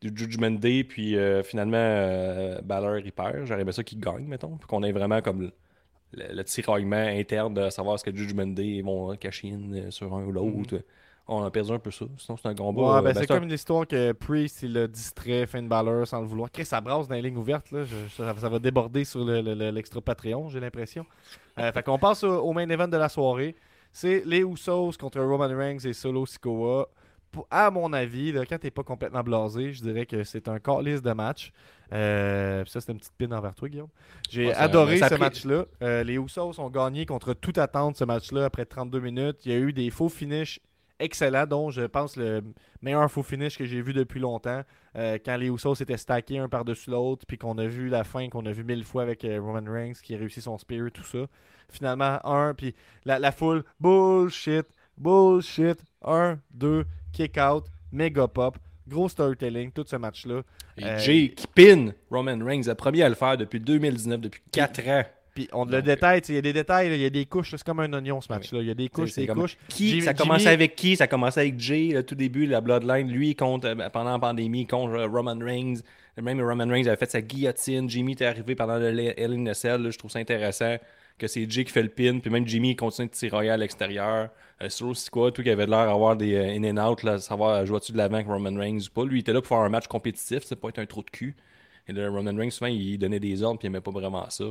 du 0.00 0.10
Judgment 0.14 0.52
Day, 0.52 0.84
puis 0.84 1.16
euh, 1.16 1.42
finalement, 1.42 1.76
euh, 1.76 2.62
Balor 2.62 2.98
il 2.98 3.12
perd. 3.12 3.44
J'aurais 3.44 3.60
aimé 3.60 3.72
ça 3.72 3.84
qu'il 3.84 4.00
gagne, 4.00 4.24
mettons, 4.24 4.56
puis 4.56 4.66
qu'on 4.66 4.82
ait 4.82 4.92
vraiment 4.92 5.20
comme 5.20 5.50
le, 6.12 6.28
le- 6.28 6.34
le 6.34 6.44
tiraillement 6.44 6.96
interne 6.96 7.54
de 7.54 7.70
savoir 7.70 7.98
ce 7.98 8.04
que 8.04 8.14
Judgment 8.14 8.48
Day 8.48 8.82
vont 8.82 9.14
cacher 9.16 9.52
in, 9.52 9.72
euh, 9.74 9.90
sur 9.90 10.14
un 10.14 10.24
ou 10.24 10.32
l'autre. 10.32 10.82
on 11.28 11.44
a 11.44 11.50
perdu 11.50 11.70
un 11.72 11.78
peu 11.78 11.90
ça. 11.92 12.06
Sinon, 12.18 12.36
c'est 12.36 12.48
un 12.48 12.54
combat. 12.54 12.82
Ouais, 12.82 12.88
euh, 12.88 12.94
ben, 13.02 13.12
ben, 13.12 13.20
c'est 13.20 13.26
comme 13.28 13.46
l'histoire 13.48 13.86
que 13.86 14.10
Priest 14.12 14.62
il 14.62 14.76
a 14.76 14.86
distrait 14.88 15.46
Finn 15.46 15.68
Balor 15.68 16.06
sans 16.06 16.20
le 16.20 16.26
vouloir. 16.26 16.50
Chris, 16.50 16.64
ça 16.64 16.80
brasse 16.80 17.06
dans 17.06 17.14
les 17.14 17.22
lignes 17.22 17.36
ouvertes. 17.36 17.70
Là. 17.70 17.84
Je- 17.84 18.08
ça, 18.16 18.34
ça 18.36 18.48
va 18.48 18.58
déborder 18.58 19.04
sur 19.04 19.24
le- 19.24 19.40
le- 19.40 19.70
l'extra 19.70 20.00
Patreon, 20.00 20.48
j'ai 20.48 20.58
l'impression. 20.60 21.06
Euh, 21.58 21.70
fait 21.72 21.82
qu'on 21.84 21.98
passe 21.98 22.24
au, 22.24 22.40
au 22.40 22.52
main 22.52 22.68
event 22.68 22.88
de 22.88 22.96
la 22.96 23.08
soirée. 23.08 23.54
C'est 23.92 24.22
les 24.24 24.40
Usos 24.40 24.92
contre 24.98 25.20
Roman 25.20 25.48
Reigns 25.56 25.78
et 25.84 25.92
Solo 25.92 26.26
Sikoa. 26.26 26.88
À 27.50 27.70
mon 27.70 27.92
avis, 27.92 28.32
là, 28.32 28.44
quand 28.44 28.58
t'es 28.58 28.70
pas 28.70 28.82
complètement 28.82 29.22
blasé, 29.22 29.72
je 29.72 29.82
dirais 29.82 30.04
que 30.06 30.24
c'est 30.24 30.48
un 30.48 30.58
call-list 30.58 31.04
de 31.04 31.12
match. 31.12 31.52
Euh, 31.92 32.64
ça, 32.66 32.80
c'est 32.80 32.90
une 32.92 32.98
petite 32.98 33.12
pine 33.16 33.32
envers 33.32 33.54
toi, 33.54 33.68
Guillaume. 33.68 33.88
J'ai 34.28 34.46
Ouais, 34.48 34.54
adoré 34.54 34.98
ce 34.98 35.04
pris- 35.06 35.18
match-là. 35.18 35.64
Euh, 35.82 36.02
les 36.02 36.14
Usos 36.16 36.58
ont 36.60 36.70
gagné 36.70 37.06
contre 37.06 37.32
toute 37.34 37.58
attente 37.58 37.96
ce 37.96 38.04
match-là 38.04 38.44
après 38.46 38.64
32 38.64 39.00
minutes. 39.00 39.44
Il 39.46 39.52
y 39.52 39.54
a 39.54 39.58
eu 39.58 39.72
des 39.72 39.90
faux 39.90 40.08
finishes 40.08 40.60
excellents, 40.98 41.46
dont 41.46 41.70
je 41.70 41.82
pense 41.82 42.16
le 42.16 42.42
meilleur 42.82 43.10
faux 43.10 43.22
finish 43.22 43.56
que 43.56 43.64
j'ai 43.64 43.80
vu 43.80 43.92
depuis 43.92 44.20
longtemps. 44.20 44.62
Euh, 44.96 45.18
quand 45.24 45.36
les 45.36 45.48
Usos 45.48 45.74
étaient 45.80 45.96
stackés 45.96 46.38
un 46.38 46.48
par-dessus 46.48 46.90
l'autre, 46.90 47.24
puis 47.26 47.38
qu'on 47.38 47.56
a 47.58 47.66
vu 47.66 47.88
la 47.88 48.04
fin, 48.04 48.28
qu'on 48.28 48.44
a 48.44 48.52
vu 48.52 48.64
mille 48.64 48.84
fois 48.84 49.02
avec 49.02 49.22
Roman 49.22 49.62
Reigns 49.72 49.94
qui 50.02 50.14
a 50.14 50.18
réussi 50.18 50.42
son 50.42 50.58
spear, 50.58 50.90
tout 50.92 51.04
ça. 51.04 51.26
Finalement, 51.70 52.18
un, 52.26 52.54
puis 52.54 52.74
la, 53.04 53.18
la 53.18 53.30
foule, 53.32 53.64
bullshit, 53.78 54.66
bullshit, 54.98 55.80
un, 56.04 56.38
deux, 56.50 56.84
kick 57.12 57.36
out, 57.38 57.64
méga 57.92 58.26
pop, 58.28 58.56
gros 58.88 59.08
storytelling, 59.08 59.70
tout 59.72 59.84
ce 59.86 59.96
match-là. 59.96 60.42
Et 60.78 60.84
Euh, 60.84 60.98
Jay 60.98 61.34
qui 61.36 61.46
pin 61.46 61.92
Roman 62.10 62.38
Reigns, 62.44 62.62
le 62.66 62.74
premier 62.74 63.02
à 63.02 63.08
le 63.08 63.14
faire 63.14 63.36
depuis 63.36 63.60
2019, 63.60 64.20
depuis 64.20 64.42
4 64.52 64.88
ans. 64.88 65.04
Puis 65.34 65.48
on 65.52 65.64
le 65.64 65.70
Donc, 65.70 65.84
détail, 65.84 66.20
tu 66.22 66.26
sais, 66.28 66.32
il 66.32 66.36
y 66.36 66.38
a 66.38 66.42
des 66.42 66.52
détails, 66.52 66.92
il 66.92 67.00
y 67.00 67.04
a 67.04 67.10
des 67.10 67.24
couches, 67.24 67.50
c'est 67.52 67.62
comme 67.62 67.78
un 67.80 67.92
oignon 67.92 68.20
ce 68.20 68.26
match-là. 68.32 68.60
Il 68.62 68.66
y 68.66 68.70
a 68.70 68.74
des 68.74 68.88
couches, 68.88 69.14
des 69.14 69.28
couches. 69.28 69.56
Qui, 69.68 69.90
Jimmy- 69.90 70.02
ça 70.02 70.12
commençait 70.14 70.40
Jimmy- 70.44 70.54
avec 70.54 70.74
qui? 70.74 70.96
Ça 70.96 71.06
commençait 71.06 71.40
avec 71.40 71.60
Jay, 71.60 71.90
le 71.92 72.02
tout 72.04 72.16
début, 72.16 72.46
la 72.46 72.60
Bloodline. 72.60 73.08
Lui, 73.08 73.36
contre, 73.36 73.68
euh, 73.68 73.88
pendant 73.90 74.10
la 74.12 74.18
pandémie, 74.18 74.66
contre 74.66 74.94
euh, 74.94 75.06
Roman 75.06 75.38
Reigns. 75.38 75.76
Même 76.20 76.40
Roman 76.40 76.66
Reigns 76.66 76.86
avait 76.86 76.96
fait 76.96 77.10
sa 77.10 77.22
guillotine. 77.22 77.88
Jimmy 77.88 78.12
était 78.12 78.26
arrivé 78.26 78.54
pendant 78.56 78.76
le 78.78 78.88
Hell 79.18 79.32
in 79.32 79.46
a 79.46 79.54
Cell. 79.54 79.82
là. 79.82 79.90
Je 79.90 79.98
trouve 79.98 80.10
ça 80.10 80.18
intéressant 80.18 80.76
que 81.20 81.28
c'est 81.28 81.48
Jay 81.48 81.64
qui 81.64 81.72
fait 81.72 81.82
le 81.82 81.88
pin. 81.88 82.18
Puis 82.18 82.30
même 82.30 82.46
Jimmy 82.46 82.70
il 82.70 82.76
continue 82.76 83.08
de 83.08 83.12
tirer 83.12 83.50
à 83.50 83.56
l'extérieur. 83.56 84.30
Euh, 84.62 84.68
Solo 84.68 84.94
Sikoa, 84.94 85.30
tout 85.30 85.42
qui 85.42 85.50
avait 85.50 85.66
l'air 85.66 85.86
d'avoir 85.86 86.16
des 86.16 86.34
euh, 86.34 86.56
in 86.56 86.64
and 86.64 86.90
out, 86.90 87.02
là, 87.02 87.18
savoir 87.18 87.64
jouer-tu 87.64 87.92
de 87.92 87.96
l'avant 87.98 88.16
avec 88.16 88.26
Roman 88.26 88.54
Reigns 88.58 88.80
ou 88.80 88.90
pas? 88.92 89.04
Lui, 89.04 89.18
il 89.18 89.20
était 89.20 89.32
là 89.32 89.40
pour 89.40 89.48
faire 89.48 89.58
un 89.58 89.68
match 89.68 89.86
compétitif, 89.86 90.40
c'est 90.44 90.56
pas 90.56 90.68
être 90.68 90.78
un 90.78 90.86
trou 90.86 91.02
de 91.02 91.10
cul. 91.10 91.36
Et 91.88 91.92
là, 91.92 92.10
Roman 92.10 92.36
Reigns, 92.36 92.50
souvent, 92.50 92.68
il 92.68 92.98
donnait 92.98 93.20
des 93.20 93.42
ordres 93.42 93.58
puis 93.58 93.66
il 93.66 93.70
aimait 93.70 93.80
pas 93.80 93.90
vraiment 93.90 94.28
ça. 94.28 94.44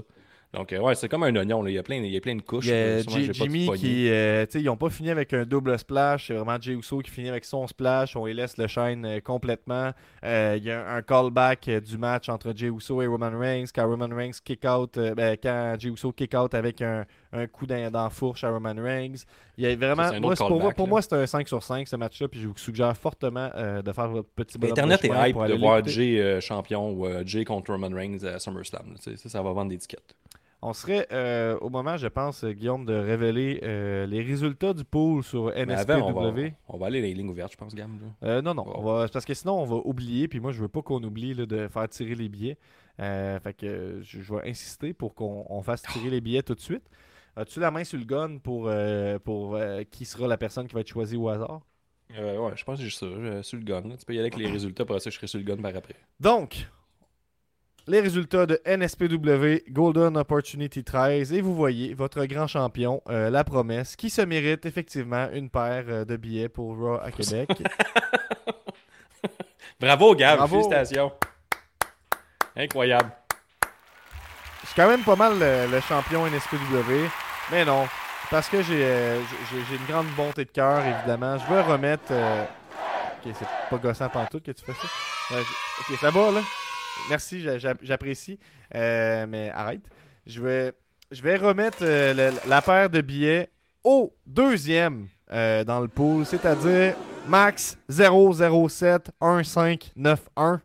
Donc, 0.52 0.74
euh, 0.74 0.80
ouais, 0.80 0.96
c'est 0.96 1.08
comme 1.08 1.22
un 1.22 1.36
oignon. 1.36 1.62
là. 1.62 1.70
Il, 1.70 1.74
y 1.76 1.78
a 1.78 1.84
plein, 1.84 1.98
il 1.98 2.12
y 2.12 2.18
a 2.18 2.22
plein 2.22 2.36
de 2.36 2.42
couches. 2.42 2.66
Il 2.66 2.72
y 2.72 2.74
a 2.74 2.96
là. 2.96 3.04
Souvent, 3.04 3.18
J- 3.18 3.26
j'ai 3.26 3.28
pas 3.34 3.46
tout 3.46 3.52
Jimmy 3.52 3.70
qui, 3.78 4.10
euh, 4.10 4.46
ils 4.56 4.64
n'ont 4.64 4.78
pas 4.78 4.90
fini 4.90 5.12
avec 5.12 5.32
un 5.34 5.46
double 5.46 5.78
splash. 5.78 6.28
C'est 6.28 6.34
vraiment 6.34 6.60
Jey 6.60 6.74
Uso 6.74 6.98
qui 7.02 7.12
finit 7.12 7.30
avec 7.30 7.46
son 7.46 7.68
splash. 7.68 8.16
On 8.16 8.26
les 8.26 8.34
laisse 8.34 8.58
le 8.58 8.66
shine 8.66 9.06
euh, 9.06 9.20
complètement. 9.20 9.92
Euh, 10.26 10.56
Il 10.58 10.64
y 10.64 10.72
a 10.72 10.90
un 10.92 11.04
callback 11.04 11.70
du 11.70 12.00
match 12.00 12.30
entre 12.30 12.52
Jey 12.56 12.66
Uso 12.68 13.00
et 13.04 13.06
Roman 13.06 13.30
Reigns. 13.38 13.66
Quand 13.74 13.88
Roman 13.88 14.10
Reigns 14.10 14.40
kick 14.44 14.66
out, 14.66 14.98
euh, 14.98 15.14
ben, 15.14 15.38
quand 15.42 15.76
Jey 15.78 15.90
Uso 15.90 16.12
kick 16.14 16.34
out 16.34 16.56
avec 16.56 16.82
un, 16.82 17.06
un 17.32 17.46
coup 17.46 17.68
dans, 17.68 17.92
dans 17.92 18.06
la 18.06 18.10
fourche 18.10 18.44
à 18.44 18.50
Roman 18.50 18.74
Reigns. 18.76 19.18
Il 19.56 19.66
y 19.66 19.72
a 19.72 19.76
vraiment, 19.76 20.10
moi, 20.20 20.34
pour, 20.36 20.60
moi, 20.60 20.72
pour 20.72 20.88
moi, 20.88 21.02
c'est 21.04 21.14
un 21.14 21.28
5 21.28 21.48
sur 21.48 21.62
5 21.62 21.88
ce 21.88 21.96
match-là. 21.96 22.28
Puis 22.28 22.40
je 22.42 22.48
vous 22.48 22.58
suggère 22.58 22.98
fortement 22.98 23.50
de 23.56 23.92
faire 23.92 24.08
votre 24.08 24.30
petit 24.30 24.58
bonhomme 24.58 24.72
Internet 24.72 25.06
est 25.06 25.30
hype 25.30 25.34
pour 25.34 25.46
de 25.46 25.54
voir. 25.54 25.86
Jay 25.86 26.40
champion 26.42 26.92
ou 26.92 27.08
Jay 27.24 27.46
contre 27.46 27.72
Roman 27.72 27.90
Reigns 27.94 28.24
à 28.26 28.40
SummerSlam. 28.40 28.96
Ça, 29.00 29.12
ça 29.16 29.44
va 29.44 29.52
vendre 29.52 29.70
des 29.70 29.78
tickets. 29.78 30.16
On 30.62 30.74
serait 30.74 31.08
euh, 31.14 31.58
au 31.60 31.70
moment, 31.70 31.96
je 31.96 32.08
pense, 32.08 32.44
Guillaume, 32.44 32.86
de 32.86 32.94
révéler 32.94 33.62
euh, 33.64 34.06
les 34.06 34.22
résultats 34.22 34.74
du 34.74 34.84
pool 34.84 35.24
sur 35.24 35.50
NSPW. 35.56 35.92
avant, 35.92 36.08
on 36.10 36.32
va, 36.32 36.42
on 36.68 36.78
va 36.78 36.88
aller 36.88 37.02
les 37.02 37.14
lignes 37.14 37.30
ouvertes, 37.30 37.54
je 37.54 37.58
pense, 37.58 37.74
Gam. 37.74 37.98
Euh, 38.24 38.42
non, 38.42 38.54
non. 38.54 38.64
Wow. 38.68 38.74
on 38.76 38.84
va- 38.84 39.08
parce 39.08 39.24
que 39.24 39.34
sinon, 39.34 39.54
on 39.62 39.66
va 39.66 39.76
oublier. 39.86 40.28
Puis 40.28 40.42
moi, 40.42 40.52
je 40.52 40.60
veux 40.62 40.68
pas 40.68 40.82
qu'on 40.82 41.02
oublie 41.04 41.34
là, 41.34 41.46
de 41.46 41.68
faire 41.70 41.88
tirer 41.88 42.16
les 42.16 42.28
billets. 42.28 42.58
Fait 42.98 43.56
que 43.58 44.02
je, 44.04 44.22
je 44.22 44.34
vais 44.34 44.50
insister 44.50 44.94
pour 44.94 45.16
qu'on 45.16 45.46
on 45.50 45.62
fasse 45.62 45.82
tirer 45.84 46.10
les 46.10 46.20
billets 46.20 46.44
tout 46.44 46.56
de 46.56 46.60
suite. 46.60 46.84
As-tu 47.38 47.62
la 47.62 47.72
main 47.72 47.86
sur 47.86 47.98
le 47.98 48.04
gun 48.04 48.38
pour, 48.40 48.70
pour 49.24 49.58
qui 49.92 50.04
sera 50.04 50.28
la 50.28 50.38
personne 50.38 50.68
qui 50.68 50.74
va 50.76 50.82
être 50.82 50.90
choisie 50.90 51.16
au 51.16 51.30
hasard? 51.30 51.62
Ouais, 52.10 52.52
je 52.56 52.64
pense 52.66 52.80
que 52.80 52.84
j'ai 52.86 52.90
ça. 52.90 53.44
sur 53.44 53.58
le 53.58 53.64
gun. 53.64 53.82
là. 53.88 53.96
Tu 53.98 54.06
peux 54.06 54.14
y 54.14 54.20
aller 54.20 54.30
avec 54.30 54.36
les 54.36 54.48
résultats, 54.52 54.84
pour 54.84 55.00
ça, 55.00 55.10
je 55.10 55.16
serai 55.16 55.28
sur 55.28 55.40
le 55.40 55.46
gun 55.46 55.56
par 55.56 55.74
après. 55.74 55.96
Donc, 56.20 56.68
les 57.90 58.00
résultats 58.02 58.46
de 58.46 58.60
NSPW 58.66 59.64
Golden 59.72 60.18
Opportunity 60.18 60.84
13. 60.84 61.34
Et 61.34 61.42
vous 61.42 61.56
voyez 61.56 61.94
votre 61.94 62.24
grand 62.26 62.48
champion, 62.48 63.02
euh, 63.10 63.30
La 63.30 63.44
Promesse, 63.44 63.96
qui 63.96 64.10
se 64.10 64.22
mérite 64.22 64.66
effectivement 64.66 65.28
une 65.34 65.50
paire 65.50 65.86
euh, 65.90 66.06
de 66.06 66.16
billets 66.16 66.50
pour 66.50 66.78
Raw 66.78 67.00
à 67.04 67.12
Québec. 67.12 67.50
Bravo, 69.80 70.16
Gab. 70.16 70.38
Bravo. 70.38 70.62
Félicitations. 70.62 71.12
Incroyable. 72.56 73.12
Je 74.62 74.68
suis 74.68 74.76
quand 74.76 74.88
même 74.90 75.04
pas 75.04 75.16
mal 75.16 75.40
le, 75.40 75.72
le 75.72 75.80
champion 75.82 76.28
NSPW, 76.28 77.08
mais 77.52 77.66
non. 77.66 77.88
Parce 78.30 78.48
que 78.50 78.62
j'ai 78.62 78.84
euh, 78.86 79.20
une 79.72 79.86
grande 79.88 80.06
bonté 80.16 80.46
de 80.46 80.52
cœur, 80.52 80.86
évidemment. 80.86 81.38
Je 81.40 81.52
veux 81.52 81.62
remettre. 81.62 82.04
euh, 82.12 82.44
Ok, 83.26 83.34
c'est 83.38 83.48
pas 83.70 83.78
gossant 83.78 84.08
pantoute 84.08 84.46
que 84.46 84.52
tu 84.52 84.64
fais 84.64 84.72
ça. 84.74 85.36
Ok, 85.40 85.98
ça 86.00 86.10
va, 86.10 86.32
là. 86.32 86.40
Merci, 87.10 87.42
j'a- 87.42 87.58
j'a- 87.58 87.74
j'apprécie. 87.82 88.40
Euh, 88.76 89.26
mais 89.28 89.50
arrête. 89.50 89.82
Je 90.26 90.42
vais, 90.42 90.74
remettre 91.38 91.80
euh, 91.82 92.32
la 92.48 92.62
paire 92.62 92.90
de 92.90 93.02
billets 93.02 93.50
au 93.84 94.14
deuxième 94.28 95.08
euh, 95.32 95.64
dans 95.64 95.80
le 95.80 95.88
pool, 95.88 96.26
c'est-à-dire 96.26 96.96
Max 97.28 97.78
0071591. 97.90 100.60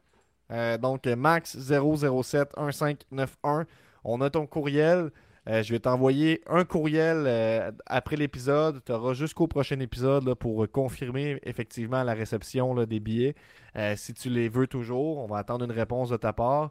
Euh, 0.51 0.77
donc, 0.79 1.07
Max 1.07 1.57
0071591. 1.57 3.65
On 4.05 4.21
a 4.21 4.29
ton 4.31 4.47
courriel. 4.47 5.11
Euh, 5.49 5.63
je 5.63 5.73
vais 5.73 5.79
t'envoyer 5.79 6.41
un 6.49 6.65
courriel 6.65 7.25
euh, 7.27 7.71
après 7.87 8.17
l'épisode. 8.17 8.81
Tu 8.85 8.93
auras 8.93 9.13
jusqu'au 9.13 9.47
prochain 9.47 9.79
épisode 9.81 10.33
pour 10.35 10.67
confirmer 10.73 11.39
effectivement 11.43 12.03
la 12.03 12.15
réception 12.15 12.75
des 12.87 12.99
billets. 13.01 13.35
Euh, 13.77 13.95
si 13.97 14.15
tu 14.15 14.31
les 14.31 14.49
veux 14.49 14.67
toujours, 14.67 15.19
on 15.19 15.27
va 15.27 15.37
attendre 15.39 15.65
une 15.67 15.73
réponse 15.73 16.09
de 16.11 16.17
ta 16.17 16.33
part. 16.33 16.71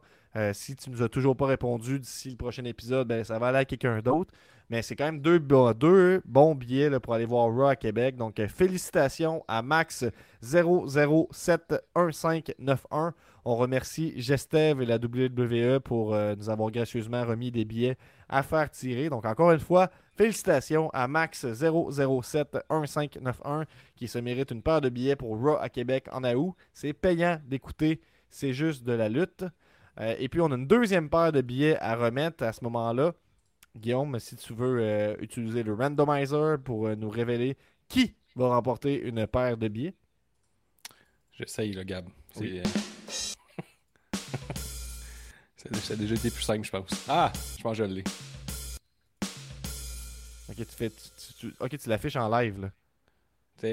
Si 0.54 0.76
tu 0.76 0.90
nous 0.90 1.04
as 1.04 1.10
toujours 1.10 1.38
pas 1.38 1.46
répondu 1.46 2.00
d'ici 2.00 2.32
le 2.32 2.38
prochain 2.38 2.66
épisode, 2.66 3.08
ben, 3.08 3.24
ça 3.24 3.38
va 3.38 3.50
aller 3.50 3.60
à 3.60 3.66
quelqu'un 3.66 4.00
d'autre. 4.00 4.34
Mais 4.72 4.82
c'est 4.82 4.96
quand 4.96 5.06
même 5.06 5.20
deux, 5.20 5.38
bo- 5.38 5.76
deux 5.76 6.24
bons 6.26 6.56
billets 6.56 7.00
pour 7.00 7.14
aller 7.14 7.26
voir 7.26 7.54
Raw 7.54 7.68
à 7.68 7.76
Québec. 7.76 8.16
Donc, 8.16 8.42
félicitations 8.48 9.44
à 9.48 9.62
Max 9.62 10.04
0071591. 10.42 13.12
On 13.46 13.56
remercie 13.58 14.14
Gestev 14.16 14.82
et 14.82 14.86
la 14.86 14.96
WWE 14.96 15.82
pour 15.82 16.16
nous 16.16 16.50
avoir 16.50 16.72
gracieusement 16.72 17.26
remis 17.26 17.52
des 17.52 17.66
billets 17.66 17.98
à 18.34 18.44
faire 18.44 18.70
tirer. 18.72 19.10
Donc, 19.10 19.26
encore 19.26 19.52
une 19.52 19.60
fois, 19.60 19.92
félicitations 20.18 20.90
à 20.90 21.08
Max 21.08 21.46
0071591 21.46 23.66
qui 23.96 24.08
se 24.08 24.18
mérite 24.18 24.50
une 24.52 24.64
paire 24.64 24.82
de 24.82 24.90
billets 24.90 25.16
pour 25.16 25.40
Raw 25.40 25.58
à 25.60 25.70
Québec 25.70 26.08
en 26.12 26.24
août. 26.24 26.56
C'est 26.74 26.94
payant 26.94 27.40
d'écouter, 27.46 28.02
c'est 28.30 28.54
juste 28.54 28.84
de 28.84 28.94
la 28.94 29.08
lutte. 29.08 29.46
Euh, 30.00 30.16
et 30.18 30.30
puis, 30.30 30.42
on 30.42 30.52
a 30.52 30.56
une 30.56 30.66
deuxième 30.66 31.12
paire 31.12 31.32
de 31.32 31.42
billets 31.42 31.78
à 31.80 31.96
remettre 31.96 32.44
à 32.44 32.52
ce 32.52 32.64
moment-là. 32.64 33.14
Guillaume, 33.78 34.18
si 34.20 34.36
tu 34.36 34.54
veux 34.54 34.80
euh, 34.82 35.16
utiliser 35.20 35.62
le 35.62 35.76
randomizer 35.76 36.58
pour 36.64 36.88
euh, 36.88 36.96
nous 36.96 37.10
révéler 37.10 37.56
qui 37.88 38.16
va 38.36 38.50
remporter 38.50 39.00
une 39.00 39.28
paire 39.28 39.58
de 39.58 39.68
billets. 39.68 39.94
J'essaye, 41.34 41.74
le 41.74 41.84
Gab. 41.84 42.10
Oui. 42.38 42.64
Ça, 45.74 45.94
a 45.94 45.96
déjà 45.98 46.16
été 46.16 46.30
plus 46.30 46.42
simple, 46.44 46.66
je 46.66 46.72
pense. 46.72 46.90
Ah, 47.08 47.32
je 47.58 47.62
pense 47.64 47.78
que 47.78 47.84
je 47.86 47.90
l'ai. 47.94 48.04
Ok, 50.50 50.56
tu 50.58 50.66
fais, 50.66 50.90
tu, 50.90 50.96
tu- 51.18 51.34
tu- 51.52 51.54
ok, 51.60 51.78
tu 51.78 51.90
l'affiches 51.90 52.16
en 52.18 52.30
live. 52.30 52.60
Là. 52.62 52.72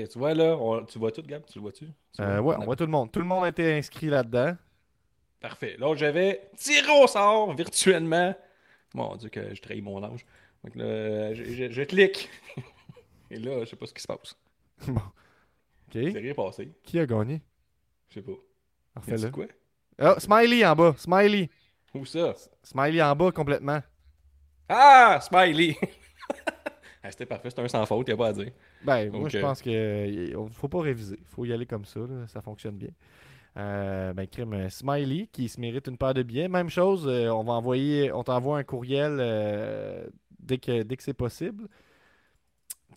Tu 0.06 0.18
vois 0.18 0.34
là, 0.34 0.56
on- 0.56 0.84
tu 0.84 0.98
vois 0.98 1.10
tout, 1.10 1.22
Gab? 1.22 1.44
Tu 1.46 1.58
le 1.58 1.62
vois-tu? 1.62 1.86
Tu 2.14 2.22
Euh, 2.22 2.40
vois? 2.40 2.54
ouais, 2.54 2.62
on 2.62 2.64
voit 2.64 2.76
tout 2.76 2.84
le 2.84 2.90
monde. 2.92 3.10
Tout 3.10 3.18
le 3.18 3.24
monde 3.24 3.44
a 3.44 3.48
été 3.48 3.76
inscrit 3.76 4.06
là-dedans. 4.06 4.56
Parfait. 5.40 5.76
Là, 5.78 5.94
j'avais 5.96 6.48
tiré 6.56 6.86
au 7.02 7.06
sort 7.08 7.52
virtuellement. 7.54 8.34
Mon 8.94 9.16
Dieu, 9.16 9.28
que 9.30 9.52
je 9.54 9.60
trahis 9.60 9.82
mon 9.82 10.02
âge. 10.04 10.24
Donc 10.62 10.74
là, 10.76 11.34
je, 11.34 11.44
je- 11.44 11.70
je 11.72 11.82
clique. 11.82 12.28
Et 13.30 13.38
là, 13.38 13.60
je 13.64 13.70
sais 13.70 13.76
pas 13.76 13.86
ce 13.86 13.94
qui 13.94 14.02
se 14.02 14.06
passe. 14.06 14.36
bon. 14.86 15.00
C'est 15.92 16.08
Ok. 16.08 16.14
rien 16.16 16.34
passé. 16.34 16.72
Qui 16.84 16.98
a 17.00 17.06
gagné? 17.06 17.42
Je 18.10 18.14
sais 18.14 18.22
pas. 18.22 18.32
Refais-le. 18.96 19.18
C'est 19.18 19.30
quoi? 19.32 19.46
Ah, 19.98 20.16
Smiley 20.20 20.64
en 20.64 20.76
bas. 20.76 20.94
Smiley. 20.98 21.50
Où 21.94 22.04
ça? 22.04 22.34
Smiley 22.62 23.02
en 23.02 23.16
bas 23.16 23.32
complètement. 23.32 23.80
Ah! 24.68 25.18
Smiley! 25.20 25.76
Ah, 27.02 27.10
C'était 27.10 27.24
parfait, 27.24 27.48
c'était 27.48 27.62
un 27.62 27.68
sans 27.68 27.86
faute, 27.86 28.08
y 28.08 28.12
a 28.12 28.16
pas 28.16 28.26
à 28.26 28.32
dire. 28.34 28.50
Ben, 28.84 29.10
moi, 29.10 29.30
je 29.30 29.38
pense 29.38 29.62
que 29.62 30.34
faut 30.52 30.68
pas 30.68 30.82
réviser. 30.82 31.18
faut 31.24 31.46
y 31.46 31.52
aller 31.52 31.64
comme 31.64 31.86
ça. 31.86 32.00
là, 32.00 32.26
Ça 32.26 32.42
fonctionne 32.42 32.76
bien. 32.76 32.90
Euh, 33.56 34.12
ben, 34.12 34.26
crime, 34.26 34.52
euh, 34.52 34.68
Smiley 34.68 35.28
qui 35.32 35.48
se 35.48 35.60
mérite 35.60 35.88
une 35.88 35.96
paire 35.96 36.14
de 36.14 36.22
billets. 36.22 36.48
Même 36.48 36.68
chose, 36.70 37.06
euh, 37.08 37.30
on 37.30 37.42
va 37.42 37.54
envoyer, 37.54 38.12
on 38.12 38.22
t'envoie 38.22 38.58
un 38.58 38.64
courriel 38.64 39.16
euh, 39.18 40.06
dès 40.38 40.58
que, 40.58 40.82
dès 40.82 40.96
que 40.96 41.02
c'est 41.02 41.14
possible. 41.14 41.66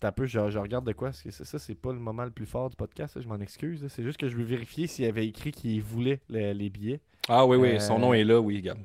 t'as 0.00 0.12
peu, 0.12 0.26
je, 0.26 0.50
je, 0.50 0.58
regarde 0.58 0.86
de 0.86 0.92
quoi. 0.92 1.12
Ça, 1.12 1.44
ça 1.44 1.58
c'est 1.58 1.74
pas 1.74 1.92
le 1.92 1.98
moment 1.98 2.24
le 2.24 2.30
plus 2.30 2.46
fort 2.46 2.70
du 2.70 2.76
podcast. 2.76 3.20
je 3.20 3.26
m'en 3.26 3.40
excuse. 3.40 3.84
C'est 3.88 4.02
juste 4.04 4.18
que 4.18 4.28
je 4.28 4.36
veux 4.36 4.44
vérifier 4.44 4.86
s'il 4.86 5.06
avait 5.06 5.26
écrit 5.26 5.50
qu'il 5.50 5.82
voulait 5.82 6.20
les, 6.28 6.70
billets. 6.70 7.00
Ah 7.28 7.46
oui, 7.46 7.56
oui, 7.56 7.80
son 7.80 7.98
nom 7.98 8.12
est 8.12 8.24
là, 8.24 8.40
oui, 8.40 8.60
Gab. 8.60 8.78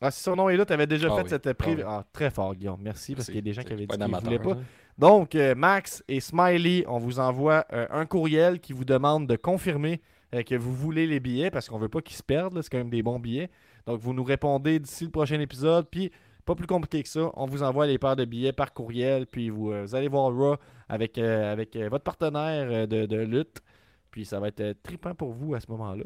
Ah, 0.00 0.10
si 0.10 0.22
son 0.22 0.36
nom 0.36 0.48
est 0.50 0.56
là, 0.56 0.66
tu 0.66 0.72
avais 0.74 0.86
déjà 0.86 1.08
ah 1.10 1.16
fait 1.16 1.28
cette 1.28 1.52
pré... 1.54 1.76
Ah, 1.86 2.04
très 2.12 2.30
fort, 2.30 2.54
Guillaume. 2.54 2.80
Merci, 2.82 3.14
parce 3.14 3.26
qu'il 3.26 3.36
y 3.36 3.38
a 3.38 3.42
des 3.42 3.54
gens 3.54 3.62
qui 3.62 3.72
avaient 3.72 3.86
dit 3.86 3.96
qu'ils 3.96 4.06
ne 4.06 4.20
voulaient 4.20 4.38
pas. 4.38 4.52
Hein. 4.52 4.64
Donc, 4.98 5.34
euh, 5.34 5.54
Max 5.54 6.02
et 6.06 6.20
Smiley, 6.20 6.84
on 6.86 6.98
vous 6.98 7.18
envoie 7.18 7.64
euh, 7.72 7.86
un 7.90 8.04
courriel 8.04 8.60
qui 8.60 8.74
vous 8.74 8.84
demande 8.84 9.26
de 9.26 9.36
confirmer 9.36 10.02
euh, 10.34 10.42
que 10.42 10.54
vous 10.54 10.74
voulez 10.74 11.06
les 11.06 11.18
billets, 11.18 11.50
parce 11.50 11.68
qu'on 11.68 11.78
veut 11.78 11.88
pas 11.88 12.02
qu'ils 12.02 12.16
se 12.16 12.22
perdent. 12.22 12.60
C'est 12.60 12.70
quand 12.70 12.78
même 12.78 12.90
des 12.90 13.02
bons 13.02 13.18
billets. 13.18 13.50
Donc, 13.86 14.00
vous 14.00 14.12
nous 14.12 14.24
répondez 14.24 14.78
d'ici 14.78 15.04
le 15.04 15.10
prochain 15.10 15.40
épisode. 15.40 15.86
Puis, 15.90 16.10
pas 16.44 16.54
plus 16.54 16.66
compliqué 16.66 17.02
que 17.02 17.08
ça. 17.08 17.30
On 17.34 17.46
vous 17.46 17.62
envoie 17.62 17.86
les 17.86 17.98
paires 17.98 18.16
de 18.16 18.26
billets 18.26 18.52
par 18.52 18.74
courriel. 18.74 19.26
Puis, 19.26 19.48
vous, 19.48 19.72
allez 19.94 20.08
voir 20.08 20.30
Raw 20.30 20.56
avec, 20.90 21.16
avec 21.16 21.76
votre 21.76 22.04
partenaire 22.04 22.86
de, 22.86 23.06
de, 23.06 23.16
lutte. 23.16 23.62
Puis, 24.10 24.26
ça 24.26 24.40
va 24.40 24.48
être 24.48 24.82
trippant 24.82 25.14
pour 25.14 25.32
vous 25.32 25.54
à 25.54 25.60
ce 25.60 25.70
moment-là. 25.70 26.04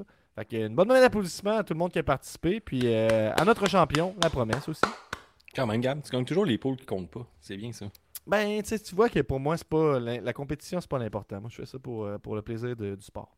Fait 0.48 0.66
une 0.66 0.74
bonne 0.74 0.88
main 0.88 1.00
d'applaudissement 1.00 1.58
à 1.58 1.64
tout 1.64 1.74
le 1.74 1.78
monde 1.78 1.92
qui 1.92 1.98
a 1.98 2.02
participé. 2.02 2.60
Puis 2.60 2.82
euh, 2.84 3.32
à 3.36 3.44
notre 3.44 3.68
champion, 3.68 4.14
la 4.22 4.30
promesse 4.30 4.68
aussi. 4.68 4.80
Quand 5.54 5.66
même, 5.66 5.80
Gab, 5.80 6.02
tu 6.02 6.10
gagnes 6.10 6.24
toujours 6.24 6.46
les 6.46 6.56
pôles 6.56 6.76
qui 6.76 6.86
comptent 6.86 7.10
pas. 7.10 7.26
C'est 7.40 7.56
bien 7.56 7.72
ça. 7.72 7.86
Ben, 8.26 8.62
tu 8.62 8.94
vois 8.94 9.08
que 9.08 9.20
pour 9.20 9.40
moi, 9.40 9.56
c'est 9.56 9.68
pas 9.68 9.98
la, 9.98 10.32
compétition, 10.32 10.80
c'est 10.80 10.88
pas 10.88 10.98
l'important. 10.98 11.40
Moi, 11.40 11.50
je 11.50 11.56
fais 11.56 11.66
ça 11.66 11.78
pour, 11.78 12.04
euh, 12.04 12.18
pour 12.18 12.36
le 12.36 12.42
plaisir 12.42 12.76
du 12.76 12.94
sport. 13.00 13.36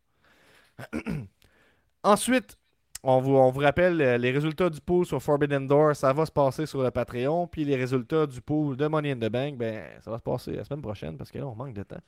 Ensuite, 2.03 2.57
on 3.01 3.19
vous, 3.19 3.35
on 3.35 3.51
vous 3.51 3.59
rappelle 3.59 3.99
euh, 4.01 4.17
les 4.17 4.31
résultats 4.31 4.69
du 4.69 4.79
pool 4.79 5.05
sur 5.05 5.21
Forbidden 5.21 5.67
Door, 5.67 5.95
ça 5.95 6.13
va 6.13 6.25
se 6.25 6.31
passer 6.31 6.65
sur 6.65 6.83
le 6.83 6.91
Patreon. 6.91 7.47
Puis 7.47 7.65
les 7.65 7.75
résultats 7.75 8.27
du 8.27 8.39
pool 8.39 8.77
de 8.77 8.87
Money 8.87 9.11
in 9.11 9.15
the 9.17 9.31
Bank, 9.31 9.57
ben, 9.57 9.83
ça 10.01 10.09
va 10.11 10.19
se 10.19 10.23
passer 10.23 10.51
la 10.53 10.63
semaine 10.63 10.81
prochaine 10.81 11.17
parce 11.17 11.31
que 11.31 11.39
là, 11.39 11.47
on 11.47 11.55
manque 11.55 11.73
de 11.73 11.83
temps. 11.83 12.01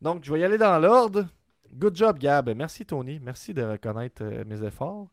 Donc, 0.00 0.24
je 0.24 0.32
vais 0.32 0.40
y 0.40 0.44
aller 0.44 0.58
dans 0.58 0.78
l'ordre. 0.78 1.26
Good 1.74 1.96
job, 1.96 2.18
Gab. 2.18 2.48
Merci, 2.56 2.84
Tony. 2.84 3.20
Merci 3.22 3.54
de 3.54 3.62
reconnaître 3.62 4.22
euh, 4.22 4.44
mes 4.46 4.62
efforts. 4.64 5.08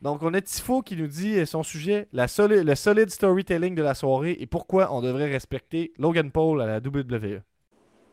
Donc, 0.00 0.22
on 0.22 0.34
a 0.34 0.40
Tifo 0.40 0.82
qui 0.82 0.96
nous 0.96 1.06
dit 1.06 1.38
euh, 1.38 1.46
son 1.46 1.62
sujet 1.62 2.08
la 2.12 2.26
le 2.38 2.74
solide 2.74 3.10
storytelling 3.10 3.74
de 3.74 3.82
la 3.82 3.94
soirée 3.94 4.36
et 4.40 4.46
pourquoi 4.46 4.92
on 4.92 5.00
devrait 5.00 5.30
respecter 5.30 5.92
Logan 5.98 6.30
Paul 6.30 6.60
à 6.60 6.66
la 6.66 6.78
WWE. 6.78 7.40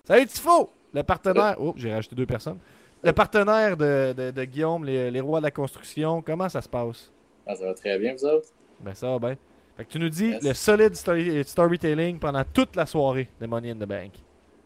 Salut, 0.04 0.28
Tifo 0.28 0.70
Le 0.94 1.04
partenaire. 1.04 1.56
Oh, 1.60 1.74
j'ai 1.76 1.94
rajouté 1.94 2.16
deux 2.16 2.26
personnes. 2.26 2.60
Le 3.04 3.12
partenaire 3.12 3.78
de, 3.78 4.44
Guillaume, 4.46 4.86
les, 4.86 5.20
rois 5.20 5.40
de 5.40 5.46
la 5.46 5.52
construction. 5.52 6.22
Comment 6.22 6.50
ça 6.50 6.62
se 6.62 6.70
passe? 6.70 7.12
Ah, 7.48 7.56
Ça 7.56 7.66
va 7.66 7.74
très 7.74 7.98
bien, 7.98 8.14
vous 8.14 8.26
autres? 8.26 8.50
Ben, 8.82 8.94
ça 8.94 9.08
va 9.08 9.20
bien. 9.20 9.38
Fait 9.78 9.86
que 9.86 9.90
tu 9.90 10.00
nous 10.00 10.10
dis 10.10 10.34
le 10.42 10.54
solide 10.54 10.94
storytelling 10.94 12.20
pendant 12.20 12.44
toute 12.44 12.76
la 12.76 12.86
soirée 12.86 13.30
de 13.40 13.48
Money 13.48 13.72
in 13.72 13.76
the 13.76 13.88
Bank. 13.88 14.12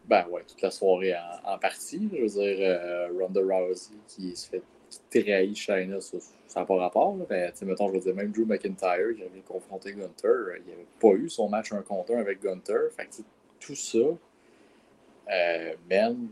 Ben 0.06 0.26
ouais, 0.30 0.42
toute 0.46 0.60
la 0.60 0.70
soirée 0.70 1.14
en, 1.44 1.58
partie. 1.58 2.08
Je 2.12 2.22
veux 2.22 2.28
dire, 2.28 2.56
euh, 2.60 3.08
Ronda 3.18 3.40
Rousey 3.40 3.94
qui 4.06 4.36
se 4.36 4.48
fait 4.48 4.62
trahir 5.10 5.54
China, 5.54 6.00
ça 6.00 6.60
n'a 6.60 6.66
pas 6.66 6.76
rapport. 6.76 7.16
Là. 7.16 7.24
Ben, 7.28 7.52
mettons, 7.62 7.88
je 7.88 7.94
veux 7.94 8.00
dire, 8.00 8.14
même 8.14 8.30
Drew 8.30 8.44
McIntyre 8.44 9.14
qui 9.16 9.22
avait 9.22 9.40
confronté 9.46 9.92
Gunter, 9.92 10.26
euh, 10.26 10.58
il 10.64 10.70
n'avait 10.70 10.86
pas 11.00 11.12
eu 11.12 11.28
son 11.28 11.48
match 11.48 11.72
un 11.72 11.82
contre 11.82 12.14
un 12.14 12.20
avec 12.20 12.42
Gunter. 12.42 12.88
Fait 12.96 13.06
que, 13.06 13.22
tout 13.60 13.74
ça, 13.74 13.98
euh, 13.98 15.74
même, 15.88 16.28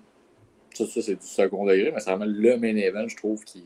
tout 0.74 0.86
ça, 0.86 1.02
c'est 1.02 1.16
du 1.16 1.26
second 1.26 1.64
degré, 1.64 1.90
mais 1.90 2.00
c'est 2.00 2.10
vraiment 2.10 2.30
le 2.30 2.56
main 2.56 2.76
event, 2.76 3.08
je 3.08 3.16
trouve, 3.16 3.44
qui, 3.44 3.64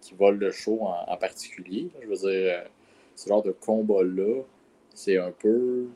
qui 0.00 0.14
vole 0.14 0.38
le 0.38 0.50
show 0.50 0.80
en, 0.82 1.16
particulier. 1.16 1.90
Je 2.02 2.06
veux 2.06 2.16
dire, 2.16 2.54
euh, 2.58 2.64
ce 3.16 3.28
genre 3.28 3.42
de 3.42 3.52
combat-là, 3.52 4.42
c'est 4.94 5.16
un 5.16 5.32
peu 5.32 5.86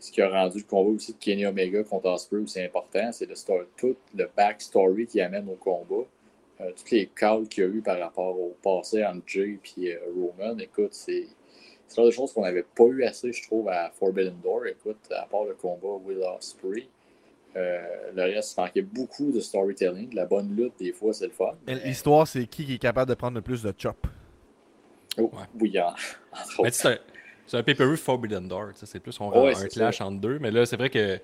ce 0.00 0.10
qui 0.10 0.22
a 0.22 0.28
rendu 0.28 0.58
le 0.58 0.64
combat 0.64 0.90
aussi 0.90 1.12
de 1.12 1.18
Kenny 1.18 1.46
Omega 1.46 1.84
contre 1.84 2.06
Osprey 2.10 2.38
aussi 2.38 2.60
important, 2.60 3.12
c'est 3.12 3.26
le 3.26 3.34
story, 3.34 3.66
tout 3.76 3.96
le 4.14 4.28
backstory 4.34 5.06
qui 5.06 5.20
amène 5.20 5.48
au 5.48 5.56
combat. 5.56 6.06
Euh, 6.60 6.72
toutes 6.76 6.90
les 6.90 7.06
calls 7.06 7.48
qu'il 7.48 7.64
y 7.64 7.66
a 7.66 7.70
eu 7.70 7.80
par 7.80 7.98
rapport 7.98 8.38
au 8.38 8.56
passé 8.62 9.04
entre 9.04 9.22
Jay 9.26 9.58
et 9.78 9.94
euh, 9.94 10.00
Roman, 10.14 10.58
écoute, 10.58 10.92
c'est 10.92 11.28
c'est 11.86 11.96
genre 11.96 12.06
de 12.06 12.10
choses 12.12 12.32
qu'on 12.32 12.42
n'avait 12.42 12.62
pas 12.62 12.84
eu 12.84 13.02
assez, 13.02 13.32
je 13.32 13.42
trouve, 13.42 13.68
à 13.68 13.90
Forbidden 13.90 14.36
Door. 14.44 14.66
Écoute, 14.68 14.98
à 15.10 15.26
part 15.26 15.44
le 15.44 15.54
combat 15.54 16.00
Will 16.04 16.22
Osprey, 16.38 16.86
euh, 17.56 18.12
le 18.14 18.22
reste, 18.22 18.54
il 18.56 18.60
manquait 18.60 18.82
beaucoup 18.82 19.32
de 19.32 19.40
storytelling. 19.40 20.14
La 20.14 20.24
bonne 20.24 20.54
lutte, 20.54 20.74
des 20.78 20.92
fois, 20.92 21.12
c'est 21.12 21.26
le 21.26 21.32
fun. 21.32 21.56
L'histoire, 21.66 22.28
c'est 22.28 22.46
qui 22.46 22.64
qui 22.64 22.74
est 22.74 22.78
capable 22.78 23.08
de 23.08 23.16
prendre 23.16 23.34
le 23.34 23.42
plus 23.42 23.64
de 23.64 23.74
chop. 23.76 24.06
Oh, 25.18 25.32
Oui, 25.60 25.76
en, 25.80 25.94
c'est 27.50 27.58
un 27.58 27.64
pay-per-view 27.64 27.96
Forbidden 27.96 28.46
Door. 28.46 28.68
C'est 28.74 29.00
plus 29.00 29.18
on 29.20 29.32
un 29.32 29.66
clash 29.66 30.00
entre 30.00 30.20
deux. 30.20 30.38
Mais 30.38 30.52
là, 30.52 30.64
c'est 30.66 30.76
vrai 30.76 30.88
que 30.88 31.18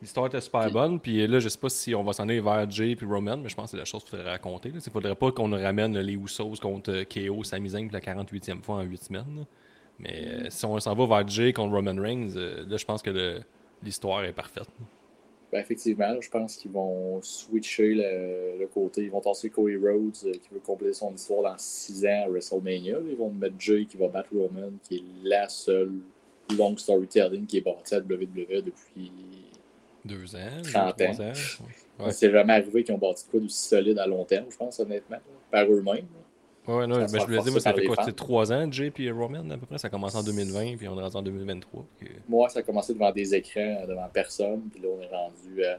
l'histoire 0.00 0.26
était 0.26 0.40
super 0.40 0.70
bonne. 0.70 1.00
Puis 1.00 1.26
là, 1.26 1.40
je 1.40 1.48
sais 1.48 1.58
pas 1.58 1.70
si 1.70 1.92
on 1.92 2.04
va 2.04 2.12
s'en 2.12 2.22
aller 2.22 2.40
vers 2.40 2.70
Jay 2.70 2.92
et 2.92 3.04
Roman, 3.04 3.38
mais 3.38 3.48
je 3.48 3.56
pense 3.56 3.64
que 3.64 3.70
c'est 3.72 3.76
la 3.78 3.84
chose 3.84 4.02
qu'il 4.04 4.10
faudrait 4.10 4.30
raconter. 4.30 4.68
Il 4.68 4.76
ne 4.76 4.80
faudrait 4.80 5.16
pas 5.16 5.32
qu'on 5.32 5.50
ramène 5.50 5.98
les 5.98 6.12
Usos 6.12 6.54
contre 6.62 6.92
euh, 6.92 7.04
KO, 7.04 7.42
Sami 7.42 7.70
Zayn 7.70 7.88
pour 7.88 7.94
la 7.94 8.00
48e 8.00 8.62
fois 8.62 8.76
en 8.76 8.82
8 8.82 9.02
semaines. 9.02 9.44
Mais 9.98 10.24
euh, 10.24 10.46
si 10.50 10.64
on 10.66 10.78
s'en 10.78 10.94
va 10.94 11.06
vers 11.06 11.26
Jay 11.26 11.52
contre 11.52 11.74
Roman 11.74 12.00
Reigns, 12.00 12.36
euh, 12.36 12.64
là, 12.64 12.76
je 12.76 12.84
pense 12.84 13.02
que 13.02 13.40
l'histoire 13.82 14.22
est 14.22 14.32
parfaite. 14.32 14.68
Ben, 15.52 15.60
effectivement, 15.60 16.18
je 16.18 16.30
pense 16.30 16.56
qu'ils 16.56 16.70
vont 16.70 17.20
switcher 17.20 17.92
le, 17.94 18.66
côté. 18.72 19.02
Ils 19.02 19.10
vont 19.10 19.20
tasser 19.20 19.50
Cody 19.50 19.76
Rhodes 19.76 20.16
euh, 20.24 20.32
qui 20.32 20.48
veut 20.50 20.60
compléter 20.60 20.94
son 20.94 21.12
histoire 21.12 21.42
dans 21.42 21.58
6 21.58 22.06
ans 22.06 22.22
à 22.24 22.28
WrestleMania. 22.28 22.96
Ils 23.06 23.16
vont 23.16 23.30
mettre 23.30 23.56
Jay 23.58 23.84
qui 23.84 23.98
va 23.98 24.08
battre 24.08 24.30
Roman, 24.34 24.70
qui 24.82 24.96
est 24.96 25.28
la 25.28 25.50
seule 25.50 25.92
long 26.56 26.74
storytelling 26.78 27.44
qui 27.44 27.58
est 27.58 27.60
bâtie 27.60 27.94
à 27.94 27.98
WWE 27.98 28.62
depuis. 28.64 29.12
Deux 30.04 30.34
ans, 30.34 30.62
30 30.72 31.00
ans. 31.02 32.10
C'est 32.10 32.30
jamais 32.30 32.54
arrivé 32.54 32.82
qu'ils 32.82 32.94
ont 32.94 32.98
bâti 32.98 33.26
de 33.26 33.30
quoi 33.30 33.40
d'aussi 33.40 33.68
solide 33.68 33.98
à 33.98 34.06
long 34.06 34.24
terme, 34.24 34.46
je 34.50 34.56
pense, 34.56 34.80
honnêtement, 34.80 35.18
par 35.50 35.70
eux-mêmes. 35.70 36.06
Ouais, 36.68 36.86
non, 36.86 36.98
mais 36.98 37.18
je 37.18 37.24
voulais 37.24 37.42
dire, 37.42 37.52
moi, 37.52 37.60
ça 37.60 37.72
fait 37.72 37.84
quoi, 37.86 37.96
c'est 38.04 38.14
trois 38.14 38.52
ans, 38.52 38.70
Jay 38.70 38.92
et 38.96 39.10
Roman, 39.10 39.50
à 39.50 39.56
peu 39.56 39.66
près? 39.66 39.78
Ça 39.78 39.88
a 39.88 39.90
commencé 39.90 40.16
en 40.16 40.22
2020, 40.22 40.76
puis 40.76 40.86
on 40.86 40.98
est 40.98 41.02
rendu 41.02 41.16
en 41.16 41.22
2023. 41.22 41.84
Moi, 42.28 42.48
ça 42.48 42.60
a 42.60 42.62
commencé 42.62 42.94
devant 42.94 43.10
des 43.10 43.34
écrans, 43.34 43.84
devant 43.88 44.08
personne, 44.12 44.62
puis 44.72 44.80
là, 44.80 44.88
on 44.96 45.02
est 45.02 45.08
rendu 45.08 45.64
à 45.64 45.78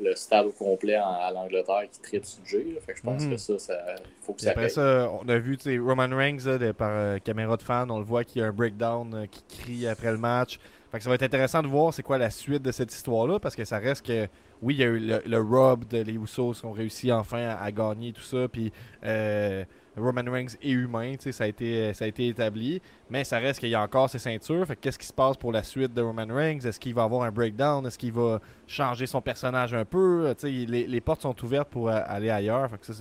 le 0.00 0.14
stade 0.14 0.46
au 0.46 0.50
complet 0.50 0.94
à 0.94 1.30
l'Angleterre 1.32 1.84
qui 1.90 2.00
traite 2.00 2.26
sur 2.26 2.44
Jay. 2.44 2.64
Fait 2.84 2.92
que 2.92 2.98
je 2.98 3.02
pense 3.02 3.22
mhm. 3.22 3.30
que 3.30 3.36
ça, 3.36 3.58
ça 3.58 3.74
faut 4.22 4.32
que 4.32 4.40
ça 4.40 4.50
Après 4.50 4.68
ça, 4.68 5.10
on 5.20 5.28
a 5.28 5.38
vu 5.38 5.58
Roman 5.80 6.08
Reigns 6.16 6.38
là, 6.44 6.72
par 6.72 6.90
euh, 6.92 7.18
caméra 7.18 7.56
de 7.56 7.62
fan, 7.62 7.90
on 7.90 7.98
le 7.98 8.04
voit 8.04 8.24
qu'il 8.24 8.42
y 8.42 8.44
a 8.44 8.48
un 8.48 8.52
breakdown 8.52 9.14
euh, 9.14 9.26
qui 9.26 9.42
crie 9.48 9.86
après 9.86 10.12
le 10.12 10.18
match. 10.18 10.58
Fait 10.90 10.98
que 10.98 11.04
ça 11.04 11.10
va 11.10 11.16
être 11.16 11.22
intéressant 11.22 11.62
de 11.62 11.68
voir 11.68 11.92
c'est 11.92 12.02
quoi 12.02 12.16
la 12.16 12.30
suite 12.30 12.62
de 12.62 12.72
cette 12.72 12.92
histoire-là, 12.92 13.38
parce 13.38 13.54
que 13.54 13.64
ça 13.64 13.78
reste 13.78 14.06
que 14.06 14.26
oui, 14.62 14.74
il 14.74 14.80
y 14.80 14.84
a 14.84 14.86
eu 14.86 14.98
le, 14.98 15.22
le 15.24 15.40
Rob 15.40 15.86
de 15.86 15.98
les 15.98 16.14
Usos 16.14 16.54
qui 16.54 16.64
ont 16.64 16.72
réussi 16.72 17.12
enfin 17.12 17.56
à, 17.60 17.70
gagner 17.70 18.12
tout 18.12 18.22
ça, 18.22 18.48
puis 18.48 18.72
euh, 19.04 19.64
Roman 19.98 20.30
Reigns 20.30 20.56
est 20.62 20.70
humain, 20.70 21.14
ça 21.18 21.44
a, 21.44 21.46
été, 21.46 21.92
ça 21.94 22.04
a 22.04 22.08
été 22.08 22.28
établi, 22.28 22.80
mais 23.10 23.24
ça 23.24 23.38
reste 23.38 23.60
qu'il 23.60 23.68
y 23.68 23.74
a 23.74 23.82
encore 23.82 24.08
ses 24.08 24.18
ceintures. 24.18 24.66
qu'est-ce 24.80 24.98
qui 24.98 25.06
se 25.06 25.12
passe 25.12 25.36
pour 25.36 25.52
la 25.52 25.62
suite 25.62 25.92
de 25.92 26.02
Roman 26.02 26.26
Reigns? 26.28 26.60
Est-ce 26.60 26.80
qu'il 26.80 26.94
va 26.94 27.04
avoir 27.04 27.22
un 27.22 27.30
breakdown? 27.30 27.86
Est-ce 27.86 27.98
qu'il 27.98 28.12
va 28.12 28.40
changer 28.66 29.06
son 29.06 29.20
personnage 29.20 29.74
un 29.74 29.84
peu? 29.84 30.34
Les, 30.42 30.86
les, 30.86 31.00
portes 31.00 31.22
sont 31.22 31.44
ouvertes 31.44 31.68
pour 31.68 31.88
euh, 31.88 32.00
aller 32.06 32.30
ailleurs. 32.30 32.70
Fait 32.70 32.78
que 32.78 32.86
ça, 32.86 32.94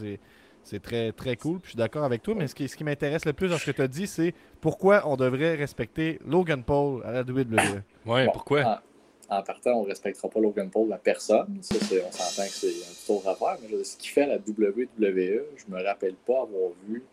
c'est, 0.64 0.80
très, 0.82 1.12
très 1.14 1.36
cool. 1.38 1.60
je 1.64 1.70
suis 1.70 1.78
d'accord 1.78 2.04
avec 2.04 2.22
toi, 2.22 2.36
mais 2.36 2.48
ce 2.48 2.56
qui, 2.56 2.68
ce 2.68 2.76
qui 2.76 2.84
m'intéresse 2.84 3.26
le 3.26 3.34
plus 3.34 3.50
dans 3.50 3.58
ce 3.58 3.66
que 3.66 3.72
tu 3.72 3.82
as 3.82 3.88
dit, 3.88 4.08
c'est 4.08 4.34
pourquoi 4.60 5.08
on 5.08 5.16
devrait 5.16 5.56
respecter 5.56 6.20
Logan 6.26 6.64
Paul 6.64 7.04
à 7.06 7.12
la 7.12 7.22
WWE. 7.22 7.84
Ouais, 8.06 8.28
pourquoi? 8.34 8.82
En 9.30 9.44
partant, 9.44 9.74
on 9.74 9.84
ne 9.84 9.90
respectera 9.90 10.30
pas 10.30 10.40
Logan 10.40 10.70
Paul, 10.70 10.88
la 10.88 10.98
personne. 10.98 11.58
Ça, 11.62 11.76
on 11.76 12.12
s'entend 12.12 12.48
que 12.48 12.54
c'est 12.54 12.68
un 12.68 13.16
autre 13.16 13.28
affaire. 13.28 13.58
Mais 13.62 13.84
ce 13.84 13.98
qu'il 13.98 14.12
fait 14.12 14.22
à 14.22 14.28
la 14.28 14.38
WWE, 14.38 15.44
je 15.56 15.66
me 15.70 15.84
rappelle 15.84 16.16
pas 16.26 16.44
avoir 16.44 16.72
vu, 16.88 17.04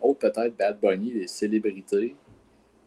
autre 0.00 0.18
peut-être 0.18 0.56
Bad 0.56 0.78
Bunny, 0.80 1.12
des 1.12 1.26
célébrités, 1.26 2.14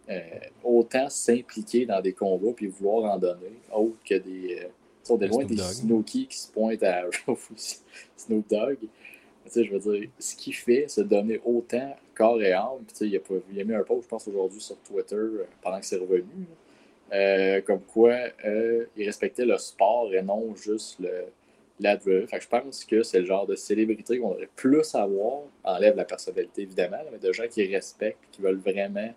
euh, 0.09 0.21
autant 0.63 1.09
s'impliquer 1.09 1.85
dans 1.85 2.01
des 2.01 2.13
combats 2.13 2.53
puis 2.55 2.67
vouloir 2.67 3.11
en 3.11 3.17
donner, 3.17 3.59
autre 3.73 3.97
que 4.05 4.15
des. 4.15 4.59
Euh, 4.63 4.67
sont 5.03 5.17
des 5.17 5.27
loin 5.27 5.45
des 5.45 5.57
Snooki 5.57 6.27
qui 6.27 6.37
se 6.37 6.51
pointent 6.51 6.83
à 6.83 7.05
Snoop 8.17 8.49
Dogg. 8.49 8.77
Tu 8.79 8.87
sais, 9.45 9.63
je 9.63 9.71
veux 9.71 9.79
dire, 9.79 10.09
ce 10.19 10.35
qu'il 10.35 10.53
fait, 10.53 10.85
c'est 10.89 11.07
donner 11.07 11.39
autant 11.45 11.95
corps 12.13 12.41
et 12.41 12.51
âme. 12.51 12.83
tu 12.89 12.95
sais, 12.95 13.07
il, 13.07 13.15
a, 13.15 13.19
il 13.51 13.61
a 13.61 13.63
mis 13.63 13.73
un 13.73 13.83
post, 13.83 14.03
je 14.03 14.07
pense, 14.09 14.27
aujourd'hui 14.27 14.59
sur 14.59 14.75
Twitter 14.79 15.15
euh, 15.15 15.45
pendant 15.61 15.79
que 15.79 15.85
c'est 15.85 15.97
revenu. 15.97 16.45
Euh, 17.13 17.61
comme 17.61 17.81
quoi 17.81 18.15
euh, 18.43 18.85
il 18.97 19.05
respectait 19.05 19.45
le 19.45 19.57
sport 19.57 20.13
et 20.13 20.21
non 20.21 20.53
juste 20.55 20.99
le, 20.99 21.25
l'adverse. 21.79 22.29
je 22.37 22.47
pense 22.47 22.83
que 22.83 23.01
c'est 23.01 23.19
le 23.19 23.25
genre 23.25 23.47
de 23.47 23.55
célébrité 23.55 24.19
qu'on 24.19 24.31
devrait 24.31 24.49
plus 24.55 24.93
avoir. 24.93 25.43
Enlève 25.63 25.95
la 25.95 26.03
personnalité, 26.03 26.63
évidemment, 26.63 26.97
mais 27.11 27.17
de 27.17 27.31
gens 27.31 27.47
qui 27.49 27.65
respectent 27.73 28.19
qui 28.31 28.41
veulent 28.41 28.59
vraiment. 28.59 29.13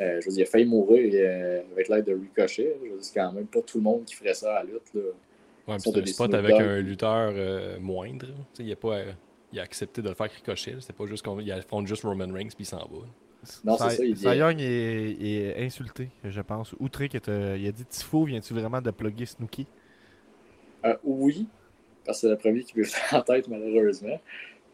Euh, 0.00 0.20
je 0.20 0.26
veux 0.26 0.34
dire, 0.36 0.44
il 0.44 0.48
a 0.48 0.50
failli 0.50 0.64
mourir 0.64 1.64
avec 1.72 1.88
l'aide 1.88 2.04
de 2.04 2.14
Ricochet. 2.14 2.76
Je 2.84 2.88
veux 2.88 2.94
dire, 2.94 3.04
c'est 3.04 3.14
quand 3.14 3.32
même 3.32 3.46
pas 3.46 3.62
tout 3.62 3.78
le 3.78 3.84
monde 3.84 4.04
qui 4.04 4.14
ferait 4.14 4.34
ça 4.34 4.56
à 4.56 4.62
la 4.62 4.70
lutte. 4.70 4.94
Là. 4.94 5.00
Ouais, 5.66 5.78
c'est 5.80 5.96
un 5.96 6.06
spot 6.06 6.34
avec 6.34 6.54
un 6.54 6.80
lutteur 6.80 7.80
moindre. 7.80 8.28
Il 8.60 8.70
a, 8.70 8.76
pas, 8.76 9.00
il 9.52 9.58
a 9.58 9.62
accepté 9.62 10.02
de 10.02 10.08
le 10.08 10.14
faire 10.14 10.30
Ricochet. 10.30 10.76
C'est 10.80 10.94
pas 10.94 11.06
juste 11.06 11.24
qu'il 11.24 11.52
affronte 11.52 11.88
juste 11.88 12.04
Roman 12.04 12.32
Reigns 12.32 12.50
puis 12.54 12.60
il 12.60 12.66
s'en 12.66 12.78
va. 12.78 13.06
Non, 13.64 13.76
c'est 13.76 13.90
ça. 13.90 14.04
Il 14.04 14.38
Young 14.38 14.60
est, 14.60 15.16
est, 15.20 15.64
insulté, 15.64 16.08
je 16.24 16.40
pense. 16.40 16.74
Outré 16.78 17.08
qu'il 17.08 17.20
a 17.28 17.72
dit 17.72 17.84
Tifo, 17.84 18.24
viens-tu 18.24 18.54
vraiment 18.54 18.80
de 18.80 18.90
plugger 18.90 19.26
Snooki? 19.26 19.66
Euh, 20.84 20.96
oui, 21.04 21.46
parce 22.04 22.20
que 22.20 22.26
c'est 22.26 22.30
le 22.30 22.38
premier 22.38 22.62
qui 22.62 22.78
me 22.78 22.84
vient 22.84 23.18
en 23.18 23.22
tête, 23.22 23.48
malheureusement. 23.48 24.20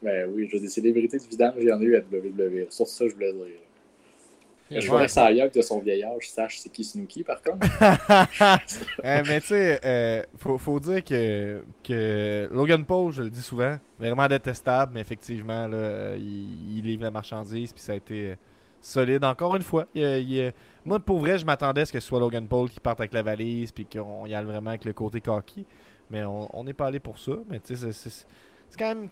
Mais 0.03 0.25
oui, 0.25 0.47
je 0.49 0.57
veux 0.57 0.63
des 0.63 0.69
célébrités 0.69 1.19
du 1.19 1.29
vidange, 1.29 1.55
j'en 1.57 1.81
ai 1.81 1.85
eu 1.85 1.97
à 1.97 2.01
WWE. 2.01 2.67
Sur 2.71 2.87
ça, 2.87 3.09
je 3.09 3.15
voulais 3.15 3.33
dire. 3.33 3.47
Je 4.71 4.89
voudrais 4.89 5.07
que 5.07 5.19
aille 5.19 5.51
de 5.51 5.63
son 5.63 5.79
vieil 5.79 6.03
âge 6.05 6.31
sache 6.31 6.59
c'est 6.59 6.71
qui 6.71 6.85
Snooki, 6.85 7.23
par 7.23 7.41
contre. 7.43 7.67
Euh, 9.05 9.23
mais 9.27 9.41
tu 9.41 9.49
sais, 9.49 9.81
euh, 9.85 10.23
faut, 10.39 10.57
faut, 10.59 10.81
dire 10.81 11.05
que, 11.05 11.63
que 11.83 12.49
Logan 12.53 12.85
Paul, 12.85 13.13
je 13.13 13.23
le 13.23 13.31
dis 13.31 13.43
souvent, 13.43 13.79
vraiment 13.99 14.27
détestable, 14.27 14.93
mais 14.95 15.01
effectivement, 15.01 15.69
là, 15.69 16.17
il, 16.17 16.79
il 16.79 16.85
livre 16.85 17.03
la 17.03 17.11
marchandise, 17.11 17.73
puis 17.73 17.83
ça 17.83 17.93
a 17.93 17.97
été 17.97 18.35
solide. 18.85 19.25
Encore 19.25 19.57
une 19.57 19.63
fois, 19.63 19.87
il, 19.95 20.53
moi, 20.85 21.01
pour 21.01 21.19
vrai, 21.19 21.39
je 21.39 21.47
m'attendais 21.47 21.83
à 21.83 21.87
ce 21.87 21.93
que 21.93 22.01
ce 22.01 22.07
soit 22.07 22.21
Logan 22.21 22.47
Paul 22.47 22.69
qui 22.69 22.81
parte 22.81 23.01
avec 23.01 23.13
la 23.13 23.23
valise, 23.23 23.73
puis 23.73 23.87
qu'on 23.87 24.27
y 24.27 24.35
aille 24.35 24.45
vraiment 24.45 24.71
avec 24.71 24.85
le 24.85 24.93
côté 24.93 25.21
cocky. 25.21 25.67
Mais 26.11 26.23
on 26.25 26.65
n'est 26.65 26.75
pas 26.75 26.87
allé 26.87 27.01
pour 27.01 27.19
ça. 27.19 27.33
Mais 27.49 27.61
tu 27.61 27.77
sais, 27.77 27.93
c'est 27.93 28.79
quand 28.79 28.89
même, 28.89 29.09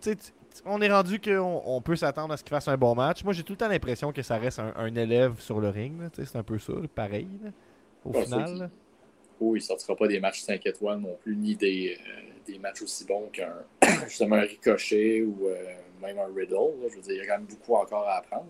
on 0.65 0.81
est 0.81 0.91
rendu 0.91 1.19
qu'on 1.19 1.61
on 1.65 1.81
peut 1.81 1.95
s'attendre 1.95 2.33
à 2.33 2.37
ce 2.37 2.43
qu'il 2.43 2.51
fasse 2.51 2.67
un 2.67 2.77
bon 2.77 2.95
match. 2.95 3.23
Moi, 3.23 3.33
j'ai 3.33 3.43
tout 3.43 3.53
le 3.53 3.57
temps 3.57 3.67
l'impression 3.67 4.11
que 4.11 4.21
ça 4.21 4.37
reste 4.37 4.59
un, 4.59 4.95
élève 4.95 5.39
sur 5.39 5.59
le 5.59 5.69
ring. 5.69 5.99
C'est 6.13 6.35
un 6.35 6.43
peu 6.43 6.59
ça, 6.59 6.73
pareil, 6.93 7.27
au 8.05 8.13
final. 8.13 8.69
Oui, 9.39 9.59
il 9.59 9.61
ne 9.61 9.65
sortira 9.65 9.95
pas 9.95 10.07
des 10.07 10.19
matchs 10.19 10.41
5 10.41 10.65
étoiles 10.65 10.99
non 10.99 11.17
plus, 11.21 11.35
ni 11.35 11.55
des, 11.55 11.97
euh, 11.99 12.21
des 12.45 12.59
matchs 12.59 12.83
aussi 12.83 13.05
bons 13.05 13.29
qu'un 13.33 13.53
justement 14.07 14.35
un 14.35 14.41
ricochet 14.41 15.21
ou 15.23 15.47
euh, 15.47 15.55
même 16.01 16.19
un 16.19 16.33
riddle. 16.33 16.55
Je 16.89 16.95
veux 16.95 17.01
dire, 17.01 17.13
il 17.13 17.17
y 17.17 17.21
a 17.21 17.25
quand 17.25 17.39
même 17.39 17.47
beaucoup 17.47 17.75
encore 17.75 18.07
à 18.07 18.17
apprendre. 18.17 18.45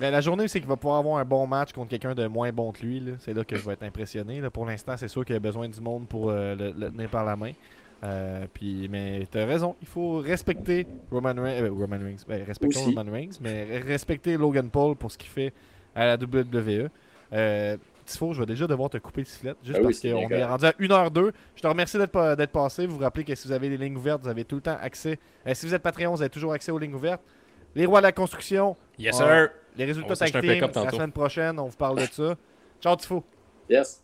Mais 0.00 0.10
la 0.10 0.22
journée, 0.22 0.48
c'est 0.48 0.60
qu'il 0.60 0.68
va 0.68 0.76
pouvoir 0.76 0.98
avoir 0.98 1.18
un 1.18 1.24
bon 1.26 1.46
match 1.46 1.72
contre 1.72 1.90
quelqu'un 1.90 2.14
de 2.14 2.26
moins 2.26 2.50
bon 2.52 2.72
que 2.72 2.80
lui. 2.80 3.02
C'est 3.18 3.34
là 3.34 3.44
que 3.44 3.54
je 3.54 3.64
vais 3.66 3.74
être 3.74 3.82
impressionné. 3.82 4.40
Pour 4.50 4.64
l'instant, 4.64 4.96
c'est 4.96 5.08
sûr 5.08 5.26
qu'il 5.26 5.36
a 5.36 5.40
besoin 5.40 5.68
du 5.68 5.80
monde 5.80 6.08
pour 6.08 6.30
euh, 6.30 6.56
le, 6.56 6.90
tenir 6.90 7.10
par 7.10 7.26
la 7.26 7.36
main. 7.36 7.52
Euh, 8.02 8.46
puis, 8.52 8.88
mais 8.88 9.26
tu 9.30 9.38
as 9.38 9.44
raison, 9.44 9.76
il 9.82 9.86
faut 9.86 10.18
respecter 10.18 10.86
Roman, 11.10 11.34
Reigns, 11.36 11.64
euh, 11.64 11.70
Roman 11.70 11.98
Reigns. 11.98 12.24
Ben, 12.26 12.42
respectons 12.44 12.84
Roman 12.84 13.10
Reigns, 13.10 13.38
mais 13.42 13.78
respecter 13.80 14.38
Logan 14.38 14.70
Paul 14.70 14.96
pour 14.96 15.12
ce 15.12 15.18
qu'il 15.18 15.28
fait 15.28 15.52
à 15.94 16.06
la 16.06 16.14
WWE. 16.14 16.88
Euh, 17.32 17.76
Tifo, 18.06 18.32
je 18.32 18.40
vais 18.40 18.46
déjà 18.46 18.66
devoir 18.66 18.88
te 18.88 18.96
couper 18.96 19.20
le 19.20 19.26
sifflet, 19.26 19.54
juste 19.62 19.78
ah 19.78 19.82
parce 19.84 20.00
qu'on 20.00 20.30
est 20.30 20.44
rendu 20.44 20.64
à 20.64 20.72
1h02. 20.72 21.32
Je 21.54 21.62
te 21.62 21.66
remercie 21.66 21.98
d'être 21.98 22.46
passé. 22.52 22.86
Vous 22.86 22.96
vous 22.96 23.02
rappelez 23.02 23.24
que 23.24 23.34
si 23.34 23.46
vous 23.46 23.52
avez 23.52 23.68
des 23.68 23.76
lignes 23.76 23.96
ouvertes, 23.96 24.22
vous 24.22 24.28
avez 24.28 24.44
tout 24.44 24.56
le 24.56 24.62
temps 24.62 24.78
accès. 24.80 25.18
si 25.52 25.66
vous 25.66 25.74
êtes 25.74 25.82
Patreon, 25.82 26.14
vous 26.14 26.22
avez 26.22 26.30
toujours 26.30 26.54
accès 26.54 26.72
aux 26.72 26.78
lignes 26.78 26.94
ouvertes. 26.94 27.22
Les 27.74 27.86
rois 27.86 28.00
de 28.00 28.04
la 28.04 28.12
construction. 28.12 28.76
Yes, 28.98 29.16
sir. 29.16 29.50
Les 29.76 29.84
résultats 29.84 30.16
tag 30.16 30.34
la 30.34 30.90
semaine 30.90 31.12
prochaine, 31.12 31.58
on 31.58 31.66
vous 31.66 31.76
parle 31.76 32.00
de 32.00 32.06
ça. 32.12 32.34
Ciao, 32.80 32.96
Tifo. 32.96 33.24
Yes. 33.68 34.02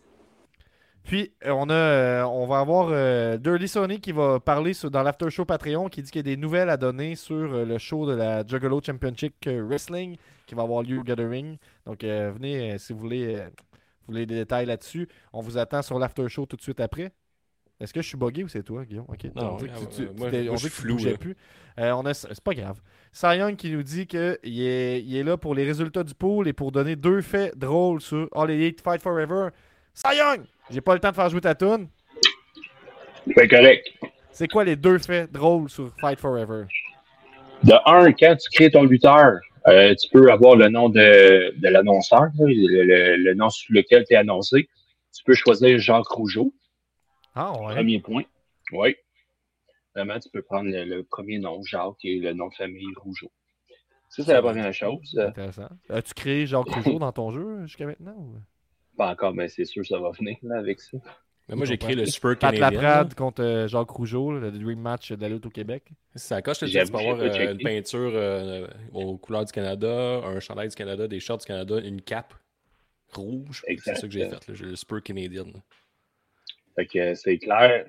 Puis, 1.06 1.32
euh, 1.44 1.50
on, 1.50 1.70
a, 1.70 1.74
euh, 1.74 2.22
on 2.24 2.46
va 2.46 2.58
avoir 2.58 2.88
euh, 2.90 3.36
Dirty 3.36 3.68
Sony 3.68 4.00
qui 4.00 4.10
va 4.10 4.40
parler 4.40 4.72
dans 4.90 5.02
l'After 5.02 5.30
Show 5.30 5.44
Patreon, 5.44 5.88
qui 5.88 6.02
dit 6.02 6.10
qu'il 6.10 6.18
y 6.18 6.32
a 6.32 6.34
des 6.34 6.36
nouvelles 6.36 6.68
à 6.68 6.76
donner 6.76 7.14
sur 7.14 7.64
le 7.64 7.78
show 7.78 8.06
de 8.06 8.14
la 8.14 8.44
Juggalo 8.44 8.80
Championship 8.84 9.34
Wrestling 9.46 10.16
qui 10.46 10.54
va 10.54 10.62
avoir 10.62 10.82
lieu 10.82 10.98
au 10.98 11.02
Gathering. 11.02 11.58
Donc, 11.86 12.02
venez 12.02 12.76
si 12.78 12.92
vous 12.92 12.98
voulez, 12.98 13.36
vous 13.36 14.12
voulez 14.12 14.26
des 14.26 14.34
détails 14.34 14.66
là-dessus. 14.66 15.08
On 15.32 15.40
vous 15.40 15.58
attend 15.58 15.82
sur 15.82 15.98
l'After 15.98 16.28
Show 16.28 16.46
tout 16.46 16.56
de 16.56 16.62
suite 16.62 16.80
après. 16.80 17.12
Est-ce 17.78 17.92
que 17.92 18.00
je 18.00 18.08
suis 18.08 18.16
bugué 18.16 18.42
ou 18.42 18.48
c'est 18.48 18.62
toi, 18.62 18.84
Guillaume? 18.84 19.04
Ok. 19.08 19.24
Non, 19.34 19.52
on 19.52 19.56
dit 19.56 19.66
que 19.66 19.94
tu, 19.94 20.08
moi, 20.16 20.28
on 20.50 20.54
dit 20.54 20.68
flou. 20.70 20.96
plus. 21.18 21.36
on 21.76 22.06
a, 22.06 22.14
c'est 22.14 22.40
pas 22.40 22.54
grave. 22.54 22.80
Cy 23.12 23.56
qui 23.56 23.70
nous 23.70 23.82
dit 23.82 24.06
qu'il 24.06 24.38
est, 24.44 25.02
il 25.02 25.16
est 25.16 25.22
là 25.22 25.36
pour 25.36 25.54
les 25.54 25.64
résultats 25.64 26.04
du 26.04 26.14
pool 26.14 26.48
et 26.48 26.52
pour 26.52 26.72
donner 26.72 26.96
deux 26.96 27.20
faits 27.20 27.56
drôles 27.56 28.00
sur 28.00 28.28
All 28.34 28.50
Elite 28.50 28.80
Fight 28.80 29.02
Forever. 29.02 29.48
Cy 29.92 30.06
j'ai 30.70 30.80
pas 30.80 30.94
le 30.94 31.00
temps 31.00 31.10
de 31.10 31.14
faire 31.14 31.28
jouer 31.28 31.40
ta 31.40 31.54
tune. 31.54 31.88
C'est 33.34 33.48
correct. 33.48 33.88
C'est 34.32 34.48
quoi 34.48 34.64
les 34.64 34.76
deux 34.76 34.98
faits 34.98 35.30
drôles 35.32 35.70
sur 35.70 35.90
Fight 36.00 36.18
Forever? 36.18 36.64
De 37.62 37.72
un, 37.86 38.12
quand 38.12 38.36
tu 38.36 38.50
crées 38.50 38.70
ton 38.70 38.82
lutteur, 38.82 39.38
euh, 39.68 39.94
tu 39.94 40.08
peux 40.10 40.30
avoir 40.30 40.56
le 40.56 40.68
nom 40.68 40.88
de, 40.88 41.58
de 41.58 41.68
l'annonceur, 41.68 42.28
le, 42.38 43.34
nom 43.34 43.48
sur 43.48 43.74
lequel 43.74 44.04
tu 44.06 44.14
es 44.14 44.16
annoncé. 44.16 44.68
Tu 45.14 45.24
peux 45.24 45.34
choisir 45.34 45.78
Jacques 45.78 46.08
Rougeau. 46.08 46.52
Ah 47.37 47.53
ouais. 47.61 47.74
Premier 47.74 48.01
point. 48.01 48.24
Oui. 48.72 48.97
Vraiment, 49.95 50.18
tu 50.18 50.28
peux 50.30 50.43
prendre 50.43 50.70
le, 50.70 51.03
premier 51.03 51.39
nom, 51.39 51.62
Jacques, 51.62 52.05
et 52.05 52.18
le 52.18 52.32
nom 52.32 52.49
de 52.49 52.55
famille 52.55 52.87
Rougeau. 52.97 53.30
Ça, 54.09 54.24
c'est 54.24 54.32
la 54.32 54.43
première 54.43 54.72
chose. 54.72 55.18
Intéressant. 55.18 55.68
As-tu 55.89 56.14
créé 56.14 56.47
Jacques 56.47 56.68
Rougeau 56.68 56.99
dans 56.99 57.12
ton 57.12 57.30
jeu 57.30 57.62
jusqu'à 57.66 57.87
maintenant? 57.87 58.16
Pas 58.97 59.12
encore, 59.12 59.34
mais 59.34 59.49
c'est 59.49 59.64
sûr 59.64 59.82
que 59.82 59.89
ça 59.89 59.99
va 59.99 60.11
venir 60.11 60.37
avec 60.55 60.80
ça. 60.80 60.97
Mais 61.49 61.55
moi, 61.55 61.66
j'ai 61.66 61.78
créé 61.78 61.95
le 61.95 62.07
Super 62.07 62.37
Pat 62.39 62.57
Laprade 62.57 63.14
contre 63.14 63.43
euh, 63.43 63.68
Jacques 63.68 63.91
Rougeau, 63.91 64.32
le 64.32 64.51
Dream 64.51 64.80
Match 64.80 65.12
de 65.12 65.20
la 65.20 65.28
lutte 65.28 65.47
au 65.47 65.51
Québec. 65.51 65.93
Ça. 66.14 66.43
Quand 66.43 66.55
je 66.55 66.61
te 66.61 66.64
dis, 66.64 66.72
tu 66.72 66.91
peux 66.91 66.99
avoir 66.99 67.20
euh, 67.20 67.53
une 67.53 67.59
peinture 67.59 68.11
euh, 68.14 68.66
aux 68.93 69.16
couleurs 69.16 69.45
du 69.45 69.53
Canada, 69.53 70.22
un 70.24 70.41
chandail 70.41 70.68
du 70.68 70.74
Canada, 70.74 71.07
des 71.07 71.20
shorts 71.20 71.39
du 71.39 71.47
Canada, 71.47 71.78
une 71.78 72.01
cape 72.01 72.34
rouge. 73.12 73.62
C'est 73.78 73.95
ça 73.95 74.07
que 74.07 74.11
j'ai 74.11 74.28
fait. 74.28 74.55
J'ai 74.55 74.64
le 74.64 74.76
Super 74.76 75.03
Canadian. 75.03 75.47
Fait 76.76 76.86
que 76.86 77.14
c'est 77.14 77.38
clair. 77.38 77.84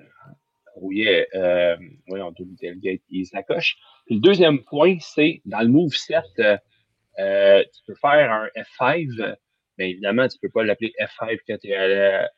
Oui, 0.80 1.06
euh, 1.34 1.76
oui, 2.08 2.20
on 2.20 2.30
doit 2.32 2.46
Gate 2.76 3.02
et 3.10 3.24
sa 3.24 3.42
coche. 3.42 3.76
Puis 4.06 4.16
le 4.16 4.20
deuxième 4.20 4.62
point, 4.64 4.96
c'est 5.00 5.42
dans 5.44 5.60
le 5.60 5.68
move 5.68 5.94
7, 5.94 6.22
tu 6.34 7.80
peux 7.86 7.94
faire 7.94 8.32
un 8.32 8.48
F5 8.56 9.36
mais 9.78 9.90
évidemment, 9.90 10.26
tu 10.26 10.36
ne 10.36 10.40
peux 10.40 10.52
pas 10.52 10.64
l'appeler 10.64 10.92
F5 11.00 11.38
quand 11.46 11.58
tu 11.58 11.68
es 11.68 12.28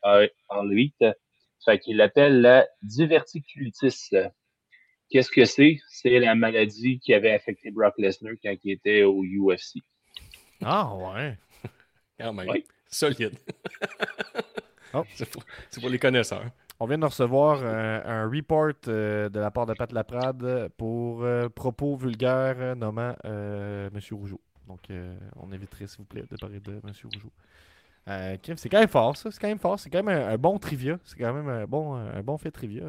en 0.49 0.63
8. 0.63 0.95
Fait 1.65 1.79
qu'il 1.79 1.97
l'appelle 1.97 2.41
la 2.41 2.67
diverticulitis. 2.83 4.11
Qu'est-ce 5.09 5.31
que 5.31 5.45
c'est? 5.45 5.79
C'est 5.89 6.19
la 6.19 6.35
maladie 6.35 6.99
qui 6.99 7.13
avait 7.13 7.31
affecté 7.31 7.71
Brock 7.71 7.95
Lesnar 7.97 8.33
quand 8.43 8.55
il 8.63 8.71
était 8.71 9.03
au 9.03 9.23
UFC. 9.23 9.79
Ah 10.63 10.95
ouais. 10.95 11.37
Ah, 12.23 12.31
Solide. 12.87 13.35
oh. 14.93 15.03
C'est 15.15 15.29
pour, 15.79 15.89
les 15.89 15.99
connaisseurs. 15.99 16.45
On 16.79 16.85
vient 16.85 16.97
de 16.97 17.05
recevoir 17.05 17.59
euh, 17.61 18.01
un 18.05 18.29
report 18.29 18.73
euh, 18.87 19.29
de 19.29 19.39
la 19.39 19.51
part 19.51 19.65
de 19.65 19.73
Pat 19.73 19.91
Laprade 19.91 20.69
pour 20.77 21.23
euh, 21.23 21.47
propos 21.49 21.95
vulgaires 21.95 22.75
nommant 22.75 23.15
M. 23.23 23.89
Rougeau. 24.11 24.41
Donc, 24.67 24.89
euh, 24.89 25.15
on 25.35 25.51
éviterait, 25.51 25.87
s'il 25.87 25.99
vous 25.99 26.05
plaît, 26.05 26.23
de 26.29 26.37
parler 26.37 26.59
de 26.59 26.71
M. 26.71 26.93
Rougeau. 27.03 27.31
Euh, 28.07 28.37
c'est 28.55 28.69
quand 28.69 28.79
même 28.79 28.87
fort, 28.87 29.15
ça. 29.15 29.29
C'est 29.31 29.39
quand 29.39 29.47
même 29.47 29.59
fort. 29.59 29.79
C'est 29.79 29.89
quand 29.89 30.01
même 30.01 30.29
un, 30.29 30.37
bon 30.37 30.57
trivia. 30.57 30.97
C'est 31.03 31.17
quand 31.17 31.33
même 31.33 31.49
un 31.49 31.65
bon, 31.65 31.93
un 31.93 32.23
bon 32.23 32.37
fait 32.37 32.51
trivia. 32.51 32.83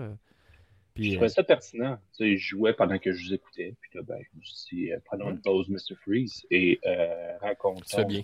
Puis, 0.95 1.11
je 1.11 1.15
trouvais 1.15 1.29
ça 1.29 1.43
pertinent. 1.43 1.99
Tu 2.17 2.25
sais, 2.25 2.37
je 2.37 2.49
jouais 2.49 2.73
pendant 2.73 2.99
que 2.99 3.13
je 3.13 3.27
vous 3.27 3.35
écoutais. 3.35 3.75
Puis 3.81 3.91
là, 3.95 4.03
ben, 4.03 4.19
je 4.21 4.39
me 4.39 4.43
suis 4.43 4.77
dit, 4.77 4.93
euh, 4.93 4.99
prenons 5.05 5.31
une 5.31 5.41
pause, 5.41 5.69
Mr. 5.69 5.97
Freeze, 6.03 6.45
et 6.51 6.81
euh, 6.87 7.39
racontons. 7.41 8.05
bien. 8.05 8.23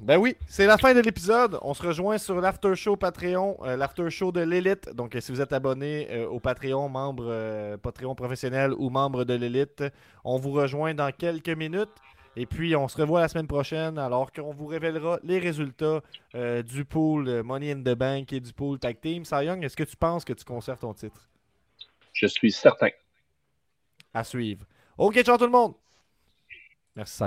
ben 0.00 0.18
oui, 0.18 0.36
c'est 0.48 0.66
la 0.66 0.78
fin 0.78 0.94
de 0.94 1.00
l'épisode. 1.00 1.58
On 1.62 1.74
se 1.74 1.82
rejoint 1.82 2.18
sur 2.18 2.40
l'After 2.40 2.74
Show 2.74 2.96
Patreon, 2.96 3.58
l'After 3.76 4.10
Show 4.10 4.32
de 4.32 4.40
l'Élite. 4.40 4.90
Donc, 4.94 5.16
si 5.20 5.30
vous 5.30 5.40
êtes 5.40 5.52
abonné 5.52 6.24
au 6.24 6.40
Patreon, 6.40 6.88
membre 6.88 7.76
Patreon 7.82 8.14
professionnel 8.14 8.72
ou 8.76 8.90
membre 8.90 9.24
de 9.24 9.34
l'Élite, 9.34 9.84
on 10.24 10.38
vous 10.38 10.52
rejoint 10.52 10.94
dans 10.94 11.10
quelques 11.12 11.48
minutes. 11.50 11.90
Et 12.34 12.46
puis, 12.46 12.74
on 12.76 12.88
se 12.88 12.96
revoit 12.96 13.20
la 13.20 13.28
semaine 13.28 13.46
prochaine 13.46 13.98
alors 13.98 14.32
qu'on 14.32 14.52
vous 14.52 14.66
révélera 14.66 15.18
les 15.22 15.38
résultats 15.38 16.00
euh, 16.34 16.62
du 16.62 16.84
pool 16.86 17.28
euh, 17.28 17.42
Money 17.42 17.72
in 17.72 17.80
the 17.80 17.94
Bank 17.94 18.32
et 18.32 18.40
du 18.40 18.52
pool 18.54 18.78
Tag 18.78 18.98
Team. 19.00 19.24
Cy 19.24 19.44
Young, 19.44 19.62
est-ce 19.62 19.76
que 19.76 19.84
tu 19.84 19.96
penses 19.96 20.24
que 20.24 20.32
tu 20.32 20.44
conserves 20.44 20.78
ton 20.78 20.94
titre? 20.94 21.28
Je 22.12 22.26
suis 22.26 22.52
certain. 22.52 22.90
À 24.14 24.24
suivre. 24.24 24.66
OK, 24.98 25.22
ciao 25.22 25.38
tout 25.38 25.46
le 25.46 25.50
monde. 25.50 25.74
Merci, 26.94 27.22
à 27.22 27.26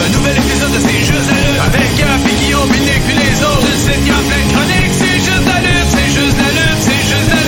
Un 0.00 0.08
nouvel 0.12 0.36
épisode 0.36 0.72
de 0.72 0.78
C'est 0.78 1.04
juste 1.04 1.30
Avec 1.60 1.96
Gap 1.98 2.20
et 2.26 2.34
Guillaume, 2.44 2.68
puis 2.68 2.80
les 2.80 3.42
autres. 3.44 3.72
C'est 3.76 4.00
plein 4.00 4.22
de 4.22 4.52
chroniques. 4.52 4.94
C'est 4.94 5.18
juste 5.18 5.48
à 5.48 5.56
C'est 5.90 6.10
juste 6.10 6.40
à 6.40 6.48
C'est 6.80 7.02
juste 7.10 7.32
à 7.32 7.40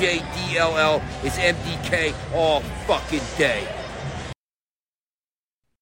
JDLL 0.00 0.96
is 1.24 1.34
MDK 1.38 1.92
all 2.34 2.60
fucking 2.86 3.26
day. 3.36 3.79